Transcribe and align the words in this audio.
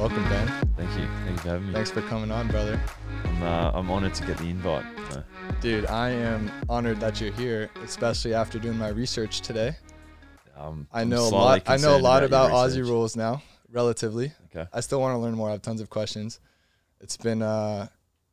Welcome, 0.00 0.24
Ben. 0.30 0.46
Thank 0.78 0.98
you. 0.98 1.06
Thank 1.26 1.30
you 1.32 1.36
for 1.36 1.48
having 1.48 1.66
me. 1.66 1.74
Thanks 1.74 1.90
for 1.90 2.00
coming 2.00 2.30
on, 2.30 2.48
brother. 2.48 2.80
I'm, 3.26 3.42
uh, 3.42 3.70
I'm 3.74 3.90
honored 3.90 4.14
to 4.14 4.26
get 4.26 4.38
the 4.38 4.44
invite. 4.44 4.86
So, 5.10 5.22
Dude, 5.60 5.84
I 5.84 6.08
am 6.08 6.50
honored 6.70 7.00
that 7.00 7.20
you're 7.20 7.32
here, 7.34 7.68
especially 7.84 8.32
after 8.32 8.58
doing 8.58 8.78
my 8.78 8.88
research 8.88 9.42
today. 9.42 9.76
um, 10.56 10.86
I 10.90 11.04
know 11.04 11.26
a 11.26 11.28
lot. 11.28 11.64
I 11.66 11.76
know 11.76 11.98
a 11.98 11.98
lot 11.98 12.22
your 12.22 12.28
about 12.28 12.50
Aussie 12.50 12.80
rules 12.82 13.14
now, 13.14 13.42
relatively. 13.70 14.32
Okay. 14.46 14.66
I 14.72 14.80
still 14.80 15.02
want 15.02 15.12
to 15.16 15.18
learn 15.18 15.34
more. 15.34 15.50
I 15.50 15.52
have 15.52 15.60
tons 15.60 15.82
of 15.82 15.90
questions. 15.90 16.40
It's 17.02 17.18
been 17.18 17.42
uh, 17.42 17.88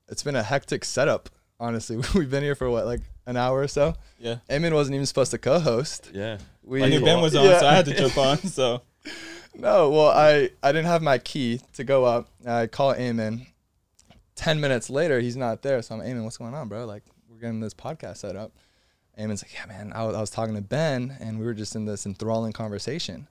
it's 0.07 0.23
been 0.23 0.37
a 0.37 0.43
hectic 0.43 0.85
setup. 0.85 1.29
Honestly, 1.59 1.97
we've 2.15 2.31
been 2.31 2.43
here 2.43 2.55
for 2.55 2.69
what, 2.69 2.85
like 2.85 3.01
an 3.25 3.35
hour 3.35 3.59
or 3.59 3.67
so. 3.67 3.93
Yeah. 4.19 4.37
Eamon 4.49 4.71
wasn't 4.71 4.95
even 4.95 5.05
supposed 5.05 5.31
to 5.31 5.37
co-host. 5.37 6.11
Yeah. 6.13 6.37
We 6.63 6.81
I 6.81 6.87
knew 6.87 7.03
Ben 7.03 7.19
was 7.21 7.35
on, 7.35 7.43
Yeah. 7.43 7.59
so 7.59 7.67
I 7.67 7.73
had 7.73 7.85
to 7.87 7.93
jump 7.93 8.17
on. 8.17 8.37
So 8.37 8.83
No, 9.55 9.89
well, 9.89 10.09
I 10.09 10.49
I 10.63 10.71
didn't 10.71 10.85
have 10.87 11.01
my 11.01 11.17
key 11.17 11.61
to 11.73 11.83
go 11.83 12.05
up. 12.05 12.29
I 12.45 12.67
call 12.67 12.93
Eamon. 12.93 13.47
Ten 14.35 14.61
minutes 14.61 14.89
later, 14.89 15.19
he's 15.19 15.35
not 15.35 15.61
there. 15.63 15.81
So 15.81 15.95
I'm 15.95 16.01
Eamon, 16.01 16.23
what's 16.23 16.37
going 16.37 16.53
on, 16.53 16.67
bro? 16.67 16.85
Like 16.85 17.03
we're 17.29 17.39
getting 17.39 17.59
this 17.59 17.73
podcast 17.73 18.17
set 18.17 18.35
up. 18.35 18.51
Eamon's 19.19 19.43
like, 19.43 19.53
yeah, 19.53 19.65
man. 19.65 19.91
I 19.95 20.03
was, 20.05 20.15
I 20.15 20.21
was 20.21 20.29
talking 20.29 20.53
to 20.55 20.61
Ben, 20.61 21.17
and 21.19 21.39
we 21.39 21.45
were 21.45 21.55
just 21.55 21.75
in 21.75 21.85
this 21.85 22.05
enthralling 22.05 22.53
conversation. 22.53 23.27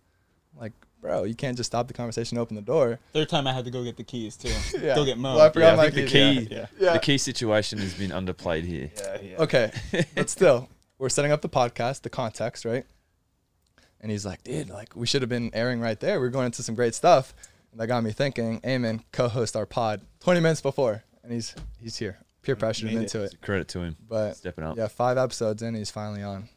I'm 0.52 0.60
like, 0.60 0.72
bro, 1.00 1.22
you 1.22 1.36
can't 1.36 1.56
just 1.56 1.70
stop 1.70 1.86
the 1.86 1.94
conversation, 1.94 2.38
open 2.38 2.56
the 2.56 2.62
door. 2.62 2.98
third 3.12 3.28
time 3.28 3.46
I 3.46 3.52
had 3.52 3.64
to 3.66 3.70
go 3.70 3.84
get 3.84 3.96
the 3.96 4.02
keys 4.02 4.36
too. 4.36 4.50
Yeah. 4.82 4.96
Go 4.96 5.04
get 5.04 5.16
Mo. 5.16 5.36
Well, 5.36 5.46
I 5.46 5.50
forgot 5.50 5.66
Yeah, 5.66 5.72
I 5.72 5.76
my 5.76 5.90
think 5.90 6.10
the 6.10 6.12
key, 6.12 6.48
Yeah. 6.50 6.66
Yeah. 6.80 6.92
the 6.94 6.98
key 6.98 7.18
situation 7.18 7.78
has 7.78 7.94
been 7.94 8.10
underplayed 8.10 8.64
here. 8.64 8.90
Yeah, 8.96 9.18
yeah. 9.22 9.36
Okay, 9.38 9.70
but 10.16 10.28
still, 10.38 10.68
we're 10.98 11.08
setting 11.08 11.30
up 11.30 11.40
the 11.42 11.48
podcast, 11.48 12.02
the 12.02 12.10
context, 12.10 12.64
right? 12.64 12.84
And 14.06 14.12
he's 14.12 14.24
like, 14.24 14.44
dude, 14.44 14.70
like 14.70 14.94
we 14.94 15.04
should 15.04 15.22
have 15.22 15.28
been 15.28 15.50
airing 15.52 15.80
right 15.80 15.98
there. 15.98 16.20
We 16.20 16.28
are 16.28 16.30
going 16.30 16.46
into 16.46 16.62
some 16.62 16.76
great 16.76 16.94
stuff. 16.94 17.34
And 17.72 17.80
that 17.80 17.88
got 17.88 18.04
me 18.04 18.12
thinking, 18.12 18.60
Eamon, 18.60 19.02
co-host 19.10 19.56
our 19.56 19.66
pod 19.66 20.00
20 20.20 20.38
minutes 20.38 20.60
before, 20.60 21.02
and 21.24 21.32
he's 21.32 21.56
he's 21.80 21.96
here. 21.96 22.16
Peer 22.42 22.54
pressured 22.54 22.90
him 22.90 23.02
into 23.02 23.24
it. 23.24 23.32
it. 23.34 23.42
Credit 23.42 23.66
to 23.66 23.80
him. 23.80 23.96
But 24.08 24.36
Stepping 24.36 24.62
up. 24.62 24.76
yeah, 24.76 24.86
five 24.86 25.18
episodes 25.18 25.60
in, 25.60 25.74
he's 25.74 25.90
finally 25.90 26.22
on. 26.22 26.48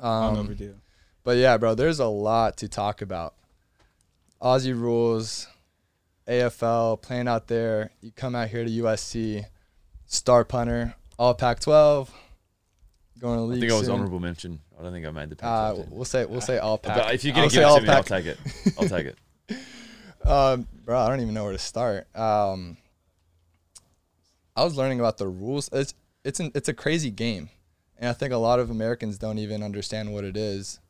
Long 0.00 0.36
Um, 0.36 0.44
overdue. 0.44 0.76
but 1.24 1.38
yeah, 1.38 1.56
bro, 1.56 1.74
there's 1.74 1.98
a 1.98 2.06
lot 2.06 2.56
to 2.58 2.68
talk 2.68 3.02
about. 3.02 3.34
Aussie 4.40 4.78
rules, 4.80 5.48
AFL, 6.28 7.02
playing 7.02 7.26
out 7.26 7.48
there. 7.48 7.90
You 8.00 8.12
come 8.12 8.36
out 8.36 8.46
here 8.48 8.62
to 8.64 8.70
USC, 8.70 9.44
star 10.06 10.44
punter, 10.44 10.94
all 11.18 11.34
Pac-12, 11.34 12.08
going 13.18 13.38
to 13.38 13.42
I 13.42 13.46
league. 13.46 13.60
think 13.60 13.72
I 13.72 13.78
was 13.80 13.88
honorable 13.88 14.20
mention. 14.20 14.60
I 14.78 14.82
don't 14.82 14.92
think 14.92 15.06
I 15.06 15.10
made 15.10 15.30
the 15.30 15.36
pack. 15.36 15.48
Uh, 15.48 15.82
we'll 15.90 16.04
say 16.04 16.24
we'll 16.24 16.40
say 16.40 16.58
all 16.58 16.78
pack. 16.78 16.96
but 16.96 17.14
if 17.14 17.24
you're 17.24 17.34
I'll 17.34 17.42
gonna 17.42 17.50
say 17.50 17.56
give 17.56 17.62
it 17.62 17.66
all 17.66 17.76
to 17.78 17.82
me, 17.82 17.88
I'll 17.90 18.02
take 18.02 18.26
it. 18.26 18.38
I'll 18.78 18.88
take 18.88 19.06
it. 19.06 19.18
Um, 20.24 20.66
bro, 20.86 20.98
I 20.98 21.08
don't 21.10 21.20
even 21.20 21.34
know 21.34 21.44
where 21.44 21.52
to 21.52 21.58
start. 21.58 22.06
Um, 22.16 22.78
I 24.56 24.64
was 24.64 24.74
learning 24.74 24.98
about 24.98 25.18
the 25.18 25.28
rules. 25.28 25.68
It's 25.70 25.92
it's 26.24 26.40
an, 26.40 26.50
it's 26.54 26.70
a 26.70 26.72
crazy 26.72 27.10
game, 27.10 27.50
and 27.98 28.08
I 28.08 28.14
think 28.14 28.32
a 28.32 28.38
lot 28.38 28.58
of 28.58 28.70
Americans 28.70 29.18
don't 29.18 29.36
even 29.38 29.62
understand 29.62 30.14
what 30.14 30.24
it 30.24 30.34
is. 30.34 30.80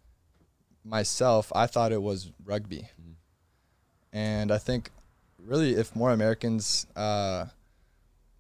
Myself, 0.84 1.50
I 1.52 1.66
thought 1.66 1.90
it 1.90 2.00
was 2.00 2.30
rugby, 2.44 2.88
and 4.12 4.52
I 4.52 4.58
think 4.58 4.90
really 5.38 5.74
if 5.74 5.96
more 5.96 6.12
Americans 6.12 6.86
uh, 6.94 7.46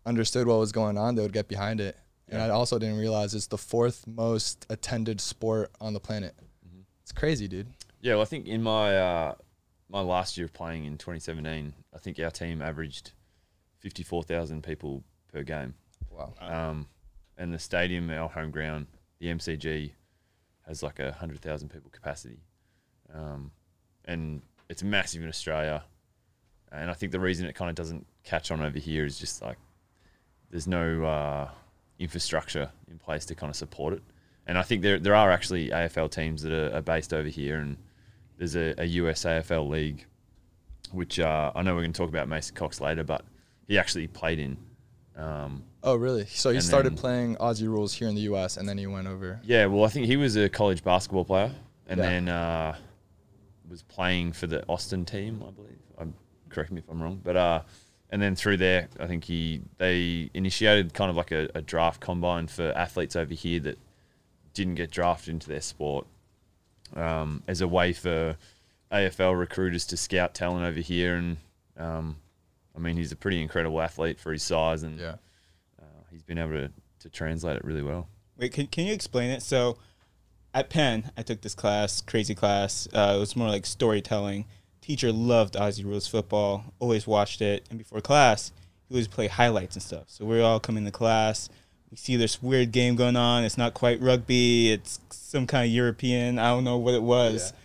understood 0.06 0.46
what 0.46 0.58
was 0.60 0.70
going 0.70 0.96
on, 0.96 1.16
they 1.16 1.22
would 1.22 1.32
get 1.32 1.48
behind 1.48 1.80
it. 1.80 1.96
And 2.34 2.42
I 2.42 2.54
also 2.54 2.78
didn't 2.78 2.98
realize 2.98 3.34
it's 3.34 3.46
the 3.46 3.58
fourth 3.58 4.06
most 4.06 4.66
attended 4.68 5.20
sport 5.20 5.70
on 5.80 5.92
the 5.92 6.00
planet. 6.00 6.34
It's 7.02 7.12
crazy, 7.12 7.48
dude. 7.48 7.68
Yeah, 8.00 8.14
well, 8.14 8.22
I 8.22 8.26
think 8.26 8.46
in 8.46 8.62
my 8.62 8.96
uh, 8.96 9.34
my 9.88 10.00
last 10.00 10.36
year 10.36 10.46
of 10.46 10.52
playing 10.52 10.84
in 10.84 10.98
2017, 10.98 11.72
I 11.94 11.98
think 11.98 12.18
our 12.18 12.30
team 12.30 12.60
averaged 12.60 13.12
54,000 13.80 14.62
people 14.62 15.04
per 15.32 15.42
game. 15.42 15.74
Wow. 16.10 16.32
Um, 16.40 16.86
and 17.36 17.52
the 17.52 17.58
stadium, 17.58 18.10
our 18.10 18.28
home 18.28 18.50
ground, 18.50 18.86
the 19.18 19.26
MCG, 19.26 19.92
has 20.66 20.82
like 20.82 20.98
a 20.98 21.12
hundred 21.12 21.40
thousand 21.40 21.68
people 21.68 21.90
capacity, 21.90 22.38
um, 23.12 23.50
and 24.06 24.42
it's 24.68 24.82
massive 24.82 25.22
in 25.22 25.28
Australia. 25.28 25.84
And 26.72 26.90
I 26.90 26.94
think 26.94 27.12
the 27.12 27.20
reason 27.20 27.46
it 27.46 27.54
kind 27.54 27.68
of 27.68 27.76
doesn't 27.76 28.06
catch 28.24 28.50
on 28.50 28.60
over 28.60 28.78
here 28.78 29.04
is 29.04 29.18
just 29.18 29.42
like 29.42 29.58
there's 30.50 30.66
no 30.66 31.04
uh, 31.04 31.48
infrastructure 31.98 32.70
in 32.90 32.98
place 32.98 33.24
to 33.26 33.34
kind 33.34 33.50
of 33.50 33.56
support 33.56 33.94
it. 33.94 34.02
And 34.46 34.58
I 34.58 34.62
think 34.62 34.82
there 34.82 34.98
there 34.98 35.14
are 35.14 35.30
actually 35.30 35.70
AFL 35.70 36.10
teams 36.10 36.42
that 36.42 36.52
are, 36.52 36.76
are 36.76 36.82
based 36.82 37.12
over 37.14 37.28
here, 37.28 37.58
and 37.58 37.76
there's 38.36 38.56
a, 38.56 38.74
a 38.78 38.84
US 38.84 39.24
AFL 39.24 39.68
league, 39.68 40.04
which 40.92 41.18
uh, 41.18 41.52
I 41.54 41.62
know 41.62 41.74
we're 41.74 41.80
going 41.82 41.92
to 41.92 41.98
talk 41.98 42.08
about 42.10 42.28
Mason 42.28 42.54
Cox 42.54 42.80
later, 42.80 43.04
but 43.04 43.24
he 43.66 43.78
actually 43.78 44.06
played 44.06 44.38
in. 44.38 44.56
Um, 45.16 45.62
Oh, 45.86 45.96
really? 45.96 46.24
So 46.26 46.50
he 46.50 46.60
started 46.62 46.92
then- 46.92 46.98
playing 46.98 47.36
Aussie 47.36 47.66
rules 47.68 47.92
here 47.92 48.08
in 48.08 48.14
the 48.14 48.22
U.S. 48.22 48.56
and 48.56 48.66
then 48.66 48.78
he 48.78 48.86
went 48.86 49.06
over. 49.06 49.38
Yeah, 49.44 49.66
well, 49.66 49.84
I 49.84 49.88
think 49.88 50.06
he 50.06 50.16
was 50.16 50.34
a 50.36 50.48
college 50.48 50.82
basketball 50.82 51.26
player, 51.26 51.52
and 51.88 51.98
Yeah. 51.98 52.06
then 52.08 52.28
uh, 52.30 52.76
was 53.68 53.82
playing 53.82 54.32
for 54.32 54.46
the 54.46 54.66
Austin 54.66 55.04
team, 55.04 55.44
I 55.46 55.50
believe. 55.50 55.78
I'm, 55.98 56.14
correct 56.48 56.70
me 56.72 56.78
if 56.80 56.88
I'm 56.90 57.02
wrong, 57.02 57.20
but 57.22 57.36
uh, 57.36 57.60
and 58.14 58.22
then 58.22 58.36
through 58.36 58.58
there, 58.58 58.86
I 59.00 59.08
think 59.08 59.24
he 59.24 59.60
they 59.78 60.30
initiated 60.34 60.94
kind 60.94 61.10
of 61.10 61.16
like 61.16 61.32
a, 61.32 61.48
a 61.56 61.60
draft 61.60 62.00
combine 62.00 62.46
for 62.46 62.70
athletes 62.76 63.16
over 63.16 63.34
here 63.34 63.58
that 63.58 63.76
didn't 64.52 64.76
get 64.76 64.92
drafted 64.92 65.34
into 65.34 65.48
their 65.48 65.60
sport, 65.60 66.06
um, 66.94 67.42
as 67.48 67.60
a 67.60 67.66
way 67.66 67.92
for 67.92 68.36
AFL 68.92 69.36
recruiters 69.36 69.84
to 69.86 69.96
scout 69.96 70.32
talent 70.32 70.64
over 70.64 70.78
here, 70.78 71.16
and 71.16 71.38
um, 71.76 72.16
I 72.76 72.78
mean, 72.78 72.96
he's 72.96 73.10
a 73.10 73.16
pretty 73.16 73.42
incredible 73.42 73.80
athlete 73.80 74.20
for 74.20 74.30
his 74.32 74.44
size, 74.44 74.84
and 74.84 75.00
Yeah. 75.00 75.16
uh, 75.82 75.84
he's 76.12 76.22
been 76.22 76.38
able 76.38 76.52
to, 76.52 76.70
to 77.00 77.10
translate 77.10 77.56
it 77.56 77.64
really 77.64 77.82
well. 77.82 78.06
Wait, 78.38 78.52
can, 78.52 78.68
can 78.68 78.86
you 78.86 78.92
explain 78.94 79.30
it? 79.30 79.42
So, 79.42 79.76
at 80.54 80.70
Penn, 80.70 81.10
I 81.16 81.22
took 81.22 81.40
this 81.40 81.56
class, 81.56 82.00
crazy 82.00 82.36
class. 82.36 82.86
Uh, 82.92 83.14
it 83.16 83.18
was 83.18 83.34
more 83.34 83.48
like 83.48 83.66
storytelling. 83.66 84.44
Teacher 84.84 85.12
loved 85.12 85.54
Aussie 85.54 85.82
rules 85.82 86.06
football, 86.06 86.62
always 86.78 87.06
watched 87.06 87.40
it, 87.40 87.64
and 87.70 87.78
before 87.78 88.02
class, 88.02 88.52
he 88.86 88.94
always 88.94 89.08
play 89.08 89.28
highlights 89.28 89.76
and 89.76 89.82
stuff. 89.82 90.04
So 90.08 90.26
we're 90.26 90.42
all 90.42 90.60
come 90.60 90.76
into 90.76 90.90
class. 90.90 91.48
We 91.90 91.96
see 91.96 92.16
this 92.16 92.42
weird 92.42 92.70
game 92.70 92.94
going 92.94 93.16
on. 93.16 93.44
It's 93.44 93.56
not 93.56 93.72
quite 93.72 93.98
rugby. 94.02 94.70
It's 94.70 95.00
some 95.08 95.46
kind 95.46 95.64
of 95.64 95.70
European. 95.70 96.38
I 96.38 96.50
don't 96.50 96.64
know 96.64 96.76
what 96.76 96.92
it 96.92 97.02
was. 97.02 97.54
Yeah. 97.54 97.58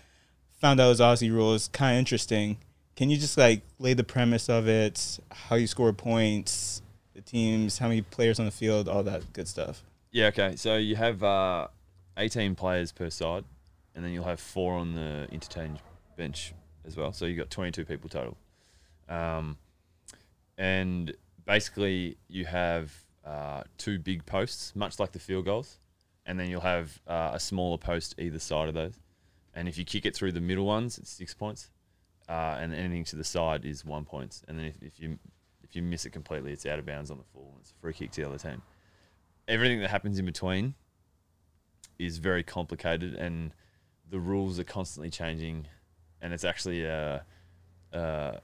Found 0.62 0.80
out 0.80 0.86
it 0.86 0.90
was 0.92 1.00
Aussie 1.02 1.30
rules. 1.30 1.68
Kind 1.68 1.98
of 1.98 2.00
interesting. 2.00 2.56
Can 2.96 3.10
you 3.10 3.18
just 3.18 3.38
like 3.38 3.64
lay 3.80 3.94
the 3.94 4.06
premise 4.06 4.48
of 4.48 4.70
it? 4.70 5.20
How 5.30 5.58
you 5.58 5.68
score 5.68 5.92
points, 5.92 6.82
the 7.16 7.22
teams, 7.22 7.80
how 7.80 7.90
many 7.90 8.02
players 8.02 8.40
on 8.40 8.46
the 8.46 8.52
field, 8.52 8.88
all 8.88 9.04
that 9.04 9.34
good 9.34 9.50
stuff. 9.50 9.84
Yeah, 10.14 10.28
okay. 10.28 10.56
So 10.56 10.78
you 10.78 10.96
have 10.96 11.22
uh, 11.22 11.68
18 12.16 12.56
players 12.56 12.94
per 12.94 13.10
side, 13.10 13.44
and 13.94 14.06
then 14.06 14.14
you'll 14.14 14.24
have 14.24 14.40
four 14.40 14.76
on 14.76 14.96
the 14.96 15.28
interchange 15.34 15.80
bench 16.16 16.54
as 16.90 16.98
well. 16.98 17.14
So 17.14 17.26
you've 17.26 17.38
got 17.38 17.50
22 17.50 17.86
people 17.86 18.10
total. 18.10 18.38
Um, 19.08 19.58
and 20.58 21.14
basically, 21.46 22.18
you 22.28 22.46
have 22.46 22.94
uh, 23.26 23.64
two 23.78 24.00
big 24.00 24.26
posts, 24.26 24.76
much 24.76 25.00
like 25.00 25.14
the 25.14 25.20
field 25.20 25.46
goals, 25.46 25.80
and 26.26 26.40
then 26.40 26.50
you'll 26.50 26.62
have 26.62 27.00
uh, 27.08 27.32
a 27.34 27.40
smaller 27.40 27.78
post 27.78 28.16
either 28.20 28.40
side 28.40 28.68
of 28.68 28.74
those. 28.74 29.00
And 29.54 29.68
if 29.68 29.78
you 29.78 29.86
kick 29.86 30.06
it 30.06 30.16
through 30.16 30.34
the 30.34 30.42
middle 30.42 30.66
ones, 30.66 30.98
it's 30.98 31.10
six 31.10 31.34
points, 31.34 31.70
uh, 32.28 32.58
and 32.60 32.74
anything 32.74 33.06
to 33.06 33.16
the 33.16 33.24
side 33.24 33.66
is 33.66 33.86
one 33.86 34.06
point. 34.06 34.42
And 34.48 34.60
then 34.60 34.66
if, 34.66 34.76
if 34.82 35.00
you 35.00 35.18
if 35.64 35.76
you 35.76 35.82
miss 35.82 36.06
it 36.06 36.12
completely, 36.12 36.52
it's 36.52 36.66
out 36.66 36.80
of 36.80 36.86
bounds 36.86 37.12
on 37.12 37.18
the 37.18 37.24
full. 37.32 37.56
It's 37.62 37.72
a 37.72 37.82
free 37.82 37.94
kick 37.94 38.12
to 38.12 38.22
the 38.22 38.28
other 38.28 38.38
team 38.38 38.62
everything 39.50 39.82
that 39.82 39.90
happens 39.90 40.20
in 40.20 40.26
between 40.26 40.76
is 41.98 42.20
very 42.20 42.44
complicated 42.44 43.16
and 43.16 43.52
the 44.10 44.20
rules 44.20 44.60
are 44.60 44.64
constantly 44.64 45.10
changing 45.10 45.66
and 46.22 46.34
it's 46.34 46.44
actually 46.44 46.84
a, 46.84 47.24
a, 47.94 48.40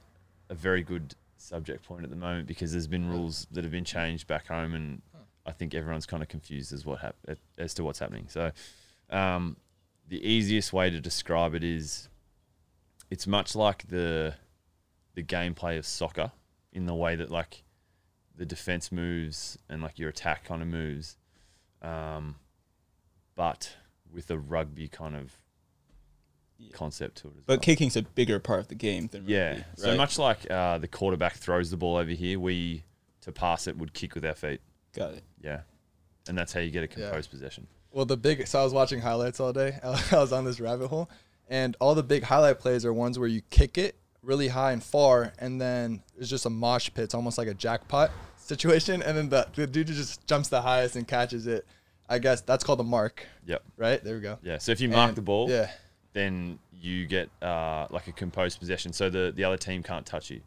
a 0.50 0.56
very 0.56 0.82
good 0.84 1.16
subject 1.38 1.84
point 1.84 2.04
at 2.04 2.10
the 2.10 2.16
moment 2.16 2.48
because 2.48 2.72
there's 2.72 2.88
been 2.88 3.10
rules 3.10 3.48
that 3.52 3.64
have 3.64 3.72
been 3.72 3.86
changed 3.86 4.28
back 4.28 4.48
home 4.48 4.74
and 4.74 5.02
I 5.46 5.52
think 5.52 5.76
everyone's 5.76 6.06
kind 6.06 6.24
of 6.24 6.30
confused 6.30 6.74
as 6.74 6.86
what 6.86 7.00
hap- 7.00 7.38
as 7.58 7.74
to 7.76 7.84
what's 7.84 8.00
happening. 8.00 8.28
So 8.30 8.52
um, 9.10 9.58
the 10.08 10.26
easiest 10.28 10.74
way 10.74 10.90
to 10.90 11.00
describe 11.00 11.54
it 11.54 11.64
is 11.64 12.10
it's 13.12 13.28
much 13.28 13.56
like 13.56 13.88
the 13.88 14.36
the 15.14 15.24
gameplay 15.24 15.78
of 15.78 15.86
soccer 15.86 16.32
in 16.74 16.86
the 16.88 16.96
way 16.96 17.16
that 17.16 17.30
like 17.30 17.64
the 18.36 18.46
defense 18.46 18.92
moves 18.92 19.58
and 19.70 19.82
like 19.82 19.98
your 19.98 20.10
attack 20.10 20.44
kind 20.44 20.62
of 20.62 20.68
moves, 20.68 21.16
um, 21.82 22.36
but 23.36 23.78
with 24.12 24.30
a 24.30 24.38
rugby 24.38 24.88
kind 24.88 25.16
of 25.16 25.34
Yeah. 26.58 26.70
concept 26.74 27.18
to 27.20 27.28
it. 27.28 27.34
As 27.38 27.44
But 27.46 27.54
well. 27.54 27.60
kicking's 27.60 27.96
a 27.98 28.02
bigger 28.02 28.40
part 28.40 28.60
of 28.62 28.68
the 28.70 28.76
game 28.76 29.08
than 29.08 29.26
yeah, 29.28 29.50
rugby, 29.50 29.64
so 29.76 29.96
much 29.98 30.18
like 30.18 30.50
uh, 30.50 30.78
the 30.78 30.88
quarterback 30.88 31.34
throws 31.36 31.70
the 31.72 31.78
ball 31.78 31.98
over 31.98 32.12
here, 32.12 32.40
we 32.40 32.84
to 33.22 33.32
pass 33.32 33.68
it 33.68 33.78
would 33.78 33.94
kick 33.94 34.16
with 34.16 34.24
our 34.26 34.36
feet. 34.36 34.62
Got 34.94 35.16
it. 35.16 35.24
Yeah, 35.42 35.62
and 36.28 36.38
that's 36.38 36.54
how 36.54 36.60
you 36.62 36.72
get 36.72 36.84
a 36.84 37.00
Yeah. 37.00 37.08
composed 37.10 37.30
possession. 37.32 37.68
Well, 37.92 38.06
the 38.06 38.18
big. 38.18 38.46
So 38.48 38.60
I 38.60 38.64
was 38.64 38.74
watching 38.74 39.02
highlights 39.02 39.40
all 39.40 39.54
day. 39.54 39.80
I 39.84 40.00
was 40.14 40.32
on 40.34 40.46
this 40.46 40.60
rabbit 40.60 40.88
hole, 40.88 41.10
and 41.50 41.76
all 41.80 41.96
the 41.96 42.04
big 42.04 42.24
highlight 42.24 42.60
plays 42.60 42.86
are 42.86 42.94
ones 42.94 43.18
where 43.20 43.28
you 43.28 43.42
kick 43.50 43.78
it 43.78 43.96
really 44.22 44.48
high 44.48 44.72
and 44.72 44.84
far, 44.84 45.34
and 45.40 45.60
then 45.62 46.02
it's 46.18 46.30
just 46.30 46.46
a 46.46 46.50
mosh 46.50 46.90
pit. 46.94 47.04
It's 47.06 47.14
almost 47.14 47.38
like 47.38 47.48
a 47.48 47.54
jackpot 47.54 48.12
situation, 48.38 49.02
and 49.04 49.18
then 49.18 49.30
the, 49.30 49.48
the 49.56 49.68
dude 49.68 49.88
just 49.88 50.26
jumps 50.28 50.50
the 50.50 50.62
highest 50.62 50.96
and 50.96 51.08
catches 51.08 51.46
it. 51.48 51.66
I 52.10 52.20
guess 52.20 52.42
that's 52.42 52.64
called 52.64 52.80
the 52.80 52.84
mark, 52.84 53.26
Yep. 53.48 53.64
right? 53.78 54.04
There 54.04 54.16
we 54.16 54.22
go. 54.22 54.38
Yeah. 54.44 54.58
So 54.60 54.72
if 54.72 54.80
you 54.80 54.90
mark 54.90 55.10
And- 55.10 55.18
the 55.18 55.22
ball, 55.24 55.50
yeah, 55.50 55.72
then 56.16 56.58
you 56.72 57.06
get 57.06 57.30
uh, 57.44 57.86
like 57.92 58.08
a 58.08 58.12
composed 58.12 58.58
possession, 58.60 58.92
so 58.94 59.10
the 59.12 59.32
the 59.36 59.44
other 59.44 59.58
team 59.58 59.84
can't 59.84 60.06
touch 60.06 60.32
you. 60.32 60.42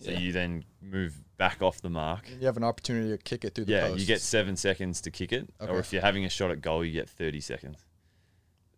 So 0.00 0.10
Yeah. 0.10 0.18
you 0.18 0.32
then 0.32 0.64
move 0.80 1.14
back 1.38 1.62
off 1.62 1.80
the 1.80 1.90
mark. 1.90 2.28
you 2.40 2.46
have 2.46 2.56
an 2.56 2.64
opportunity 2.64 3.10
to 3.10 3.18
kick 3.18 3.44
it 3.44 3.54
through 3.54 3.66
the 3.66 3.72
Yeah, 3.72 3.86
post. 3.88 4.00
you 4.00 4.06
get 4.06 4.20
seven 4.20 4.56
seconds 4.56 5.00
to 5.02 5.10
kick 5.10 5.32
it, 5.32 5.48
Okay. 5.60 5.70
or 5.72 5.78
if 5.78 5.92
you're 5.92 6.02
having 6.02 6.24
a 6.24 6.28
shot 6.28 6.50
at 6.50 6.60
goal, 6.60 6.84
you 6.84 6.92
get 6.92 7.08
thirty 7.08 7.40
seconds. 7.40 7.78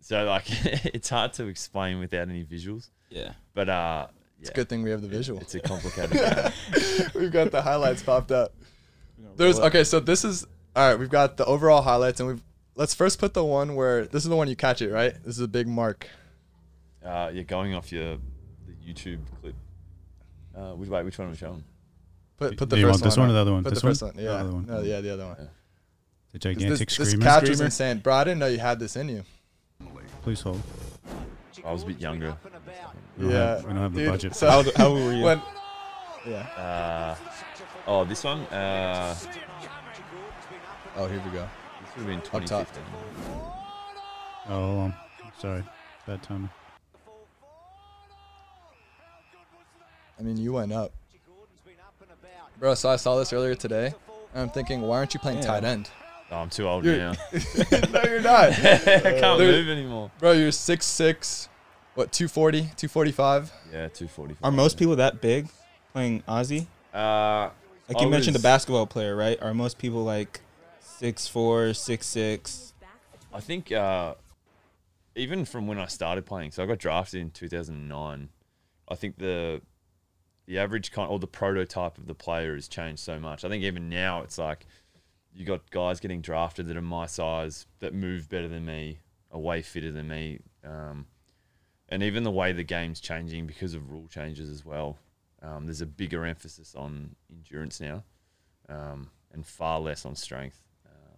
So 0.01 0.25
like, 0.25 0.45
it's 0.95 1.09
hard 1.09 1.33
to 1.35 1.47
explain 1.47 1.99
without 2.01 2.29
any 2.29 2.45
visuals. 2.45 2.91
Yeah. 3.09 3.33
But 3.55 3.69
uh, 3.71 4.09
It's 4.41 4.51
a 4.51 4.53
good 4.53 4.69
thing 4.69 4.83
we 4.83 4.91
have 4.91 5.01
the 5.03 5.09
visual. 5.09 5.41
It's 5.41 5.55
a 5.55 5.61
complicated. 5.61 6.13
game. 6.21 7.07
we've 7.15 7.33
got 7.33 7.51
the 7.53 7.63
highlights 7.63 8.03
popped 8.03 8.31
up. 8.33 8.53
There's 9.37 9.59
okay, 9.61 9.85
so 9.85 10.01
this 10.01 10.25
is 10.25 10.45
all 10.77 10.91
right. 10.91 10.99
We've 10.99 11.09
got 11.09 11.37
the 11.39 11.45
overall 11.47 11.81
highlights, 11.83 12.21
and 12.21 12.29
we've 12.29 12.43
let's 12.75 12.93
first 12.95 13.19
put 13.19 13.33
the 13.35 13.45
one 13.45 13.75
where 13.77 14.05
this 14.07 14.25
is 14.25 14.29
the 14.29 14.37
one 14.37 14.49
you 14.49 14.57
catch 14.57 14.83
it 14.83 14.91
right. 14.91 15.15
This 15.25 15.37
is 15.37 15.41
a 15.41 15.49
big 15.49 15.67
mark. 15.69 16.09
Uh, 17.05 17.31
you're 17.33 17.45
going 17.45 17.75
off 17.75 17.93
your 17.93 18.17
the 18.67 18.73
YouTube 18.87 19.21
clip. 19.41 19.55
Uh, 20.57 20.73
which 20.73 20.89
wait, 20.89 21.05
which 21.05 21.19
one 21.19 21.29
are 21.29 21.31
we 21.31 21.37
showing? 21.37 21.65
Put 22.37 22.57
put 22.57 22.71
the 22.71 22.77
Do 22.77 22.81
you 22.81 22.87
first 22.89 23.03
want 23.03 23.05
this 23.11 23.17
one 23.17 23.31
or 23.31 23.33
the 23.33 23.39
other 23.41 23.53
one? 23.53 23.63
Put 23.65 23.71
This 23.71 23.81
the 23.81 23.87
one? 23.87 23.91
first 23.93 24.03
one. 24.03 24.17
The 24.17 24.23
Yeah, 24.23 24.31
other 24.31 24.53
one. 24.53 24.67
No, 24.67 24.81
yeah, 24.83 25.01
the 25.01 25.13
other 25.15 25.27
one. 25.27 25.37
Yeah. 25.39 25.45
The 26.33 26.39
'Cause 26.39 26.43
gigantic 26.55 26.89
This, 26.89 26.97
this 26.99 27.09
screamer. 27.11 27.25
catch 27.25 27.41
was 27.43 27.51
screamer. 27.51 27.65
insane, 27.67 27.99
bro. 27.99 28.15
I 28.15 28.25
didn't 28.25 28.39
know 28.41 28.47
you 28.47 28.59
had 28.59 28.79
this 28.81 28.97
in 28.97 29.09
you. 29.09 29.25
Please 30.23 30.41
hold. 30.41 30.61
I 31.65 31.73
was 31.73 31.83
a 31.83 31.87
bit 31.87 32.01
younger. 32.01 32.37
We 33.17 33.25
don't 33.25 33.33
yeah, 33.33 33.39
have, 33.39 33.63
we 33.65 33.69
don't 33.69 33.77
have 33.83 33.95
the 33.95 34.01
dude, 34.01 34.11
budget. 34.11 34.35
So 34.35 34.51
How, 34.51 34.57
old- 34.59 34.75
how 34.77 34.87
old 34.89 34.99
were 35.05 35.13
you? 35.13 35.25
when, 35.25 35.43
yeah. 36.27 36.37
Uh, 36.57 37.17
oh, 37.87 38.05
this 38.05 38.25
one. 38.25 38.41
Uh, 38.47 39.15
Oh, 40.97 41.07
here 41.09 41.21
we 41.25 41.31
go. 41.31 41.49
this 41.81 41.97
would 41.97 42.07
have 42.07 42.07
been 42.07 42.21
top. 42.21 42.43
2015. 42.43 42.83
oh, 44.49 44.81
um, 44.81 44.95
sorry. 45.39 45.65
Bad 46.07 46.23
timing. 46.23 46.51
I 50.19 50.23
mean, 50.23 50.37
you 50.37 50.53
went 50.53 50.73
up, 50.73 50.93
bro. 52.59 52.75
So 52.75 52.89
I 52.89 52.97
saw 52.97 53.19
this 53.19 53.33
earlier 53.33 53.55
today, 53.55 53.93
and 54.33 54.43
I'm 54.43 54.51
thinking, 54.51 54.81
why 54.83 54.99
aren't 54.99 55.15
you 55.15 55.21
playing 55.21 55.39
Yeah. 55.39 55.47
tight 55.47 55.65
end? 55.65 55.91
Oh, 56.31 56.37
I'm 56.39 56.51
too 56.51 56.67
old 56.67 56.85
You're- 56.85 56.99
now. 56.99 57.13
no, 57.93 58.03
you're 58.05 58.21
not, 58.23 58.49
I 58.53 58.53
can't 58.79 59.39
There- 59.39 59.53
move 59.53 59.69
anymore. 59.69 60.11
bro. 60.19 60.33
You're 60.33 60.53
six 60.53 60.87
six, 60.87 61.49
what 61.95 62.13
240, 62.13 62.61
245. 62.77 63.53
Yeah, 63.73 63.89
245. 63.89 64.39
Are 64.45 64.51
most 64.53 64.79
people 64.79 64.97
that 64.97 65.21
big 65.21 65.49
playing 65.93 66.23
Aussie? 66.23 66.67
Uh, 66.93 67.51
Like 67.89 68.01
you 68.01 68.09
mentioned, 68.09 68.35
the 68.35 68.41
basketball 68.43 68.87
player, 68.87 69.15
right? 69.15 69.41
Are 69.43 69.53
most 69.53 69.79
people 69.79 70.03
like 70.05 70.41
six 70.81 71.27
four, 71.29 71.75
six 71.75 72.07
six? 72.07 72.73
I 73.33 73.41
think 73.41 73.71
uh, 73.73 74.15
even 75.17 75.45
from 75.45 75.67
when 75.67 75.79
I 75.79 75.87
started 75.87 76.25
playing, 76.25 76.53
so 76.53 76.63
I 76.63 76.67
got 76.67 76.79
drafted 76.79 77.21
in 77.21 77.31
2009. 77.31 78.29
I 78.89 78.95
think 78.95 79.19
the 79.19 79.61
the 80.47 80.59
average 80.59 80.91
kind 80.93 81.11
or 81.11 81.19
the 81.19 81.27
prototype 81.27 81.97
of 81.99 82.07
the 82.07 82.15
player 82.15 82.55
has 82.55 82.69
changed 82.69 83.01
so 83.03 83.19
much. 83.19 83.45
I 83.45 83.49
think 83.49 83.63
even 83.65 83.89
now 83.89 84.23
it's 84.23 84.39
like 84.39 84.67
you 85.33 85.45
got 85.45 85.71
guys 85.71 86.01
getting 86.01 86.21
drafted 86.21 86.67
that 86.69 86.77
are 86.77 86.83
my 86.83 87.07
size 87.07 87.67
that 87.81 87.95
move 87.95 88.29
better 88.29 88.47
than 88.49 88.65
me, 88.65 88.99
are 89.33 89.41
way 89.41 89.63
fitter 89.63 89.91
than 89.91 90.09
me, 90.09 90.39
um, 90.65 91.07
and 91.89 92.03
even 92.03 92.23
the 92.25 92.31
way 92.31 92.53
the 92.53 92.63
game's 92.65 93.01
changing 93.01 93.47
because 93.47 93.75
of 93.75 93.91
rule 93.91 94.07
changes 94.09 94.49
as 94.51 94.65
well. 94.65 94.99
Um, 95.43 95.67
there's 95.67 95.81
a 95.83 95.87
bigger 95.87 96.25
emphasis 96.25 96.75
on 96.75 97.17
endurance 97.31 97.81
now, 97.81 98.05
um, 98.69 99.11
and 99.33 99.47
far 99.47 99.81
less 99.81 100.07
on 100.07 100.15
strength. 100.15 100.63
Uh, 100.87 101.17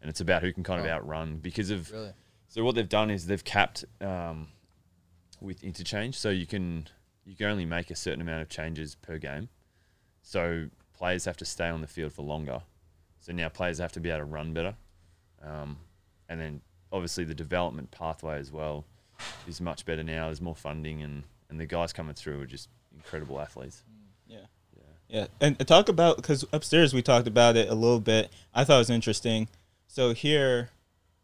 and 0.00 0.08
it's 0.10 0.20
about 0.20 0.42
who 0.42 0.52
can 0.52 0.64
kind 0.64 0.80
of 0.80 0.86
Oh. 0.86 0.90
outrun 0.90 1.36
because 1.38 1.70
of 1.70 1.90
Really? 1.92 2.12
so 2.48 2.64
what 2.64 2.74
they've 2.74 2.88
done 2.88 3.10
is 3.10 3.26
they've 3.26 3.44
capped 3.44 3.84
um, 4.00 4.48
with 5.40 5.62
interchange, 5.62 6.16
so 6.16 6.30
you 6.30 6.46
can 6.46 6.88
you 7.24 7.36
can 7.36 7.46
only 7.46 7.64
make 7.64 7.90
a 7.90 7.96
certain 7.96 8.20
amount 8.20 8.42
of 8.42 8.48
changes 8.48 8.94
per 8.94 9.18
game. 9.18 9.48
So 10.22 10.68
players 10.96 11.24
have 11.24 11.36
to 11.38 11.44
stay 11.44 11.68
on 11.68 11.80
the 11.80 11.86
field 11.86 12.12
for 12.12 12.22
longer. 12.22 12.62
So 13.20 13.32
now 13.32 13.48
players 13.48 13.78
have 13.78 13.92
to 13.92 14.00
be 14.00 14.10
able 14.10 14.20
to 14.20 14.24
run 14.24 14.52
better, 14.52 14.74
um, 15.42 15.76
and 16.28 16.40
then 16.40 16.60
obviously 16.92 17.24
the 17.24 17.34
development 17.34 17.90
pathway 17.90 18.38
as 18.38 18.50
well 18.50 18.84
is 19.46 19.60
much 19.60 19.84
better 19.84 20.02
now. 20.02 20.26
There's 20.26 20.40
more 20.40 20.56
funding, 20.56 21.02
and 21.02 21.24
and 21.50 21.60
the 21.60 21.66
guys 21.66 21.92
coming 21.92 22.14
through 22.14 22.40
are 22.40 22.46
just 22.46 22.68
incredible 22.94 23.40
athletes. 23.40 23.82
Yeah. 24.26 24.38
Yeah. 24.76 24.82
Yeah, 25.08 25.26
and, 25.40 25.56
and 25.58 25.68
talk 25.68 25.88
about 25.88 26.16
because 26.16 26.44
upstairs 26.52 26.94
we 26.94 27.02
talked 27.02 27.26
about 27.26 27.56
it 27.56 27.68
a 27.68 27.74
little 27.74 28.00
bit. 28.00 28.30
I 28.54 28.64
thought 28.64 28.76
it 28.76 28.78
was 28.78 28.90
interesting. 28.90 29.48
So 29.86 30.14
here, 30.14 30.70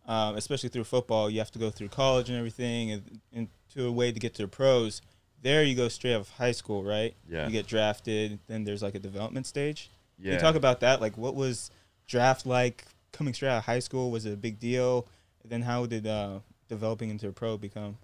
um, 0.07 0.37
especially 0.37 0.69
through 0.69 0.85
football, 0.85 1.31
you 1.31 1.39
have 1.39 1.53
to 1.53 1.59
go 1.59 1.71
through 1.71 1.89
college 1.89 2.29
and 2.29 2.37
everything, 2.37 2.91
and, 2.91 3.21
and 3.33 3.49
to 3.75 3.87
a 3.87 3.93
way 3.93 4.13
to 4.13 4.19
get 4.19 4.35
to 4.35 4.43
the 4.43 4.49
pros. 4.49 5.03
There, 5.47 5.63
you 5.63 5.77
go 5.77 5.87
straight 5.87 6.15
out 6.15 6.23
of 6.23 6.29
high 6.31 6.51
school, 6.51 6.83
right? 6.83 7.15
Yeah. 7.29 7.47
You 7.47 7.53
get 7.53 7.69
drafted. 7.69 8.41
Then 8.49 8.65
there's 8.65 8.83
like 8.83 8.97
a 8.97 8.99
development 8.99 9.47
stage. 9.47 9.91
Can 10.17 10.25
Yeah. 10.27 10.33
you 10.33 10.41
talk 10.41 10.57
about 10.57 10.81
that? 10.81 11.01
Like, 11.01 11.17
what 11.17 11.37
was 11.37 11.71
draft 12.09 12.47
like 12.47 12.85
coming 13.13 13.33
straight 13.33 13.51
out 13.51 13.59
of 13.59 13.65
high 13.65 13.79
school? 13.79 14.11
Was 14.11 14.27
it 14.27 14.33
a 14.33 14.37
big 14.37 14.59
deal? 14.59 15.07
And 15.45 15.53
then 15.53 15.63
how 15.63 15.87
did 15.87 16.05
uh, 16.05 16.41
developing 16.69 17.11
into 17.11 17.29
a 17.29 17.33
pro 17.33 17.57
become? 17.57 17.97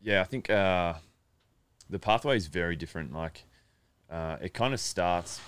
Yeah, 0.00 0.20
I 0.20 0.24
think 0.24 0.50
uh, 0.50 0.94
the 1.90 1.98
pathway 1.98 2.36
is 2.36 2.46
very 2.46 2.76
different. 2.76 3.12
Like, 3.12 3.42
uh, 4.08 4.36
it 4.40 4.54
kind 4.54 4.72
of 4.72 4.78
starts 4.78 5.40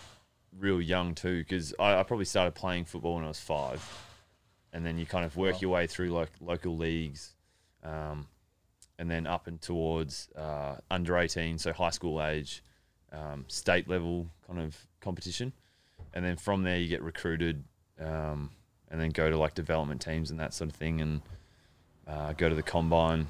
real 0.59 0.81
young 0.83 1.15
too, 1.15 1.45
because 1.45 1.73
I, 1.79 1.95
I 2.01 2.03
probably 2.03 2.25
started 2.25 2.57
playing 2.57 2.87
football 2.87 3.15
when 3.15 3.25
I 3.25 3.29
was 3.29 3.39
five, 3.39 3.81
and 4.73 4.85
then 4.85 4.99
you 4.99 5.07
kind 5.07 5.25
of 5.25 5.37
work 5.37 5.55
Wow. 5.55 5.59
your 5.61 5.71
way 5.71 5.87
through 5.87 6.11
like 6.11 6.31
local 6.41 6.77
leagues, 6.77 7.35
um, 7.85 8.27
and 8.99 9.11
then 9.11 9.27
up 9.27 9.47
and 9.47 9.61
towards 9.61 10.29
uh, 10.37 10.77
under 10.91 11.19
eighteen, 11.19 11.59
so 11.59 11.73
high 11.73 11.91
school 11.91 12.23
age, 12.23 12.63
um, 13.13 13.45
state 13.49 13.89
level 13.89 14.27
kind 14.47 14.61
of 14.61 14.77
competition, 15.01 15.53
and 16.13 16.25
then 16.25 16.37
from 16.37 16.63
there 16.63 16.79
you 16.79 16.89
get 16.89 17.03
recruited, 17.03 17.65
um, 18.01 18.51
and 18.91 19.01
then 19.01 19.11
go 19.11 19.31
to 19.31 19.37
like 19.37 19.55
development 19.55 20.01
teams 20.01 20.31
and 20.31 20.41
that 20.41 20.55
sort 20.55 20.71
of 20.71 20.77
thing, 20.77 21.01
and 21.01 21.23
uh, 22.07 22.33
go 22.33 22.49
to 22.49 22.55
the 22.55 22.63
combine 22.63 23.27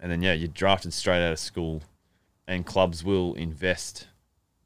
and 0.00 0.10
then 0.10 0.22
yeah, 0.22 0.32
you're 0.32 0.48
drafted 0.48 0.92
straight 0.92 1.24
out 1.24 1.32
of 1.32 1.38
school, 1.38 1.82
and 2.46 2.66
clubs 2.66 3.04
will 3.04 3.34
invest 3.34 4.08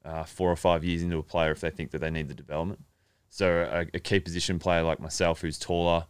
uh, 0.05 0.25
four 0.25 0.51
or 0.51 0.57
five 0.57 0.85
years 0.85 1.03
into 1.03 1.19
a 1.19 1.23
player 1.23 1.53
if 1.53 1.61
they 1.61 1.71
think 1.71 1.91
that 1.93 2.01
they 2.01 2.11
need 2.11 2.29
the 2.29 2.35
development. 2.35 2.81
So 3.31 3.69
a, 3.71 3.87
a 3.95 4.01
key 4.01 4.21
position 4.21 4.59
player 4.59 4.83
like 4.83 5.01
myself, 5.01 5.43
who's 5.43 5.59
taller, 5.59 6.07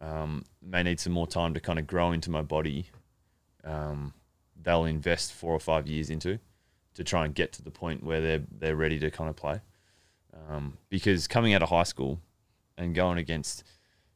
um, 0.00 0.44
may 0.62 0.82
need 0.82 1.00
some 1.00 1.12
more 1.12 1.26
time 1.26 1.54
to 1.54 1.60
kind 1.60 1.78
of 1.78 1.86
grow 1.86 2.12
into 2.12 2.30
my 2.30 2.42
body. 2.42 2.86
Um, 3.64 4.14
they'll 4.60 4.84
invest 4.84 5.32
four 5.32 5.52
or 5.52 5.60
five 5.60 5.86
years 5.86 6.10
into 6.10 6.38
to 6.94 7.04
try 7.04 7.24
and 7.24 7.34
get 7.34 7.52
to 7.52 7.62
the 7.62 7.70
point 7.70 8.02
where 8.04 8.20
they're 8.20 8.42
they're 8.50 8.76
ready 8.76 8.98
to 9.00 9.10
kind 9.10 9.30
of 9.30 9.36
play. 9.36 9.60
Um, 10.48 10.78
because 10.88 11.28
coming 11.28 11.54
out 11.54 11.62
of 11.62 11.68
high 11.68 11.82
school 11.82 12.20
and 12.76 12.94
going 12.94 13.18
against 13.18 13.64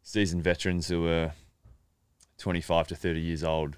seasoned 0.02 0.42
veterans 0.42 0.88
who 0.88 1.06
are 1.08 1.32
25 2.38 2.88
to 2.88 2.96
30 2.96 3.20
years 3.20 3.44
old, 3.44 3.76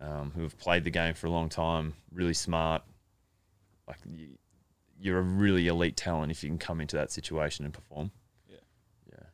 um, 0.00 0.32
who 0.34 0.42
have 0.42 0.58
played 0.58 0.84
the 0.84 0.90
game 0.90 1.14
for 1.14 1.26
a 1.26 1.30
long 1.30 1.48
time, 1.48 1.94
really 2.12 2.34
smart. 2.34 2.82
Like 3.86 3.98
you, 4.10 4.28
you're 4.98 5.18
a 5.18 5.22
really 5.22 5.68
elite 5.68 5.96
talent 5.96 6.32
if 6.32 6.42
you 6.42 6.48
can 6.48 6.58
come 6.58 6.80
into 6.80 6.96
that 6.96 7.10
situation 7.10 7.64
and 7.64 7.72
perform. 7.72 8.10
Yeah. 8.48 8.56
yeah. 9.10 9.24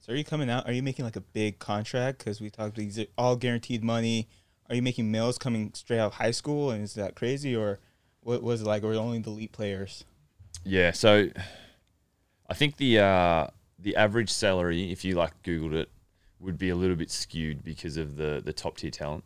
So 0.00 0.12
are 0.12 0.16
you 0.16 0.24
coming 0.24 0.50
out? 0.50 0.66
Are 0.66 0.72
you 0.72 0.82
making 0.82 1.04
like 1.04 1.16
a 1.16 1.20
big 1.20 1.58
contract? 1.58 2.18
Because 2.18 2.40
we 2.40 2.50
talked 2.50 2.76
these 2.76 2.98
are 2.98 3.06
all 3.16 3.36
guaranteed 3.36 3.84
money. 3.84 4.28
Are 4.68 4.74
you 4.74 4.82
making 4.82 5.10
males 5.10 5.38
coming 5.38 5.70
straight 5.74 5.98
out 5.98 6.06
of 6.06 6.14
high 6.14 6.30
school? 6.32 6.70
And 6.70 6.82
is 6.82 6.94
that 6.94 7.14
crazy 7.14 7.54
or 7.54 7.78
what 8.20 8.42
was 8.42 8.62
it 8.62 8.66
like? 8.66 8.82
Or 8.82 8.92
only 8.94 9.18
the 9.18 9.30
elite 9.30 9.52
players? 9.52 10.04
Yeah, 10.64 10.90
so 10.90 11.28
I 12.48 12.54
think 12.54 12.76
the 12.76 12.98
uh, 12.98 13.46
the 13.78 13.96
average 13.96 14.30
salary, 14.30 14.90
if 14.90 15.04
you 15.04 15.14
like 15.14 15.42
Googled 15.42 15.74
it, 15.74 15.90
would 16.40 16.58
be 16.58 16.70
a 16.70 16.76
little 16.76 16.96
bit 16.96 17.10
skewed 17.10 17.62
because 17.62 17.96
of 17.96 18.16
the 18.16 18.42
the 18.44 18.52
top 18.52 18.78
tier 18.78 18.90
talent. 18.90 19.24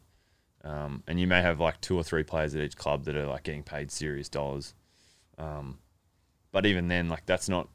Um, 0.63 1.03
and 1.07 1.19
you 1.19 1.27
may 1.27 1.41
have 1.41 1.59
like 1.59 1.81
two 1.81 1.97
or 1.97 2.03
three 2.03 2.23
players 2.23 2.55
at 2.55 2.61
each 2.61 2.77
club 2.77 3.05
that 3.05 3.17
are 3.17 3.27
like 3.27 3.45
getting 3.45 3.63
paid 3.63 3.91
serious 3.91 4.29
dollars. 4.29 4.75
Um, 5.39 5.79
but 6.53 6.67
even 6.67 6.89
then, 6.89 7.09
like 7.09 7.25
that's 7.25 7.49
not 7.49 7.69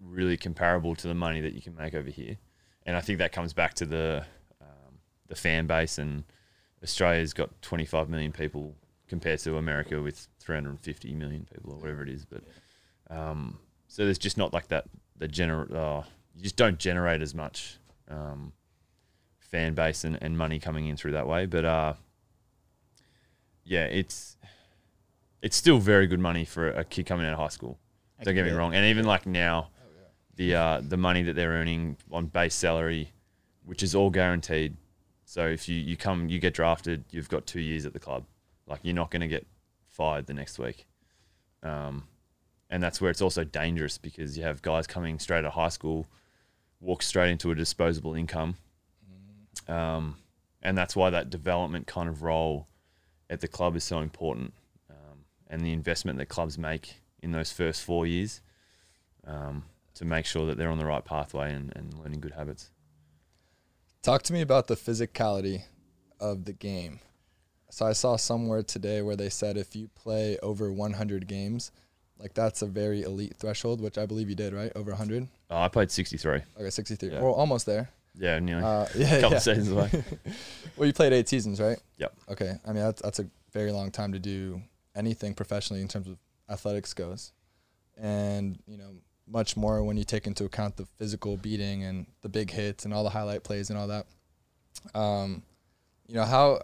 really 0.00 0.36
comparable 0.36 0.94
to 0.96 1.08
the 1.08 1.14
money 1.14 1.40
that 1.40 1.52
you 1.52 1.62
can 1.62 1.76
make 1.76 1.94
over 1.94 2.10
here. 2.10 2.36
And 2.84 2.96
I 2.96 3.00
think 3.00 3.18
that 3.18 3.32
comes 3.32 3.52
back 3.52 3.74
to 3.74 3.86
the 3.86 4.24
um, 4.60 4.98
the 5.28 5.36
fan 5.36 5.66
base 5.66 5.98
and 5.98 6.24
Australia's 6.82 7.32
got 7.32 7.60
25 7.62 8.08
million 8.08 8.32
people 8.32 8.74
compared 9.08 9.40
to 9.40 9.56
America 9.56 10.00
with 10.00 10.28
350 10.40 11.14
million 11.14 11.46
people 11.52 11.72
or 11.72 11.76
whatever 11.76 12.02
it 12.02 12.08
is. 12.08 12.24
But 12.24 12.42
um, 13.10 13.58
so 13.88 14.04
there's 14.04 14.18
just 14.18 14.36
not 14.36 14.52
like 14.52 14.68
that. 14.68 14.84
The 15.16 15.28
gener- 15.28 15.74
uh, 15.74 16.02
you 16.36 16.42
just 16.42 16.56
don't 16.56 16.78
generate 16.78 17.22
as 17.22 17.34
much 17.34 17.78
um, 18.08 18.52
fan 19.38 19.74
base 19.74 20.04
and, 20.04 20.18
and 20.22 20.36
money 20.36 20.58
coming 20.58 20.86
in 20.86 20.96
through 20.96 21.12
that 21.12 21.26
way. 21.26 21.46
But 21.46 21.64
uh, 21.64 21.94
yeah, 23.64 23.84
it's 23.84 24.36
it's 25.42 25.56
still 25.56 25.78
very 25.78 26.06
good 26.06 26.20
money 26.20 26.44
for 26.44 26.68
a 26.70 26.84
kid 26.84 27.06
coming 27.06 27.26
out 27.26 27.32
of 27.32 27.38
high 27.38 27.48
school. 27.48 27.78
Don't 28.22 28.34
get 28.34 28.44
me 28.44 28.50
wrong. 28.52 28.74
And 28.74 28.84
even 28.86 29.04
like 29.04 29.26
now, 29.26 29.68
the 30.36 30.54
uh, 30.54 30.80
the 30.82 30.96
money 30.96 31.22
that 31.22 31.34
they're 31.34 31.50
earning 31.50 31.96
on 32.10 32.26
base 32.26 32.54
salary, 32.54 33.12
which 33.64 33.82
is 33.82 33.94
all 33.94 34.10
guaranteed. 34.10 34.76
So 35.28 35.46
if 35.46 35.68
you, 35.68 35.76
you 35.76 35.94
come, 35.94 36.30
you 36.30 36.38
get 36.38 36.54
drafted, 36.54 37.04
you've 37.10 37.28
got 37.28 37.44
two 37.44 37.60
years 37.60 37.84
at 37.84 37.92
the 37.92 37.98
club. 37.98 38.24
Like 38.66 38.80
you're 38.82 38.94
not 38.94 39.10
going 39.10 39.20
to 39.20 39.28
get 39.28 39.46
fired 39.86 40.26
the 40.26 40.32
next 40.32 40.58
week. 40.58 40.86
Um, 41.62 42.04
and 42.70 42.82
that's 42.82 42.98
where 42.98 43.10
it's 43.10 43.20
also 43.20 43.44
dangerous 43.44 43.98
because 43.98 44.38
you 44.38 44.44
have 44.44 44.62
guys 44.62 44.86
coming 44.86 45.18
straight 45.18 45.40
out 45.40 45.44
of 45.44 45.52
high 45.52 45.68
school, 45.68 46.06
walk 46.80 47.02
straight 47.02 47.30
into 47.30 47.50
a 47.50 47.54
disposable 47.54 48.14
income. 48.14 48.54
Um, 49.68 50.16
and 50.62 50.78
that's 50.78 50.96
why 50.96 51.10
that 51.10 51.28
development 51.28 51.86
kind 51.86 52.08
of 52.08 52.22
role 52.22 52.66
at 53.28 53.42
the 53.42 53.48
club 53.48 53.76
is 53.76 53.84
so 53.84 54.00
important. 54.00 54.54
Um, 54.88 55.26
and 55.48 55.60
the 55.60 55.74
investment 55.74 56.16
that 56.20 56.30
clubs 56.30 56.56
make 56.56 57.02
in 57.22 57.32
those 57.32 57.52
first 57.52 57.82
four 57.82 58.06
years 58.06 58.40
um, 59.26 59.64
to 59.92 60.06
make 60.06 60.24
sure 60.24 60.46
that 60.46 60.56
they're 60.56 60.70
on 60.70 60.78
the 60.78 60.86
right 60.86 61.04
pathway 61.04 61.52
and, 61.52 61.70
and 61.76 61.92
learning 61.98 62.20
good 62.20 62.32
habits. 62.32 62.70
Talk 64.02 64.22
to 64.24 64.32
me 64.32 64.40
about 64.40 64.68
the 64.68 64.76
physicality 64.76 65.62
of 66.20 66.44
the 66.44 66.52
game. 66.52 67.00
So 67.70 67.86
I 67.86 67.92
saw 67.92 68.16
somewhere 68.16 68.62
today 68.62 69.02
where 69.02 69.16
they 69.16 69.28
said 69.28 69.56
if 69.56 69.76
you 69.76 69.88
play 69.94 70.38
over 70.42 70.72
100 70.72 71.26
games, 71.26 71.70
like 72.18 72.34
that's 72.34 72.62
a 72.62 72.66
very 72.66 73.02
elite 73.02 73.36
threshold, 73.36 73.80
which 73.80 73.98
I 73.98 74.06
believe 74.06 74.28
you 74.28 74.34
did, 74.34 74.54
right? 74.54 74.72
Over 74.74 74.92
100. 74.92 75.28
Oh, 75.50 75.56
I 75.58 75.68
played 75.68 75.90
63. 75.90 76.40
Okay, 76.58 76.70
63. 76.70 77.10
Yeah. 77.10 77.20
Well, 77.20 77.32
almost 77.32 77.66
there. 77.66 77.90
Yeah, 78.18 78.38
nearly. 78.38 78.64
Uh, 78.64 78.68
a 78.68 78.88
yeah, 78.96 79.20
couple 79.20 79.36
yeah. 79.36 79.38
seasons 79.38 79.70
away. 79.70 79.90
Well, 80.76 80.86
you 80.86 80.92
played 80.92 81.12
eight 81.12 81.28
seasons, 81.28 81.60
right? 81.60 81.78
Yep. 81.96 82.14
Okay. 82.30 82.52
I 82.64 82.68
mean, 82.68 82.84
that's 82.84 83.02
that's 83.02 83.18
a 83.18 83.26
very 83.52 83.72
long 83.72 83.90
time 83.90 84.12
to 84.12 84.20
do 84.20 84.62
anything 84.94 85.34
professionally 85.34 85.82
in 85.82 85.88
terms 85.88 86.06
of 86.06 86.18
athletics 86.48 86.94
goes, 86.94 87.32
and 87.96 88.56
you 88.68 88.78
know 88.78 88.92
much 89.30 89.56
more 89.56 89.82
when 89.82 89.96
you 89.96 90.04
take 90.04 90.26
into 90.26 90.44
account 90.44 90.76
the 90.76 90.86
physical 90.98 91.36
beating 91.36 91.84
and 91.84 92.06
the 92.22 92.28
big 92.28 92.50
hits 92.50 92.84
and 92.84 92.94
all 92.94 93.04
the 93.04 93.10
highlight 93.10 93.44
plays 93.44 93.70
and 93.70 93.78
all 93.78 93.88
that. 93.88 94.06
Um, 94.94 95.42
you 96.06 96.14
know 96.14 96.24
how 96.24 96.60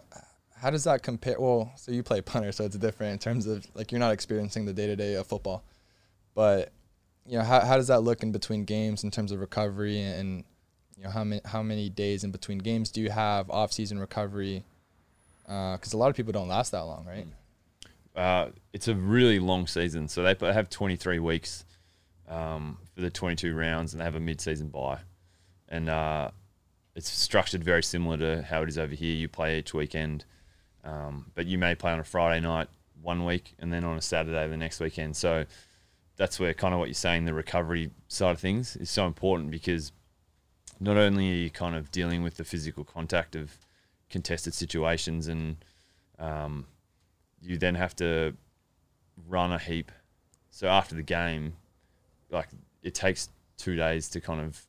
how 0.55 0.69
does 0.69 0.85
that 0.85 1.03
compare? 1.03 1.39
Well, 1.39 1.71
so 1.75 1.91
you 1.91 2.01
play 2.01 2.21
punter, 2.21 2.51
so 2.51 2.63
it's 2.63 2.77
different 2.77 3.13
in 3.13 3.19
terms 3.19 3.45
of 3.45 3.65
like 3.75 3.91
you're 3.91 3.99
not 3.99 4.13
experiencing 4.13 4.65
the 4.65 4.73
day 4.73 4.87
to 4.87 4.95
day 4.95 5.15
of 5.15 5.27
football, 5.27 5.63
but 6.33 6.71
you 7.25 7.37
know 7.37 7.43
how 7.43 7.59
how 7.61 7.75
does 7.77 7.87
that 7.87 8.01
look 8.01 8.23
in 8.23 8.31
between 8.31 8.65
games 8.65 9.03
in 9.03 9.11
terms 9.11 9.31
of 9.31 9.39
recovery 9.39 10.01
and 10.01 10.43
you 10.97 11.03
know 11.03 11.09
how 11.09 11.23
many 11.23 11.41
how 11.45 11.61
many 11.61 11.89
days 11.89 12.23
in 12.23 12.31
between 12.31 12.57
games 12.57 12.89
do 12.89 13.01
you 13.01 13.09
have 13.09 13.49
off 13.49 13.71
season 13.71 13.99
recovery? 13.99 14.63
Because 15.43 15.93
a 15.93 15.97
lot 15.97 16.09
of 16.09 16.15
people 16.15 16.33
don't 16.33 16.47
last 16.47 16.71
that 16.71 16.81
long, 16.81 17.05
right? 17.05 17.27
Uh, 18.15 18.49
it's 18.73 18.87
a 18.87 18.95
really 18.95 19.39
long 19.39 19.67
season, 19.67 20.07
so 20.07 20.23
they 20.23 20.53
have 20.53 20.69
23 20.69 21.19
weeks 21.19 21.65
um, 22.29 22.77
for 22.93 23.01
the 23.01 23.09
22 23.09 23.55
rounds, 23.55 23.93
and 23.93 24.01
they 24.01 24.05
have 24.05 24.15
a 24.15 24.19
mid-season 24.19 24.69
bye, 24.69 24.99
and 25.69 25.89
uh, 25.89 26.31
it's 26.95 27.09
structured 27.09 27.63
very 27.63 27.83
similar 27.83 28.17
to 28.17 28.41
how 28.43 28.63
it 28.63 28.69
is 28.69 28.77
over 28.77 28.95
here. 28.95 29.15
You 29.15 29.27
play 29.27 29.59
each 29.59 29.73
weekend, 29.73 30.25
um, 30.83 31.31
but 31.35 31.45
you 31.45 31.57
may 31.57 31.75
play 31.75 31.91
on 31.91 31.99
a 31.99 32.03
Friday 32.03 32.41
night 32.41 32.67
one 33.01 33.25
week, 33.25 33.53
and 33.59 33.71
then 33.71 33.83
on 33.83 33.97
a 33.97 34.01
Saturday 34.01 34.47
the 34.47 34.57
next 34.57 34.79
weekend. 34.79 35.15
So 35.15 35.45
that's 36.17 36.39
where 36.39 36.53
kind 36.53 36.73
of 36.73 36.79
what 36.79 36.87
you're 36.87 36.93
saying, 36.93 37.25
the 37.25 37.33
recovery 37.33 37.91
side 38.07 38.31
of 38.31 38.39
things 38.39 38.75
is 38.77 38.89
so 38.89 39.05
important 39.05 39.51
because 39.51 39.91
not 40.79 40.97
only 40.97 41.29
are 41.31 41.35
you 41.35 41.49
kind 41.49 41.75
of 41.75 41.91
dealing 41.91 42.23
with 42.23 42.37
the 42.37 42.43
physical 42.43 42.83
contact 42.83 43.35
of 43.35 43.57
contested 44.09 44.53
situations 44.53 45.27
and 45.27 45.57
um, 46.19 46.65
you 47.41 47.57
then 47.57 47.75
have 47.75 47.95
to 47.97 48.33
run 49.27 49.51
a 49.51 49.59
heap. 49.59 49.91
So 50.51 50.67
after 50.67 50.95
the 50.95 51.03
game, 51.03 51.53
like 52.35 52.49
it 52.83 52.93
takes 52.93 53.29
two 53.57 53.75
days 53.75 54.09
to 54.09 54.21
kind 54.21 54.41
of 54.41 54.61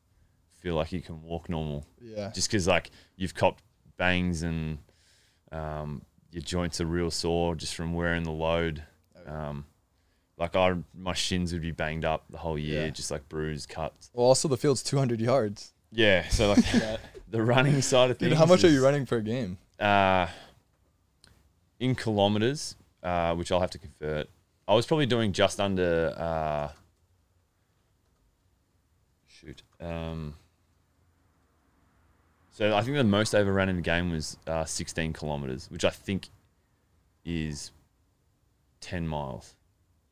feel 0.61 0.75
like 0.75 0.92
you 0.92 1.02
can 1.02 1.23
walk 1.23 1.49
normal, 1.50 1.85
Yeah. 2.00 2.30
just 2.35 2.49
because 2.49 2.66
like 2.66 2.90
you've 3.16 3.35
copped 3.35 3.62
bangs 3.99 4.42
and 4.42 4.78
um, 5.52 6.02
your 6.32 6.42
joints 6.42 6.80
are 6.80 6.87
real 6.87 7.11
sore 7.11 7.54
just 7.54 7.75
from 7.75 7.92
wearing 7.94 8.23
the 8.23 8.30
load. 8.32 8.82
Um, 9.26 9.64
like 10.38 10.54
I, 10.56 10.75
my 10.94 11.14
shins 11.14 11.52
would 11.52 11.62
be 11.62 11.70
banged 11.73 12.04
up 12.04 12.25
the 12.30 12.38
whole 12.38 12.58
year, 12.58 12.85
Yeah. 12.85 12.90
just 12.90 13.11
like 13.11 13.28
bruised, 13.28 13.68
cuts. 13.68 14.11
Well, 14.12 14.26
also 14.26 14.49
the 14.49 14.56
field's 14.56 14.82
200 14.82 15.20
yards. 15.20 15.73
Yeah, 15.92 16.28
so 16.28 16.49
like 16.49 16.64
the 17.30 17.42
running 17.42 17.80
side 17.82 18.11
of 18.11 18.18
things. 18.18 18.30
Dude, 18.30 18.38
how 18.38 18.46
much 18.46 18.64
are 18.64 18.68
you 18.68 18.78
is- 18.78 18.82
running 18.82 19.06
per 19.06 19.20
game? 19.20 19.58
uh, 19.80 20.26
in 21.78 21.94
kilometers, 21.94 22.75
uh, 23.02 23.35
which 23.35 23.52
I'll 23.52 23.61
have 23.61 23.70
to 23.70 23.78
convert. 23.78 24.28
I 24.66 24.75
was 24.75 24.87
probably 24.87 25.06
doing 25.06 25.32
just 25.32 25.61
under. 25.61 26.14
Uh, 26.16 26.68
shoot. 29.46 29.62
Um, 29.80 30.34
so 32.50 32.74
I 32.74 32.82
think 32.82 32.96
the 32.96 33.04
most 33.04 33.34
I 33.34 33.40
ever 33.40 33.52
ran 33.52 33.68
in 33.68 33.78
a 33.78 33.82
game 33.82 34.10
was 34.10 34.36
uh, 34.46 34.64
16 34.64 35.12
kilometers, 35.12 35.70
which 35.70 35.84
I 35.84 35.90
think 35.90 36.28
is 37.24 37.70
10 38.80 39.06
miles. 39.06 39.54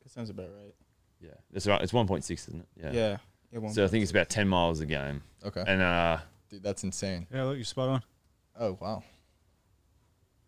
That 0.02 0.10
sounds 0.12 0.30
about 0.30 0.48
right. 0.62 0.74
Yeah, 1.20 1.30
that's 1.52 1.66
right. 1.66 1.80
It's 1.80 1.92
1.6, 1.92 2.30
isn't 2.30 2.60
it? 2.60 2.66
Yeah. 2.76 2.92
Yeah. 2.92 3.16
yeah. 3.62 3.70
So 3.70 3.84
I 3.84 3.88
think 3.88 4.02
it's 4.02 4.10
about 4.10 4.28
10 4.28 4.48
miles 4.48 4.80
a 4.80 4.86
game, 4.86 5.22
Okay. 5.44 5.64
and 5.66 5.80
uh, 5.80 6.18
Dude, 6.50 6.62
that's 6.62 6.84
insane. 6.84 7.26
Yeah, 7.32 7.44
look, 7.44 7.56
you're 7.56 7.64
spot 7.64 7.88
on. 7.88 8.02
Oh, 8.58 8.78
wow. 8.80 9.02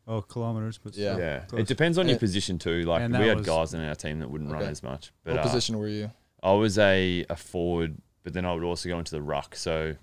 Oh, 0.08 0.22
kilometers, 0.22 0.78
but 0.78 0.96
Yeah. 0.96 1.16
yeah, 1.16 1.38
close. 1.40 1.62
it 1.62 1.66
depends 1.66 1.98
on 1.98 2.06
your 2.08 2.16
Uh, 2.16 2.20
position 2.20 2.58
too. 2.58 2.82
Like 2.82 3.08
we 3.10 3.26
had 3.26 3.38
was- 3.38 3.46
guys 3.46 3.74
in 3.74 3.80
our 3.80 3.94
team 3.94 4.20
that 4.20 4.30
wouldn't 4.30 4.50
run 4.52 4.62
as 4.64 4.82
much, 4.82 5.12
but 5.24 5.32
what 5.32 5.40
uh, 5.40 5.42
position 5.42 5.78
were 5.78 5.88
you? 5.88 6.12
I 6.42 6.52
was 6.52 6.78
a, 6.78 7.24
a 7.28 7.34
forward, 7.36 7.96
but 8.26 8.32
then 8.32 8.44
I 8.44 8.52
would 8.52 8.64
also 8.64 8.88
go 8.88 8.98
into 8.98 9.12
the 9.12 9.22
ruck. 9.22 9.54
So 9.54 9.94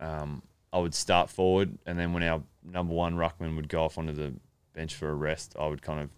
um, 0.00 0.40
I 0.72 0.78
would 0.78 0.94
start 0.94 1.28
forward, 1.28 1.76
and 1.84 1.98
then 1.98 2.14
when 2.14 2.22
our 2.22 2.40
number 2.64 2.94
one 2.94 3.14
ruckman 3.14 3.56
would 3.56 3.68
go 3.68 3.82
off 3.84 3.98
onto 3.98 4.14
the 4.14 4.32
bench 4.72 4.94
for 4.94 5.10
a 5.10 5.14
rest, 5.14 5.54
I 5.60 5.66
would 5.66 5.82
kind 5.82 6.00
of 6.00 6.08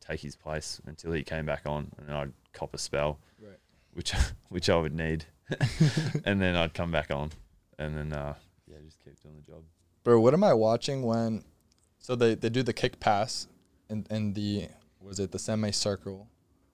take 0.00 0.18
his 0.18 0.34
place 0.34 0.80
until 0.84 1.12
he 1.12 1.22
came 1.22 1.46
back 1.46 1.62
on, 1.64 1.92
and 1.96 2.08
then 2.08 2.16
I'd 2.16 2.32
cop 2.52 2.74
a 2.74 2.78
spell, 2.78 3.20
Right. 3.40 3.56
which 3.92 4.12
which 4.48 4.68
I 4.68 4.76
would 4.76 4.94
need, 4.96 5.26
and 6.24 6.42
then 6.42 6.56
I'd 6.56 6.74
come 6.74 6.90
back 6.90 7.12
on, 7.12 7.30
and 7.78 7.96
then 7.96 8.12
uh, 8.12 8.34
yeah, 8.66 8.78
just 8.84 8.98
keep 9.04 9.20
doing 9.22 9.36
the 9.36 9.42
job. 9.52 9.62
Bro, 10.02 10.18
what 10.22 10.34
am 10.34 10.42
I 10.42 10.54
watching 10.54 11.02
when? 11.02 11.44
So 12.00 12.16
they, 12.16 12.34
they 12.34 12.48
do 12.48 12.64
the 12.64 12.72
kick 12.72 12.98
pass 12.98 13.46
in, 13.88 14.06
in 14.10 14.32
the, 14.32 14.68
was 15.00 15.20
it 15.20 15.30
the 15.30 15.38
semicircle 15.38 16.26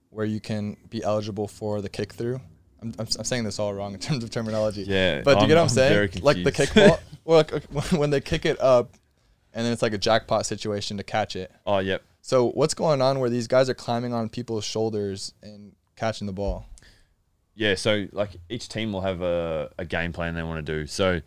where 0.09 0.25
you 0.25 0.41
can 0.41 0.79
be 0.89 1.03
eligible 1.03 1.49
for 1.49 1.83
the 1.83 1.91
kick 1.91 2.15
through? 2.15 2.41
I'm, 2.83 2.93
I'm, 2.99 3.07
I'm 3.19 3.25
saying 3.25 3.45
this 3.45 3.59
all 3.59 3.73
wrong 3.73 3.95
in 3.95 4.01
terms 4.01 4.23
of 4.25 4.31
terminology. 4.31 4.83
Yeah, 4.83 5.23
But 5.23 5.37
do 5.37 5.43
you 5.43 5.49
get 5.49 5.57
what 5.57 5.63
I'm 5.63 5.69
saying? 5.69 5.93
very 5.93 6.09
like 6.23 6.43
the 6.43 6.51
confused. 6.53 6.73
kick 6.75 6.89
ball, 6.89 7.01
or 7.25 7.37
like 7.37 7.51
when 7.93 8.11
they 8.11 8.21
kick 8.21 8.45
it 8.45 8.61
up, 8.61 8.91
and 9.55 9.65
then 9.65 9.73
it's 9.73 9.83
like 9.83 9.93
a 9.93 9.99
jackpot 9.99 10.45
situation 10.47 10.97
to 10.97 11.03
catch 11.03 11.37
it. 11.37 11.53
oh, 11.67 11.79
yep. 11.79 12.03
So 12.25 12.51
what's 12.51 12.75
going 12.75 13.03
on 13.03 13.19
where 13.19 13.31
these 13.31 13.49
guys 13.49 13.69
are 13.69 13.75
climbing 13.75 14.13
on 14.15 14.29
people's 14.29 14.65
shoulders 14.65 15.33
and 15.43 15.73
catching 15.97 16.27
the 16.27 16.33
ball? 16.33 16.67
Yeah, 17.55 17.75
so 17.75 18.07
like 18.13 18.31
each 18.49 18.69
team 18.69 18.93
will 18.93 19.01
have 19.03 19.23
a, 19.23 19.71
a 19.79 19.85
game 19.85 20.13
plan 20.13 20.35
they 20.35 20.43
want 20.43 20.65
to 20.65 20.73
do. 20.81 20.87
So 20.87 21.21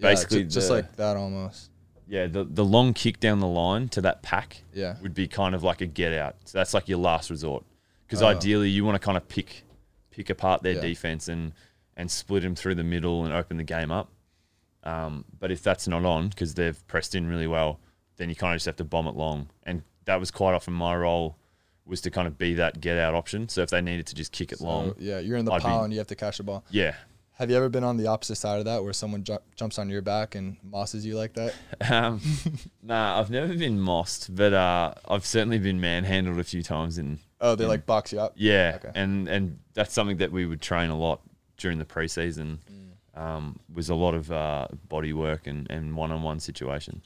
Basically 0.00 0.42
ju- 0.44 0.50
just 0.50 0.68
the- 0.68 0.74
like 0.74 0.96
that 0.96 1.16
almost. 1.16 1.70
yeah, 2.08 2.26
the 2.26 2.44
the 2.44 2.64
long 2.64 2.92
kick 2.94 3.20
down 3.20 3.40
the 3.40 3.46
line 3.46 3.88
to 3.90 4.00
that 4.02 4.22
pack 4.22 4.62
Yeah. 4.72 4.96
would 5.02 5.14
be 5.14 5.28
kind 5.28 5.54
of 5.54 5.62
like 5.62 5.80
a 5.80 5.86
get 5.86 6.12
out. 6.12 6.36
So 6.44 6.58
that's 6.58 6.74
like 6.74 6.88
your 6.88 6.98
last 6.98 7.30
resort. 7.30 7.64
Because 8.06 8.22
Oh. 8.22 8.26
ideally, 8.26 8.68
you 8.68 8.84
want 8.84 8.94
to 9.00 9.04
kind 9.04 9.16
of 9.16 9.26
pick 9.28 9.64
pick 10.12 10.30
apart 10.30 10.62
their 10.62 10.74
Yeah. 10.74 10.80
defense 10.82 11.26
and 11.28 11.52
and 11.96 12.10
split 12.10 12.42
them 12.42 12.54
through 12.54 12.74
the 12.76 12.84
middle 12.84 13.24
and 13.24 13.34
open 13.34 13.56
the 13.58 13.64
game 13.64 13.90
up. 13.90 14.10
Um, 14.84 15.24
but 15.38 15.50
if 15.50 15.62
that's 15.62 15.86
not 15.86 16.04
on 16.04 16.28
because 16.28 16.54
they've 16.54 16.86
pressed 16.88 17.14
in 17.14 17.26
really 17.26 17.46
well, 17.46 17.80
then 18.16 18.28
you 18.28 18.34
kind 18.34 18.52
of 18.52 18.56
just 18.56 18.66
have 18.66 18.76
to 18.76 18.84
bomb 18.84 19.06
it 19.06 19.14
long. 19.14 19.48
And 19.64 19.82
that 20.06 20.18
was 20.18 20.30
quite 20.30 20.54
often 20.54 20.72
my 20.74 20.96
role 20.96 21.36
was 21.84 22.00
to 22.02 22.10
kind 22.10 22.26
of 22.26 22.38
be 22.38 22.54
that 22.54 22.80
get 22.80 22.96
out 22.98 23.14
option. 23.14 23.48
So 23.48 23.60
if 23.62 23.70
they 23.70 23.80
needed 23.80 24.06
to 24.06 24.14
just 24.14 24.32
kick 24.32 24.52
it 24.52 24.58
So, 24.58 24.64
long, 24.64 24.94
yeah, 24.98 25.18
you're 25.18 25.36
in 25.36 25.44
the 25.44 25.52
I'd 25.52 25.62
be- 25.62 25.68
and 25.68 25.92
you 25.92 25.98
have 25.98 26.06
to 26.08 26.14
catch 26.16 26.38
the 26.38 26.44
ball. 26.44 26.64
yeah. 26.70 26.94
Have 27.36 27.50
you 27.50 27.56
ever 27.56 27.68
been 27.70 27.82
on 27.82 27.96
the 27.96 28.06
opposite 28.06 28.36
side 28.36 28.58
of 28.58 28.66
that 28.66 28.84
where 28.84 28.92
someone 28.92 29.24
ju- 29.24 29.38
jumps 29.56 29.78
on 29.78 29.88
your 29.88 30.02
back 30.02 30.34
and 30.36 30.58
mosses 30.62 31.04
you 31.04 31.16
like 31.16 31.32
that? 31.34 31.54
Um, 31.90 32.20
nah, 32.82 33.18
I've 33.18 33.30
never 33.30 33.54
been 33.54 33.80
mossed, 33.80 34.34
but 34.34 34.52
uh, 34.52 34.94
I've 35.08 35.26
certainly 35.26 35.58
been 35.58 35.80
manhandled 35.80 36.38
a 36.38 36.44
few 36.44 36.62
times 36.62 36.98
in 36.98 37.18
Oh, 37.44 37.54
they 37.56 37.64
Yeah. 37.64 37.68
like 37.68 37.84
box 37.86 38.12
you 38.12 38.20
up? 38.20 38.32
Yeah, 38.36 38.74
Okay. 38.76 38.92
and 38.94 39.28
and 39.28 39.58
that's 39.74 39.92
something 39.92 40.18
that 40.18 40.30
we 40.32 40.46
would 40.46 40.60
train 40.62 40.90
a 40.90 40.96
lot 40.96 41.20
during 41.58 41.78
the 41.78 41.84
preseason. 41.84 42.58
Um, 43.14 43.58
was 43.70 43.90
a 43.90 43.94
lot 43.94 44.14
of 44.14 44.32
uh, 44.32 44.68
body 44.88 45.12
work 45.12 45.46
and, 45.46 45.70
and 45.70 45.94
one-on-one 45.94 46.40
situation. 46.40 47.02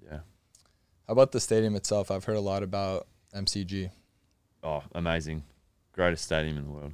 Yeah. 0.00 0.20
How 1.08 1.12
about 1.14 1.32
the 1.32 1.40
stadium 1.40 1.74
itself? 1.74 2.12
I've 2.12 2.22
heard 2.24 2.36
a 2.36 2.40
lot 2.40 2.62
about 2.62 3.08
MCG. 3.34 3.90
Oh, 4.62 4.84
amazing! 4.94 5.42
Greatest 5.92 6.24
stadium 6.24 6.56
in 6.56 6.64
the 6.64 6.70
world. 6.70 6.92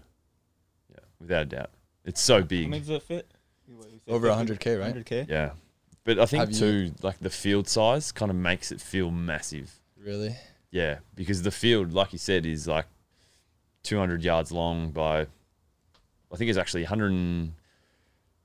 Yeah, 0.91 1.01
without 1.21 1.43
a 1.43 1.45
doubt. 1.47 1.71
It's 2.07 2.21
so 2.23 2.39
How 2.41 2.47
big. 2.47 2.71
many 2.71 2.81
does 2.81 2.89
it 2.89 3.03
fit? 3.03 3.31
What, 3.67 3.91
you 3.91 4.01
said 4.07 4.15
Over 4.15 4.35
50? 4.35 4.55
100K, 4.55 4.81
right? 4.81 4.95
100K. 4.95 5.29
Yeah, 5.29 5.51
but 6.05 6.19
I 6.19 6.25
think 6.25 6.41
Have 6.41 6.53
you- 6.53 6.59
too, 6.89 6.95
like 7.03 7.19
the 7.19 7.29
field 7.29 7.69
size 7.69 8.11
kind 8.13 8.31
of 8.31 8.37
makes 8.39 8.73
it 8.73 8.81
feel 8.81 9.11
massive. 9.11 9.79
Really? 9.99 10.35
Yeah, 10.71 10.99
because 11.15 11.43
the 11.43 11.51
field, 11.51 11.93
like 11.93 12.13
you 12.13 12.19
said, 12.19 12.47
is 12.47 12.67
like 12.67 12.87
200 13.85 14.23
yards 14.23 14.53
long 14.53 14.91
by, 14.91 15.21
I 16.33 16.37
think 16.37 16.49
it's 16.51 16.59
actually 16.59 16.83
100 16.83 17.13
and, 17.13 17.53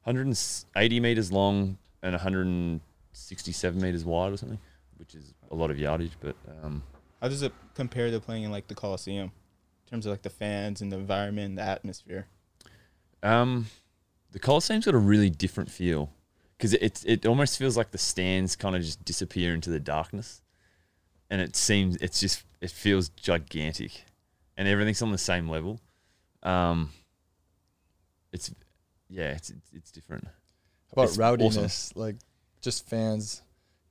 180 0.03 0.99
meters 0.99 1.31
long 1.31 1.77
and 2.01 2.11
167 2.13 3.81
meters 3.81 4.03
wide 4.03 4.33
or 4.33 4.37
something, 4.37 4.59
which 4.97 5.15
is 5.15 5.33
a 5.49 5.55
lot 5.55 5.71
of 5.71 5.79
yardage. 5.79 6.11
But 6.19 6.35
um, 6.61 6.83
How 7.21 7.29
does 7.29 7.41
it 7.41 7.53
compare 7.73 8.11
to 8.11 8.19
playing 8.19 8.43
in 8.43 8.51
like 8.51 8.67
the 8.67 8.75
Coliseum, 8.75 9.31
in 9.85 9.89
terms 9.89 10.05
of 10.05 10.11
like 10.11 10.21
the 10.21 10.29
fans 10.29 10.81
and 10.81 10.91
the 10.91 10.97
environment, 10.97 11.45
and 11.49 11.57
the 11.57 11.63
atmosphere? 11.63 12.27
um, 13.23 13.67
the 14.33 14.39
Coliseum's 14.39 14.85
got 14.85 14.93
a 14.93 14.97
really 14.97 15.29
different 15.29 15.71
feel 15.71 16.09
because 16.57 16.73
it, 16.73 16.81
it 16.83 17.05
it 17.05 17.25
almost 17.25 17.57
feels 17.57 17.77
like 17.77 17.91
the 17.91 17.97
stands 17.97 18.55
kind 18.57 18.75
of 18.75 18.81
just 18.81 19.05
disappear 19.05 19.53
into 19.53 19.69
the 19.69 19.79
darkness, 19.79 20.41
and 21.33 21.41
it 21.41 21.55
seems 21.55 21.95
it's 21.95 22.19
just 22.19 22.43
it 22.61 22.69
feels 22.69 23.09
gigantic, 23.09 24.03
and 24.55 24.67
everything's 24.67 25.01
on 25.01 25.11
the 25.11 25.17
same 25.17 25.49
level. 25.49 25.79
Um, 26.43 26.91
it's 28.31 28.53
yeah, 29.09 29.31
it's 29.31 29.49
it's, 29.49 29.71
it's 29.73 29.91
different. 29.91 30.25
How 30.25 30.31
about 30.93 31.03
It's 31.09 31.17
awesome. 31.19 31.39
rowdiness? 31.39 31.91
Like 31.95 32.17
just 32.61 32.87
fans. 32.87 33.41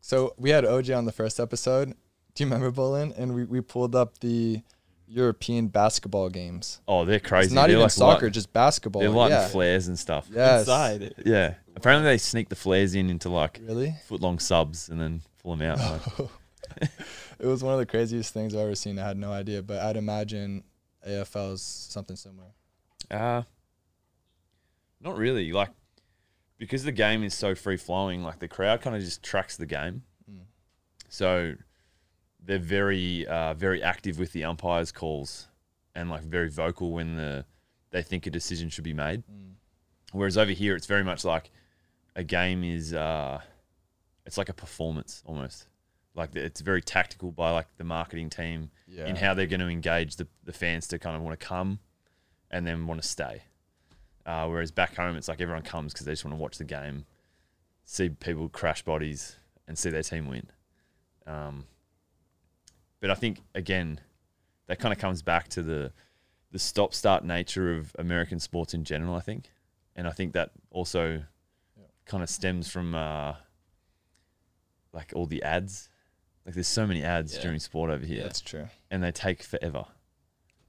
So 0.00 0.34
we 0.38 0.50
had 0.50 0.62
OJ 0.62 0.96
on 0.96 1.04
the 1.04 1.10
first 1.12 1.40
episode. 1.40 1.94
Do 2.34 2.44
you 2.44 2.46
remember 2.50 2.70
Bolin? 2.70 3.12
And 3.18 3.34
we, 3.34 3.44
we 3.44 3.60
pulled 3.60 3.96
up 3.96 4.18
the 4.18 4.62
European 5.08 5.66
basketball 5.66 6.28
games. 6.30 6.80
Oh, 6.86 7.04
they're 7.04 7.18
crazy. 7.20 7.46
It's 7.46 7.54
not 7.54 7.62
They're 7.62 7.70
even 7.72 7.82
like 7.82 7.90
soccer, 7.90 8.26
light- 8.26 8.32
just 8.32 8.52
basketball. 8.52 9.00
they're 9.02 9.10
lighting 9.10 9.36
yeah. 9.36 9.48
flares 9.48 9.88
and 9.88 9.98
stuff. 9.98 10.28
Yes. 10.32 10.60
Inside. 10.60 11.14
Yeah. 11.26 11.54
Apparently 11.76 12.08
they 12.08 12.18
sneak 12.18 12.48
the 12.50 12.54
flares 12.56 12.94
in 12.94 13.10
into 13.10 13.28
like 13.28 13.60
Really? 13.64 13.94
foot 14.06 14.20
long 14.20 14.38
subs 14.38 14.88
and 14.88 15.00
then 15.00 15.22
pull 15.42 15.56
them 15.56 15.68
out. 15.72 15.78
like- 16.18 16.28
it 17.38 17.46
was 17.46 17.62
one 17.62 17.72
of 17.72 17.78
the 17.78 17.86
craziest 17.86 18.32
things 18.32 18.54
I've 18.54 18.60
ever 18.60 18.74
seen. 18.74 18.98
I 18.98 19.06
had 19.06 19.16
no 19.16 19.32
idea, 19.32 19.62
but 19.62 19.80
I'd 19.80 19.96
imagine 19.96 20.64
AFL 21.06 21.54
is 21.54 21.62
something 21.62 22.16
similar. 22.16 22.48
Uh 23.10 23.42
not 25.00 25.16
really. 25.16 25.52
Like 25.52 25.70
because 26.58 26.84
the 26.84 26.92
game 26.92 27.24
is 27.24 27.34
so 27.34 27.54
free 27.54 27.76
flowing, 27.76 28.22
like 28.22 28.38
the 28.38 28.48
crowd 28.48 28.80
kind 28.80 28.94
of 28.94 29.02
just 29.02 29.22
tracks 29.22 29.56
the 29.56 29.66
game. 29.66 30.02
Mm. 30.30 30.44
So 31.08 31.54
they're 32.44 32.58
very 32.58 33.26
uh, 33.26 33.54
very 33.54 33.82
active 33.82 34.18
with 34.18 34.32
the 34.32 34.44
umpires' 34.44 34.92
calls 34.92 35.48
and 35.94 36.08
like 36.08 36.22
very 36.22 36.48
vocal 36.48 36.92
when 36.92 37.16
the 37.16 37.44
they 37.90 38.02
think 38.02 38.26
a 38.26 38.30
decision 38.30 38.68
should 38.68 38.84
be 38.84 38.94
made. 38.94 39.22
Mm. 39.26 39.52
Whereas 40.12 40.36
over 40.36 40.52
here, 40.52 40.76
it's 40.76 40.86
very 40.86 41.04
much 41.04 41.24
like 41.24 41.50
a 42.14 42.24
game 42.24 42.64
is, 42.64 42.92
uh, 42.92 43.40
it's 44.26 44.36
like 44.36 44.48
a 44.48 44.54
performance 44.54 45.22
almost. 45.24 45.66
Like 46.14 46.34
it's 46.36 46.60
very 46.60 46.82
tactical 46.82 47.32
by 47.32 47.50
like 47.52 47.68
the 47.78 47.84
marketing 47.84 48.28
team 48.30 48.70
Yeah. 48.86 49.06
in 49.06 49.16
how 49.16 49.32
they're 49.34 49.46
going 49.46 49.60
to 49.60 49.68
engage 49.68 50.16
the, 50.16 50.28
the 50.44 50.52
fans 50.52 50.86
to 50.88 50.98
kind 50.98 51.16
of 51.16 51.22
want 51.22 51.38
to 51.38 51.46
come 51.46 51.78
and 52.50 52.66
then 52.66 52.86
want 52.86 53.00
to 53.00 53.08
stay. 53.08 53.42
Uh, 54.26 54.46
whereas 54.46 54.70
back 54.70 54.94
home, 54.96 55.16
it's 55.16 55.26
like 55.28 55.40
everyone 55.40 55.62
comes 55.62 55.92
because 55.92 56.04
they 56.06 56.12
just 56.12 56.24
want 56.24 56.36
to 56.36 56.40
watch 56.40 56.58
the 56.58 56.64
game, 56.64 57.06
see 57.84 58.08
people 58.10 58.48
crash 58.48 58.82
bodies, 58.82 59.36
and 59.66 59.78
see 59.78 59.90
their 59.90 60.02
team 60.02 60.28
win. 60.28 60.46
Um, 61.26 61.64
but 63.00 63.10
I 63.10 63.14
think 63.14 63.40
again, 63.54 63.98
that 64.66 64.78
kind 64.78 64.92
of 64.92 64.98
comes 64.98 65.22
back 65.22 65.48
to 65.48 65.62
the 65.62 65.92
the 66.52 66.58
stop 66.58 66.92
start 66.94 67.24
nature 67.24 67.74
of 67.74 67.96
American 67.98 68.38
sports 68.38 68.74
in 68.74 68.84
general. 68.84 69.14
I 69.16 69.20
think, 69.20 69.50
and 69.96 70.06
I 70.06 70.10
think 70.12 70.34
that 70.34 70.50
also 70.70 71.24
Yeah. 71.76 71.84
kind 72.04 72.22
of 72.22 72.28
stems 72.28 72.70
from 72.70 72.94
uh, 72.94 73.34
like 74.92 75.12
all 75.16 75.26
the 75.26 75.42
ads. 75.42 75.88
Like 76.44 76.54
there's 76.54 76.68
so 76.68 76.86
many 76.86 77.02
ads 77.02 77.36
Yeah. 77.36 77.42
during 77.42 77.58
sport 77.60 77.90
over 77.90 78.04
here 78.04 78.22
That's 78.22 78.40
true. 78.40 78.68
and 78.90 79.02
they 79.02 79.12
take 79.12 79.42
forever. 79.42 79.84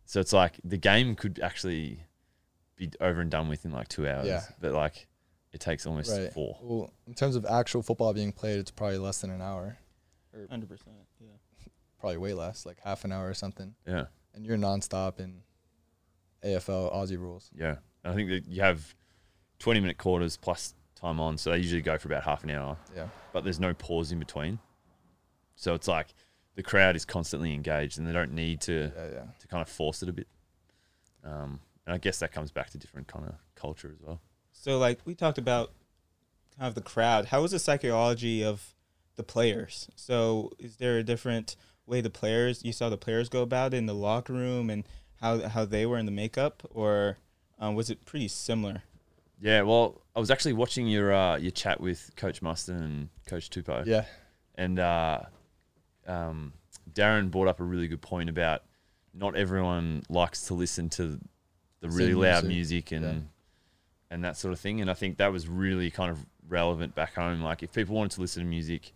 So 0.06 0.20
it's 0.20 0.34
like 0.34 0.60
the 0.64 0.78
game 0.78 1.16
could 1.16 1.40
actually 1.42 2.06
be 2.76 2.92
over 3.00 3.22
and 3.22 3.32
done 3.32 3.48
with 3.50 3.66
in 3.66 3.72
like 3.72 3.88
two 3.88 4.08
hours. 4.08 4.28
Yeah. 4.28 4.42
But 4.60 4.74
like 4.74 5.08
it 5.52 5.60
takes 5.60 5.86
almost 5.86 6.12
Right. 6.12 6.32
four. 6.34 6.58
Well, 6.62 6.94
in 7.08 7.14
terms 7.14 7.36
of 7.36 7.46
actual 7.46 7.82
football 7.84 8.14
being 8.14 8.32
played, 8.32 8.60
it's 8.60 8.72
probably 8.72 8.98
less 8.98 9.22
than 9.22 9.30
an 9.32 9.42
hour. 9.42 9.78
Hundred 10.50 10.70
percent. 10.70 10.96
Yeah. 11.20 11.28
Probably 12.00 12.18
way 12.18 12.34
less, 12.34 12.66
like 12.66 12.80
half 12.82 13.06
an 13.06 13.12
hour 13.12 13.30
or 13.30 13.34
something. 13.34 13.76
Yeah. 13.88 14.06
And 14.34 14.46
you're 14.46 14.58
nonstop 14.58 15.20
in 15.20 15.42
AFL 16.44 16.94
Aussie 16.94 17.18
rules. 17.18 17.50
Yeah. 17.56 17.78
And 18.04 18.12
I 18.12 18.16
think 18.16 18.30
that 18.30 18.48
you 18.48 18.62
have 18.62 18.94
20 19.60 19.80
minute 19.80 19.98
quarters 19.98 20.36
plus 20.38 20.74
time 20.96 21.20
on. 21.20 21.38
So 21.38 21.52
they 21.52 21.58
usually 21.58 21.82
go 21.82 21.98
for 21.98 22.08
about 22.10 22.24
half 22.24 22.44
an 22.44 22.50
hour, 22.52 22.78
Yeah. 22.96 23.08
but 23.32 23.44
there's 23.44 23.60
no 23.60 23.74
pause 23.74 24.12
in 24.12 24.20
between. 24.20 24.60
So 25.56 25.74
it's 25.74 25.88
like 25.88 26.14
the 26.56 26.64
crowd 26.64 26.96
is 26.96 27.06
constantly 27.06 27.54
engaged 27.54 27.98
and 27.98 28.08
they 28.08 28.12
don't 28.14 28.34
need 28.34 28.62
to, 28.62 28.92
Yeah, 28.96 29.06
yeah. 29.14 29.24
to 29.40 29.48
kind 29.48 29.62
of 29.62 29.70
force 29.70 30.04
it 30.04 30.10
a 30.10 30.14
bit. 30.14 30.28
Um, 31.24 31.60
and 31.86 31.94
I 31.94 31.98
guess 31.98 32.20
that 32.20 32.32
comes 32.32 32.52
back 32.52 32.70
to 32.72 32.78
different 32.78 33.08
kind 33.08 33.26
of 33.28 33.36
culture 33.56 33.90
as 33.94 34.00
well. 34.02 34.20
So 34.52 34.78
like 34.78 35.00
we 35.06 35.16
talked 35.16 35.38
about 35.38 35.72
kind 36.58 36.68
of 36.68 36.76
the 36.76 36.82
crowd. 36.82 37.26
How 37.26 37.44
is 37.44 37.52
the 37.52 37.60
psychology 37.60 38.44
of 38.44 38.74
the 39.16 39.24
players? 39.24 39.90
So 39.96 40.52
is 40.60 40.78
there 40.78 40.98
a 40.98 41.04
different 41.04 41.56
way 41.86 42.02
the 42.02 42.10
players 42.10 42.64
you 42.64 42.72
saw 42.72 42.90
the 42.90 42.98
players 42.98 43.28
go 43.30 43.42
about 43.42 43.74
it 43.74 43.78
in 43.78 43.86
the 43.86 43.94
locker 43.96 44.34
room 44.34 44.70
and 44.70 44.86
how 45.22 45.48
how 45.48 45.66
they 45.66 45.86
were 45.86 45.98
in 45.98 46.06
the 46.06 46.12
makeup, 46.12 46.64
or 46.72 47.18
um, 47.60 47.76
was 47.76 47.90
it 47.90 48.04
pretty 48.06 48.28
similar? 48.28 48.84
Yeah, 49.40 49.62
well, 49.62 50.02
I 50.16 50.20
was 50.20 50.30
actually 50.32 50.54
watching 50.54 50.88
your 50.88 51.14
uh, 51.14 51.38
your 51.38 51.52
chat 51.52 51.80
with 51.80 52.12
Coach 52.18 52.42
Muston 52.42 52.76
and 52.82 53.10
Coach 53.26 53.50
Tupou, 53.50 53.86
Yeah. 53.86 54.06
and 54.56 54.80
uh, 54.80 55.20
um, 56.08 56.54
Darren 56.92 57.32
brought 57.32 57.48
up 57.48 57.60
a 57.60 57.64
really 57.64 57.88
good 57.88 58.02
point 58.02 58.30
about 58.30 58.64
not 59.14 59.36
everyone 59.36 60.04
likes 60.10 60.48
to 60.48 60.54
listen 60.54 60.90
to 60.90 61.20
the 61.80 61.90
Same 61.90 61.98
really 61.98 62.14
loud 62.14 62.46
music, 62.46 62.92
music 62.92 62.92
and 62.92 63.06
yeah. 63.06 63.22
and 64.12 64.24
that 64.24 64.38
sort 64.38 64.54
of 64.54 64.60
thing. 64.60 64.82
And 64.82 64.90
I 64.90 64.94
think 64.94 65.18
that 65.18 65.32
was 65.32 65.48
really 65.48 65.92
kind 65.92 66.12
of 66.12 66.26
relevant 66.48 66.96
back 66.96 67.16
home. 67.16 67.42
Like 67.42 67.64
if 67.64 67.72
people 67.74 67.96
wanted 67.96 68.12
to 68.12 68.22
listen 68.22 68.44
to 68.44 68.50
music, 68.50 68.94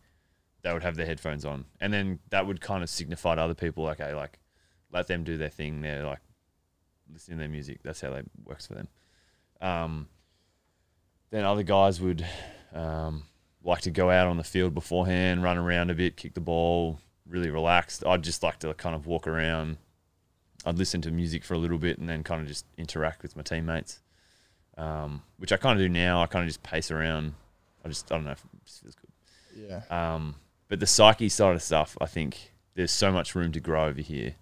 they 0.61 0.73
would 0.73 0.83
have 0.83 0.95
their 0.95 1.05
headphones 1.05 1.45
on, 1.45 1.65
and 1.79 1.93
then 1.93 2.19
that 2.29 2.47
would 2.47 2.61
kind 2.61 2.83
of 2.83 2.89
signify 2.89 3.35
to 3.35 3.41
other 3.41 3.53
people, 3.53 3.87
okay, 3.89 4.13
like 4.13 4.39
let 4.91 5.07
them 5.07 5.23
do 5.23 5.37
their 5.37 5.49
thing. 5.49 5.81
They're 5.81 6.05
like 6.05 6.21
listening 7.11 7.37
to 7.37 7.41
their 7.43 7.49
music. 7.49 7.79
That's 7.83 8.01
how 8.01 8.11
that 8.11 8.25
works 8.43 8.67
for 8.67 8.73
them. 8.73 8.87
Um, 9.61 10.07
then 11.29 11.43
other 11.43 11.63
guys 11.63 11.99
would 11.99 12.25
um, 12.73 13.23
like 13.67 13.81
to 13.81 13.91
go 13.91 14.09
out 14.09 14.27
on 14.27 14.37
the 14.37 14.43
field 14.43 14.73
beforehand, 14.73 15.43
run 15.43 15.57
around 15.57 15.91
a 15.91 15.93
bit, 15.93 16.15
kick 16.15 16.33
the 16.33 16.41
ball, 16.41 16.99
really 17.27 17.49
relaxed. 17.49 18.05
I'd 18.05 18.23
just 18.23 18.41
like 18.41 18.59
to 18.59 18.73
kind 18.73 18.95
of 18.95 19.05
walk 19.05 19.27
around. 19.27 19.77
I'd 20.65 20.77
listen 20.77 21.01
to 21.01 21.11
music 21.11 21.43
for 21.43 21.53
a 21.53 21.57
little 21.57 21.77
bit 21.77 21.99
and 21.99 22.07
then 22.07 22.23
kind 22.23 22.41
of 22.41 22.47
just 22.47 22.65
interact 22.77 23.21
with 23.21 23.35
my 23.35 23.43
teammates, 23.43 23.99
um, 24.77 25.21
which 25.37 25.51
I 25.51 25.57
kind 25.57 25.79
of 25.79 25.85
do 25.85 25.89
now. 25.89 26.23
I 26.23 26.27
kind 26.27 26.43
of 26.43 26.47
just 26.47 26.63
pace 26.63 26.89
around. 26.91 27.33
I 27.83 27.89
just 27.89 28.09
I 28.11 28.15
don't 28.15 28.23
know, 28.25 28.31
if 28.31 28.43
it 28.43 28.65
just 28.65 28.81
feels 28.81 28.95
good. 28.95 29.69
Yeah. 29.69 29.81
Um, 30.15 30.35
but 30.69 30.79
the 30.79 30.87
psyche 30.87 31.29
side 31.29 31.55
of 31.55 31.61
stuff, 31.61 31.97
I 31.99 32.05
think 32.05 32.53
there's 32.75 32.91
so 32.91 33.11
much 33.11 33.35
room 33.35 33.51
to 33.51 33.59
grow 33.59 33.87
over 33.87 34.01
here, 34.01 34.35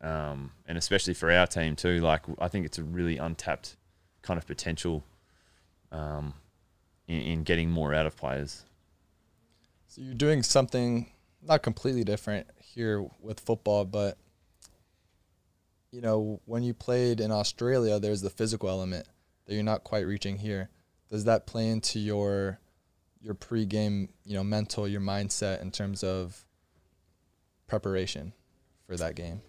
um, 0.00 0.50
and 0.66 0.76
especially 0.76 1.14
for 1.14 1.30
our 1.30 1.46
team 1.46 1.76
too. 1.76 2.00
Like 2.00 2.22
I 2.40 2.48
think 2.48 2.66
it's 2.66 2.78
a 2.78 2.84
really 2.84 3.16
untapped 3.16 3.76
kind 4.22 4.38
of 4.38 4.46
potential 4.46 5.04
um, 5.92 6.34
in, 7.08 7.20
in 7.20 7.42
getting 7.42 7.70
more 7.70 7.94
out 7.94 8.06
of 8.06 8.16
players. 8.16 8.64
So 9.88 10.02
you're 10.02 10.14
doing 10.14 10.42
something 10.42 11.10
not 11.42 11.62
completely 11.62 12.04
different 12.04 12.46
here 12.60 13.06
with 13.20 13.40
football, 13.40 13.84
but 13.84 14.18
you 15.90 16.00
know, 16.00 16.40
when 16.44 16.62
you 16.62 16.74
played 16.74 17.20
in 17.20 17.30
Australia, 17.30 17.98
there's 17.98 18.20
the 18.20 18.30
physical 18.30 18.68
element 18.68 19.06
that 19.46 19.54
you're 19.54 19.62
not 19.62 19.84
quite 19.84 20.06
reaching 20.06 20.36
here. 20.38 20.68
Does 21.08 21.24
that 21.24 21.46
play 21.46 21.68
into 21.68 21.98
your 21.98 22.58
your 23.22 23.34
pre-game, 23.34 24.10
you 24.24 24.34
know, 24.34 24.44
mental, 24.44 24.86
your 24.86 25.00
mindset 25.00 25.62
in 25.62 25.70
terms 25.70 26.04
of 26.04 26.44
preparation 27.66 28.32
for 28.86 28.96
that 28.96 29.14
game? 29.14 29.40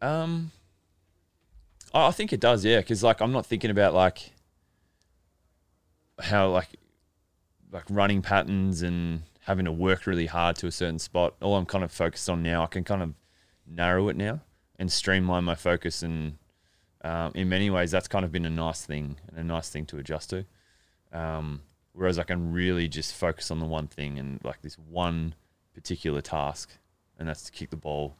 Um, 0.00 0.52
I 1.92 2.08
I 2.08 2.10
think 2.12 2.32
it 2.32 2.40
does, 2.40 2.64
yeah. 2.64 2.78
Because 2.78 3.02
like 3.02 3.20
I'm 3.20 3.32
not 3.32 3.44
thinking 3.44 3.70
about 3.70 3.92
like 3.92 4.32
how 6.20 6.48
like 6.48 6.68
like 7.74 7.84
running 7.90 8.22
patterns 8.22 8.80
and 8.82 9.22
having 9.40 9.64
to 9.66 9.72
work 9.72 10.06
really 10.06 10.26
hard 10.26 10.56
to 10.56 10.66
a 10.68 10.70
certain 10.70 10.98
spot. 10.98 11.34
All 11.42 11.56
I'm 11.56 11.66
kind 11.66 11.84
of 11.84 11.92
focused 11.92 12.30
on 12.30 12.42
now, 12.42 12.62
I 12.62 12.66
can 12.66 12.84
kind 12.84 13.02
of 13.02 13.12
narrow 13.66 14.08
it 14.08 14.16
now 14.16 14.40
and 14.78 14.90
streamline 14.90 15.44
my 15.44 15.56
focus. 15.56 16.02
And 16.02 16.38
um, 17.02 17.32
in 17.34 17.48
many 17.48 17.68
ways, 17.70 17.90
that's 17.90 18.08
kind 18.08 18.24
of 18.24 18.32
been 18.32 18.46
a 18.46 18.50
nice 18.50 18.86
thing 18.86 19.16
and 19.28 19.38
a 19.38 19.44
nice 19.44 19.68
thing 19.68 19.84
to 19.86 19.98
adjust 19.98 20.30
to. 20.30 20.44
Um, 21.12 21.62
whereas 21.92 22.18
I 22.18 22.22
can 22.22 22.52
really 22.52 22.88
just 22.88 23.12
focus 23.14 23.50
on 23.50 23.58
the 23.58 23.66
one 23.66 23.88
thing 23.88 24.18
and 24.18 24.40
like 24.44 24.62
this 24.62 24.78
one 24.78 25.34
particular 25.74 26.20
task, 26.20 26.70
and 27.18 27.28
that's 27.28 27.42
to 27.42 27.52
kick 27.52 27.70
the 27.70 27.76
ball 27.76 28.14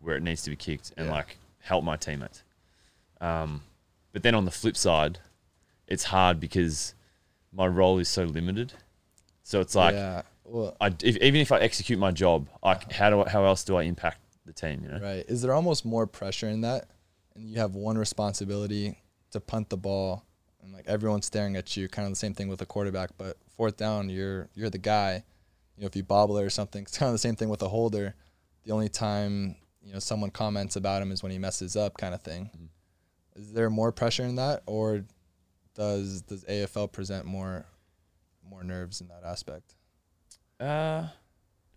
where 0.00 0.16
it 0.16 0.22
needs 0.22 0.42
to 0.42 0.50
be 0.50 0.56
kicked 0.56 0.92
and 0.96 1.06
Yeah. 1.08 1.12
like 1.14 1.38
help 1.60 1.82
my 1.84 1.96
teammates. 1.96 2.44
Um, 3.20 3.62
but 4.12 4.22
then 4.22 4.36
on 4.36 4.44
the 4.44 4.50
flip 4.52 4.76
side, 4.76 5.18
it's 5.88 6.04
hard 6.04 6.38
because 6.38 6.94
my 7.52 7.66
role 7.66 7.98
is 7.98 8.08
so 8.08 8.24
limited. 8.24 8.72
So 9.42 9.60
it's 9.60 9.74
like 9.74 9.94
yeah, 9.94 10.22
well, 10.44 10.76
I, 10.80 10.88
if, 11.02 11.16
even 11.16 11.40
if 11.40 11.52
I 11.52 11.58
execute 11.60 11.98
my 11.98 12.10
job, 12.10 12.48
I, 12.62 12.78
how 12.92 13.10
do 13.10 13.22
I, 13.22 13.28
how 13.28 13.44
else 13.44 13.64
do 13.64 13.76
I 13.76 13.84
impact 13.84 14.20
the 14.48 14.52
team. 14.52 14.82
You 14.82 14.88
know, 14.88 14.98
Right. 14.98 15.24
Is 15.28 15.42
there 15.42 15.54
almost 15.54 15.84
more 15.84 16.08
pressure 16.08 16.48
in 16.48 16.62
that? 16.62 16.88
And 17.36 17.48
you 17.48 17.60
have 17.60 17.76
one 17.76 17.96
responsibility 17.96 18.98
to 19.30 19.38
punt 19.38 19.68
the 19.68 19.76
ball 19.76 20.24
and 20.60 20.72
like 20.72 20.88
everyone's 20.88 21.26
staring 21.26 21.54
at 21.54 21.76
you, 21.76 21.88
kind 21.88 22.06
of 22.06 22.12
the 22.12 22.16
same 22.16 22.34
thing 22.34 22.48
with 22.48 22.60
a 22.60 22.66
quarterback, 22.66 23.10
but 23.16 23.36
fourth 23.56 23.76
down, 23.76 24.08
you're 24.10 24.48
you're 24.54 24.70
the 24.70 24.78
guy. 24.78 25.22
You 25.76 25.82
know, 25.82 25.86
if 25.86 25.94
you 25.94 26.02
bobble 26.02 26.36
it 26.38 26.42
or 26.44 26.50
something, 26.50 26.82
it's 26.86 26.98
kind 26.98 27.08
of 27.08 27.14
the 27.14 27.18
same 27.18 27.36
thing 27.36 27.48
with 27.48 27.62
a 27.62 27.68
holder. 27.68 28.16
The 28.64 28.72
only 28.72 28.88
time, 28.88 29.54
you 29.80 29.92
know, 29.92 30.00
someone 30.00 30.30
comments 30.30 30.74
about 30.74 31.00
him 31.00 31.12
is 31.12 31.22
when 31.22 31.30
he 31.30 31.38
messes 31.38 31.76
up 31.76 31.96
kind 31.96 32.12
of 32.14 32.22
thing. 32.22 32.50
Mhm. 32.56 32.68
Is 33.40 33.52
there 33.52 33.70
more 33.70 33.92
pressure 33.92 34.24
in 34.24 34.34
that 34.34 34.64
or 34.66 35.04
does 35.78 36.22
does 36.22 36.44
AFL 36.44 36.92
present 36.92 37.24
more 37.24 37.64
more 38.50 38.62
nerves 38.64 39.00
in 39.00 39.08
that 39.08 39.22
aspect? 39.24 39.74
Uh, 40.60 41.06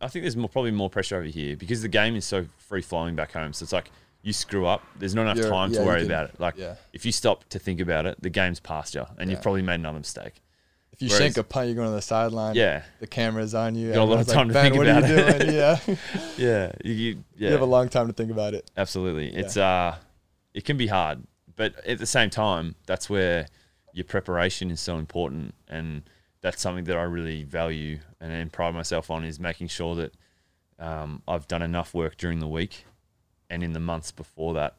I 0.02 0.08
think 0.08 0.24
there's 0.24 0.36
more, 0.36 0.50
probably 0.50 0.72
more 0.72 0.90
pressure 0.90 1.18
over 1.18 1.26
here 1.26 1.56
because 1.56 1.82
the 1.82 1.88
game 1.88 2.16
is 2.16 2.26
so 2.26 2.46
free 2.58 2.82
flowing 2.82 3.16
back 3.16 3.34
home. 3.34 3.54
So 3.54 3.64
it's 3.64 3.72
like 3.74 3.92
you 4.24 4.34
screw 4.34 4.66
up, 4.66 4.82
there's 4.98 5.14
not 5.16 5.24
enough 5.24 5.38
You're- 5.38 5.50
time 5.50 5.72
yeah, 5.72 5.80
to 5.80 5.86
worry 5.86 6.06
about 6.06 6.30
it. 6.30 6.40
Like 6.40 6.56
Yeah. 6.58 6.76
if 6.94 7.06
you 7.06 7.12
stop 7.12 7.48
to 7.50 7.60
think 7.60 7.80
about 7.80 8.06
it, 8.06 8.22
the 8.22 8.30
game's 8.30 8.60
past 8.60 8.96
you, 8.96 9.06
and 9.18 9.30
Yeah. 9.30 9.36
you've 9.36 9.44
probably 9.44 9.62
made 9.62 9.76
another 9.76 10.00
mistake. 10.00 10.42
If 10.92 11.02
you 11.02 11.08
Whereas- 11.08 11.20
shank 11.22 11.38
a 11.38 11.44
punt, 11.44 11.68
you're 11.68 11.76
going 11.76 11.88
to 11.88 11.96
the 11.96 12.02
sideline. 12.02 12.56
Yeah, 12.56 12.84
The 13.00 13.08
camera's 13.08 13.54
on 13.56 13.76
you. 13.76 13.88
You 13.88 13.94
got 13.94 14.04
a 14.04 14.04
lot 14.06 14.20
of 14.22 14.28
everyone's 14.28 14.28
like, 14.28 14.36
time 14.36 14.48
to 14.50 14.54
think 14.54 14.76
what 14.76 14.88
about 14.88 15.04
are 15.04 15.08
you 15.08 15.16
it." 15.16 15.40
doing? 15.40 15.56
yeah. 15.56 15.96
yeah, 16.38 16.72
you, 16.84 16.94
you- 16.94 17.24
yeah. 17.38 17.48
You 17.48 17.54
have 17.54 17.62
a 17.62 17.66
long 17.66 17.90
time 17.90 18.08
to 18.08 18.14
think 18.14 18.32
about 18.32 18.54
it. 18.54 18.70
Absolutely. 18.76 19.34
It's 19.36 19.58
uh 19.58 19.96
it 20.54 20.66
can 20.66 20.78
be 20.78 20.88
hard, 20.88 21.24
but 21.56 21.74
at 21.86 21.98
the 22.00 22.06
same 22.06 22.30
time, 22.30 22.76
that's 22.86 23.10
where 23.10 23.48
your 23.94 24.06
preparation 24.06 24.72
is 24.72 24.80
so 24.80 24.98
important 24.98 25.54
and 25.68 26.04
that's 26.42 26.62
something 26.62 26.86
that 26.86 26.98
I 26.98 27.04
really 27.04 27.44
value 27.44 28.00
and, 28.20 28.32
and 28.32 28.52
pride 28.52 28.74
myself 28.74 29.12
on 29.12 29.24
is 29.24 29.40
making 29.40 29.68
sure 29.68 29.96
that 29.96 30.14
um, 30.80 31.22
I've 31.28 31.48
done 31.48 31.62
enough 31.62 31.94
work 31.94 32.18
during 32.18 32.40
the 32.40 32.48
week 32.48 32.86
and 33.50 33.64
in 33.64 33.74
the 33.74 33.80
months 33.80 34.12
before 34.12 34.54
that 34.56 34.76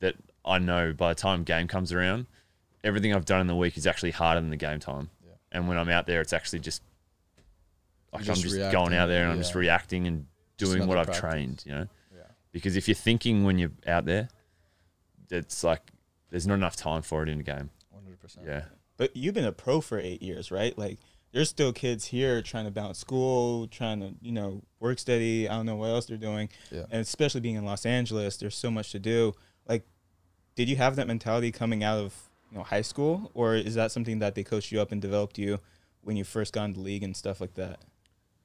that 0.00 0.14
I 0.44 0.58
know 0.58 0.92
by 0.92 1.10
the 1.10 1.14
time 1.20 1.42
game 1.44 1.68
comes 1.68 1.92
around, 1.92 2.26
everything 2.82 3.14
I've 3.14 3.24
done 3.24 3.40
in 3.40 3.46
the 3.46 3.56
week 3.56 3.76
is 3.76 3.86
actually 3.86 4.10
harder 4.12 4.40
than 4.40 4.50
the 4.50 4.56
game 4.56 4.78
time. 4.80 5.10
Yeah. 5.24 5.32
And 5.52 5.68
when 5.68 5.76
I'm 5.78 5.88
out 5.88 6.06
there, 6.06 6.20
it's 6.20 6.32
actually 6.32 6.60
just 6.60 6.82
like 8.12 8.24
You're 8.24 8.34
I'm 8.34 8.40
just 8.40 8.56
just 8.56 8.72
going 8.72 8.94
out 8.94 9.06
there 9.06 9.24
and 9.24 9.32
I'm 9.32 9.38
just 9.38 9.54
reacting 9.54 10.06
and 10.06 10.26
doing 10.56 10.86
what 10.86 10.98
I've 10.98 11.06
practice. 11.06 11.20
trained, 11.20 11.62
you 11.66 11.72
know 11.72 11.86
Yeah. 12.14 12.22
because 12.52 12.76
if 12.76 12.86
you're 12.88 12.94
thinking 12.94 13.44
when 13.44 13.58
you're 13.58 13.72
out 13.86 14.04
there, 14.04 14.28
it's 15.30 15.64
like 15.64 15.90
there's 16.30 16.46
not 16.46 16.54
enough 16.54 16.76
time 16.76 17.02
for 17.02 17.22
it 17.22 17.28
in 17.28 17.40
a 17.40 17.42
game. 17.42 17.70
100%. 18.24 18.46
Yeah, 18.46 18.64
But 18.96 19.16
you've 19.16 19.34
been 19.34 19.44
a 19.44 19.52
pro 19.52 19.80
for 19.80 19.98
eight 19.98 20.22
years, 20.22 20.50
right? 20.50 20.76
Like, 20.76 20.98
there's 21.32 21.48
still 21.48 21.72
kids 21.72 22.06
here 22.06 22.42
trying 22.42 22.64
to 22.64 22.70
balance 22.70 22.98
school, 22.98 23.66
trying 23.66 24.00
to, 24.00 24.14
you 24.22 24.30
know, 24.30 24.62
work 24.78 25.00
steady. 25.00 25.48
I 25.48 25.56
don't 25.56 25.66
know 25.66 25.74
what 25.76 25.88
else 25.90 26.06
they're 26.06 26.16
doing. 26.16 26.48
Yeah. 26.70 26.84
And 26.90 27.00
especially 27.00 27.40
being 27.40 27.56
in 27.56 27.64
Los 27.64 27.84
Angeles, 27.84 28.36
there's 28.36 28.54
so 28.56 28.70
much 28.70 28.92
to 28.92 29.00
do. 29.00 29.34
Like, 29.66 29.84
did 30.54 30.68
you 30.68 30.76
have 30.76 30.94
that 30.96 31.08
mentality 31.08 31.50
coming 31.50 31.82
out 31.82 31.98
of, 31.98 32.14
you 32.52 32.58
know, 32.58 32.62
high 32.62 32.82
school? 32.82 33.32
Or 33.34 33.56
is 33.56 33.74
that 33.74 33.90
something 33.90 34.20
that 34.20 34.36
they 34.36 34.44
coached 34.44 34.70
you 34.70 34.80
up 34.80 34.92
and 34.92 35.02
developed 35.02 35.36
you 35.36 35.58
when 36.02 36.16
you 36.16 36.22
first 36.22 36.52
got 36.52 36.66
into 36.66 36.78
the 36.78 36.84
league 36.84 37.02
and 37.02 37.16
stuff 37.16 37.40
like 37.40 37.54
that? 37.54 37.80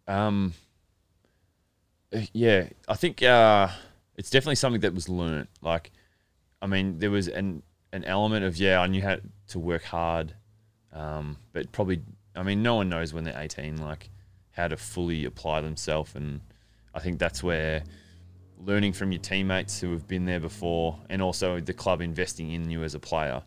um, 0.08 0.54
yeah. 2.34 2.70
I 2.88 2.96
think 2.96 3.22
uh, 3.22 3.68
it's 4.16 4.32
definitely 4.32 4.56
something 4.56 4.82
that 4.82 4.96
was 4.96 5.08
learned. 5.08 5.48
Like, 5.62 5.92
I 6.60 6.66
mean, 6.66 6.98
there 6.98 7.12
was 7.12 7.28
an 7.28 7.62
an 7.92 8.04
element 8.06 8.46
of 8.46 8.58
yeah, 8.58 8.80
I 8.80 8.88
knew 8.88 9.02
how 9.02 9.18
to 9.50 9.60
work 9.60 9.84
hard, 9.84 10.34
um, 10.94 11.38
but 11.54 11.72
probably, 11.72 12.02
I 12.36 12.44
mean, 12.44 12.62
no 12.62 12.76
one 12.76 12.90
knows 12.90 13.14
when 13.14 13.24
they're 13.24 13.40
18 13.40 13.78
like 13.78 14.10
how 14.52 14.68
to 14.68 14.78
fully 14.78 15.26
apply 15.26 15.62
themselves, 15.62 16.16
and 16.16 16.42
I 16.94 17.00
think 17.00 17.20
that's 17.20 17.42
where 17.44 17.84
learning 18.58 18.94
from 18.94 19.12
your 19.12 19.22
teammates 19.22 19.80
who 19.80 19.92
have 19.92 20.08
been 20.08 20.26
there 20.26 20.40
before, 20.40 21.00
and 21.10 21.22
also 21.22 21.60
the 21.60 21.74
club 21.74 22.02
investing 22.02 22.52
in 22.52 22.70
you 22.70 22.84
as 22.84 22.94
a 22.94 23.00
player, 23.00 23.44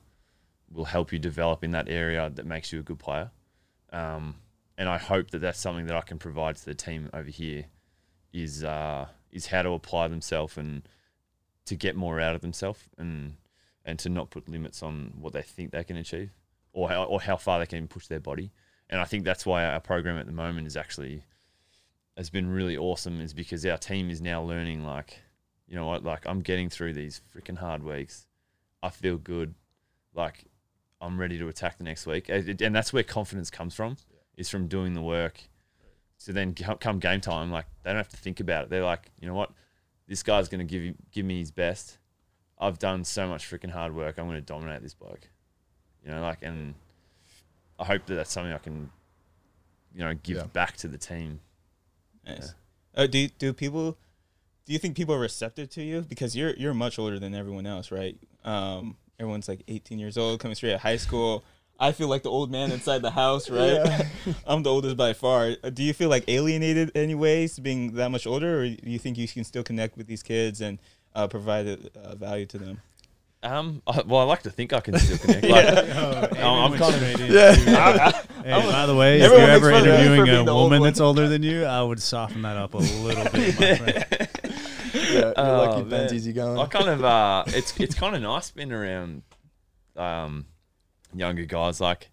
will 0.73 0.87
help 0.87 1.13
you 1.13 1.19
develop 1.19 1.63
in 1.63 1.73
that 1.73 1.89
area 1.89 2.31
that 2.31 2.47
makes 2.47 2.73
you 2.73 2.81
a 2.81 2.83
good 2.83 2.99
player. 2.99 3.31
Um, 3.93 4.37
and 4.79 4.89
I 4.89 4.97
hope 4.99 5.31
that 5.33 5.41
that's 5.41 5.61
something 5.61 5.87
that 5.87 5.97
I 5.97 6.01
can 6.01 6.19
provide 6.19 6.57
to 6.57 6.65
the 6.65 6.75
team 6.75 7.11
over 7.13 7.29
here 7.29 7.67
is 8.33 8.65
uh, 8.65 9.07
is 9.31 9.47
how 9.47 9.63
to 9.63 9.71
apply 9.71 10.09
themselves 10.09 10.57
and 10.57 10.83
to 11.67 11.77
get 11.77 11.95
more 11.95 12.19
out 12.19 12.35
of 12.35 12.41
themselves 12.41 12.81
and 12.99 13.35
and 13.85 13.99
to 13.99 14.09
not 14.09 14.31
put 14.31 14.49
limits 14.49 14.83
on 14.83 15.13
what 15.19 15.33
they 15.33 15.43
think 15.43 15.71
they 15.71 15.85
can 15.85 15.97
achieve 15.97 16.31
or 16.73 16.89
how, 16.89 17.05
or 17.05 17.21
how 17.21 17.37
far 17.37 17.59
they 17.59 17.67
can 17.67 17.89
push 17.89 18.07
their 18.07 18.21
body. 18.21 18.53
And 18.89 19.01
I 19.01 19.05
think 19.05 19.25
that's 19.25 19.47
why 19.47 19.65
our 19.65 19.81
program 19.81 20.19
at 20.19 20.27
the 20.27 20.33
moment 20.33 20.67
is 20.67 20.77
actually 20.77 21.25
has 22.17 22.29
been 22.31 22.51
really 22.51 22.77
awesome 22.77 23.21
is 23.21 23.33
because 23.33 23.65
our 23.65 23.79
team 23.79 24.11
is 24.11 24.21
now 24.21 24.43
learning 24.43 24.85
like 24.85 25.19
you 25.67 25.75
know 25.75 25.87
what 25.87 26.05
like 26.05 26.27
I'm 26.27 26.41
getting 26.41 26.69
through 26.69 26.93
these 26.93 27.23
freaking 27.35 27.57
hard 27.57 27.83
weeks. 27.83 28.27
I 28.83 28.91
feel 28.91 29.17
good. 29.17 29.55
Like 30.15 30.45
I'm 31.01 31.19
ready 31.19 31.39
to 31.39 31.49
attack 31.49 31.79
the 31.79 31.85
next 31.85 32.07
week. 32.07 32.29
And 32.29 32.75
that's 32.75 32.93
where 32.93 33.03
confidence 33.03 33.51
comes 33.51 33.75
from 33.75 33.97
is 34.37 34.49
from 34.49 34.69
doing 34.69 34.95
the 34.95 35.03
work. 35.03 35.41
So 36.17 36.33
then 36.33 36.55
come 36.55 37.01
game 37.01 37.21
time, 37.21 37.51
like 37.51 37.67
they 37.83 37.91
don't 37.91 37.97
have 37.97 38.09
to 38.11 38.17
think 38.17 38.39
about 38.39 38.65
it. 38.65 38.71
They're 38.71 38.85
like, 38.85 39.11
you 39.21 39.27
know 39.27 39.35
what, 39.35 39.51
this 40.07 40.23
guy's 40.23 40.49
going 40.49 40.61
to 40.61 40.65
give 40.65 40.83
you, 40.83 40.95
give 41.11 41.27
me 41.27 41.41
his 41.41 41.51
best. 41.51 41.99
I've 42.63 42.79
done 42.79 43.05
so 43.05 43.29
much 43.29 43.51
freaking 43.51 43.71
hard 43.71 43.95
work. 43.95 44.19
I'm 44.19 44.27
going 44.27 44.37
to 44.37 44.41
dominate 44.41 44.83
this 44.83 44.95
bloke. 44.95 45.29
You 46.05 46.11
know, 46.13 46.21
like, 46.23 46.39
and 46.43 46.75
I 47.79 47.85
hope 47.85 48.07
that 48.07 48.15
that's 48.15 48.33
something 48.33 48.53
I 48.53 48.59
can, 48.59 48.91
you 49.95 50.01
know, 50.01 50.15
give 50.15 50.37
Yeah. 50.37 50.45
back 50.45 50.77
to 50.79 50.89
the 50.89 50.99
team. 50.99 51.41
Nice. 52.27 52.55
Uh, 52.95 53.07
do 53.07 53.29
do 53.29 53.53
people? 53.53 53.97
Do 54.65 54.73
you 54.73 54.79
think 54.79 54.97
people 54.97 55.15
are 55.15 55.19
receptive 55.19 55.69
to 55.71 55.83
you 55.83 56.03
because 56.03 56.37
you're 56.37 56.55
you're 56.55 56.75
much 56.75 56.99
older 56.99 57.19
than 57.19 57.35
everyone 57.35 57.67
else, 57.67 57.91
right? 57.91 58.17
Um, 58.45 58.97
everyone's 59.19 59.49
like 59.49 59.63
18 59.69 59.99
years 59.99 60.17
old, 60.17 60.39
coming 60.41 60.55
straight 60.55 60.71
out 60.73 60.77
of 60.77 60.81
high 60.83 60.97
school. 60.99 61.43
I 61.81 61.91
feel 61.91 62.07
like 62.07 62.23
the 62.23 62.31
old 62.31 62.51
man 62.53 62.71
inside 62.71 63.03
the 63.03 63.11
house, 63.11 63.51
right? 63.61 63.73
Yeah. 63.73 64.05
I'm 64.47 64.63
the 64.63 64.71
oldest 64.71 64.97
by 64.97 65.15
far. 65.15 65.57
Uh, 65.65 65.71
Do 65.71 65.83
you 65.83 65.93
feel 65.93 66.11
like 66.11 66.25
alienated 66.29 66.93
anyways, 66.95 67.59
being 67.59 67.95
that 67.95 68.11
much 68.11 68.25
older, 68.27 68.61
or 68.63 68.69
do 68.69 68.77
you 68.91 68.99
think 69.01 69.19
you 69.19 69.27
can 69.27 69.43
still 69.43 69.65
connect 69.65 69.97
with 69.97 70.07
these 70.07 70.23
kids 70.23 70.61
and 70.61 70.79
uh, 71.15 71.29
provide 71.29 71.67
uh, 71.97 72.15
value 72.17 72.47
to 72.47 72.59
them? 72.59 72.81
Um, 73.45 73.83
I, 73.89 74.03
well, 74.07 74.21
I 74.21 74.25
like 74.25 74.43
to 74.43 74.51
think 74.51 74.73
I 74.73 74.81
can 74.81 74.97
still 74.99 75.19
connect. 75.19 75.45
Like, 75.49 75.67
I'm 75.67 76.73
kind 76.79 76.95
of- 76.95 77.21
Yeah. 77.31 78.13
Hey, 78.43 78.51
by 78.61 78.87
the 78.87 78.95
way, 78.97 79.21
if 79.21 79.31
you're 79.31 79.39
ever 79.41 79.71
fun 79.71 79.87
of 79.89 80.01
me 80.01 80.05
for 80.07 80.13
interviewing 80.15 80.49
a 80.49 80.55
woman 80.55 80.83
that's 80.83 80.99
older 81.01 81.29
than 81.29 81.45
you, 81.45 81.65
I 81.65 81.81
would 81.81 82.03
soften 82.03 82.43
that 82.43 82.57
up 82.57 82.75
a 82.75 82.79
little 82.79 83.23
bit. 83.31 83.61
my 83.61 83.77
friend. 83.77 84.07
yeah. 84.95 85.13
You're 85.13 85.35
Oh, 85.37 85.57
lucky 85.59 85.89
Ben's 85.89 86.13
easy 86.13 86.33
going. 86.33 86.59
I 86.59 86.67
kind 86.67 86.89
of 86.89 87.05
uh, 87.05 87.45
it's 87.47 87.79
it's 87.79 87.95
kind 87.95 88.17
of 88.17 88.23
nice 88.23 88.51
being 88.51 88.73
around 88.73 89.23
um, 89.97 90.47
younger 91.15 91.45
guys. 91.45 91.81
Like 91.81 92.11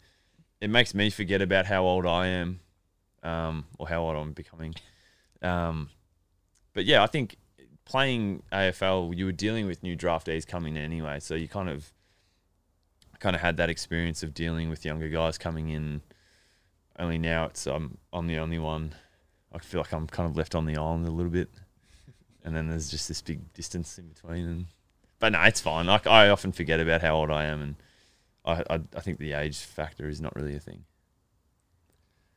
it 0.62 0.70
makes 0.70 0.94
me 0.94 1.10
forget 1.10 1.42
about 1.42 1.66
how 1.66 1.84
old 1.84 2.06
I 2.06 2.28
am, 2.28 2.60
um, 3.24 3.66
or 3.80 3.88
how 3.90 4.04
old 4.04 4.16
I'm 4.16 4.34
becoming. 4.34 4.76
Um, 5.42 5.90
but 6.76 6.86
yeah, 6.86 7.02
I 7.02 7.08
think 7.08 7.38
playing 7.90 8.44
AFL, 8.54 9.18
you 9.18 9.26
were 9.26 9.32
dealing 9.32 9.66
with 9.66 9.82
new 9.82 9.98
draftees 9.98 10.48
coming 10.48 10.78
in 10.78 10.84
anyway, 10.84 11.20
so 11.20 11.34
you 11.36 11.48
kind 11.48 11.68
of 11.68 11.92
kind 13.20 13.36
of 13.36 13.42
had 13.42 13.58
that 13.58 13.70
experience 13.70 14.24
of 14.24 14.34
dealing 14.34 14.70
with 14.70 14.86
younger 14.86 15.10
guys 15.10 15.38
coming 15.38 15.70
in. 15.70 16.02
Only 16.98 17.18
now 17.18 17.46
it's 17.46 17.66
um, 17.68 17.98
I'm 18.14 18.28
the 18.28 18.38
only 18.38 18.60
one. 18.60 18.94
I 19.52 19.58
feel 19.58 19.82
like 19.82 19.92
I'm 19.92 20.08
kind 20.08 20.30
of 20.30 20.38
left 20.38 20.54
on 20.54 20.66
the 20.66 20.78
island 20.78 21.08
a 21.08 21.12
little 21.12 21.32
bit 21.32 21.50
and 22.44 22.56
then 22.56 22.70
there's 22.70 22.90
just 22.90 23.08
this 23.08 23.22
big 23.22 23.52
distance 23.54 23.98
in 23.98 24.08
between. 24.10 24.46
And 24.46 24.66
but 25.18 25.32
no, 25.34 25.42
it's 25.42 25.60
fine. 25.60 25.88
Like 25.88 26.06
I 26.06 26.30
often 26.30 26.52
forget 26.52 26.80
about 26.80 27.02
how 27.02 27.16
old 27.16 27.32
I 27.32 27.46
am, 27.46 27.62
and 27.62 27.76
I 28.46 28.64
I, 28.70 28.80
I 28.96 29.00
think 29.02 29.18
the 29.18 29.34
age 29.34 29.58
factor 29.58 30.08
is 30.08 30.22
not 30.22 30.36
really 30.36 30.56
a 30.56 30.60
thing. 30.60 30.86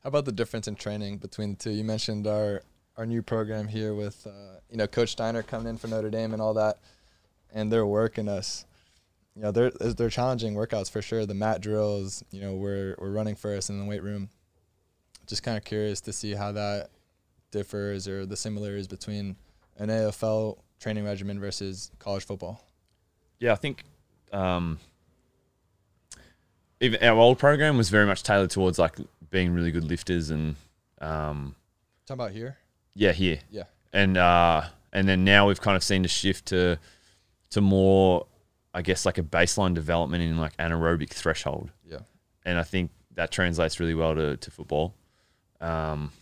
How 0.03 0.09
about 0.09 0.25
the 0.25 0.33
difference 0.33 0.67
in 0.67 0.75
training 0.75 1.19
between 1.19 1.51
the 1.51 1.57
two? 1.57 1.71
You 1.71 1.85
mentioned 1.85 2.27
our 2.27 2.62
our 2.96 3.07
new 3.07 3.22
program 3.22 3.68
here 3.68 3.94
with 3.94 4.26
uh, 4.26 4.61
you 4.70 4.76
know 4.76 4.87
Coach 4.87 5.11
Steiner 5.11 5.42
coming 5.42 5.68
in 5.68 5.78
for 5.78 5.88
Notre 5.88 6.11
Dame 6.11 6.33
and 6.33 6.42
all 6.42 6.55
that, 6.55 6.78
and 7.52 7.72
they're 7.72 7.87
working 7.87 8.28
us. 8.28 8.64
You 9.35 9.42
know, 9.42 9.50
they're 9.50 9.70
they're 9.70 10.11
challenging 10.11 10.55
workouts 10.55 10.90
for 10.90 11.00
sure. 11.00 11.24
The 11.24 11.35
mat 11.35 11.61
drills, 11.61 12.22
you 12.31 12.40
know, 12.40 12.55
we're 12.55 12.94
we're 12.98 13.11
running 13.11 13.35
first 13.35 13.70
in 13.70 13.78
the 13.78 13.85
weight 13.85 14.02
room. 14.02 14.28
Just 15.26 15.42
kind 15.42 15.57
of 15.57 15.64
curious 15.64 16.00
to 16.02 16.12
see 16.12 16.33
how 16.35 16.52
that 16.52 16.90
differs 17.50 18.09
or 18.09 18.26
the 18.26 18.37
similarities 18.37 18.88
between 18.88 19.37
an 19.78 19.88
AFL 19.88 20.59
training 20.81 21.05
regimen 21.05 21.38
versus 21.40 21.90
college 21.98 22.24
football. 22.24 22.62
Yeah, 23.38 23.52
I 23.52 23.57
think 23.57 23.85
um, 24.33 24.78
even 26.81 27.02
our 27.02 27.18
old 27.18 27.38
program 27.38 27.76
was 27.76 27.88
very 27.88 28.07
much 28.07 28.22
tailored 28.22 28.50
towards 28.50 28.78
like 28.78 28.96
being 29.31 29.55
really 29.55 29.70
good 29.70 29.85
lifters 29.85 30.31
and 30.31 30.57
um, 31.00 31.55
Talking 32.07 32.20
about 32.20 32.33
here, 32.33 32.59
yeah, 32.94 33.12
here. 33.12 33.38
Yeah. 33.50 33.64
And 33.92 34.16
uh 34.16 34.64
and 34.92 35.09
then 35.09 35.24
now 35.24 35.48
we've 35.48 35.61
kind 35.61 35.76
of 35.76 35.83
seen 35.83 36.05
a 36.05 36.09
shift 36.09 36.46
to 36.46 36.78
to 37.50 37.61
more 37.61 38.26
I 38.74 38.83
guess 38.83 39.05
like 39.05 39.18
a 39.18 39.22
baseline 39.22 39.74
development 39.74 40.22
in 40.22 40.38
like 40.38 40.57
anaerobic 40.57 41.11
threshold. 41.11 41.70
yeah, 41.87 41.98
And 42.44 42.59
I 42.59 42.62
think 42.62 42.90
that 43.14 43.31
translates 43.31 43.78
really 43.78 43.94
well 43.94 44.14
to, 44.14 44.37
to 44.37 44.50
football. 44.50 44.94
Um 45.61 46.12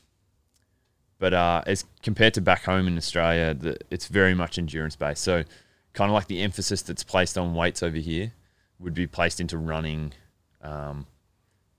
but 1.21 1.35
uh, 1.35 1.63
as 1.67 1.85
compared 2.03 2.33
to 2.35 2.41
back 2.41 2.65
home 2.65 2.89
in 2.89 2.97
Australia, 2.97 3.53
the, 3.53 3.77
it's 3.91 4.09
very 4.09 4.33
much 4.35 4.57
endurance 4.59 4.97
based. 4.97 5.23
So, 5.23 5.45
kind 5.93 6.11
of 6.11 6.15
like 6.15 6.29
the 6.29 6.41
emphasis 6.41 6.81
that's 6.81 7.05
placed 7.05 7.37
on 7.37 7.55
weights 7.55 7.83
over 7.83 7.99
here 7.99 8.33
would 8.79 8.95
be 8.95 9.07
placed 9.07 9.39
into 9.39 9.59
running, 9.59 10.15
um, 10.63 11.07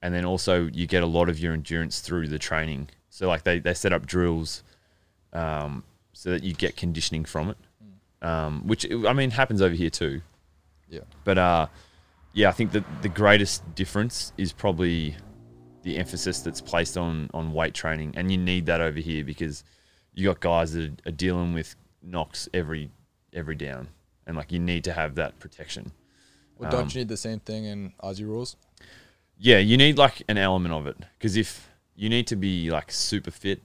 and 0.03 0.13
then 0.13 0.25
also 0.25 0.69
you 0.71 0.85
get 0.85 1.01
a 1.01 1.07
lot 1.07 1.27
of 1.27 1.39
your 1.39 1.53
endurance 1.53 2.01
through 2.01 2.27
the 2.27 2.37
training. 2.37 2.89
So, 3.09 3.27
like 3.27 3.43
they 3.43 3.57
they 3.57 3.73
set 3.73 3.91
up 3.91 4.05
drills, 4.05 4.61
um, 5.33 5.83
so 6.13 6.31
that 6.31 6.43
you 6.43 6.53
get 6.53 6.75
conditioning 6.75 7.25
from 7.25 7.49
it, 7.49 7.57
um, 8.21 8.67
which 8.67 8.85
I 8.91 9.13
mean 9.13 9.31
happens 9.31 9.61
over 9.61 9.75
here 9.75 9.89
too. 9.89 10.21
Yeah. 10.89 11.01
But 11.23 11.37
uh, 11.37 11.67
yeah, 12.33 12.49
I 12.49 12.51
think 12.51 12.71
that 12.73 12.83
the 13.01 13.09
greatest 13.09 13.75
difference 13.75 14.33
is 14.37 14.51
probably 14.51 15.15
the 15.83 15.97
emphasis 15.97 16.41
that's 16.41 16.61
placed 16.61 16.97
on 16.97 17.29
on 17.33 17.53
weight 17.53 17.73
training, 17.73 18.13
and 18.15 18.31
you 18.31 18.37
need 18.37 18.65
that 18.67 18.81
over 18.81 18.99
here 18.99 19.23
because 19.23 19.63
you 20.13 20.27
got 20.27 20.39
guys 20.39 20.73
that 20.73 21.01
are 21.05 21.11
dealing 21.11 21.53
with 21.53 21.75
knocks 22.03 22.49
every 22.53 22.89
every 23.33 23.55
down, 23.55 23.87
and 24.27 24.35
like 24.35 24.51
you 24.51 24.59
need 24.59 24.83
to 24.83 24.93
have 24.93 25.15
that 25.15 25.39
protection. 25.39 25.91
Well, 26.57 26.69
don't 26.69 26.81
Um, 26.81 26.89
you 26.89 26.99
need 26.99 27.07
the 27.07 27.17
same 27.17 27.39
thing 27.39 27.65
in 27.65 27.93
Aussie 28.03 28.25
rules? 28.25 28.55
Yeah, 29.37 29.57
you 29.57 29.77
need 29.77 29.97
like 29.97 30.21
an 30.27 30.37
element 30.37 30.73
of 30.75 30.85
it 30.85 30.97
because 31.17 31.35
if 31.35 31.69
you 31.95 32.09
need 32.09 32.27
to 32.27 32.35
be 32.35 32.69
like 32.69 32.91
super 32.91 33.31
fit, 33.31 33.61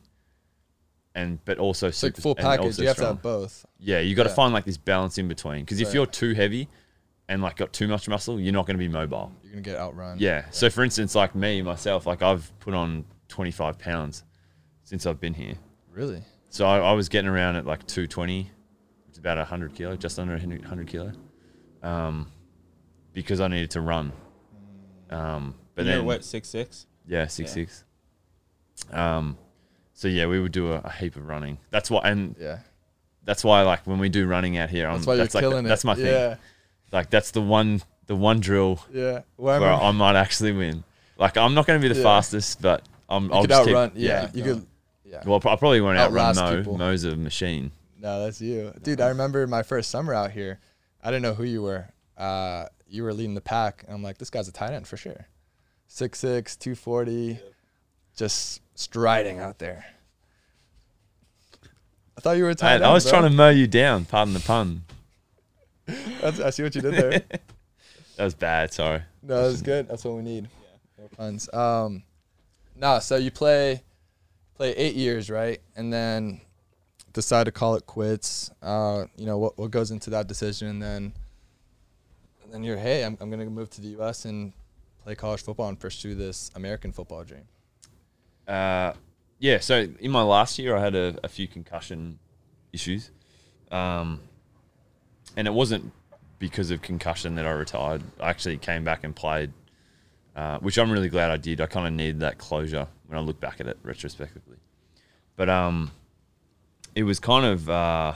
and 1.16 1.44
but 1.44 1.58
also 1.58 1.88
It's 1.88 2.00
like 2.02 2.10
super, 2.14 2.20
full 2.20 2.32
and 2.38 2.46
package. 2.46 2.64
also 2.66 2.82
You 2.82 2.88
have 2.88 2.96
to 2.98 3.06
have 3.06 3.22
both. 3.22 3.66
Yeah, 3.80 3.98
you 4.00 4.14
got 4.14 4.24
to 4.24 4.28
Yeah. 4.28 4.34
find 4.36 4.52
like 4.54 4.64
this 4.66 4.76
balance 4.76 5.16
in 5.18 5.26
between. 5.26 5.64
Because 5.64 5.80
if 5.80 5.88
Right. 5.88 5.94
you're 5.94 6.06
too 6.06 6.34
heavy 6.34 6.68
and 7.28 7.40
like 7.42 7.56
got 7.56 7.72
too 7.72 7.88
much 7.88 8.06
muscle, 8.08 8.38
you're 8.38 8.52
not 8.52 8.66
going 8.66 8.76
to 8.76 8.78
be 8.78 8.86
mobile. 8.88 9.32
You're 9.42 9.52
gonna 9.52 9.62
get 9.62 9.76
outrun. 9.76 10.18
Yeah. 10.20 10.44
So 10.50 10.68
for 10.70 10.84
instance, 10.84 11.14
like 11.14 11.34
me 11.34 11.62
myself, 11.62 12.06
like 12.06 12.22
I've 12.22 12.52
put 12.60 12.74
on 12.74 13.04
25 13.28 13.78
pounds 13.78 14.22
since 14.84 15.06
I've 15.06 15.18
been 15.18 15.34
here. 15.34 15.54
Really? 15.90 16.22
So 16.50 16.66
I, 16.66 16.78
I 16.78 16.92
was 16.92 17.08
getting 17.08 17.28
around 17.30 17.56
at 17.56 17.64
like 17.66 17.86
220, 17.86 18.42
which 18.42 19.12
is 19.12 19.18
about 19.18 19.38
100 19.38 19.74
kilo, 19.74 19.96
just 19.96 20.18
under 20.18 20.34
100 20.34 20.60
100 20.60 20.86
kilo, 20.86 21.12
um, 21.82 22.30
because 23.14 23.40
I 23.40 23.48
needed 23.48 23.70
to 23.72 23.80
run. 23.80 24.12
Um, 25.10 25.54
but 25.74 25.82
But 25.82 25.86
you're 25.86 25.96
then 25.96 26.04
what 26.04 26.24
six 26.24 26.48
six? 26.48 26.86
yeah, 27.06 27.26
six 27.26 27.52
six. 27.52 27.84
Um, 28.92 29.38
so 29.96 30.06
yeah, 30.06 30.26
we 30.26 30.38
would 30.40 30.52
do 30.52 30.70
a, 30.72 30.76
a 30.84 30.92
heap 30.92 31.16
of 31.16 31.26
running. 31.26 31.58
That's 31.70 31.90
why, 31.90 32.02
and 32.04 32.36
Yeah. 32.38 32.58
that's 33.24 33.42
why 33.42 33.62
like 33.62 33.84
when 33.86 33.98
we 33.98 34.08
do 34.08 34.26
running 34.28 34.56
out 34.56 34.70
here, 34.70 34.86
I'm, 34.86 34.94
That's 34.98 35.06
why 35.08 35.14
you're 35.14 35.24
like 35.24 35.32
killing 35.32 35.64
it. 35.66 35.68
that's 35.68 35.84
my 35.84 35.94
thing. 35.96 36.06
Yeah. 36.06 36.36
Like 36.92 37.10
that's 37.10 37.32
the 37.32 37.42
one 37.42 37.82
the 38.06 38.14
one 38.14 38.38
drill 38.38 38.78
Yeah. 38.92 39.18
I 39.18 39.22
where 39.36 39.60
I 39.72 39.90
might 39.90 40.14
actually 40.14 40.52
win. 40.52 40.84
Like 41.18 41.36
I'm 41.36 41.54
not 41.54 41.66
going 41.66 41.80
to 41.80 41.88
be 41.88 41.92
the 41.92 41.98
Yeah. 42.00 42.20
fast, 42.20 42.62
but 42.62 42.84
I'm. 43.08 43.24
you 43.24 43.32
I'll 43.32 43.40
could 43.40 43.50
just 43.50 43.64
keep- 43.66 43.74
outrun. 43.76 43.92
yeah. 43.96 44.30
You 44.32 44.42
could. 44.44 44.66
Yeah. 45.04 45.22
Well, 45.24 45.36
I 45.38 45.56
probably 45.56 45.80
won't 45.80 45.98
outrun 45.98 46.36
Mo. 46.36 46.56
people. 46.58 46.76
Mo's 46.78 47.04
a 47.04 47.16
machine. 47.16 47.70
No, 47.98 48.24
that's 48.24 48.40
you, 48.40 48.72
dude. 48.82 49.00
I 49.00 49.08
remember 49.08 49.46
my 49.46 49.62
first 49.62 49.90
summer 49.90 50.12
out 50.12 50.30
here. 50.32 50.60
I 51.02 51.10
didn't 51.10 51.22
know 51.22 51.34
who 51.34 51.44
you 51.44 51.62
were. 51.62 51.86
Uh, 52.18 52.66
you 52.88 53.02
were 53.04 53.14
leading 53.14 53.34
the 53.34 53.40
pack, 53.40 53.84
and 53.86 53.94
I'm 53.94 54.02
like, 54.02 54.18
this 54.18 54.30
guy's 54.30 54.48
a 54.48 54.52
tight 54.52 54.72
end 54.72 54.86
for 54.86 54.96
sure. 54.96 55.26
6'6", 55.88 56.58
240, 56.58 57.38
just 58.16 58.60
striding 58.76 59.40
out 59.40 59.58
there. 59.58 59.84
I 62.16 62.20
thought 62.20 62.36
you 62.36 62.44
were 62.44 62.54
tight 62.54 62.82
I. 62.82 62.90
I 62.90 62.92
was 62.92 63.04
bro. 63.04 63.18
trying 63.18 63.30
to 63.30 63.36
mow 63.36 63.50
you 63.50 63.66
down. 63.66 64.04
Pardon 64.04 64.34
the 64.34 64.40
pun. 64.40 64.84
That's, 66.20 66.40
I 66.40 66.50
see 66.50 66.62
what 66.62 66.74
you 66.74 66.80
did 66.80 66.94
there. 66.94 67.22
That 68.16 68.24
was 68.24 68.34
bad. 68.34 68.72
Sorry. 68.72 69.02
No, 69.22 69.42
that 69.42 69.46
was 69.46 69.60
good. 69.60 69.88
That's 69.88 70.02
what 70.02 70.14
we 70.14 70.22
need. 70.22 70.44
Yeah. 70.44 70.78
More 70.98 71.08
puns. 71.10 71.52
Um, 71.52 72.02
no, 72.74 72.98
so 72.98 73.16
you 73.16 73.30
play 73.30 73.82
play 74.54 74.70
eight 74.72 74.94
years, 74.94 75.28
right? 75.28 75.60
And 75.76 75.92
then 75.92 76.40
decide 77.12 77.44
to 77.44 77.52
call 77.52 77.74
it 77.74 77.84
quits. 77.84 78.50
Uh, 78.62 79.04
you 79.18 79.26
know 79.26 79.36
what 79.36 79.58
what 79.58 79.70
goes 79.70 79.90
into 79.90 80.08
that 80.10 80.28
decision, 80.28 80.68
and 80.68 80.82
then 80.82 81.12
and 82.42 82.54
then 82.54 82.64
you're 82.64 82.78
hey, 82.78 83.04
I'm 83.04 83.18
I'm 83.20 83.28
gonna 83.28 83.44
move 83.44 83.68
to 83.70 83.82
the 83.82 83.88
U.S. 83.88 84.24
and 84.24 84.54
play 85.04 85.14
college 85.14 85.42
football 85.42 85.68
and 85.68 85.78
pursue 85.78 86.14
this 86.14 86.50
American 86.54 86.92
football 86.92 87.22
dream. 87.22 87.44
Uh, 88.46 88.92
yeah. 89.38 89.58
So 89.60 89.88
in 90.00 90.10
my 90.10 90.22
last 90.22 90.58
year, 90.58 90.76
I 90.76 90.80
had 90.80 90.94
a, 90.94 91.16
a 91.24 91.28
few 91.28 91.46
concussion 91.46 92.18
issues, 92.72 93.10
um, 93.70 94.20
and 95.36 95.46
it 95.46 95.54
wasn't 95.54 95.92
because 96.38 96.70
of 96.70 96.82
concussion 96.82 97.34
that 97.36 97.46
I 97.46 97.50
retired. 97.50 98.02
I 98.20 98.30
actually 98.30 98.58
came 98.58 98.84
back 98.84 99.04
and 99.04 99.14
played, 99.14 99.52
uh, 100.34 100.58
which 100.58 100.78
I'm 100.78 100.90
really 100.90 101.08
glad 101.08 101.30
I 101.30 101.36
did. 101.36 101.60
I 101.60 101.66
kind 101.66 101.86
of 101.86 101.92
needed 101.92 102.20
that 102.20 102.38
closure 102.38 102.86
when 103.06 103.18
I 103.18 103.22
look 103.22 103.40
back 103.40 103.60
at 103.60 103.66
it 103.66 103.78
retrospectively. 103.82 104.56
But 105.36 105.48
um, 105.48 105.90
it 106.94 107.04
was 107.04 107.20
kind 107.20 107.44
of 107.44 107.68
uh, 107.68 108.14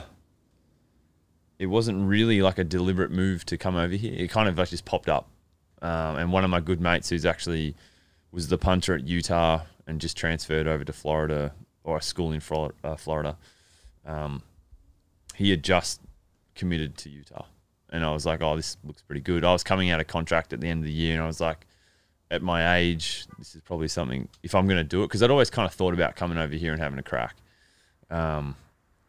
it 1.59 1.67
wasn't 1.67 2.07
really 2.07 2.41
like 2.41 2.57
a 2.57 2.63
deliberate 2.63 3.11
move 3.11 3.45
to 3.45 3.57
come 3.57 3.75
over 3.75 3.93
here. 3.93 4.13
It 4.15 4.31
kind 4.31 4.49
of 4.49 4.57
like 4.57 4.69
just 4.69 4.85
popped 4.85 5.09
up, 5.09 5.29
um, 5.81 6.17
and 6.17 6.31
one 6.31 6.43
of 6.43 6.49
my 6.49 6.59
good 6.59 6.81
mates 6.81 7.09
who's 7.09 7.25
actually 7.25 7.75
was 8.31 8.47
the 8.47 8.57
punter 8.57 8.95
at 8.95 9.05
Utah 9.05 9.61
and 9.87 9.99
just 9.99 10.17
transferred 10.17 10.67
over 10.67 10.83
to 10.83 10.93
Florida 10.93 11.53
or 11.83 11.97
a 11.97 12.01
school 12.01 12.31
in 12.31 12.39
Florida. 12.39 12.75
Uh, 12.83 12.95
Florida. 12.95 13.37
Um, 14.05 14.43
he 15.35 15.49
had 15.49 15.63
just 15.63 16.01
committed 16.55 16.97
to 16.97 17.09
Utah, 17.09 17.45
and 17.89 18.03
I 18.03 18.11
was 18.11 18.25
like, 18.25 18.41
"Oh, 18.41 18.55
this 18.55 18.77
looks 18.83 19.01
pretty 19.01 19.21
good." 19.21 19.43
I 19.43 19.53
was 19.53 19.63
coming 19.63 19.89
out 19.89 19.99
of 19.99 20.07
contract 20.07 20.53
at 20.53 20.61
the 20.61 20.67
end 20.67 20.79
of 20.79 20.85
the 20.85 20.93
year, 20.93 21.13
and 21.13 21.23
I 21.23 21.27
was 21.27 21.41
like, 21.41 21.65
"At 22.29 22.41
my 22.41 22.77
age, 22.77 23.25
this 23.37 23.55
is 23.55 23.61
probably 23.61 23.87
something 23.87 24.27
if 24.43 24.55
I'm 24.55 24.65
going 24.65 24.77
to 24.77 24.83
do 24.83 25.03
it." 25.03 25.07
Because 25.07 25.23
I'd 25.23 25.31
always 25.31 25.49
kind 25.49 25.65
of 25.65 25.73
thought 25.73 25.93
about 25.93 26.15
coming 26.15 26.37
over 26.37 26.55
here 26.55 26.73
and 26.73 26.81
having 26.81 26.99
a 26.99 27.03
crack. 27.03 27.35
Um, 28.09 28.55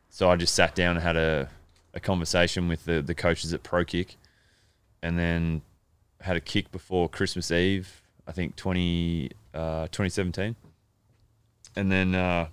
so 0.09 0.31
I 0.31 0.37
just 0.37 0.55
sat 0.55 0.75
down 0.75 0.97
and 0.97 1.03
had 1.03 1.17
a, 1.17 1.49
a 1.95 2.01
conversation 2.01 2.69
with 2.69 2.85
the 2.85 3.03
the 3.03 3.15
coaches 3.15 3.53
at 3.53 3.63
Pro 3.63 3.85
Kick, 3.85 4.17
and 5.03 5.19
then 5.19 5.63
had 6.21 6.37
a 6.37 6.41
kick 6.41 6.71
before 6.71 7.09
Christmas 7.09 7.51
Eve. 7.51 8.03
I 8.27 8.33
think 8.33 8.55
20, 8.57 9.31
uh, 9.53 9.89
2017. 9.89 10.55
And 11.77 11.91
then 11.91 12.15
uh, 12.15 12.49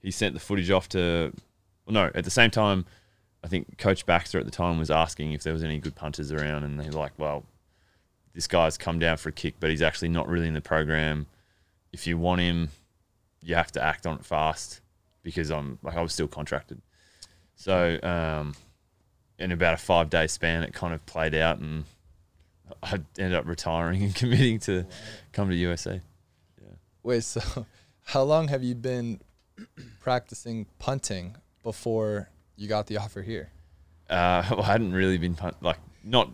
he 0.00 0.10
sent 0.10 0.34
the 0.34 0.40
footage 0.40 0.70
off 0.70 0.88
to, 0.90 1.32
well, 1.86 1.94
no, 1.94 2.10
at 2.14 2.24
the 2.24 2.30
same 2.30 2.50
time, 2.50 2.84
I 3.44 3.48
think 3.48 3.78
Coach 3.78 4.06
Baxter 4.06 4.38
at 4.38 4.44
the 4.44 4.50
time 4.50 4.78
was 4.78 4.90
asking 4.90 5.32
if 5.32 5.42
there 5.42 5.52
was 5.52 5.64
any 5.64 5.78
good 5.78 5.94
punters 5.94 6.32
around. 6.32 6.64
And 6.64 6.78
they 6.78 6.90
like, 6.90 7.12
well, 7.18 7.44
this 8.34 8.46
guy's 8.46 8.78
come 8.78 8.98
down 8.98 9.16
for 9.16 9.28
a 9.28 9.32
kick, 9.32 9.54
but 9.60 9.70
he's 9.70 9.82
actually 9.82 10.08
not 10.08 10.28
really 10.28 10.48
in 10.48 10.54
the 10.54 10.60
program. 10.60 11.26
If 11.92 12.06
you 12.06 12.18
want 12.18 12.40
him, 12.40 12.70
you 13.40 13.54
have 13.54 13.72
to 13.72 13.82
act 13.82 14.06
on 14.06 14.16
it 14.16 14.24
fast 14.24 14.80
because 15.22 15.50
I'm 15.50 15.78
like, 15.82 15.96
I 15.96 16.02
was 16.02 16.12
still 16.12 16.28
contracted. 16.28 16.80
So, 17.54 17.98
um, 18.02 18.54
in 19.38 19.52
about 19.52 19.74
a 19.74 19.76
five 19.76 20.08
day 20.08 20.26
span, 20.26 20.62
it 20.62 20.72
kind 20.72 20.94
of 20.94 21.04
played 21.06 21.34
out 21.34 21.58
and 21.58 21.84
I 22.82 23.00
ended 23.18 23.34
up 23.34 23.46
retiring 23.46 24.02
and 24.04 24.14
committing 24.14 24.58
to 24.60 24.86
come 25.32 25.48
to 25.50 25.54
USA. 25.56 26.00
Yeah. 26.60 26.68
Wait, 27.02 27.24
so 27.24 27.66
how 28.04 28.22
long 28.22 28.48
have 28.48 28.62
you 28.62 28.74
been 28.74 29.20
practicing 30.00 30.66
punting 30.78 31.36
before 31.62 32.28
you 32.56 32.68
got 32.68 32.86
the 32.86 32.96
offer 32.96 33.22
here? 33.22 33.50
Uh, 34.10 34.42
well, 34.50 34.62
I 34.62 34.66
hadn't 34.66 34.92
really 34.92 35.18
been 35.18 35.34
punt, 35.34 35.56
like 35.62 35.78
not 36.04 36.30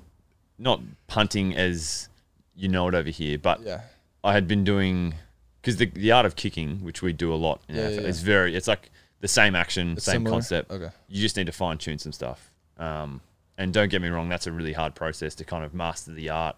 not 0.58 0.80
punting 1.06 1.54
as 1.54 2.08
you 2.56 2.68
know 2.68 2.88
it 2.88 2.94
over 2.94 3.10
here, 3.10 3.38
but 3.38 3.60
Yeah. 3.62 3.82
I 4.24 4.32
had 4.32 4.48
been 4.48 4.64
doing 4.64 5.14
because 5.60 5.76
the 5.76 5.86
the 5.86 6.12
art 6.12 6.26
of 6.26 6.36
kicking, 6.36 6.82
which 6.82 7.02
we 7.02 7.12
do 7.12 7.32
a 7.32 7.36
lot, 7.36 7.60
in 7.68 7.76
Yeah, 7.76 7.88
NFL, 7.90 8.02
yeah, 8.02 8.08
is 8.08 8.20
very 8.22 8.56
it's 8.56 8.68
like 8.68 8.90
the 9.20 9.28
same 9.28 9.54
action, 9.54 9.92
It's 9.92 10.04
same 10.04 10.14
similar? 10.16 10.32
concept. 10.36 10.70
Okay. 10.70 10.90
You 11.08 11.20
just 11.20 11.36
need 11.36 11.46
to 11.46 11.52
fine 11.52 11.78
tune 11.78 11.98
some 11.98 12.12
stuff. 12.12 12.50
Um, 12.78 13.20
and 13.56 13.72
don't 13.72 13.88
get 13.90 14.00
me 14.00 14.08
wrong, 14.08 14.28
that's 14.28 14.46
a 14.46 14.52
really 14.52 14.72
hard 14.72 14.94
process 14.94 15.34
to 15.36 15.44
kind 15.44 15.64
of 15.64 15.74
master 15.74 16.12
the 16.12 16.30
art 16.30 16.56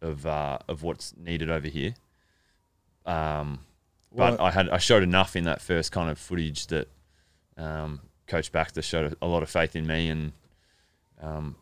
of 0.00 0.24
uh, 0.26 0.58
of 0.68 0.82
what's 0.82 1.14
needed 1.16 1.50
over 1.50 1.68
here. 1.68 1.94
Um, 3.06 3.60
but 4.14 4.38
Well- 4.38 4.46
I 4.46 4.50
had 4.50 4.68
I 4.68 4.78
showed 4.78 5.02
enough 5.02 5.36
in 5.36 5.44
that 5.44 5.60
first 5.60 5.92
kind 5.92 6.10
of 6.10 6.18
footage 6.18 6.66
that 6.68 6.88
um, 7.56 8.00
Coach 8.26 8.52
Baxter 8.52 8.82
showed 8.82 9.12
a, 9.20 9.24
a 9.24 9.28
lot 9.28 9.42
of 9.42 9.50
faith 9.50 9.74
in 9.76 9.86
me, 9.86 10.08
and 10.08 10.32
um, 11.20 11.56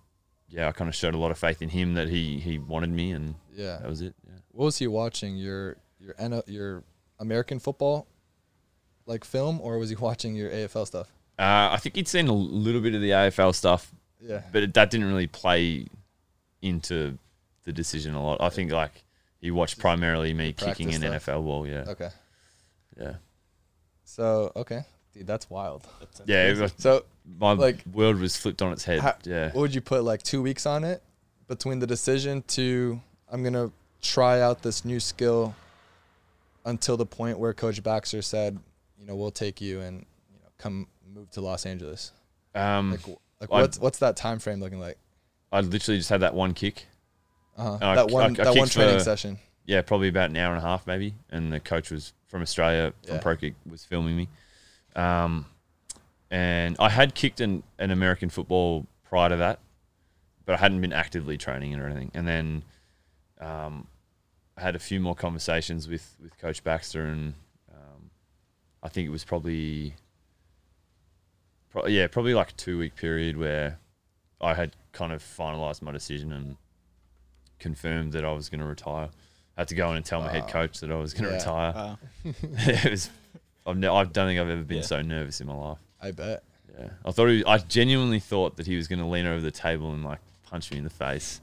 yeah, 0.49 0.69
I 0.69 0.73
kind 0.73 0.89
of 0.89 0.95
showed 0.95 1.15
a 1.15 1.19
lot 1.19 1.31
of 1.31 1.39
faith 1.39 1.63
in 1.63 1.69
him 1.71 1.95
that 1.95 2.09
he 2.09 2.39
he 2.41 2.59
wanted 2.59 2.91
me, 2.91 3.13
and 3.13 3.35
Yeah. 3.55 3.79
that 3.79 3.89
was 3.89 4.01
it. 4.03 4.15
Yeah. 4.27 4.35
What 4.53 4.65
was 4.67 4.79
he 4.79 4.87
watching? 4.87 5.37
Your 5.37 5.77
your 6.01 6.15
your 6.47 6.85
American 7.19 7.59
football 7.59 8.07
like 9.07 9.25
film, 9.25 9.61
or 9.61 9.79
was 9.79 9.89
he 9.91 9.97
watching 9.97 10.35
your 10.35 10.51
AFL 10.51 10.87
stuff? 10.87 11.09
Uh, 11.39 11.71
I 11.73 11.79
think 11.79 11.95
he'd 11.97 12.09
seen 12.09 12.29
a 12.29 12.33
little 12.33 12.81
bit 12.81 12.95
of 12.95 13.01
the 13.01 13.11
AFL 13.11 13.55
stuff, 13.55 13.93
Yeah. 14.21 14.43
but 14.53 14.63
it, 14.65 14.75
that 14.75 14.91
didn't 14.91 15.07
really 15.07 15.27
play 15.27 15.87
into 16.63 17.19
the 17.65 17.73
decision 17.73 18.15
a 18.15 18.23
lot. 18.23 18.41
I 18.41 18.49
think 18.49 18.73
like 18.73 19.05
he 19.41 19.51
watched 19.51 19.79
primarily 19.79 20.33
me 20.35 20.53
kicking 20.53 20.93
an 20.95 21.03
stuff. 21.03 21.27
NFL 21.27 21.45
ball. 21.45 21.67
Yeah, 21.67 21.85
Okay. 21.89 22.09
Yeah, 22.99 23.15
So 24.05 24.53
okay, 24.57 24.85
dude, 25.13 25.27
that's 25.27 25.49
wild. 25.51 25.87
yeah. 26.27 26.49
it 26.49 26.59
was- 26.59 26.75
So 26.79 27.05
my 27.39 27.53
Like- 27.53 27.85
world 27.93 28.19
was 28.19 28.37
flipped 28.37 28.63
on 28.63 28.73
its 28.73 28.85
head. 28.85 29.01
How- 29.01 29.17
yeah, 29.25 29.47
what 29.47 29.57
would 29.63 29.75
you 29.75 29.81
put 29.81 30.05
like 30.05 30.23
two 30.23 30.43
weeks 30.43 30.67
on 30.67 30.85
it 30.85 31.03
between 31.49 31.79
the 31.81 31.87
decision 31.87 32.43
to 32.49 33.01
I'm 33.29 33.43
gonna 33.43 33.73
try 34.01 34.41
out 34.41 34.63
this 34.63 34.85
new 34.85 35.01
skill 35.01 35.55
until 36.65 36.97
the 36.97 37.07
point 37.07 37.39
where 37.39 37.53
Coach 37.53 37.83
Baxter 37.83 38.23
said, 38.23 38.55
you 38.55 38.61
you 39.01 39.07
know, 39.07 39.15
we'll 39.17 39.31
take 39.31 39.61
you 39.61 39.81
and 39.81 40.07
you 40.33 40.39
know, 40.43 40.49
come 40.59 40.87
move 41.15 41.31
to 41.33 41.41
Los 41.41 41.67
Angeles? 41.67 42.13
Um, 42.55 42.91
Like, 42.93 43.01
w- 43.01 43.19
like 43.41 43.51
I- 43.53 43.61
what's 43.61 43.79
what's 43.79 43.99
that 43.99 44.17
time 44.17 44.39
frame 44.39 44.61
looking 44.61 44.81
like? 44.81 44.99
I 45.53 45.61
literally 45.61 45.99
just 45.99 46.11
had 46.11 46.21
that 46.23 46.35
one 46.35 46.55
kick. 46.55 46.87
Uh-huh. 47.57 47.79
I- 47.81 47.95
that 47.97 48.11
one 48.11 48.23
I- 48.23 48.43
I 48.43 48.45
that 48.45 48.57
one 48.57 48.69
training 48.69 48.99
for- 48.99 49.05
session. 49.05 49.39
Yeah, 49.65 49.83
probably 49.83 50.09
about 50.09 50.31
an 50.31 50.37
hour 50.37 50.55
and 50.55 50.65
a 50.65 50.67
half 50.67 50.87
maybe. 50.87 51.15
And 51.31 51.53
the 51.53 51.59
coach 51.61 51.91
was 51.91 52.13
from 52.27 52.43
Australia 52.43 52.93
from 53.05 53.17
Yeah. 53.17 53.21
Pro 53.21 53.37
Kick 53.37 53.55
was 53.69 53.85
filming 53.85 54.17
me. 54.17 54.29
Um, 54.95 55.47
and 56.31 56.77
I 56.81 56.89
had 56.89 57.15
kicked 57.15 57.41
an, 57.41 57.63
an 57.79 57.91
American 57.91 58.31
football 58.31 58.87
prior 59.05 59.29
to 59.29 59.37
that, 59.37 59.61
but 60.45 60.55
I 60.55 60.59
hadn't 60.59 60.81
been 60.81 60.93
actively 60.93 61.37
training 61.39 61.73
it 61.73 61.79
or 61.79 61.87
anything. 61.87 62.11
And 62.15 62.27
then 62.27 62.65
um, 63.41 63.87
I 64.57 64.63
had 64.63 64.75
a 64.75 64.79
few 64.81 65.01
more 65.01 65.15
conversations 65.15 65.87
with, 65.89 66.17
with 66.21 66.37
Coach 66.39 66.65
Baxter, 66.65 67.05
and 67.07 67.35
um, 67.73 68.11
I 68.83 68.89
think 68.89 69.07
it 69.07 69.11
was 69.11 69.25
probably, 69.25 69.95
pro- 71.71 71.87
yeah, 71.87 72.07
probably 72.09 72.35
like 72.35 72.51
a 72.51 72.55
two 72.55 72.79
week 72.79 72.97
period 72.97 73.37
where 73.37 73.79
I 74.41 74.55
had 74.55 74.75
kind 74.93 75.13
of 75.13 75.23
finalized 75.23 75.83
my 75.83 75.93
decision 75.93 76.33
and 76.33 76.57
confirmed 77.59 78.13
that 78.15 78.25
I 78.25 78.33
was 78.33 78.49
going 78.49 78.61
to 78.61 78.67
retire. 78.67 79.11
I 79.57 79.63
had 79.63 79.69
to 79.69 79.75
go 79.75 79.91
in 79.91 79.97
and 79.97 80.05
tell 80.05 80.21
my 80.21 80.31
head 80.31 80.49
coach 80.49 80.81
that 80.81 80.91
I 80.91 80.97
was 80.97 81.15
going 81.15 81.25
to 81.25 81.31
Yeah. 81.31 81.37
retire. 81.37 81.73
Wow. 81.75 81.99
it 82.43 82.91
was, 82.91 83.11
I've 83.67 83.77
ne- 83.77 83.89
I 83.89 84.05
don't 84.05 84.27
think 84.29 84.39
I've 84.41 84.49
ever 84.51 84.63
been 84.63 84.79
Yeah. 84.79 84.83
so 84.83 85.03
nervous 85.03 85.41
in 85.41 85.47
my 85.47 85.55
life. 85.55 85.79
I 86.01 86.11
bet. 86.11 86.43
Yeah, 86.79 86.89
I 87.07 87.11
thought 87.11 87.29
he, 87.29 87.43
I 87.47 87.57
genuinely 87.59 88.21
thought 88.21 88.57
that 88.59 88.67
he 88.67 88.77
was 88.77 88.87
going 88.87 88.99
to 88.99 89.07
lean 89.07 89.27
over 89.27 89.41
the 89.41 89.51
table 89.51 89.93
and 89.95 90.05
like 90.05 90.19
punch 90.45 90.71
me 90.71 90.77
in 90.79 90.85
the 90.85 90.91
face 90.91 91.41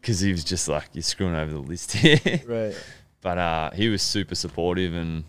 because 0.00 0.20
he 0.20 0.32
was 0.32 0.44
just 0.44 0.66
like, 0.66 0.88
"You're 0.94 1.02
screwing 1.02 1.34
over 1.34 1.52
the 1.52 1.58
list 1.58 1.92
here." 2.04 2.18
Right. 2.46 2.74
but 3.20 3.36
uh, 3.38 3.70
he 3.72 3.90
was 3.90 4.00
super 4.00 4.34
supportive, 4.34 4.94
and 4.94 5.24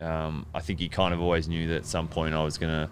um, 0.00 0.46
I 0.54 0.60
think 0.60 0.78
he 0.78 0.88
kind 0.88 1.12
of 1.12 1.20
always 1.20 1.48
knew 1.48 1.66
that 1.66 1.76
at 1.78 1.84
some 1.86 2.06
point 2.06 2.32
I 2.32 2.44
was 2.44 2.58
going 2.58 2.72
to 2.72 2.88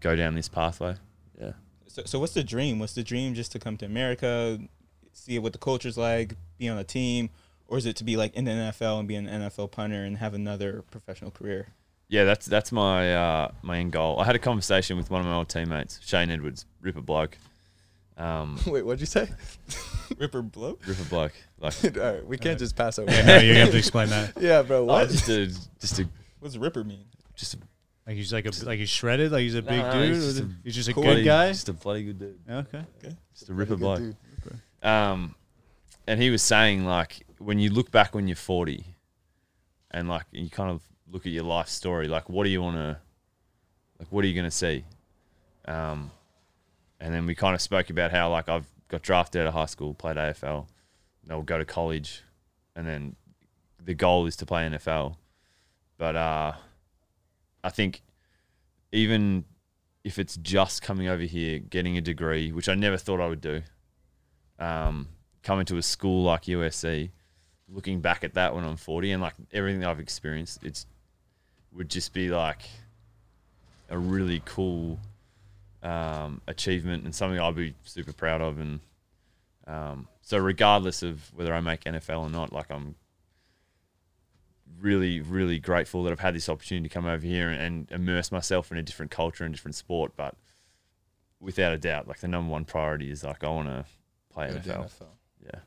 go 0.00 0.16
down 0.16 0.34
this 0.34 0.48
pathway. 0.48 0.94
Yeah, 1.38 1.52
So, 1.86 2.02
so 2.06 2.18
what's 2.18 2.32
the 2.32 2.42
dream? 2.42 2.78
What's 2.78 2.94
the 2.94 3.02
dream? 3.04 3.34
Just 3.34 3.52
to 3.52 3.58
come 3.58 3.76
to 3.76 3.84
America, 3.86 4.58
see 5.12 5.38
what 5.38 5.52
the 5.52 5.58
culture's 5.58 5.98
like, 5.98 6.36
be 6.58 6.70
on 6.70 6.78
a 6.78 6.84
team, 6.84 7.28
or 7.70 7.78
is 7.78 7.86
it 7.86 7.96
to 7.96 8.04
be 8.04 8.16
like 8.18 8.34
in 8.34 8.44
the 8.44 8.50
NFL 8.50 8.98
and 8.98 9.08
be 9.08 9.14
an 9.16 9.26
NFL 9.26 9.70
punter 9.70 10.04
and 10.04 10.18
have 10.18 10.34
another 10.34 10.82
professional 10.90 11.30
career? 11.30 11.68
yeah, 12.08 12.24
that's 12.24 12.44
that's 12.46 12.72
my 12.72 13.14
uh, 13.14 13.52
my 13.62 13.78
end 13.78 13.92
goal. 13.92 14.18
I 14.20 14.24
had 14.24 14.34
a 14.36 14.38
conversation 14.40 14.96
with 14.98 15.10
one 15.10 15.20
of 15.22 15.26
my 15.26 15.34
old 15.34 15.48
teammates, 15.48 16.00
Shane 16.04 16.30
Edwards, 16.30 16.66
Ripper 16.82 17.00
bloke. 17.00 17.38
Um, 18.16 18.58
Wait, 18.66 18.84
what'd 18.84 19.00
you 19.00 19.06
say? 19.06 19.28
Ripper 20.18 20.42
bloke. 20.42 20.86
Ripper 20.86 21.04
bloke, 21.04 21.32
like 21.60 21.74
All 21.96 22.02
right, 22.14 22.26
we 22.26 22.36
can't 22.36 22.58
just 22.58 22.76
pass 22.76 22.98
over. 22.98 23.10
Yeah, 23.10 23.24
no, 23.24 23.38
you 23.38 23.54
have 23.54 23.70
to 23.70 23.78
explain 23.78 24.08
that. 24.10 24.32
yeah, 24.40 24.60
bro. 24.62 24.80
oh, 24.80 24.84
What? 24.84 25.08
just 25.08 25.28
a 25.28 25.46
just 25.80 25.98
a 26.00 26.08
What's 26.40 26.56
Ripper 26.56 26.84
mean? 26.84 27.04
just 27.36 27.54
a 27.54 27.58
Like 28.06 28.16
he's 28.16 28.32
like 28.32 28.44
a 28.46 28.50
like 28.66 28.78
he's 28.80 28.90
shredded. 28.90 29.30
Like 29.32 29.42
he's 29.42 29.54
a 29.54 29.62
No, 29.62 29.68
big 29.68 29.80
no, 29.82 29.92
dude. 29.92 30.14
he's 30.16 30.24
just 30.24 30.40
a 30.40 30.48
he's 30.64 30.74
just 30.74 30.88
a 30.88 30.92
cool 30.94 31.04
good 31.04 31.24
guy. 31.24 31.48
just 31.52 31.68
a 31.68 31.72
bloody 31.72 32.02
good 32.04 32.18
dude. 32.18 32.38
Okay. 32.50 32.84
okay. 33.04 33.16
Just 33.34 33.48
a 33.48 33.54
ripper 33.54 33.76
bloke. 33.76 34.00
dude. 34.00 34.16
Um, 34.82 35.34
and 36.08 36.20
he 36.20 36.30
was 36.30 36.42
saying 36.42 36.84
like 36.86 37.24
when 37.40 37.58
you 37.58 37.70
look 37.70 37.90
back 37.90 38.14
when 38.14 38.28
you're 38.28 38.36
40, 38.36 38.84
and 39.90 40.08
like 40.08 40.26
you 40.30 40.50
kind 40.50 40.70
of 40.70 40.82
look 41.10 41.26
at 41.26 41.32
your 41.32 41.44
life 41.44 41.68
story, 41.68 42.06
like 42.06 42.28
what 42.28 42.44
do 42.44 42.50
you 42.50 42.60
want 42.62 42.76
to, 42.76 42.98
like 43.98 44.08
what 44.10 44.24
are 44.24 44.28
you 44.28 44.34
gonna 44.34 44.50
see? 44.50 44.84
Um, 45.64 46.10
and 47.00 47.14
then 47.14 47.26
we 47.26 47.34
kind 47.34 47.54
of 47.54 47.62
spoke 47.62 47.88
about 47.88 48.10
how 48.10 48.30
like 48.30 48.48
I've 48.48 48.66
got 48.88 49.02
drafted 49.02 49.40
out 49.40 49.48
of 49.48 49.54
high 49.54 49.66
school, 49.66 49.94
played 49.94 50.16
AFL, 50.16 50.66
then 51.24 51.36
I'll 51.36 51.42
go 51.42 51.56
to 51.56 51.64
college, 51.64 52.22
and 52.76 52.86
then 52.86 53.16
the 53.82 53.94
goal 53.94 54.26
is 54.26 54.36
to 54.36 54.46
play 54.46 54.68
NFL. 54.68 55.16
But 55.96 56.16
uh, 56.16 56.52
I 57.64 57.70
think 57.70 58.02
even 58.92 59.46
if 60.04 60.18
it's 60.18 60.36
just 60.36 60.82
coming 60.82 61.08
over 61.08 61.22
here, 61.22 61.58
getting 61.58 61.96
a 61.96 62.02
degree, 62.02 62.52
which 62.52 62.68
I 62.68 62.74
never 62.74 62.98
thought 62.98 63.20
I 63.20 63.28
would 63.28 63.40
do, 63.40 63.62
um, 64.58 65.08
coming 65.42 65.64
to 65.66 65.78
a 65.78 65.82
school 65.82 66.22
like 66.22 66.44
USC, 66.44 67.10
looking 67.72 68.00
back 68.00 68.24
at 68.24 68.34
that 68.34 68.54
when 68.54 68.64
I'm 68.64 68.76
40 68.76 69.12
and 69.12 69.22
like 69.22 69.34
everything 69.52 69.80
that 69.80 69.88
I've 69.88 70.00
experienced, 70.00 70.64
it's 70.64 70.86
would 71.72 71.88
just 71.88 72.12
be 72.12 72.30
like 72.30 72.62
a 73.88 73.98
really 73.98 74.42
cool 74.44 74.98
um, 75.82 76.40
achievement 76.46 77.04
and 77.04 77.14
something 77.14 77.38
I'll 77.38 77.52
be 77.52 77.74
super 77.84 78.12
proud 78.12 78.40
of. 78.40 78.58
And 78.58 78.80
um, 79.66 80.08
so, 80.22 80.38
regardless 80.38 81.02
of 81.02 81.30
whether 81.34 81.54
I 81.54 81.60
make 81.60 81.84
NFL 81.84 82.20
or 82.20 82.30
not, 82.30 82.52
like 82.52 82.70
I'm 82.70 82.96
really, 84.80 85.20
really 85.20 85.58
grateful 85.58 86.02
that 86.04 86.12
I've 86.12 86.20
had 86.20 86.34
this 86.34 86.48
opportunity 86.48 86.88
to 86.88 86.92
come 86.92 87.06
over 87.06 87.24
here 87.24 87.48
and 87.48 87.90
immerse 87.90 88.32
myself 88.32 88.70
in 88.70 88.78
a 88.78 88.82
different 88.82 89.10
culture 89.10 89.44
and 89.44 89.54
different 89.54 89.74
sport. 89.74 90.12
But 90.16 90.34
without 91.40 91.72
a 91.72 91.78
doubt, 91.78 92.08
like 92.08 92.20
the 92.20 92.28
number 92.28 92.50
one 92.50 92.64
priority 92.64 93.10
is 93.10 93.24
like 93.24 93.44
I 93.44 93.48
want 93.48 93.68
to 93.68 93.84
play 94.32 94.48
NFL. 94.48 94.84
NFL. 94.84 95.06
Yeah. 95.44 95.60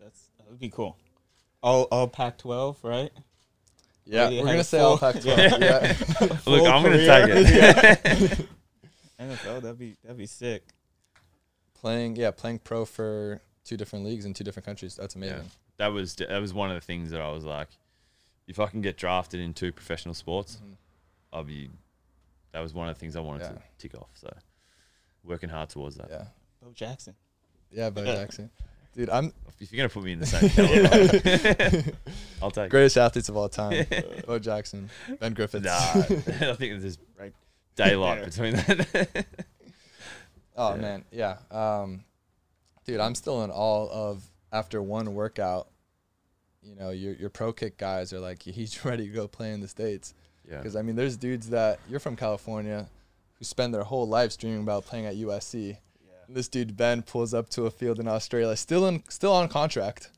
That's 0.00 0.30
that 0.38 0.48
would 0.48 0.58
be 0.58 0.70
cool. 0.70 0.96
All 1.62 1.84
all 1.84 2.08
Pac-12, 2.08 2.76
right? 2.82 3.10
Yeah, 4.04 4.28
we're 4.30 4.44
gonna 4.44 4.64
say 4.64 4.80
all 4.80 4.96
full- 4.98 5.12
Pac-12. 5.12 5.60
yeah. 5.60 6.38
Look, 6.46 6.66
I'm 6.68 6.82
gonna 6.82 6.96
career. 6.96 7.96
take 8.02 8.30
it. 8.30 8.48
NFL, 9.20 9.62
that'd 9.62 9.78
be 9.78 9.96
that'd 10.02 10.18
be 10.18 10.26
sick. 10.26 10.64
playing, 11.74 12.16
yeah, 12.16 12.30
playing 12.32 12.58
pro 12.58 12.84
for 12.84 13.40
two 13.64 13.76
different 13.76 14.04
leagues 14.04 14.24
in 14.24 14.34
two 14.34 14.42
different 14.44 14.66
countries. 14.66 14.96
That's 14.96 15.14
amazing. 15.14 15.36
Yeah. 15.38 15.42
That 15.78 15.86
was 15.92 16.16
that 16.16 16.40
was 16.40 16.52
one 16.52 16.70
of 16.70 16.74
the 16.74 16.80
things 16.84 17.10
that 17.10 17.20
I 17.20 17.30
was 17.30 17.44
like, 17.44 17.68
if 18.48 18.58
I 18.58 18.66
can 18.66 18.80
get 18.80 18.96
drafted 18.96 19.40
in 19.40 19.54
two 19.54 19.70
professional 19.72 20.14
sports, 20.14 20.58
Mhm. 20.64 20.74
I'll 21.32 21.44
be. 21.44 21.70
That 22.52 22.60
was 22.60 22.74
one 22.74 22.88
of 22.88 22.94
the 22.96 23.00
things 23.00 23.16
I 23.16 23.20
wanted 23.20 23.44
to 23.44 23.62
tick 23.78 23.94
off. 23.96 24.10
So, 24.14 24.30
working 25.24 25.48
hard 25.48 25.70
towards 25.70 25.96
that. 25.96 26.08
Yeah, 26.10 26.24
Bo 26.60 26.72
Jackson. 26.74 27.14
yeah, 27.70 27.88
Bo 27.90 28.04
Jackson, 28.04 28.50
dude, 28.94 29.10
I'm 29.10 29.32
If 29.60 29.72
you're 29.72 29.78
gonna 29.78 29.88
put 29.88 30.02
me 30.04 30.12
in 30.12 30.20
the 30.20 30.26
same 30.26 30.48
caliber, 30.50 31.92
I'll 32.42 32.50
take. 32.50 32.64
it. 32.66 32.70
greatest 32.70 32.96
athletes 32.98 33.28
of 33.28 33.36
all 33.36 33.48
time. 33.48 33.86
Bo 34.26 34.38
Jackson, 34.38 34.90
Ben 35.20 35.34
Griffiths. 35.34 35.64
Nah, 35.64 35.72
I 36.50 36.54
think 36.54 36.80
there's 36.80 36.98
Right. 37.18 37.32
daylight 37.76 38.18
Yeah. 38.20 38.24
between 38.24 38.52
that. 38.54 39.26
Oh 40.56 40.74
Yeah. 40.74 40.80
man, 40.80 41.04
yeah. 41.10 41.36
Um, 41.50 42.04
dude, 42.84 43.00
I'm 43.00 43.14
still 43.14 43.42
in 43.44 43.50
awe 43.50 43.88
of 43.90 44.22
after 44.52 44.82
one 44.82 45.14
workout. 45.14 45.68
You 46.62 46.74
know, 46.76 46.90
your 46.90 47.14
your 47.14 47.30
pro 47.30 47.52
kick 47.52 47.76
guys 47.78 48.12
are 48.12 48.20
like, 48.20 48.42
he's 48.42 48.84
ready 48.84 49.06
to 49.08 49.12
go 49.12 49.26
play 49.28 49.52
in 49.52 49.60
the 49.60 49.68
states. 49.68 50.14
yeah. 50.48 50.58
Because 50.58 50.76
I 50.76 50.82
mean, 50.82 50.96
there's 50.96 51.16
dudes 51.16 51.48
that 51.50 51.78
you're 51.88 52.00
from 52.00 52.16
California, 52.16 52.88
who 53.38 53.44
spend 53.44 53.72
their 53.74 53.82
whole 53.84 54.06
lives 54.06 54.36
dreaming 54.36 54.62
about 54.62 54.84
playing 54.84 55.06
at 55.06 55.14
USC. 55.16 55.78
This 56.32 56.48
dude 56.48 56.76
Ben 56.76 57.02
pulls 57.02 57.34
up 57.34 57.48
to 57.50 57.66
a 57.66 57.70
field 57.70 57.98
in 58.00 58.08
Australia, 58.08 58.56
still 58.56 58.86
in 58.86 59.02
still 59.08 59.32
on 59.32 59.48
contract. 59.48 60.10